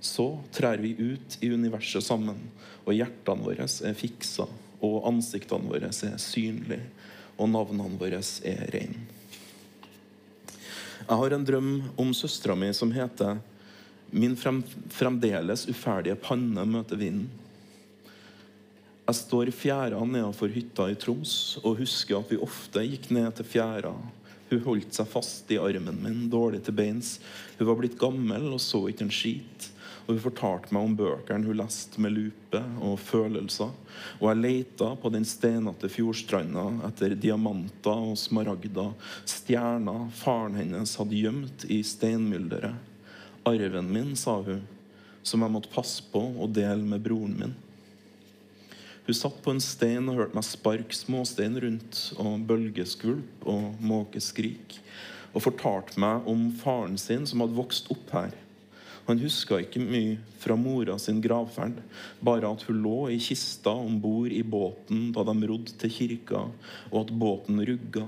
Så 0.00 0.40
trær 0.54 0.80
vi 0.80 0.94
ut 0.96 1.36
i 1.44 1.50
universet 1.52 2.02
sammen, 2.02 2.38
og 2.86 2.96
hjertene 2.96 3.44
våre 3.44 3.68
er 3.68 3.96
fiksa, 3.98 4.46
og 4.80 5.06
ansiktene 5.10 5.68
våre 5.68 5.90
er 5.92 6.16
synlige, 6.18 6.86
og 7.36 7.50
navnene 7.52 8.00
våre 8.00 8.22
er 8.48 8.64
reine. 8.72 9.04
Jeg 11.00 11.18
har 11.18 11.34
en 11.34 11.44
drøm 11.44 11.70
om 11.98 12.12
søstera 12.14 12.54
mi 12.54 12.72
som 12.74 12.92
heter 12.92 13.38
'Min 14.12 14.36
frem, 14.36 14.62
fremdeles 14.88 15.68
uferdige 15.68 16.14
panne 16.14 16.64
møter 16.64 16.96
vinden'. 16.96 17.28
Jeg 19.10 19.16
står 19.18 19.48
i 19.50 19.52
fjæra 19.54 19.98
nedenfor 20.06 20.52
hytta 20.54 20.84
i 20.86 20.94
Troms 20.94 21.32
og 21.64 21.80
husker 21.80 22.20
at 22.20 22.28
vi 22.30 22.36
ofte 22.38 22.84
gikk 22.86 23.08
ned 23.10 23.32
til 23.34 23.46
fjæra. 23.56 23.90
Hun 24.52 24.60
holdt 24.62 24.94
seg 24.94 25.08
fast 25.10 25.48
i 25.50 25.56
armen 25.58 25.96
min, 25.98 26.20
dårlig 26.30 26.60
til 26.62 26.76
beins. 26.78 27.16
Hun 27.58 27.66
var 27.66 27.80
blitt 27.80 27.96
gammel 27.98 28.44
og 28.52 28.60
så 28.62 28.84
ikke 28.86 29.08
en 29.08 29.10
skit. 29.10 29.64
Og 30.04 30.12
hun 30.12 30.20
fortalte 30.28 30.70
meg 30.76 30.86
om 30.86 30.94
bøkene 31.00 31.50
hun 31.50 31.58
leste 31.58 31.98
med 32.04 32.14
lupe 32.14 32.60
og 32.86 33.00
følelser. 33.02 33.72
Og 34.20 34.28
jeg 34.28 34.40
leita 34.44 34.92
på 35.02 35.10
den 35.10 35.26
steinete 35.26 35.90
fjordstranda 35.90 36.68
etter 36.86 37.16
diamanter 37.18 38.04
og 38.12 38.14
smaragder, 38.20 38.92
stjerner 39.26 40.04
faren 40.20 40.60
hennes 40.60 40.92
hadde 41.00 41.18
gjemt 41.18 41.66
i 41.66 41.80
steinmylderet. 41.82 42.78
Arven 43.50 43.90
min, 43.90 44.14
sa 44.14 44.36
hun, 44.38 44.62
som 45.26 45.42
jeg 45.42 45.54
måtte 45.56 45.74
passe 45.74 46.06
på 46.14 46.22
og 46.30 46.54
dele 46.54 46.86
med 46.86 47.02
broren 47.02 47.34
min. 47.42 47.58
Hun 49.06 49.16
satt 49.16 49.40
på 49.42 49.54
en 49.54 49.62
stein 49.64 50.08
og 50.10 50.20
hørte 50.20 50.36
meg 50.36 50.46
sparke 50.46 50.96
småstein 50.96 51.56
rundt 51.62 52.02
og 52.20 52.44
bølgeskvulp 52.48 53.48
og 53.48 53.80
måkeskrik, 53.82 54.76
og 55.32 55.44
fortalte 55.46 56.00
meg 56.02 56.28
om 56.30 56.48
faren 56.60 56.98
sin 57.00 57.26
som 57.28 57.42
hadde 57.44 57.58
vokst 57.58 57.90
opp 57.94 58.12
her. 58.14 58.36
Han 59.08 59.18
huska 59.18 59.58
ikke 59.62 59.82
mye 59.82 60.18
fra 60.38 60.54
mora 60.54 60.94
sin 61.00 61.18
gravferd, 61.24 61.80
bare 62.22 62.50
at 62.52 62.62
hun 62.68 62.82
lå 62.84 62.98
i 63.10 63.18
kista 63.22 63.72
om 63.74 63.96
bord 64.02 64.30
i 64.30 64.42
båten 64.46 65.08
da 65.16 65.24
de 65.26 65.48
rodde 65.50 65.74
til 65.80 65.94
kirka, 65.96 66.44
og 66.92 66.98
at 67.00 67.14
båten 67.22 67.62
rugga. 67.66 68.04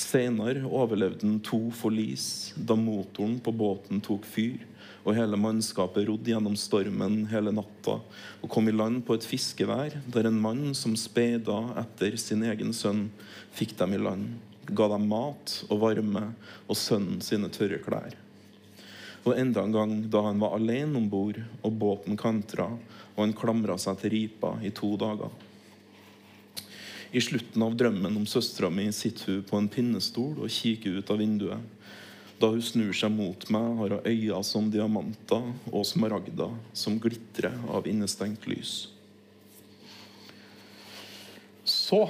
Senere 0.00 0.64
overlevde 0.64 1.26
han 1.26 1.40
to 1.44 1.62
forlis 1.76 2.52
da 2.56 2.76
motoren 2.76 3.38
på 3.40 3.52
båten 3.52 4.02
tok 4.04 4.28
fyr, 4.28 4.60
og 5.00 5.16
hele 5.16 5.38
mannskapet 5.40 6.06
rodde 6.08 6.32
gjennom 6.32 6.56
stormen 6.60 7.22
hele 7.30 7.52
natta 7.56 7.96
og 8.40 8.48
kom 8.52 8.68
i 8.68 8.74
land 8.74 9.02
på 9.06 9.16
et 9.16 9.26
fiskevær 9.26 9.96
der 10.12 10.28
en 10.28 10.40
mann 10.40 10.74
som 10.76 10.96
speida 10.98 11.58
etter 11.80 12.16
sin 12.20 12.44
egen 12.46 12.74
sønn, 12.76 13.08
fikk 13.56 13.76
dem 13.80 13.96
i 13.96 14.00
land, 14.00 14.34
ga 14.68 14.90
dem 14.92 15.08
mat 15.10 15.60
og 15.68 15.82
varme 15.84 16.26
og 16.66 16.78
sønnen 16.78 17.22
sine 17.24 17.50
tørre 17.52 17.80
klær. 17.84 18.16
Og 19.24 19.36
enda 19.36 19.64
en 19.64 19.74
gang 19.74 19.94
da 20.12 20.24
han 20.28 20.40
var 20.40 20.56
alene 20.56 20.96
om 21.00 21.08
bord 21.12 21.40
og 21.60 21.76
båten 21.80 22.16
kantra 22.20 22.70
og 23.20 23.22
han 23.26 23.36
klamra 23.36 23.76
seg 23.80 23.98
til 24.00 24.14
ripa 24.14 24.54
i 24.64 24.72
to 24.72 24.94
dager. 25.00 25.32
I 27.10 27.20
slutten 27.20 27.62
av 27.66 27.74
drømmen 27.74 28.16
om 28.20 28.26
søstera 28.28 28.70
mi 28.70 28.86
sitter 28.94 29.32
hun 29.32 29.46
på 29.48 29.58
en 29.58 29.68
pinnestol 29.72 30.38
og 30.38 30.52
kikker 30.54 31.00
ut 31.00 31.10
av 31.10 31.18
vinduet. 31.18 31.58
Da 32.40 32.48
hun 32.48 32.62
snur 32.64 32.94
seg 32.96 33.12
mot 33.12 33.44
meg, 33.52 33.66
har 33.80 33.96
hun 33.96 34.06
øyne 34.08 34.40
som 34.48 34.70
diamanter 34.72 35.50
og 35.68 35.84
smaragder 35.84 36.54
som 36.72 36.96
glitrer 37.02 37.56
av 37.68 37.88
innestengt 37.90 38.46
lys. 38.48 38.88
Så 41.68 42.06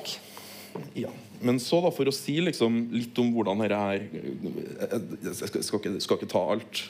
ja. 0.94 1.10
Men 1.40 1.56
så, 1.60 1.80
da, 1.80 1.90
for 1.94 2.08
å 2.08 2.14
si 2.14 2.36
liksom 2.42 2.90
litt 2.92 3.16
om 3.18 3.30
hvordan 3.32 3.62
dette 3.64 3.76
er 3.80 4.02
Jeg 5.24 5.36
skal, 5.64 5.80
ikke, 5.80 5.92
skal 6.04 6.18
ikke 6.18 6.28
ta 6.30 6.42
alt. 6.52 6.82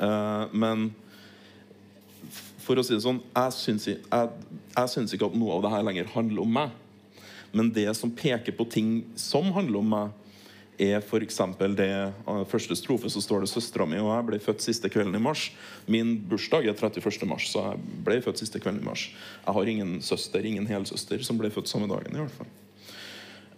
Eh, 0.00 0.54
men 0.56 0.88
for 2.62 2.78
å 2.78 2.84
si 2.86 2.94
det 2.94 3.02
sånn 3.04 3.20
Jeg 3.34 3.54
syns, 3.56 3.88
jeg, 3.90 3.98
jeg 4.72 4.92
syns 4.94 5.12
ikke 5.12 5.28
at 5.28 5.36
noe 5.36 5.58
av 5.58 5.66
det 5.66 5.74
her 5.74 5.84
lenger 5.86 6.10
handler 6.14 6.44
om 6.46 6.56
meg. 6.56 6.72
Men 7.52 7.68
det 7.76 7.90
som 7.98 8.12
peker 8.16 8.56
på 8.56 8.66
ting 8.72 8.92
som 9.20 9.52
handler 9.52 9.82
om 9.82 9.92
meg, 9.92 10.18
er 10.80 11.02
f.eks. 11.02 11.38
det 11.76 11.90
uh, 12.26 12.42
første 12.48 12.76
strofe 12.78 13.10
så 13.12 13.20
står 13.20 13.44
det 13.44 13.50
'Søstera 13.52 13.86
mi 13.86 14.00
og 14.00 14.10
jeg 14.14 14.26
ble 14.26 14.38
født 14.40 14.64
siste 14.64 14.88
kvelden 14.88 15.14
i 15.14 15.22
mars'. 15.22 15.50
Min 15.86 16.16
bursdag 16.28 16.66
er 16.66 16.74
31. 16.74 17.28
mars, 17.28 17.50
så 17.52 17.72
jeg 17.72 18.02
ble 18.04 18.20
født 18.22 18.38
siste 18.40 18.60
kvelden 18.60 18.82
i 18.82 18.88
mars. 18.88 19.10
Jeg 19.46 19.54
har 19.54 19.68
ingen 19.68 20.00
søster, 20.02 20.40
ingen 20.40 20.66
helsøster, 20.66 21.22
som 21.22 21.38
ble 21.38 21.50
født 21.50 21.68
samme 21.68 21.88
dagen. 21.88 22.16
i 22.16 22.18
hvert 22.18 22.30
fall. 22.30 22.50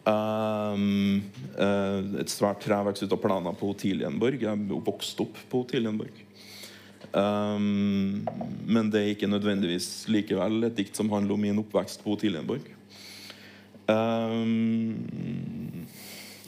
Um, 0.05 1.23
uh, 1.57 2.21
et 2.21 2.29
svært 2.29 2.61
tre 2.61 2.77
vokste 2.85 3.07
ut 3.07 3.17
av 3.17 3.23
planer 3.23 3.57
på 3.57 3.71
Otilienborg. 3.73 4.43
Jeg 4.43 4.81
vokste 4.85 5.25
opp 5.25 5.39
på 5.49 5.65
Otilienborg. 5.65 6.21
Um, 7.15 8.27
men 8.67 8.91
det 8.91 9.01
er 9.01 9.13
ikke 9.15 9.31
nødvendigvis 9.31 10.09
likevel 10.11 10.67
et 10.67 10.77
dikt 10.77 10.99
som 10.99 11.13
handler 11.13 11.37
om 11.37 11.45
min 11.47 11.61
oppvekst 11.63 12.03
på 12.03 12.17
Otilienborg. 12.19 12.67
Um, 13.87 14.97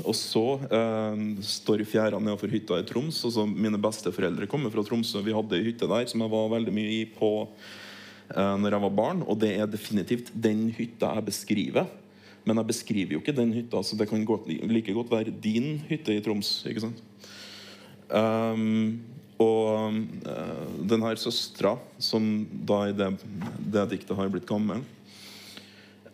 og 0.06 0.14
så 0.16 0.44
eh, 0.64 1.18
står 1.44 1.84
fjæra 1.88 2.20
nedenfor 2.20 2.52
hytta 2.52 2.78
i 2.80 2.86
Troms. 2.86 3.18
Og 3.26 3.34
så 3.34 3.46
mine 3.48 3.80
besteforeldre 3.82 4.48
kommer 4.50 4.72
fra 4.72 4.84
Tromsø. 4.86 5.22
Vi 5.24 5.34
hadde 5.34 5.58
ei 5.58 5.66
hytte 5.66 5.88
der 5.90 6.06
som 6.10 6.22
jeg 6.22 6.32
var 6.32 6.52
veldig 6.54 6.74
mye 6.74 6.94
i 7.00 7.02
på 7.10 7.30
eh, 7.44 8.54
når 8.62 8.76
jeg 8.76 8.84
var 8.86 8.96
barn. 9.00 9.24
Og 9.26 9.40
det 9.42 9.52
er 9.56 9.70
definitivt 9.70 10.30
den 10.32 10.68
hytta 10.76 11.14
jeg 11.18 11.28
beskriver. 11.30 11.90
Men 12.46 12.62
jeg 12.62 12.70
beskriver 12.70 13.16
jo 13.16 13.22
ikke 13.24 13.34
den 13.34 13.52
hytta, 13.56 13.82
så 13.82 13.98
det 13.98 14.06
kan 14.06 14.22
godt, 14.22 14.46
like 14.46 14.94
godt 14.94 15.10
være 15.10 15.34
din 15.42 15.80
hytte 15.88 16.14
i 16.14 16.22
Troms. 16.22 16.60
ikke 16.70 16.84
sant? 16.84 17.02
Um, 18.06 19.02
og 19.42 19.96
uh, 20.22 20.68
den 20.86 21.02
her 21.02 21.18
søstera, 21.18 21.72
som 21.98 22.46
da 22.46 22.84
i 22.86 22.94
det, 22.94 23.08
det 23.74 23.88
diktet 23.90 24.14
har 24.14 24.30
blitt 24.30 24.46
gammel 24.46 24.84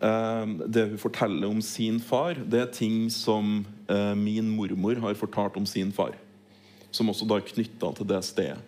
Det 0.03 0.81
hun 0.89 0.99
forteller 0.99 1.47
om 1.47 1.61
sin 1.63 2.01
far, 2.03 2.35
det 2.35 2.59
er 2.59 2.71
ting 2.75 3.05
som 3.13 3.61
uh, 3.87 4.11
min 4.19 4.49
mormor 4.51 4.99
har 4.99 5.15
fortalt 5.15 5.55
om 5.55 5.67
sin 5.69 5.93
far. 5.95 6.17
Som 6.91 7.11
også 7.13 7.27
da 7.29 7.37
er 7.39 7.45
knytta 7.47 7.93
til 7.95 8.09
det 8.09 8.19
stedet. 8.27 8.59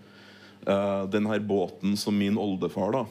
Uh, 0.65 1.03
den 1.11 1.27
her 1.27 1.43
båten 1.43 1.97
som 1.99 2.15
min 2.17 2.39
oldefar 2.41 2.95
da, 2.95 3.03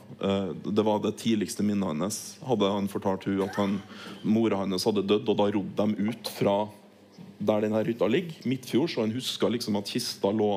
Det 0.64 0.82
var 0.82 1.02
det 1.04 1.18
tidligste 1.20 1.62
minnet 1.62 1.92
hans. 1.92 2.22
Hadde 2.42 2.72
han 2.72 2.88
fortalt 2.88 3.28
hun 3.28 3.44
at 3.44 3.60
han, 3.60 3.76
mora 4.24 4.62
hans 4.64 4.88
hadde 4.88 5.04
dødd, 5.04 5.28
og 5.28 5.38
da 5.38 5.50
rodde 5.58 5.86
de 5.92 6.08
ut 6.08 6.32
fra 6.38 6.56
der 7.44 7.66
denne 7.66 7.82
hytta 7.84 8.08
ligger, 8.08 8.40
midtfjords. 8.48 8.96
Og 8.96 9.06
han 9.06 9.14
huska 9.14 9.52
liksom 9.52 9.76
at 9.78 9.90
kista 9.90 10.32
lå 10.32 10.52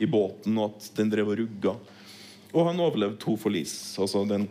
i 0.00 0.08
båten, 0.08 0.56
og 0.58 0.70
at 0.70 0.90
den 0.96 1.10
drev 1.12 1.32
og 1.32 1.42
rugga. 1.42 1.74
Og 2.50 2.66
han 2.66 2.82
overlevde 2.82 3.20
to 3.22 3.36
forlis. 3.38 3.74
Altså 4.00 4.24
den 4.28 4.48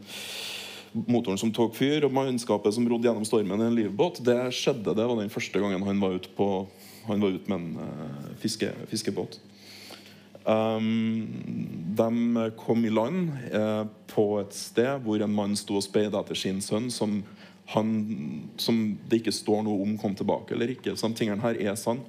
motoren 0.93 1.37
som 1.37 1.51
tok 1.53 1.75
fyr, 1.77 2.05
og 2.05 2.13
mannskapet 2.15 2.73
som 2.75 2.87
rodde 2.89 3.07
gjennom 3.07 3.27
stormen 3.27 3.61
i 3.61 3.67
en 3.67 3.77
livbåt. 3.77 4.21
Det 4.25 4.37
skjedde, 4.55 4.95
det 4.97 5.05
var 5.05 5.19
den 5.19 5.33
første 5.33 5.61
gangen 5.61 5.85
han 5.85 6.01
var 6.01 6.17
ute 6.17 6.31
ut 7.33 7.47
med 7.49 7.55
en 7.57 7.69
uh, 7.77 8.33
fiske, 8.41 8.71
fiskebåt. 8.89 9.39
Um, 10.49 11.27
de 11.97 12.49
kom 12.57 12.85
i 12.85 12.93
land 12.93 13.29
uh, 13.53 13.85
på 14.09 14.39
et 14.39 14.55
sted 14.55 15.03
hvor 15.03 15.21
en 15.21 15.33
mann 15.35 15.57
sto 15.59 15.77
og 15.77 15.85
speida 15.85 16.21
etter 16.23 16.37
sin 16.37 16.61
sønn, 16.63 16.87
som, 16.93 17.19
han, 17.73 17.91
som, 18.57 18.79
det 19.09 19.21
ikke 19.21 19.35
står 19.35 19.65
noe 19.67 19.83
om 19.83 19.97
kom 20.01 20.15
tilbake 20.17 20.55
eller 20.55 20.73
ikke. 20.73 20.95
Så 20.97 21.11
tingene 21.13 21.43
her 21.43 21.59
er 21.59 21.77
sann. 21.77 22.01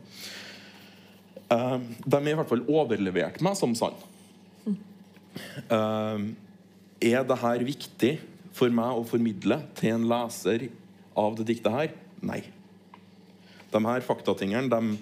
Uh, 1.50 1.76
de 2.06 2.16
er 2.16 2.32
i 2.32 2.38
hvert 2.38 2.48
fall 2.48 2.64
overlevert 2.70 3.42
meg 3.44 3.58
som 3.58 3.76
sann. 3.76 3.98
Uh, 5.68 6.30
er 7.00 7.24
det 7.24 7.40
her 7.42 7.64
viktig 7.64 8.14
for 8.56 8.72
meg 8.74 8.98
å 8.98 9.06
formidle 9.06 9.60
til 9.78 9.96
en 9.96 10.08
leser 10.10 10.68
av 11.18 11.36
det 11.38 11.46
diktet 11.52 11.74
her? 11.74 11.94
Nei. 12.24 12.42
De 13.70 13.80
her 13.86 14.04
faktatingene 14.04 14.70
de 14.70 14.98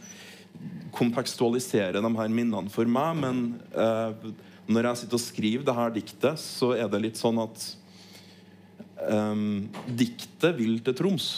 kontekstualiserer 0.94 2.00
de 2.02 2.12
her 2.18 2.30
minnene 2.32 2.72
for 2.72 2.88
meg. 2.88 3.18
Men 3.22 3.42
eh, 3.72 4.30
når 4.68 4.90
jeg 4.90 5.02
sitter 5.02 5.18
og 5.18 5.24
skriver 5.24 5.66
det 5.66 5.76
her 5.76 5.94
diktet, 5.94 6.40
så 6.42 6.72
er 6.76 6.90
det 6.92 7.02
litt 7.04 7.20
sånn 7.20 7.40
at 7.42 7.68
eh, 9.06 9.44
Diktet 9.88 10.56
vil 10.58 10.80
til 10.84 10.96
Troms. 10.98 11.30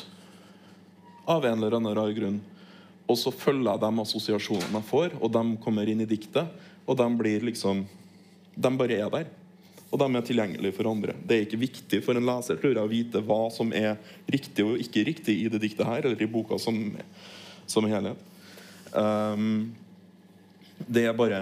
Av 1.31 1.45
en 1.47 1.59
eller 1.59 1.79
annen 1.79 1.95
rar 1.95 2.15
grunn. 2.17 2.41
Og 3.11 3.19
så 3.19 3.33
følger 3.35 3.73
jeg 3.73 3.83
de 3.83 4.05
assosiasjonene 4.05 4.81
jeg 4.81 4.87
får, 4.87 5.17
og 5.19 5.33
de 5.35 5.43
kommer 5.63 5.89
inn 5.91 6.03
i 6.03 6.09
diktet. 6.09 6.51
Og 6.87 6.99
de 6.99 7.07
blir 7.19 7.47
liksom 7.47 7.85
De 8.61 8.71
bare 8.77 8.97
er 8.99 9.11
der. 9.13 9.29
Og 9.91 9.99
de 9.99 10.07
er 10.07 10.27
tilgjengelige 10.27 10.77
for 10.77 10.87
andre. 10.87 11.17
Det 11.27 11.37
er 11.37 11.47
ikke 11.47 11.65
viktig 11.65 12.01
for 12.07 12.19
en 12.19 12.27
leser 12.29 12.61
tror 12.61 12.77
jeg, 12.77 12.83
å 12.85 12.91
vite 12.91 13.23
hva 13.27 13.41
som 13.51 13.73
er 13.75 13.99
riktig 14.31 14.67
og 14.67 14.79
ikke 14.79 15.03
riktig 15.09 15.35
i 15.43 15.49
det 15.51 15.63
diktet 15.65 15.89
her, 15.89 16.05
eller 16.05 16.23
i 16.23 16.31
boka 16.31 16.59
som, 16.63 16.79
som 17.67 17.89
helhet. 17.91 18.23
Um, 18.95 19.73
det 20.87 21.09
er 21.09 21.19
bare 21.19 21.41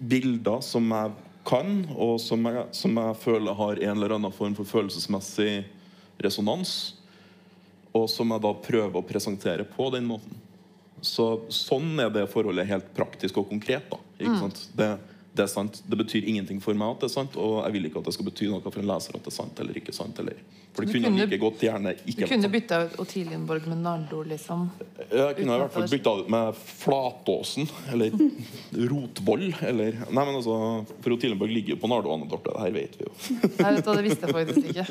bilder 0.00 0.60
som 0.64 0.92
jeg 0.92 1.16
kan, 1.48 1.72
og 1.96 2.18
som 2.20 2.44
jeg, 2.44 2.66
som 2.76 3.00
jeg, 3.00 3.18
føler 3.24 3.56
har 3.56 3.80
en 3.80 3.96
eller 3.96 4.16
annen 4.16 4.36
form 4.36 4.54
for 4.58 4.68
følelsesmessig 4.68 5.62
resonans. 6.20 6.74
Og 7.96 8.04
som 8.12 8.30
jeg 8.30 8.44
da 8.44 8.52
prøver 8.68 9.00
å 9.00 9.06
presentere 9.06 9.64
på 9.66 9.88
den 9.96 10.06
måten. 10.06 10.36
Så, 11.00 11.46
sånn 11.48 11.94
er 12.04 12.12
det 12.12 12.28
forholdet 12.28 12.68
helt 12.68 12.92
praktisk 12.94 13.40
og 13.40 13.48
konkret. 13.48 13.88
da, 13.88 13.98
ikke 14.20 14.36
mm. 14.36 14.52
det, 14.76 14.90
det 15.40 15.46
er 15.48 15.52
sant. 15.52 15.80
Det 15.88 15.96
betyr 15.96 16.26
ingenting 16.28 16.60
for 16.62 16.76
meg 16.76 16.96
at 16.96 17.04
det 17.04 17.08
er 17.08 17.14
sant, 17.14 17.36
og 17.40 17.62
jeg 17.64 17.72
vil 17.76 17.88
ikke 17.88 18.02
at 18.02 18.08
det 18.10 18.16
skal 18.16 18.26
bety 18.28 18.48
noe 18.52 18.60
for 18.66 18.82
en 18.82 18.90
leser 18.90 19.16
at 19.16 19.24
det 19.24 19.32
er 19.32 19.36
sant 19.38 19.62
eller 19.64 19.78
ikke 19.80 19.94
sant. 19.96 20.18
Eller. 20.20 20.40
For 20.70 20.84
det 20.84 20.92
kunne 20.92 21.08
kunne- 21.08 21.24
like 21.26 21.38
godt 21.42 21.62
gjerne 21.64 21.94
ikke 22.06 22.20
Du 22.20 22.26
kunne 22.30 22.50
bytta 22.52 22.76
ut 22.84 22.98
Otilienborg 23.02 23.66
med 23.66 23.78
Nardo, 23.82 24.22
liksom. 24.22 24.68
Jeg 25.10 25.36
kunne 25.36 25.56
i 25.56 25.62
hvert 25.64 25.72
fall 25.72 25.88
bytta 25.88 26.12
ut 26.20 26.28
med 26.30 26.60
Flatåsen 26.60 27.70
eller 27.90 28.12
Rotvoll. 28.92 29.48
Eller 29.62 29.96
Nei, 30.10 30.24
men 30.24 30.36
altså 30.36 30.58
For 31.00 31.16
Otilienborg 31.16 31.50
ligger 31.56 31.74
jo 31.74 31.80
på 31.82 31.90
Nardo 31.90 32.12
Anne 32.14 32.28
Dorte, 32.30 32.52
det 32.54 32.60
her 32.66 32.76
vet 32.76 33.00
vi 33.00 33.08
jo. 33.08 33.16
Nei, 33.58 33.72
vet 33.74 33.84
du 33.84 33.92
det 33.96 34.04
visste 34.10 34.28
jeg 34.28 34.36
faktisk 34.36 34.70
ikke. 34.74 34.86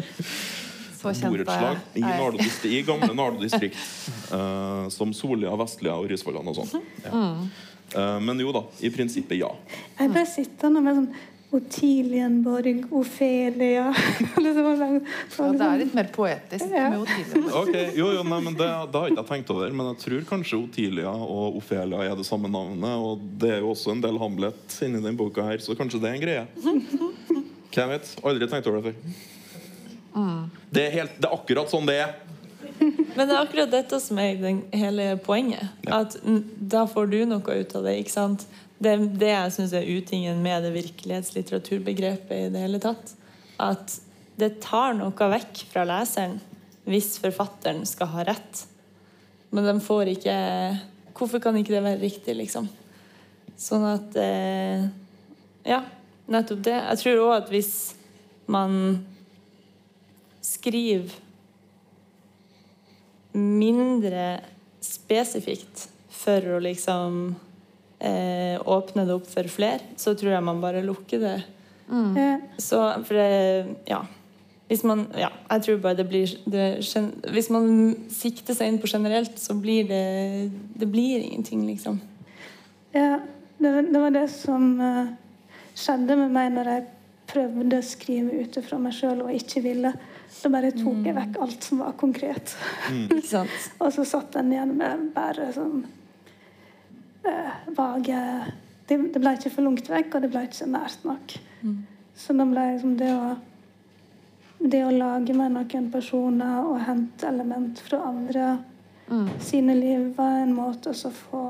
Så 0.99 1.13
kjent 1.15 1.31
Borettslag 1.31 1.77
i, 1.95 2.01
Nardo, 2.03 2.43
i 2.67 2.81
gamle 2.83 3.13
Nardo 3.15 3.39
distrikt. 3.39 3.79
Uh, 4.33 4.89
som 4.91 5.13
Solia, 5.15 5.53
Vestlia 5.55 5.95
og 5.95 6.09
Risvollan 6.11 6.49
og 6.51 6.57
sånn. 6.59 6.83
Ja. 7.05 7.13
Mm. 7.13 7.45
Eh, 7.95 8.19
men 8.21 8.39
jo 8.39 8.53
da, 8.55 8.63
i 8.85 8.91
prinsippet 8.93 9.39
ja. 9.39 9.49
Jeg 9.99 10.13
ble 10.13 10.25
sittende 10.29 10.81
med 10.85 10.97
sånn 10.99 11.11
Otilienborg, 11.49 12.83
Ofelia 12.93 13.87
det 14.37 14.51
Ja, 14.53 15.47
det 15.49 15.65
er 15.65 15.79
litt 15.81 15.95
mer 15.97 16.09
poetisk 16.13 16.67
Ja. 16.69 16.91
med 16.93 16.99
Otilienborg. 17.01 17.55
Okay, 17.63 17.87
jo, 17.97 18.11
jo, 18.13 18.21
nei, 18.21 18.39
men 18.45 18.53
det, 18.53 18.67
det 18.67 19.01
har 19.01 19.09
ikke 19.09 19.23
jeg 19.23 19.29
tenkt 19.31 19.53
over. 19.55 19.73
Men 19.73 19.89
jeg 19.89 20.01
tror 20.03 20.27
kanskje 20.29 20.59
Otilia 20.61 21.09
og 21.09 21.57
Ofelia 21.57 22.03
er 22.05 22.13
det 22.19 22.27
samme 22.29 22.51
navnet. 22.53 23.01
Og 23.01 23.25
det 23.41 23.55
er 23.55 23.63
jo 23.63 23.73
også 23.73 23.95
en 23.95 24.05
del 24.05 24.21
Hamlet 24.21 24.77
inni 24.85 25.01
den 25.01 25.17
boka 25.17 25.47
her, 25.47 25.57
så 25.65 25.73
kanskje 25.79 26.03
det 26.03 26.11
er 26.11 26.19
en 26.19 26.23
greie. 26.27 26.45
Hvem 27.73 27.93
vet? 27.95 28.13
Aldri 28.25 28.49
tenkt 28.49 28.69
over 28.69 28.81
det 28.85 28.93
før. 28.93 29.27
Det, 30.69 30.85
er 30.85 30.95
helt, 30.99 31.17
det 31.21 31.29
er 31.29 31.33
akkurat 31.33 31.69
sånn 31.71 31.89
det 31.89 31.97
er. 32.03 32.13
Men 33.15 33.27
det 33.27 33.35
er 33.35 33.41
akkurat 33.41 33.71
dette 33.71 33.99
som 34.01 34.19
er 34.21 34.39
den 34.39 34.63
hele 34.75 35.11
poenget. 35.23 35.71
Ja. 35.85 36.01
At 36.03 36.17
da 36.23 36.85
får 36.89 37.11
du 37.11 37.19
noe 37.29 37.59
ut 37.61 37.75
av 37.75 37.87
det. 37.87 37.97
ikke 38.01 38.15
sant? 38.15 38.45
Det 38.79 38.95
det 39.19 39.33
jeg 39.33 39.55
syns 39.57 39.73
er 39.75 39.89
utingen 39.89 40.39
med 40.43 40.63
det 40.63 40.71
virkelighetslitteraturbegrepet 40.77 42.45
i 42.45 42.51
det 42.53 42.63
hele 42.63 42.79
tatt. 42.83 43.15
At 43.59 43.97
det 44.39 44.61
tar 44.63 44.95
noe 44.95 45.31
vekk 45.33 45.65
fra 45.71 45.83
leseren 45.87 46.39
hvis 46.89 47.17
forfatteren 47.21 47.83
skal 47.85 48.09
ha 48.13 48.23
rett. 48.31 48.63
Men 49.53 49.67
de 49.67 49.75
får 49.83 50.15
ikke 50.15 50.37
Hvorfor 51.19 51.41
kan 51.43 51.57
ikke 51.59 51.73
det 51.73 51.81
være 51.83 51.99
riktig, 51.99 52.31
liksom? 52.37 52.69
Sånn 53.59 53.83
at 53.89 54.15
eh, 54.15 54.85
Ja, 55.67 55.81
nettopp 56.31 56.61
det. 56.63 56.77
Jeg 56.77 57.01
tror 57.01 57.23
òg 57.25 57.33
at 57.41 57.49
hvis 57.51 57.73
man 58.47 59.01
skriver 60.45 61.11
mindre 63.33 64.39
spesifikt 64.81 65.87
for 66.19 66.45
å 66.55 66.59
liksom 66.63 67.19
eh, 67.99 68.55
åpne 68.63 69.05
det 69.07 69.15
opp 69.17 69.27
for 69.29 69.49
flere, 69.51 69.81
så 69.99 70.13
tror 70.17 70.33
jeg 70.35 70.45
man 70.45 70.61
bare 70.63 70.83
lukker 70.85 71.21
det. 71.23 71.35
Mm. 71.89 72.15
Så 72.61 72.79
for 73.07 73.17
det 73.17 73.75
Ja. 73.89 74.03
Hvis 74.69 74.83
man 74.85 75.07
Ja, 75.17 75.31
jeg 75.49 75.63
tror 75.65 75.77
bare 75.81 75.95
det 75.97 76.03
blir 76.09 76.27
det, 76.45 76.85
Hvis 77.33 77.49
man 77.49 77.95
sikter 78.13 78.53
seg 78.53 78.67
inn 78.69 78.77
på 78.77 78.85
generelt, 78.91 79.39
så 79.41 79.55
blir 79.57 79.87
det 79.89 80.51
Det 80.77 80.85
blir 80.87 81.19
ingenting, 81.25 81.65
liksom. 81.65 81.99
Ja, 82.93 83.19
det, 83.57 83.71
var- 83.73 83.81
det 83.93 83.99
var 83.99 84.09
det 84.11 84.27
som 84.29 84.79
eh, 84.81 85.07
skjedde 85.75 86.15
med 86.17 86.31
meg 86.31 86.51
når 86.53 86.65
jeg 86.75 86.85
prøvde 87.33 87.79
å 87.79 87.85
skrive 87.85 88.37
ut 88.43 88.57
fra 88.69 88.77
meg 88.77 88.93
sjøl 88.93 89.21
og 89.25 89.33
ikke 89.33 89.61
ville. 89.65 89.91
Da 90.29 90.51
bare 90.53 90.71
tok 90.75 91.05
jeg 91.05 91.15
vekk 91.17 91.37
alt 91.43 91.65
som 91.65 91.81
var 91.83 91.95
konkret. 91.99 92.55
Ikke 93.09 93.25
sant? 93.27 93.69
Og 93.79 93.93
så 93.95 94.05
satt 94.07 94.33
den 94.37 94.53
igjen 94.53 94.75
med 94.79 95.09
bare 95.15 95.49
sånn 95.55 95.83
eh, 97.27 97.53
vage 97.75 98.23
det, 98.89 98.97
det 99.13 99.21
ble 99.21 99.35
ikke 99.37 99.51
for 99.53 99.65
langt 99.67 99.89
vekk, 99.89 100.15
og 100.15 100.23
det 100.23 100.29
ble 100.33 100.41
ikke 100.47 100.65
nært 100.65 101.03
nok. 101.05 101.35
Så 102.17 102.33
da 102.33 102.47
ble 102.49 102.63
liksom 102.71 102.95
det 102.97 103.11
å 103.13 103.35
det 104.59 104.81
å 104.83 104.91
lage 104.91 105.31
meg 105.37 105.53
noen 105.53 105.85
personer 105.93 106.65
og 106.67 106.81
hente 106.83 107.29
element 107.29 107.79
fra 107.79 108.01
andre 108.09 108.57
sine 109.39 109.75
liv, 109.77 110.09
var 110.17 110.41
en 110.41 110.51
måte 110.57 110.91
å 110.91 111.11
få 111.15 111.43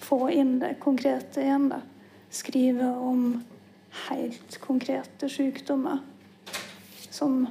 få 0.00 0.30
inn 0.30 0.58
det 0.60 0.74
konkrete 0.80 1.40
igjen. 1.40 1.68
da. 1.68 1.80
Skrive 2.30 2.88
om 2.96 3.42
helt 4.08 4.58
konkrete 4.62 5.28
sykdommer 5.28 5.98
som 7.10 7.44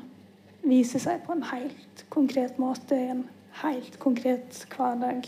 viser 0.65 1.02
seg 1.03 1.23
på 1.26 1.36
en 1.36 1.45
helt 1.52 2.03
konkret 2.11 2.60
måte 2.61 2.98
i 2.98 3.10
en 3.14 3.23
helt 3.61 3.98
konkret 4.02 4.64
hverdag. 4.73 5.27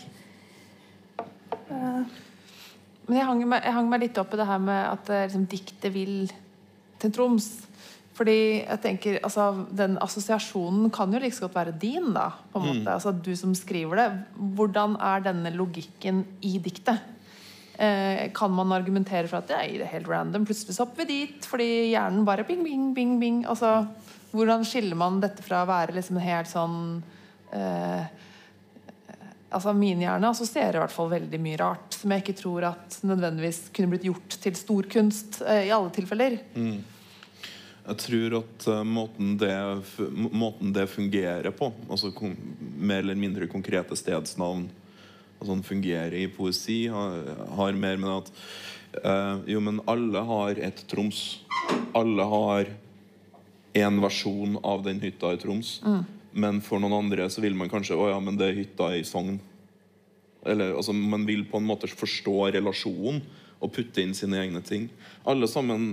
Uh. 1.72 2.04
Men 3.08 3.18
jeg 3.18 3.28
hang, 3.28 3.42
meg, 3.50 3.66
jeg 3.66 3.76
hang 3.76 3.90
meg 3.92 4.04
litt 4.06 4.20
opp 4.22 4.34
i 4.36 4.40
det 4.40 4.48
her 4.48 4.62
med 4.64 4.80
at 4.86 5.10
eh, 5.12 5.26
liksom, 5.28 5.48
diktet 5.52 5.92
vil 5.94 6.16
til 7.02 7.14
Troms. 7.16 7.50
Fordi 8.16 8.36
jeg 8.62 8.80
tenker, 8.84 9.18
altså, 9.24 9.66
Den 9.72 9.98
assosiasjonen 10.04 10.92
kan 10.94 11.14
jo 11.14 11.20
like 11.20 11.36
så 11.36 11.48
godt 11.48 11.58
være 11.58 11.78
din. 11.82 12.12
da, 12.14 12.30
på 12.52 12.60
en 12.60 12.68
måte, 12.68 12.94
altså 12.94 13.12
Du 13.12 13.34
som 13.36 13.56
skriver 13.58 14.00
det. 14.00 14.10
Hvordan 14.56 14.96
er 15.00 15.26
denne 15.26 15.52
logikken 15.56 16.26
i 16.46 16.58
diktet? 16.64 17.02
Eh, 17.82 18.30
kan 18.36 18.52
man 18.54 18.72
argumentere 18.76 19.28
for 19.28 19.42
at 19.42 19.50
det 19.50 19.58
er 19.58 19.90
helt 19.90 20.08
random? 20.08 20.46
Plutselig 20.46 20.76
så 20.76 20.86
hopper 20.86 21.02
vi 21.02 21.24
dit 21.24 21.46
fordi 21.50 21.90
hjernen 21.96 22.26
bare 22.28 22.46
bing, 22.46 22.64
bing, 22.64 22.92
bing, 22.94 23.20
bing. 23.20 23.46
Altså, 23.50 23.88
Hvordan 24.32 24.66
skiller 24.68 24.96
man 24.96 25.20
dette 25.24 25.44
fra 25.44 25.64
å 25.64 25.70
være 25.70 25.98
liksom 25.98 26.20
helt 26.24 26.50
sånn 26.50 26.78
eh, 27.52 28.06
altså 29.52 29.74
Min 29.76 30.02
hjerne 30.02 30.32
assosierer 30.32 30.80
i 30.80 30.84
hvert 30.86 30.96
fall 30.96 31.12
veldig 31.12 31.40
mye 31.44 31.60
rart 31.60 31.98
som 31.98 32.14
jeg 32.14 32.24
ikke 32.24 32.38
tror 32.40 32.70
at 32.72 33.02
nødvendigvis 33.04 33.66
kunne 33.76 33.92
blitt 33.92 34.08
gjort 34.08 34.40
til 34.44 34.58
stor 34.58 34.88
kunst 34.92 35.42
eh, 35.44 35.68
i 35.68 35.74
alle 35.76 35.92
tilfeller. 35.94 36.40
Jeg 37.82 37.98
tror 38.06 38.36
at 38.40 38.68
uh, 38.70 38.84
måten, 38.86 39.34
det, 39.42 39.54
måten 40.32 40.72
det 40.76 40.86
fungerer 40.92 41.52
på, 41.58 41.72
altså 41.90 42.12
mer 42.78 43.02
eller 43.02 43.18
mindre 43.20 43.50
konkrete 43.52 43.98
stedsnavn, 43.98 44.68
sånn 45.42 45.64
fungerer 45.66 46.14
i 46.20 46.28
poesi, 46.30 46.86
har, 46.94 47.32
har 47.58 47.74
mer 47.74 47.98
med 47.98 48.12
at 48.14 48.30
uh, 49.02 49.42
Jo, 49.50 49.64
men 49.66 49.82
alle 49.90 50.22
har 50.30 50.62
et 50.62 50.84
Troms. 50.92 51.42
Alle 51.98 52.28
har 52.30 52.70
én 53.74 54.02
versjon 54.04 54.58
av 54.64 54.84
den 54.84 55.00
hytta 55.04 55.34
i 55.34 55.40
Troms. 55.42 55.80
Men 56.32 56.62
for 56.64 56.80
noen 56.80 56.96
andre 56.96 57.28
så 57.32 57.44
vil 57.44 57.58
man 57.60 57.70
kanskje 57.72 57.98
Å 58.00 58.12
ja, 58.14 58.20
men 58.24 58.38
det 58.40 58.48
er 58.48 58.60
hytta 58.62 58.92
i 58.96 59.04
Sogn. 59.08 59.40
Eller, 60.48 60.74
altså, 60.74 60.94
man 60.96 61.26
vil 61.28 61.44
på 61.50 61.60
en 61.60 61.68
måte 61.68 61.90
forstå 61.92 62.52
relasjonen 62.56 63.22
og 63.62 63.74
putte 63.76 64.02
inn 64.02 64.16
sine 64.18 64.40
egne 64.42 64.64
ting. 64.66 64.88
Alle 65.30 65.46
sammen, 65.50 65.92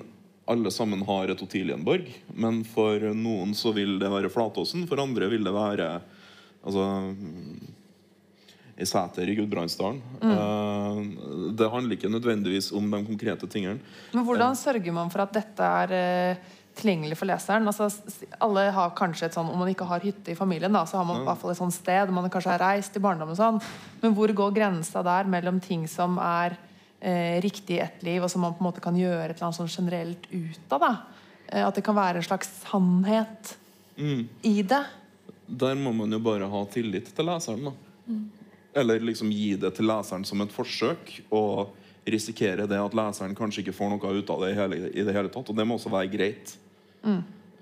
alle 0.49 0.71
sammen 0.73 1.03
har 1.05 1.29
et 1.29 1.43
Otilienborg, 1.45 2.07
men 2.33 2.63
for 2.65 3.11
noen 3.13 3.53
så 3.59 3.75
vil 3.77 3.99
det 4.01 4.09
være 4.09 4.31
Flatåsen. 4.33 4.87
For 4.89 5.03
andre 5.03 5.29
vil 5.29 5.45
det 5.45 5.53
være 5.53 5.91
altså, 6.63 6.87
i 8.79 8.87
Sæter 8.89 9.29
i 9.29 9.35
Gudbrandsdalen. 9.37 10.01
Mm. 10.23 11.53
det 11.59 11.69
handler 11.69 11.99
ikke 11.99 12.11
nødvendigvis 12.13 12.71
om 12.73 12.89
de 12.91 13.03
konkrete 13.05 13.49
tingene. 13.51 13.83
Men 14.15 14.25
hvordan 14.25 14.57
sørger 14.57 14.95
man 14.95 15.11
for 15.13 15.27
at 15.27 15.35
dette 15.35 15.71
er 15.83 15.95
eh, 15.99 16.57
tilgjengelig 16.79 17.19
for 17.19 17.29
leseren? 17.31 17.69
Altså, 17.69 17.89
alle 18.45 18.69
har 18.75 18.95
kanskje 18.99 19.29
et 19.29 19.37
sånn, 19.37 19.51
Om 19.53 19.63
man 19.63 19.71
ikke 19.73 19.89
har 19.89 20.05
hytte 20.05 20.33
i 20.33 20.39
familien, 20.39 20.73
da, 20.73 20.85
så 20.87 21.01
har 21.01 21.07
man 21.09 21.23
i 21.23 21.27
hvert 21.27 21.41
fall 21.43 21.53
et 21.53 21.61
sånt 21.61 21.77
sted 21.77 22.13
man 22.15 22.31
kanskje 22.31 22.55
har 22.55 22.65
reist 22.65 22.97
i 22.97 23.03
barndommen. 23.03 23.37
og 23.37 23.41
Sånn. 23.41 23.61
Men 24.03 24.17
hvor 24.17 24.33
går 24.41 24.57
grensa 24.57 25.03
der 25.07 25.31
mellom 25.31 25.61
ting 25.61 25.87
som 25.91 26.19
er 26.23 26.57
eh, 27.01 27.39
riktig 27.45 27.79
i 27.79 27.83
ett 27.85 28.03
liv, 28.07 28.23
og 28.23 28.31
som 28.31 28.47
man 28.47 28.55
på 28.55 28.65
en 28.65 28.71
måte 28.71 28.85
kan 28.85 28.97
gjøre 28.97 29.31
et 29.31 29.37
eller 29.37 29.51
annet 29.51 29.61
sånn 29.61 29.75
generelt 29.75 30.31
ut 30.33 30.77
av? 30.79 30.87
da? 30.87 30.93
Eh, 31.49 31.67
at 31.67 31.75
det 31.75 31.85
kan 31.87 31.99
være 31.99 32.23
en 32.23 32.29
slags 32.29 32.51
sannhet 32.65 33.57
i 33.99 34.63
det? 34.63 34.85
Der 35.49 35.75
må 35.75 35.93
man 35.97 36.13
jo 36.13 36.21
bare 36.23 36.47
ha 36.47 36.65
tillit 36.71 37.11
til 37.15 37.27
leseren. 37.27 37.71
da. 37.71 38.19
Eller 38.79 39.01
liksom 39.03 39.31
gi 39.33 39.57
det 39.59 39.73
til 39.75 39.89
leseren 39.89 40.25
som 40.29 40.41
et 40.45 40.55
forsøk, 40.55 41.15
og 41.35 41.75
risikere 42.09 42.67
det 42.69 42.79
at 42.81 42.97
leseren 42.97 43.37
kanskje 43.37 43.65
ikke 43.65 43.77
får 43.77 43.93
noe 43.93 44.15
ut 44.21 44.31
av 44.33 44.45
det 44.45 44.53
i, 44.53 44.57
hele, 44.59 44.81
i 44.93 45.05
det 45.05 45.15
hele 45.17 45.33
tatt. 45.33 45.51
Og 45.51 45.57
det 45.57 45.67
må 45.67 45.79
også 45.79 45.93
være 45.93 46.13
greit. 46.13 46.55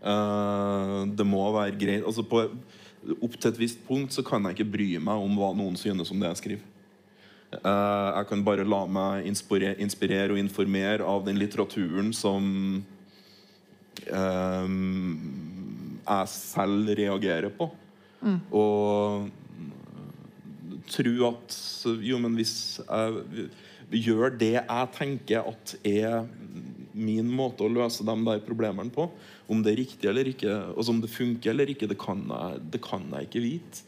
Eh, 0.06 1.02
det 1.18 1.26
må 1.26 1.44
være 1.54 1.76
greit. 1.78 2.06
Altså 2.06 2.24
på, 2.26 2.44
opp 3.16 3.36
til 3.38 3.50
et 3.52 3.60
visst 3.60 3.82
punkt 3.86 4.14
så 4.14 4.24
kan 4.26 4.44
jeg 4.46 4.58
ikke 4.58 4.72
bry 4.76 4.88
meg 5.02 5.26
om 5.28 5.38
hva 5.38 5.52
noen 5.56 5.78
synes 5.80 6.12
om 6.12 6.22
det 6.22 6.32
jeg 6.34 6.42
skriver. 6.42 6.72
Uh, 7.62 8.10
jeg 8.10 8.26
kan 8.28 8.40
bare 8.44 8.64
la 8.66 8.80
meg 8.90 9.28
inspirere, 9.30 9.78
inspirere 9.80 10.34
og 10.34 10.40
informere 10.40 11.06
av 11.06 11.22
den 11.24 11.38
litteraturen 11.38 12.10
som 12.12 12.42
uh, 14.10 14.66
jeg 16.02 16.32
selv 16.32 16.90
reagerer 16.98 17.54
på. 17.54 17.70
Og 18.50 19.30
tro 20.90 21.14
at 21.30 21.56
Jo, 22.02 22.18
men 22.18 22.34
hvis 22.34 22.80
jeg 22.82 24.02
gjør 24.02 24.34
det 24.34 24.52
jeg 24.56 24.92
tenker 24.98 25.46
at 25.46 25.76
er 25.86 26.26
min 26.96 27.28
måte 27.28 27.66
å 27.66 27.72
løse 27.72 28.04
de 28.06 28.14
der 28.26 28.40
problemene 28.44 28.92
på, 28.92 29.08
om 29.52 29.60
det 29.62 29.74
er 29.74 29.82
riktig 29.82 30.08
eller 30.10 30.28
ikke, 30.30 30.54
altså 30.72 30.94
om 30.94 31.02
det 31.02 31.12
funker 31.12 31.52
eller 31.52 31.70
ikke, 31.72 31.88
det 31.90 31.98
kan 32.00 32.24
jeg, 32.26 32.62
det 32.72 32.80
kan 32.84 33.04
jeg 33.12 33.28
ikke 33.28 33.44
vite. 33.44 33.84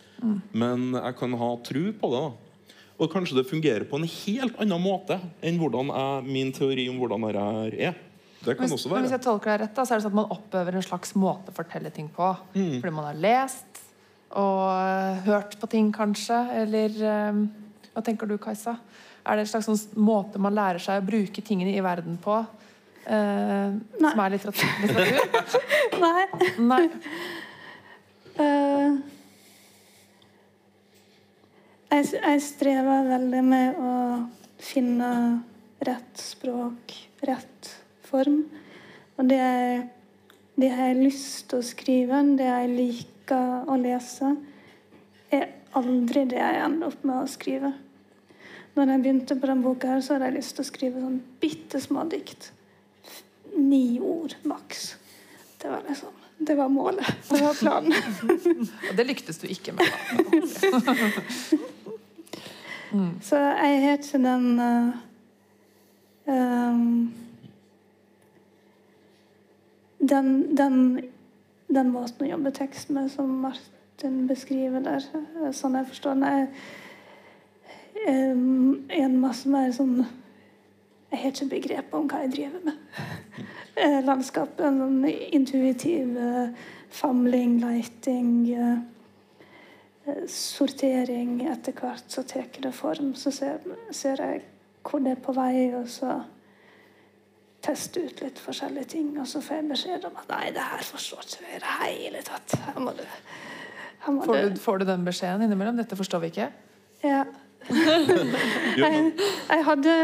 Men 0.53 0.93
jeg 0.97 1.17
kan 1.19 1.35
ha 1.39 1.49
tro 1.63 1.85
på 2.01 2.11
det. 2.13 2.21
da 2.21 2.75
Og 2.99 3.13
kanskje 3.13 3.39
det 3.39 3.47
fungerer 3.47 3.87
på 3.87 3.99
en 3.99 4.09
helt 4.11 4.59
annen 4.59 4.83
måte 4.83 5.21
enn 5.41 5.59
hvordan 5.61 5.93
jeg, 5.95 6.29
min 6.29 6.53
teori 6.53 6.89
om 6.91 6.99
hvordan 6.99 7.27
dette 7.29 7.89
er. 7.91 7.99
Det 8.39 8.55
kan 8.55 8.67
hvis, 8.67 8.75
også 8.77 8.91
men 8.93 9.03
hvis 9.03 9.15
jeg 9.17 9.23
tolker 9.25 9.51
deg 9.51 9.65
rett, 9.65 9.75
da, 9.75 9.85
så 9.85 9.95
er 9.95 9.99
det 9.99 10.07
sånn 10.07 10.15
at 10.15 10.19
man 10.21 10.33
oppøver 10.35 10.79
en 10.79 10.85
slags 10.87 11.15
måte 11.19 11.51
å 11.51 11.57
fortelle 11.57 11.91
ting 11.95 12.07
på. 12.15 12.29
Mm. 12.55 12.77
Fordi 12.79 12.95
man 12.95 13.09
har 13.09 13.19
lest 13.19 13.83
og 14.39 14.63
øh, 14.69 15.23
hørt 15.25 15.57
på 15.59 15.71
ting, 15.73 15.89
kanskje. 15.95 16.39
Eller 16.63 16.95
øh, 17.03 17.43
Hva 17.95 18.05
tenker 18.05 18.31
du, 18.31 18.37
Kajsa? 18.39 18.77
Er 19.27 19.37
det 19.37 19.45
en 19.47 19.51
slags 19.51 19.67
sånn 19.69 20.01
måte 20.01 20.41
man 20.41 20.55
lærer 20.57 20.81
seg 20.83 21.01
å 21.01 21.07
bruke 21.07 21.43
tingene 21.45 21.75
i 21.75 21.85
verden 21.85 22.19
på? 22.23 22.39
Nei. 23.09 24.11
som 24.13 24.21
er 24.25 24.35
litteratur? 24.35 24.73
litteratur? 24.83 25.21
Nei. 26.05 26.25
Nei. 26.69 26.83
Uh, 28.39 28.99
jeg, 31.89 32.11
jeg 32.15 32.43
strever 32.45 33.09
veldig 33.09 33.45
med 33.49 33.79
å 33.81 33.93
finne 34.61 35.11
rett 35.89 36.21
språk, 36.21 36.95
rett 37.27 37.71
form. 38.09 38.43
Og 39.19 39.31
det 39.31 39.39
jeg, 39.41 39.81
det 40.59 40.71
jeg 40.71 41.01
lyst 41.01 41.49
til 41.51 41.63
å 41.63 41.67
skrive, 41.67 42.23
det 42.39 42.47
jeg 42.47 42.71
liker 42.75 43.69
å 43.71 43.79
lese, 43.81 44.35
er 45.35 45.49
aldri 45.79 46.25
det 46.29 46.39
jeg 46.41 46.63
ender 46.65 46.93
opp 46.93 47.05
med 47.09 47.23
å 47.23 47.31
skrive. 47.31 47.73
Når 48.77 48.93
jeg 48.93 49.03
begynte 49.03 49.35
på 49.35 49.49
denne 49.51 49.65
boka, 49.65 49.91
her, 49.91 50.05
så 50.05 50.15
hadde 50.15 50.31
jeg 50.31 50.39
lyst 50.39 50.55
til 50.57 50.65
å 50.65 50.69
skrive 50.69 51.03
sånn 51.03 51.19
bitte 51.43 51.81
små 51.83 52.05
dikt. 52.11 52.53
Ni 53.59 53.99
ord 54.01 54.37
maks. 54.47 54.95
Det 55.59 55.71
var 55.71 55.83
liksom 55.89 56.15
Det 56.39 56.55
var 56.55 56.69
målet. 56.71 57.07
Det 57.31 57.41
var 57.43 57.55
planen. 57.59 57.93
Og 58.91 58.97
det 58.97 59.07
lyktes 59.07 59.39
du 59.43 59.47
ikke 59.51 59.73
med. 59.75 59.87
Så 63.23 63.37
jeg 63.37 63.83
har 63.83 63.93
ikke 63.99 64.19
den 64.23 64.61
eh, 64.65 64.89
ehm, 66.31 67.13
den, 69.99 70.57
den, 70.57 71.01
den 71.69 71.91
måten 71.93 72.27
å 72.27 72.31
jobbe 72.31 72.51
tekst 72.57 72.91
med 72.95 73.11
som 73.13 73.29
Martin 73.43 74.27
beskriver 74.31 74.81
der, 74.85 75.03
eh, 75.15 75.51
sånn 75.53 75.75
jeg 75.79 75.89
forstår 75.91 76.11
den, 76.17 76.25
er 76.25 76.47
um, 78.33 78.75
en 78.89 79.21
masse 79.21 79.49
mer 79.51 79.73
sånn 79.75 80.07
Jeg 81.09 81.21
har 81.23 81.33
ikke 81.33 81.49
begrep 81.55 81.95
om 81.97 82.09
hva 82.11 82.21
jeg 82.25 82.35
driver 82.35 82.65
med. 82.69 83.45
Eh, 83.79 83.99
Landskapet. 84.05 84.61
En 84.67 84.81
sånn 84.83 85.05
intuitiv 85.09 86.17
eh, 86.21 86.67
famling, 86.93 87.59
leiting. 87.63 88.33
eh, 88.53 88.79
eh, 90.07 90.25
sortering 90.29 91.39
etter 91.49 91.73
hvert, 91.73 92.05
så 92.13 92.25
tar 92.29 92.51
det 92.61 92.75
form. 92.77 93.15
Så 93.15 93.33
ser, 93.33 93.65
ser 93.91 94.21
jeg 94.21 94.43
hvor 94.85 95.01
det 95.05 95.17
er 95.17 95.23
på 95.25 95.33
vei, 95.37 95.69
og 95.77 95.89
så 95.93 96.19
tester 97.65 98.07
ut 98.07 98.23
litt 98.23 98.39
forskjellige 98.41 98.93
ting. 98.95 99.11
Og 99.21 99.27
så 99.29 99.41
får 99.45 99.61
jeg 99.61 99.69
beskjed 99.73 100.07
om 100.09 100.21
at 100.21 100.31
nei, 100.33 100.47
det 100.57 100.65
her 100.65 100.85
forstår 100.87 101.25
ikke 101.27 101.45
vi 101.45 101.57
i 101.57 101.61
det 101.65 101.75
hele 101.89 102.23
tatt. 102.27 102.57
Her 102.69 102.81
må 102.85 102.95
du, 102.97 103.05
her 104.05 104.15
må 104.15 104.25
Får 104.29 104.41
du, 104.45 104.63
får 104.63 104.81
du 104.83 104.89
den 104.93 105.05
beskjeden 105.09 105.45
innimellom? 105.49 105.81
Dette 105.81 105.99
forstår 105.99 106.25
vi 106.25 106.33
ikke. 106.35 106.49
Ja. 107.05 107.25
Jeg, 108.79 109.13
jeg, 109.51 109.65
hadde, 109.67 109.95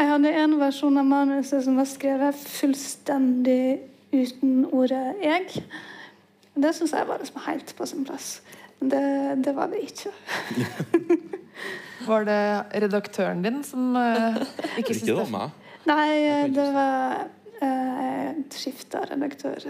jeg 0.00 0.08
hadde 0.08 0.32
en 0.42 0.56
versjon 0.60 0.96
av 1.00 1.08
manuset 1.08 1.64
som 1.66 1.76
var 1.76 1.88
skrevet 1.88 2.36
fullstendig 2.40 3.80
uten 4.12 4.64
ordet 4.72 5.14
'jeg'. 5.20 5.62
Det 6.56 6.74
syns 6.74 6.92
jeg 6.92 7.06
var 7.08 7.18
liksom 7.18 7.40
helt 7.46 7.74
på 7.76 7.86
sin 7.86 8.04
plass. 8.04 8.42
Men 8.80 8.90
det, 8.90 9.44
det 9.44 9.56
var 9.56 9.66
det 9.66 9.78
ikke. 9.84 10.10
Var 12.06 12.24
det 12.24 12.64
redaktøren 12.82 13.42
din 13.44 13.64
som 13.64 13.96
uh, 13.96 14.36
ikke 14.78 14.94
syntes 14.94 15.18
det? 15.18 15.30
meg. 15.30 15.50
Nei, 15.86 16.48
det 16.48 16.64
var 16.72 17.26
uh, 17.60 18.30
skifta 18.50 19.02
redaktør 19.10 19.60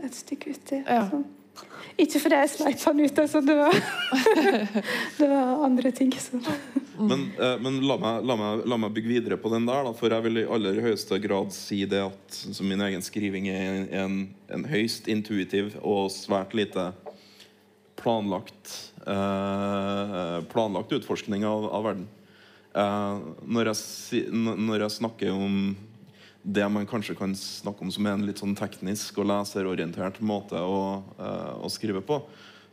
et 0.00 0.16
stykke 0.16 0.54
uti. 0.56 0.80
Ja. 0.80 1.04
Ikke 1.94 2.18
fordi 2.18 2.38
jeg 2.40 2.50
sleit 2.50 2.84
han 2.88 3.02
ut, 3.04 3.18
altså. 3.22 3.42
Det 3.44 3.54
var, 3.54 3.76
det 5.18 5.28
var 5.30 5.64
andre 5.68 5.92
ting 5.94 6.10
Så. 6.18 6.40
Men, 6.98 7.28
eh, 7.38 7.54
men 7.62 7.80
la, 7.86 7.98
meg, 7.98 8.24
la, 8.26 8.36
meg, 8.38 8.64
la 8.70 8.78
meg 8.82 8.94
bygge 8.96 9.12
videre 9.12 9.38
på 9.40 9.50
den 9.52 9.66
der, 9.66 9.86
da, 9.86 9.92
for 9.98 10.14
jeg 10.14 10.26
vil 10.26 10.42
i 10.42 10.48
aller 10.56 10.80
høyeste 10.82 11.18
grad 11.22 11.54
si 11.54 11.84
det 11.90 12.02
at 12.06 12.40
min 12.62 12.82
egen 12.86 13.02
skriving 13.02 13.48
er 13.50 13.86
en, 14.02 14.18
en 14.50 14.66
høyst 14.70 15.10
intuitiv 15.10 15.74
og 15.82 16.10
svært 16.14 16.54
lite 16.58 16.92
planlagt 17.98 18.74
eh, 19.06 20.38
planlagt 20.50 20.92
utforskning 20.92 21.44
av, 21.46 21.66
av 21.74 21.88
verden. 21.88 22.06
Eh, 22.74 23.18
når, 23.46 23.70
jeg, 23.72 24.24
når 24.32 24.86
jeg 24.86 24.96
snakker 24.98 25.34
om 25.34 25.74
det 26.44 26.64
man 26.68 26.86
kanskje 26.86 27.16
kan 27.16 27.32
snakke 27.36 27.86
om 27.86 27.92
som 27.92 28.06
en 28.06 28.24
litt 28.28 28.40
sånn 28.42 28.56
teknisk 28.58 29.18
og 29.22 29.30
leserorientert 29.30 30.20
måte 30.20 30.60
å, 30.60 31.00
uh, 31.16 31.54
å 31.64 31.70
skrive 31.72 32.02
på, 32.04 32.18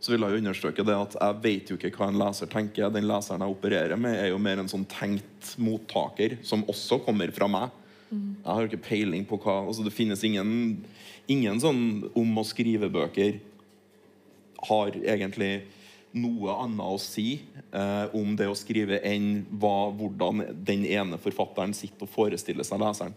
så 0.02 0.12
vil 0.12 0.26
jeg 0.26 0.34
jo 0.34 0.42
understreke 0.42 0.84
det 0.84 0.98
at 0.98 1.16
jeg 1.16 1.38
vet 1.44 1.72
jo 1.72 1.78
ikke 1.78 1.94
hva 1.96 2.10
en 2.10 2.20
leser 2.20 2.50
tenker. 2.52 2.90
Den 2.92 3.08
leseren 3.08 3.46
jeg 3.46 3.54
opererer 3.54 4.00
med, 4.02 4.18
er 4.18 4.32
jo 4.32 4.42
mer 4.42 4.60
en 4.60 4.72
sånn 4.72 4.88
tenkt 4.90 5.54
mottaker, 5.62 6.40
som 6.44 6.66
også 6.72 7.00
kommer 7.06 7.32
fra 7.36 7.48
meg. 7.52 7.70
Jeg 8.12 8.50
har 8.50 8.60
jo 8.60 8.68
ikke 8.68 8.88
peiling 8.90 9.24
på 9.24 9.38
hva 9.40 9.62
altså 9.62 9.86
Det 9.86 9.94
finnes 9.96 10.20
ingen, 10.28 10.82
ingen 11.32 11.62
sånn 11.64 12.10
om 12.18 12.42
å 12.42 12.44
skrive-bøker 12.44 13.38
har 14.68 14.98
egentlig 15.00 15.54
noe 16.12 16.58
annet 16.60 16.84
å 16.84 17.00
si 17.00 17.40
eh, 17.72 18.16
om 18.18 18.36
det 18.36 18.50
å 18.52 18.58
skrive 18.58 19.00
enn 19.08 19.46
hva, 19.62 19.94
hvordan 19.96 20.44
den 20.60 20.84
ene 20.90 21.20
forfatteren 21.22 21.72
sitter 21.78 22.04
og 22.04 22.12
forestiller 22.12 22.68
seg 22.68 22.84
leseren. 22.84 23.16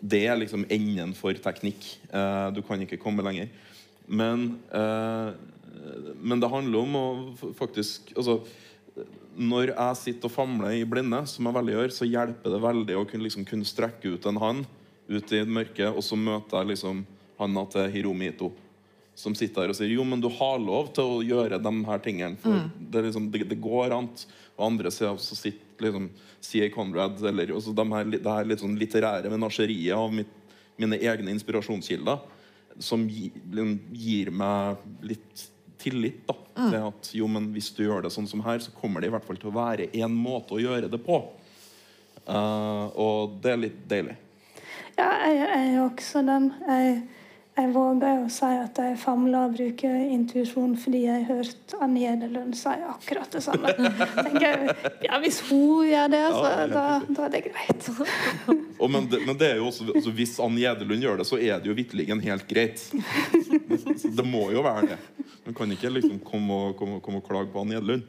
Det 0.00 0.22
er 0.26 0.38
liksom 0.40 0.64
enden 0.72 1.12
for 1.16 1.36
teknikk. 1.44 1.84
Uh, 2.12 2.48
du 2.56 2.62
kan 2.66 2.80
ikke 2.80 3.00
komme 3.00 3.24
lenger. 3.26 3.50
Men, 4.10 4.56
uh, 4.72 5.32
men 6.20 6.40
det 6.40 6.50
handler 6.50 6.82
om 6.82 6.96
å 6.98 7.06
faktisk 7.56 8.10
altså, 8.16 8.40
Når 9.38 9.70
jeg 9.70 9.98
sitter 10.00 10.26
og 10.26 10.34
famler 10.34 10.80
i 10.80 10.86
blinde, 10.88 11.20
som 11.30 11.46
jeg 11.46 11.56
veldig 11.56 11.76
gjør, 11.76 11.92
så 11.94 12.08
hjelper 12.08 12.56
det 12.56 12.64
veldig 12.64 12.96
å 12.98 13.04
kunne, 13.08 13.24
liksom, 13.28 13.46
kunne 13.48 13.68
strekke 13.68 14.16
ut 14.16 14.26
en 14.26 14.40
hand 14.42 14.66
ut 15.10 15.32
i 15.32 15.44
mørket, 15.46 15.88
og 15.90 16.02
så 16.06 16.18
møter 16.18 16.60
jeg 16.60 16.72
liksom 16.74 17.04
handa 17.40 17.64
til 17.70 17.88
Hiromi 17.94 18.28
Ito 18.30 18.50
som 19.20 19.34
sitter 19.36 19.64
her 19.64 19.72
og 19.72 19.76
sier 19.76 19.92
jo, 19.92 20.04
men 20.06 20.22
du 20.22 20.28
har 20.32 20.60
lov 20.62 20.92
til 20.96 21.16
å 21.16 21.24
gjøre 21.24 21.60
de 21.60 21.72
her 21.88 22.04
tingene. 22.04 22.38
For 22.40 22.68
det, 22.78 23.00
er 23.00 23.08
liksom, 23.08 23.28
det, 23.32 23.44
det 23.50 23.58
går 23.60 23.94
an. 23.96 24.08
Og 24.56 24.66
andre 24.70 24.92
sier 24.94 25.18
så 25.20 25.36
sitter 25.38 25.66
liksom 25.84 26.10
C.A. 26.40 26.70
Conrad 26.74 27.22
eller 27.26 27.52
også 27.56 27.74
de 27.76 27.86
her, 27.92 28.12
det 28.16 28.24
her 28.26 28.48
litt 28.48 28.62
sånn 28.62 28.78
litterære 28.80 29.32
menasjeriet 29.32 29.96
av 29.96 30.12
mitt, 30.14 30.32
mine 30.80 30.98
egne 31.00 31.32
inspirasjonskilder, 31.34 32.20
som 32.80 33.04
gi, 33.10 33.28
liksom 33.50 33.74
gir 33.92 34.30
meg 34.32 34.84
litt 35.04 35.48
tillit 35.80 36.22
da, 36.28 36.36
til 36.60 36.78
at 36.80 37.10
jo, 37.16 37.28
men 37.32 37.50
hvis 37.54 37.70
du 37.76 37.84
gjør 37.86 38.04
det 38.04 38.12
sånn 38.14 38.28
som 38.28 38.42
her, 38.44 38.60
så 38.62 38.72
kommer 38.76 39.00
det 39.00 39.10
i 39.10 39.14
hvert 39.14 39.26
fall 39.26 39.38
til 39.40 39.50
å 39.50 39.56
være 39.56 39.88
en 40.00 40.16
måte 40.16 40.56
å 40.56 40.60
gjøre 40.60 40.90
det 40.92 41.00
på. 41.04 41.22
Uh, 42.28 42.86
og 43.00 43.38
det 43.42 43.54
er 43.54 43.62
litt 43.64 43.78
deilig. 43.90 44.16
Ja, 44.98 45.08
jeg, 45.32 45.48
er 45.56 45.78
også 45.80 46.22
den. 46.26 46.50
Jeg, 46.68 47.00
jeg 47.58 47.70
våger 47.74 48.22
å 48.22 48.28
si 48.32 48.48
at 48.56 48.78
jeg 48.78 48.96
famler 49.00 49.48
og 49.48 49.56
bruker 49.56 49.94
intuisjon 50.14 50.76
fordi 50.80 51.00
jeg 51.02 51.24
har 51.26 51.40
hørt 51.40 51.74
Anne 51.82 52.00
Gjedelund 52.00 52.56
si 52.56 52.72
akkurat 52.92 53.32
det 53.34 53.42
samme. 53.44 53.72
Tenker 54.24 54.46
jeg, 54.46 54.76
ja, 55.04 55.18
Hvis 55.22 55.40
hun 55.48 55.88
gjør 55.90 56.12
det, 56.12 56.22
så 56.30 56.44
Ja, 56.46 56.68
da, 56.70 56.84
da 57.08 57.26
er 57.26 57.34
det 57.34 57.42
greit. 57.48 57.90
oh, 58.78 58.86
men, 58.88 59.10
det, 59.10 59.22
men 59.26 59.40
det 59.40 59.50
er 59.50 59.60
jo 59.60 59.68
også, 59.68 59.88
altså 59.90 60.14
Hvis 60.14 60.36
Ann 60.42 60.56
Gjedelund 60.60 61.04
gjør 61.04 61.20
det, 61.20 61.26
så 61.28 61.40
er 61.40 61.60
det 61.60 61.72
jo 61.72 61.76
vitterlig 61.76 62.08
helt 62.24 62.46
greit. 62.48 62.86
Det 64.20 64.26
må 64.26 64.46
jo 64.54 64.64
være 64.64 64.94
det. 64.94 65.00
Man 65.44 65.56
kan 65.58 65.74
ikke 65.74 65.92
liksom 65.98 66.22
komme 66.24 66.62
og, 66.68 66.78
komme, 66.78 67.02
komme 67.04 67.20
og 67.20 67.28
klage 67.28 67.52
på 67.52 67.64
Ann 67.64 67.74
Gjedelund. 67.74 68.06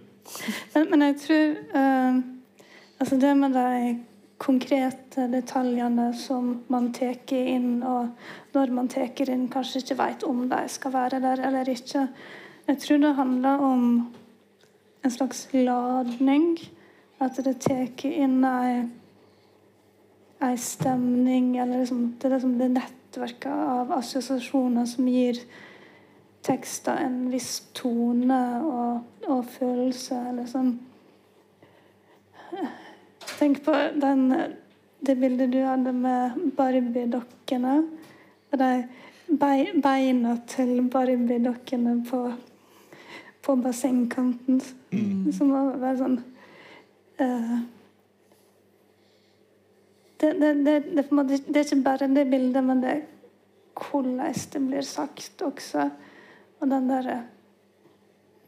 Men, 0.75 0.87
men 0.93 1.09
jeg 1.09 1.17
tror 1.25 1.55
uh, 1.73 2.21
Altså 3.01 3.17
det 3.17 3.31
med 3.33 3.55
de 3.57 3.95
konkrete 4.41 5.27
detaljene 5.29 6.09
som 6.17 6.55
man 6.73 6.89
tar 6.95 7.19
inn, 7.37 7.83
og 7.85 8.09
når 8.55 8.73
man 8.73 8.89
tar 8.89 9.29
inn, 9.29 9.47
kanskje 9.51 9.83
ikke 9.83 9.99
vet 9.99 10.25
om 10.25 10.47
de 10.49 10.61
skal 10.71 10.93
være 10.95 11.21
der 11.21 11.43
eller 11.47 11.69
ikke. 11.69 12.07
Jeg 12.67 12.79
tror 12.81 12.97
det 13.03 13.15
handler 13.15 13.65
om 13.65 13.85
en 15.03 15.11
slags 15.11 15.47
ladning. 15.53 16.57
At 17.21 17.37
det 17.45 17.59
tar 17.61 18.05
inn 18.09 18.41
ei, 18.47 18.87
ei 20.41 20.55
stemning, 20.57 21.57
eller 21.61 21.83
liksom, 21.83 22.15
det 22.17 22.29
er 22.29 22.35
liksom 22.35 22.55
det 22.57 22.69
nettverket 22.79 23.51
av 23.51 23.93
assosiasjoner 23.99 24.87
som 24.89 25.09
gir 25.11 25.37
tekster 26.41 26.97
en 27.05 27.27
viss 27.29 27.59
tone 27.77 28.41
og, 28.65 29.03
og 29.29 29.45
følelse. 29.53 30.17
Eller 30.31 30.49
sånn. 30.49 30.79
Tenk 33.37 33.63
på 33.65 33.75
den, 34.01 34.27
det 34.99 35.15
bildet 35.21 35.51
du 35.53 35.61
hadde 35.65 35.93
med 35.95 36.39
Barbie-dokkene. 36.57 37.75
Og 38.51 38.59
de 38.59 38.71
beina 39.81 40.35
til 40.47 40.81
Barbie-dokkene 40.91 41.97
på, 42.09 42.23
på 43.41 43.55
bassengkanten. 43.63 44.61
Som 45.37 45.53
var 45.53 45.77
bare 45.81 45.97
sånn 45.99 46.17
uh, 47.21 47.61
det, 50.21 50.33
det, 50.37 50.53
det, 50.65 50.75
det, 50.93 51.05
er 51.05 51.39
det 51.47 51.57
er 51.57 51.65
ikke 51.65 51.83
bare 51.85 52.09
det 52.11 52.27
bildet, 52.29 52.63
men 52.63 52.81
det 52.83 52.91
er 52.93 53.07
hvordan 53.81 54.35
det 54.53 54.61
blir 54.67 54.85
sagt 54.85 55.41
også. 55.41 55.89
Og 56.61 56.69
den 56.69 56.89
derre 56.89 57.21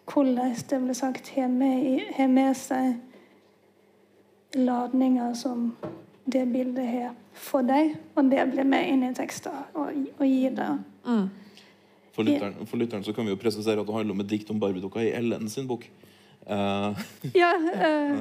Hvordan 0.04 0.52
det 0.70 0.82
blir 0.84 0.94
sagt, 0.94 1.30
har 1.30 1.48
med, 1.48 2.28
med 2.30 2.56
seg 2.60 2.98
ladninger 4.56 5.34
som 5.38 5.72
det 6.26 6.46
bildet 6.54 6.88
har 6.88 7.14
for 7.34 7.66
deg, 7.66 7.96
og 8.16 8.30
det 8.32 8.46
blir 8.54 8.68
med 8.68 8.90
inn 8.92 9.04
i 9.08 9.14
teksten 9.16 9.56
og, 9.74 9.90
og 10.20 10.26
gir 10.28 10.54
det. 10.56 10.70
For 12.14 12.26
lytteren, 12.28 12.68
for 12.70 12.78
lytteren 12.78 13.04
så 13.06 13.14
kan 13.16 13.26
vi 13.26 13.34
jo 13.34 13.42
presisere 13.42 13.82
at 13.82 13.90
det 13.90 13.96
handler 13.96 14.14
om 14.14 14.22
et 14.22 14.30
dikt 14.30 14.52
om 14.54 14.60
Barbie-dukka 14.62 15.02
i 15.02 15.14
Ellen 15.18 15.50
sin 15.50 15.68
bok. 15.70 15.88
Uh, 16.44 16.92
Ja, 17.34 17.54
eh, 17.56 18.12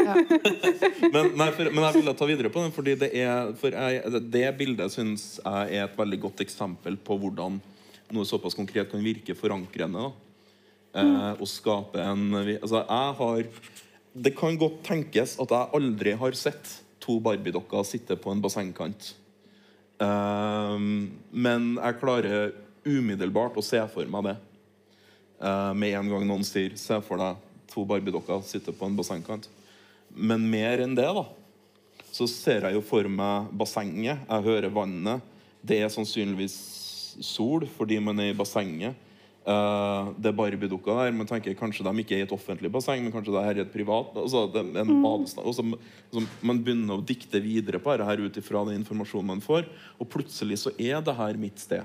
ja. 0.00 0.14
men, 1.14 1.34
nei, 1.36 1.50
for, 1.52 1.68
men 1.68 1.84
jeg 1.84 1.98
ville 1.98 2.14
ta 2.16 2.28
videre 2.28 2.50
på 2.52 2.64
den, 2.64 2.72
fordi 2.74 2.96
det, 3.04 3.12
er, 3.20 3.52
for 3.60 3.76
jeg, 3.76 4.22
det 4.32 4.46
bildet 4.58 4.94
syns 4.94 5.36
jeg 5.38 5.78
er 5.78 5.86
et 5.86 5.98
veldig 5.98 6.18
godt 6.26 6.42
eksempel 6.44 6.96
på 6.96 7.18
hvordan 7.20 7.60
noe 8.12 8.28
såpass 8.28 8.56
konkret 8.56 8.90
kan 8.90 9.04
virke 9.04 9.36
forankrende. 9.38 10.08
Da. 10.08 10.28
Mm. 10.92 11.38
og 11.40 11.48
skape 11.48 12.02
en 12.04 12.34
altså, 12.36 12.82
jeg 12.82 13.12
har, 13.16 13.46
Det 14.12 14.34
kan 14.36 14.58
godt 14.60 14.82
tenkes 14.84 15.38
at 15.40 15.52
jeg 15.54 15.72
aldri 15.78 16.12
har 16.20 16.36
sett 16.36 16.68
to 17.02 17.16
Barbie-dokker 17.24 17.84
sitte 17.88 18.16
på 18.20 18.32
en 18.32 18.42
bassengkant. 18.44 19.14
Um, 20.02 21.12
men 21.30 21.76
jeg 21.78 21.98
klarer 22.00 22.52
umiddelbart 22.84 23.56
å 23.56 23.64
se 23.64 23.80
for 23.92 24.08
meg 24.12 24.28
det. 24.28 24.36
Uh, 25.42 25.72
med 25.74 25.96
en 25.98 26.10
gang 26.12 26.26
noen 26.28 26.44
sier 26.46 26.76
'se 26.76 27.00
for 27.02 27.18
deg 27.18 27.40
to 27.72 27.84
Barbie-dokker 27.88 28.44
sitte 28.44 28.74
på 28.74 28.86
en 28.86 28.96
bassengkant'. 28.98 29.48
Men 30.14 30.44
mer 30.50 30.82
enn 30.84 30.94
det, 30.94 31.08
da, 31.08 31.24
så 32.12 32.28
ser 32.28 32.68
jeg 32.68 32.76
jo 32.76 32.82
for 32.84 33.08
meg 33.08 33.48
bassenget. 33.56 34.20
Jeg 34.28 34.44
hører 34.44 34.68
vannet. 34.68 35.22
Det 35.64 35.80
er 35.80 35.88
sannsynligvis 35.88 36.56
sol 37.24 37.64
fordi 37.78 37.98
man 37.98 38.20
er 38.20 38.32
i 38.32 38.36
bassenget. 38.36 38.94
Eh, 39.42 40.10
det 40.22 40.30
Barbie-dukker 40.38 41.00
der. 41.00 41.14
Man 41.16 41.26
tenker 41.26 41.56
kanskje 41.58 41.82
de 41.82 42.04
ikke 42.04 42.14
er 42.14 42.22
i 42.22 42.26
et 42.28 42.34
offentlig 42.34 42.70
basseng, 42.70 43.02
men 43.02 43.14
kanskje 43.14 43.34
det 43.34 43.42
her 43.42 43.56
er 43.56 43.64
et 43.64 43.72
privat 43.72 44.14
altså 44.22 44.44
det 44.54 44.62
en 44.78 44.92
badestand, 45.02 45.46
Og 45.46 45.56
så, 45.56 45.64
så 46.12 46.22
man 46.46 46.60
begynner 46.62 47.00
å 47.00 47.06
dikte 47.06 47.40
videre 47.42 47.80
på 47.82 47.90
dette 47.90 48.06
her 48.06 48.22
ut 48.22 48.38
ifra 48.38 48.62
den 48.68 48.78
informasjonen 48.82 49.32
man 49.34 49.42
får, 49.42 49.66
og 49.98 50.10
plutselig 50.12 50.60
så 50.62 50.74
er 50.78 51.02
det 51.02 51.16
her 51.18 51.40
mitt 51.42 51.58
sted 51.58 51.82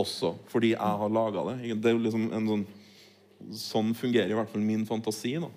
også, 0.00 0.32
fordi 0.50 0.72
jeg 0.72 1.00
har 1.02 1.12
laga 1.12 1.44
det. 1.52 1.74
Det 1.78 1.90
er 1.90 1.94
jo 1.94 2.06
liksom 2.08 2.32
en 2.32 2.48
sånn 2.52 2.64
Sånn 3.44 3.90
fungerer 3.92 4.30
i 4.30 4.36
hvert 4.38 4.48
fall 4.48 4.62
min 4.64 4.86
fantasi. 4.88 5.34
da. 5.36 5.50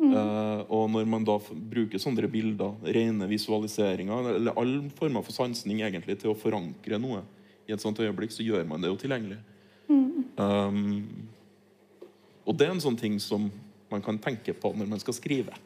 Eh, 0.00 0.60
og 0.70 0.84
når 0.92 1.08
man 1.10 1.24
da 1.26 1.34
bruker 1.42 1.98
sånne 1.98 2.28
bilder, 2.30 2.76
rene 2.86 3.26
visualiseringer, 3.26 4.28
eller 4.36 4.54
alle 4.54 4.92
former 4.94 5.24
for 5.26 5.34
sansning 5.34 5.80
egentlig 5.82 6.20
til 6.20 6.30
å 6.30 6.38
forankre 6.38 7.00
noe 7.02 7.24
i 7.66 7.74
et 7.74 7.82
sånt 7.82 7.98
øyeblikk, 7.98 8.30
så 8.30 8.46
gjør 8.46 8.68
man 8.68 8.80
det 8.80 8.92
jo 8.92 9.00
tilgjengelig. 9.00 9.40
Um, 9.90 11.28
og 12.46 12.56
det 12.56 12.66
er 12.66 12.74
en 12.74 12.82
sånn 12.82 12.98
ting 12.98 13.18
som 13.22 13.50
man 13.90 14.02
kan 14.04 14.18
tenke 14.22 14.54
på 14.54 14.72
når 14.76 14.88
man 14.90 15.02
skal 15.02 15.16
skrive. 15.16 15.56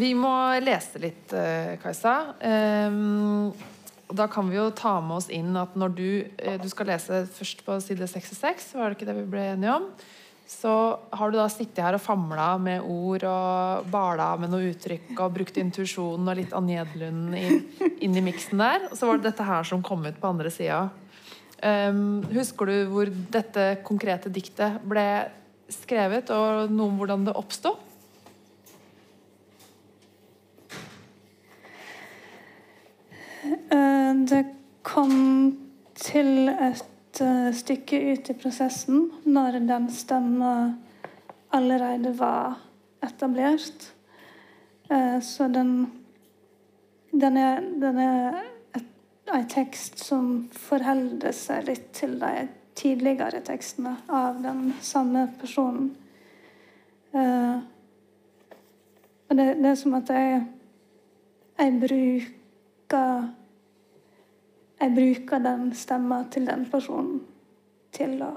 Vi 0.00 0.12
må 0.14 0.30
lese 0.62 1.00
litt, 1.02 1.32
eh, 1.34 1.74
Kajsa. 1.82 2.14
Um, 2.46 3.50
da 4.14 4.26
kan 4.30 4.48
vi 4.50 4.56
jo 4.56 4.70
ta 4.74 4.96
med 5.02 5.16
oss 5.18 5.28
inn 5.34 5.54
at 5.58 5.74
når 5.78 5.94
du, 5.94 6.08
eh, 6.38 6.58
du 6.62 6.68
skal 6.70 6.90
lese 6.92 7.24
først 7.30 7.64
på 7.66 7.76
side 7.82 8.06
66, 8.06 8.72
var 8.74 8.90
det 8.90 8.98
ikke 8.98 9.10
det 9.10 9.18
vi 9.18 9.30
ble 9.34 9.44
enige 9.52 9.74
om? 9.74 9.90
Så 10.50 10.70
har 11.14 11.30
du 11.30 11.38
da 11.38 11.46
sittet 11.46 11.78
her 11.84 11.94
og 11.94 12.02
famla 12.02 12.56
med 12.58 12.82
ord 12.82 13.22
og 13.22 13.90
bala 13.90 14.32
med 14.40 14.50
noe 14.50 14.72
uttrykk 14.72 15.12
og 15.14 15.36
brukt 15.36 15.60
intuisjonen 15.62 16.26
og 16.26 16.38
litt 16.40 16.54
av 16.56 16.66
Edlund 16.66 17.36
inn, 17.38 17.60
inn 18.02 18.18
i 18.18 18.24
miksen 18.24 18.58
der. 18.58 18.88
Og 18.90 18.98
så 18.98 19.06
var 19.06 19.20
det 19.20 19.28
dette 19.28 19.46
her 19.46 19.68
som 19.68 19.82
kom 19.82 20.02
ut 20.06 20.18
på 20.18 20.32
andre 20.32 20.50
sida. 20.50 20.88
Ehm, 21.60 22.22
husker 22.32 22.70
du 22.70 22.76
hvor 22.88 23.10
dette 23.32 23.64
konkrete 23.84 24.32
diktet 24.32 24.80
ble 24.88 25.04
skrevet, 25.70 26.30
og 26.32 26.72
noe 26.72 26.88
om 26.88 26.96
hvordan 27.00 27.26
det 27.28 27.36
oppsto? 27.36 27.74
Eh, 33.44 34.14
Det 34.30 34.44
kom 34.82 35.12
til 35.94 36.48
et 36.48 37.20
eh, 37.20 37.50
stykke 37.52 38.00
ut 38.12 38.30
i 38.30 38.36
prosessen 38.40 39.10
når 39.24 39.60
den 39.68 39.90
stemma 39.92 40.52
allerede 41.52 42.14
var 42.18 42.56
etablert. 43.04 43.92
Eh, 44.90 45.20
Så 45.20 45.48
den, 45.48 45.92
den 47.12 47.36
er, 47.36 47.60
den 47.60 47.98
er 47.98 48.49
en 49.34 49.48
tekst 49.50 49.98
som 50.02 50.48
forholder 50.54 51.34
seg 51.36 51.66
litt 51.68 51.90
til 51.96 52.16
de 52.20 52.48
tidligere 52.80 53.42
tekstene 53.44 53.96
av 54.08 54.40
den 54.42 54.72
samme 54.80 55.26
personen. 55.40 55.92
Uh, 57.10 57.60
Og 59.30 59.36
det, 59.36 59.44
det 59.62 59.68
er 59.70 59.76
som 59.78 59.94
at 59.94 60.08
jeg, 60.10 60.42
jeg 61.58 61.74
bruker 61.78 63.28
jeg 64.80 64.94
bruker 64.96 65.42
den 65.44 65.68
stemma 65.76 66.24
til 66.32 66.48
den 66.48 66.64
personen 66.70 67.20
til 67.94 68.16
å 68.26 68.30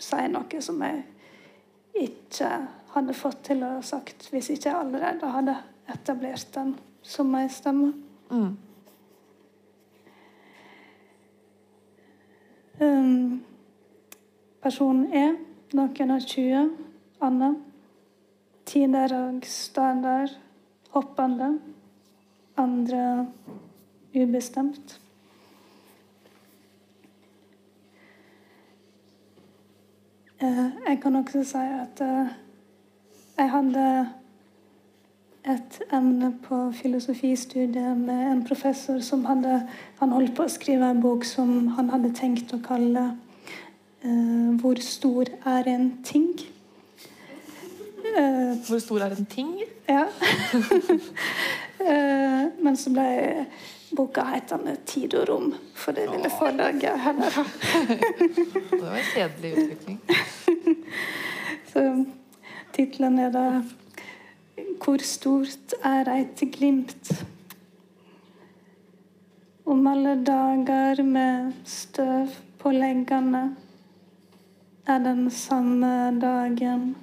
si 0.00 0.24
noe 0.32 0.62
som 0.64 0.82
jeg 0.82 1.04
ikke 2.02 2.48
hadde 2.96 3.14
fått 3.14 3.44
til 3.50 3.62
å 3.62 3.76
ha 3.76 3.84
sagt 3.86 4.26
hvis 4.32 4.50
ikke 4.56 4.72
jeg 4.72 4.78
allerede 4.80 5.30
hadde 5.36 5.54
etablert 5.92 6.50
den 6.56 6.74
som 7.02 7.30
ei 7.38 7.46
stemme. 7.52 7.92
Mm. 8.30 8.56
Um, 12.80 13.42
person 14.62 15.02
E, 15.12 15.24
noen 15.76 16.12
av 16.14 16.22
20. 16.24 16.70
Anna. 17.20 17.50
Tider 18.64 19.12
og 19.18 19.44
der, 20.00 20.32
hoppende. 20.94 21.50
Andre 22.56 23.26
ubestemt. 24.14 24.96
Uh, 30.40 30.72
Jeg 30.88 31.00
kan 31.02 31.16
også 31.16 31.44
si 31.44 31.56
at 31.56 32.00
uh, 32.00 32.32
jeg 33.36 33.50
hadde 33.50 34.19
et 35.48 35.80
emne 35.92 36.34
på 36.44 36.72
filosofistudiet 36.76 37.96
med 37.96 38.32
en 38.32 38.44
professor 38.44 38.98
som 39.00 39.24
hadde 39.24 39.62
Han 40.00 40.12
holdt 40.12 40.34
på 40.36 40.44
å 40.44 40.52
skrive 40.52 40.90
en 40.90 41.00
bok 41.00 41.24
som 41.24 41.68
han 41.78 41.88
hadde 41.90 42.12
tenkt 42.14 42.52
å 42.52 42.60
kalle 42.64 43.16
eh, 44.04 44.50
'Hvor 44.60 44.80
stor 44.80 45.24
er 45.46 45.68
en 45.68 45.98
ting?' 46.04 46.40
Eh, 48.16 48.56
Hvor 48.68 48.78
stor 48.78 49.00
er 49.00 49.10
en 49.16 49.26
ting? 49.26 49.60
ja. 49.88 50.06
Eh, 51.80 52.46
Men 52.62 52.76
så 52.76 52.90
ble 52.92 53.46
boka 53.96 54.20
hetende 54.24 54.76
'Tid 54.86 55.14
og 55.14 55.28
rom', 55.28 55.54
for 55.74 55.92
det 55.92 56.10
ville 56.10 56.30
forlaget 56.38 56.98
heller 57.00 57.30
ha. 57.30 57.44
Det 58.70 58.82
var 58.82 58.96
en 58.96 59.08
kjedelig 59.14 59.52
utvikling. 59.52 60.00
Så 61.72 62.04
tittelen 62.72 63.18
er 63.18 63.30
da 63.30 63.62
'Hvor 64.80 65.02
stort 65.04 65.74
er 65.84 66.08
eit 66.08 66.40
glimt'? 66.52 67.26
Om 69.66 69.86
alle 69.86 70.14
dager 70.24 71.02
med 71.02 71.52
støv 71.64 72.28
på 72.58 72.70
leggene 72.70 73.56
er 74.86 74.98
den 74.98 75.30
samme 75.30 75.92
dagen 76.20 76.96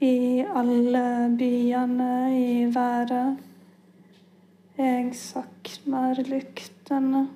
i 0.00 0.44
alle 0.54 1.36
byene 1.38 2.10
i 2.34 2.74
været. 2.74 3.38
Jeg 4.78 5.14
saknar 5.14 6.22
lyktene. 6.26 7.28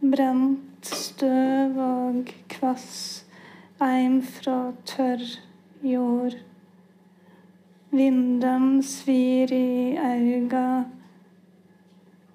Brent 0.00 0.86
støv 0.86 1.78
og 1.78 2.24
kvass 2.48 3.24
eim 3.80 4.22
fra 4.22 4.72
tørr 4.84 5.28
jord. 5.82 6.42
Vinden 7.92 8.82
svir 8.82 9.50
i 9.52 9.98
auga, 10.00 10.84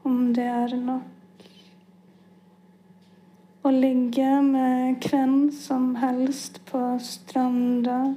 om 0.06 0.18
det 0.34 0.44
er 0.46 0.76
nok. 0.78 1.46
Å 3.66 3.72
ligge 3.74 4.28
med 4.46 5.08
hvem 5.10 5.48
som 5.50 5.96
helst 5.98 6.60
på 6.70 6.82
stranda. 7.02 8.14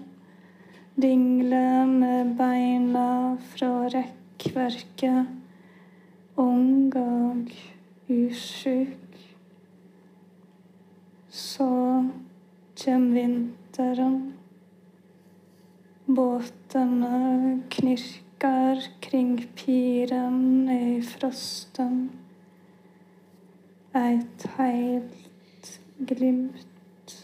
Dingle 1.00 1.86
med 1.88 2.34
beina 2.36 3.38
fra 3.54 3.70
rekkverket. 3.94 5.32
Ung 6.44 6.92
og 6.92 7.54
usjuk. 8.12 9.16
Så 11.32 11.70
kjem 12.76 13.08
vinteren. 13.16 14.20
Båtene 16.10 17.60
knirker 17.70 18.80
kring 19.00 19.36
piren 19.54 20.68
i 20.74 21.02
frosten. 21.06 22.00
Et 23.94 24.46
heilt 24.56 25.76
glimt 25.98 27.14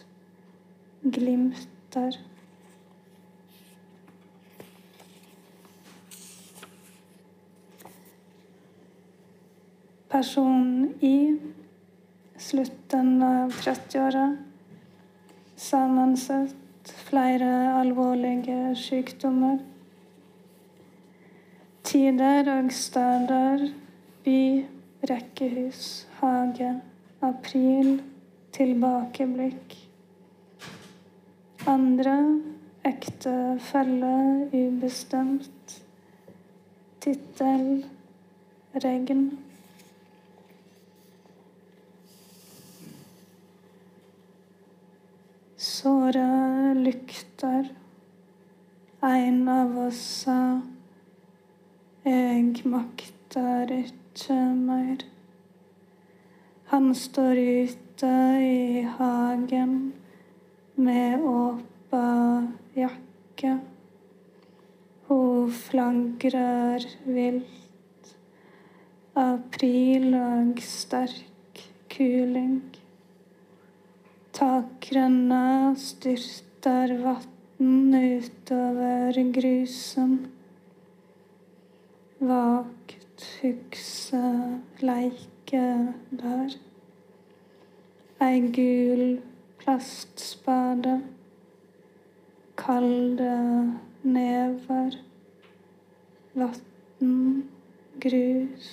glimter. 1.03 2.19
Person 10.09 10.95
i 11.01 11.17
slutten 12.39 13.23
av 13.23 13.51
30-åra. 13.51 14.29
Flere 16.87 17.81
alvorlige 17.81 18.77
sykdommer. 18.77 19.59
Tider 21.85 22.51
og 22.53 22.73
steder. 22.73 23.69
By, 24.25 24.65
rekkehus, 25.11 26.09
hage. 26.21 26.83
April, 27.23 28.03
tilbakeblikk. 28.53 29.75
Andre 31.67 32.41
ektefelle 32.85 34.15
ubestemt. 34.53 35.83
Tittel 37.01 37.85
regn. 38.85 39.46
Såre 45.87 46.75
lykter. 46.75 47.69
En 49.07 49.37
av 49.49 49.77
oss 49.79 49.99
sa 50.25 50.39
jeg 52.03 52.65
makter 52.67 53.71
ikke 53.71 54.39
mer. 54.57 55.05
Han 56.73 56.89
står 56.91 57.39
ute 57.39 58.11
i 58.43 58.83
hagen 58.97 59.77
med 60.89 61.23
åpa 61.23 62.09
jakke. 62.75 63.53
Hun 65.07 65.53
flagrer 65.61 66.89
vilt. 67.05 68.11
April 69.15 70.19
og 70.19 70.67
sterk 70.67 71.63
kuling. 71.95 72.59
Takrenna 74.37 75.73
styrter 75.81 76.91
vatn 77.01 77.95
utover 77.97 79.17
grusen. 79.33 80.11
Vagt 82.21 83.25
hugse 83.39 84.21
leike 84.85 85.63
der. 86.21 86.59
Ei 88.29 88.43
gul 88.59 89.23
plastspade. 89.63 90.99
Kalde 92.61 93.41
never. 94.05 95.01
Vatn, 96.37 97.17
grus, 98.05 98.71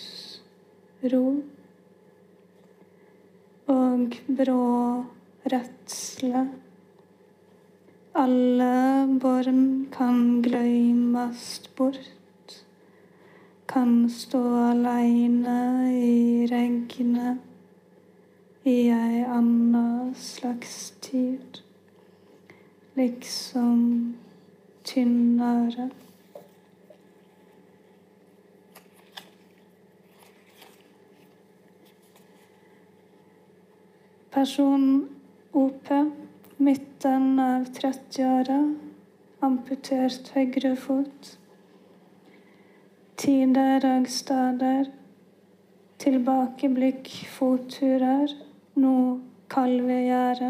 ro. 1.07 1.25
Og 3.79 4.23
brå 4.27 4.63
redsle. 5.51 6.49
Alle 8.15 9.07
barn 9.19 9.87
kan 9.91 10.41
gløymast 10.41 11.75
bort. 11.75 12.65
Kan 13.67 14.09
stå 14.09 14.41
aleine 14.69 15.89
i 15.97 16.47
regnet 16.51 17.39
i 18.63 18.75
ei 18.93 19.23
anna 19.25 20.13
slags 20.15 20.91
tid. 21.01 21.59
Liksom 22.95 24.15
tynnere. 24.83 25.89
Person 34.31 35.09
OP, 35.53 35.85
midten 36.57 37.39
av 37.39 37.67
30-åra, 37.77 38.55
amputert 39.45 40.31
høyre 40.33 40.71
fot. 40.81 41.27
Tider 43.21 43.85
og 43.85 44.07
steder, 44.09 44.89
tilbakeblikk, 46.01 47.11
fotturer, 47.35 48.33
nå 48.81 48.93
kalvegjerde, 49.53 50.49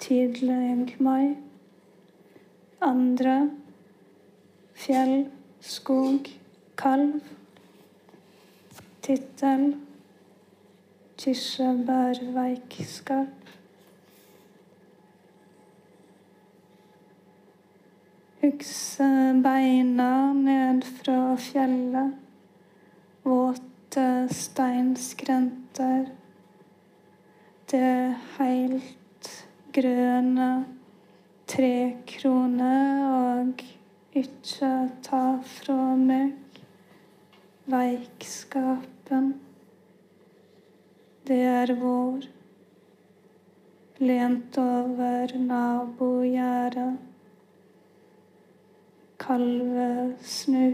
tidlig 0.00 0.96
mai. 1.04 1.36
Andre, 2.80 3.36
fjell, 4.86 5.28
skog, 5.60 6.32
kalv. 6.80 7.20
Tittel 9.04 9.76
kirsebærveikskap. 11.18 13.37
Hugse 18.40 19.06
beina 19.42 20.32
ned 20.32 20.84
fra 20.84 21.36
fjellet. 21.42 22.12
Våte 23.22 24.28
steinskrenter. 24.30 26.04
Det 27.66 28.14
heilt 28.36 29.30
grøne 29.74 30.46
trekroner 31.50 33.02
og 33.08 33.66
ikkje 34.22 34.70
ta 35.08 35.24
fra 35.56 35.80
meg 35.98 36.62
veikskapen. 37.74 39.32
Det 41.26 41.42
er 41.56 41.74
vår, 41.82 42.30
lent 43.98 44.62
over 44.68 45.38
nabogjerdet. 45.50 47.07
Kalvesnuten 49.18 50.72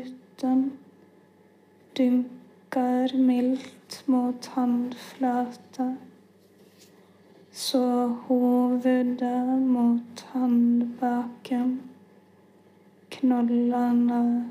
dynker 1.96 3.16
mildt 3.16 4.02
mot 4.06 4.46
håndflata. 4.56 5.96
Så 7.52 8.06
hovedet 8.26 9.62
mot 9.62 10.20
håndbaken. 10.32 11.82
Knollene 13.10 14.50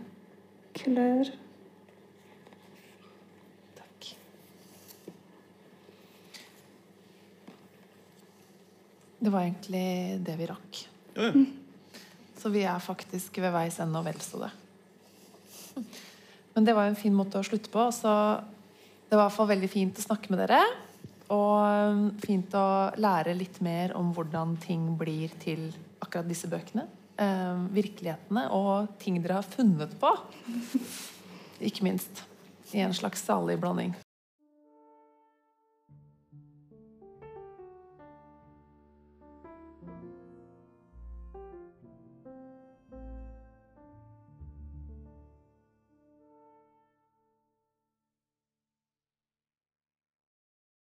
klør. 0.74 1.26
Det 9.24 9.32
var 9.32 9.46
egentlig 9.46 10.20
det 10.28 10.34
vi 10.36 10.46
rakk. 10.50 10.80
Ja, 11.16 11.30
ja. 11.32 11.63
Så 12.44 12.50
vi 12.52 12.66
er 12.68 12.80
faktisk 12.84 13.38
ved 13.40 13.54
veis 13.56 13.78
ende 13.80 14.02
og 14.02 14.04
vel 14.04 14.18
så 14.20 14.42
det. 14.42 14.50
Men 16.54 16.66
det 16.68 16.74
var 16.76 16.90
en 16.90 16.98
fin 17.00 17.16
måte 17.16 17.40
å 17.40 17.46
slutte 17.48 17.72
på. 17.72 17.86
Så 17.96 18.12
det 19.08 19.16
var 19.16 19.22
i 19.22 19.30
hvert 19.30 19.38
fall 19.38 19.50
veldig 19.54 19.70
fint 19.72 20.02
å 20.02 20.04
snakke 20.04 20.34
med 20.34 20.44
dere. 20.44 20.60
Og 21.32 22.20
fint 22.26 22.52
å 22.60 22.66
lære 23.00 23.38
litt 23.40 23.62
mer 23.64 23.96
om 23.96 24.12
hvordan 24.12 24.58
ting 24.60 24.92
blir 25.00 25.32
til 25.40 25.70
akkurat 26.04 26.28
disse 26.28 26.52
bøkene. 26.52 26.84
Eh, 27.16 27.64
virkelighetene 27.80 28.50
og 28.52 28.92
ting 29.00 29.24
dere 29.24 29.40
har 29.40 29.48
funnet 29.48 29.96
på. 30.04 30.12
Ikke 31.64 31.88
minst. 31.88 32.26
I 32.76 32.84
en 32.84 32.98
slags 32.98 33.24
salig 33.24 33.56
blanding. 33.62 33.96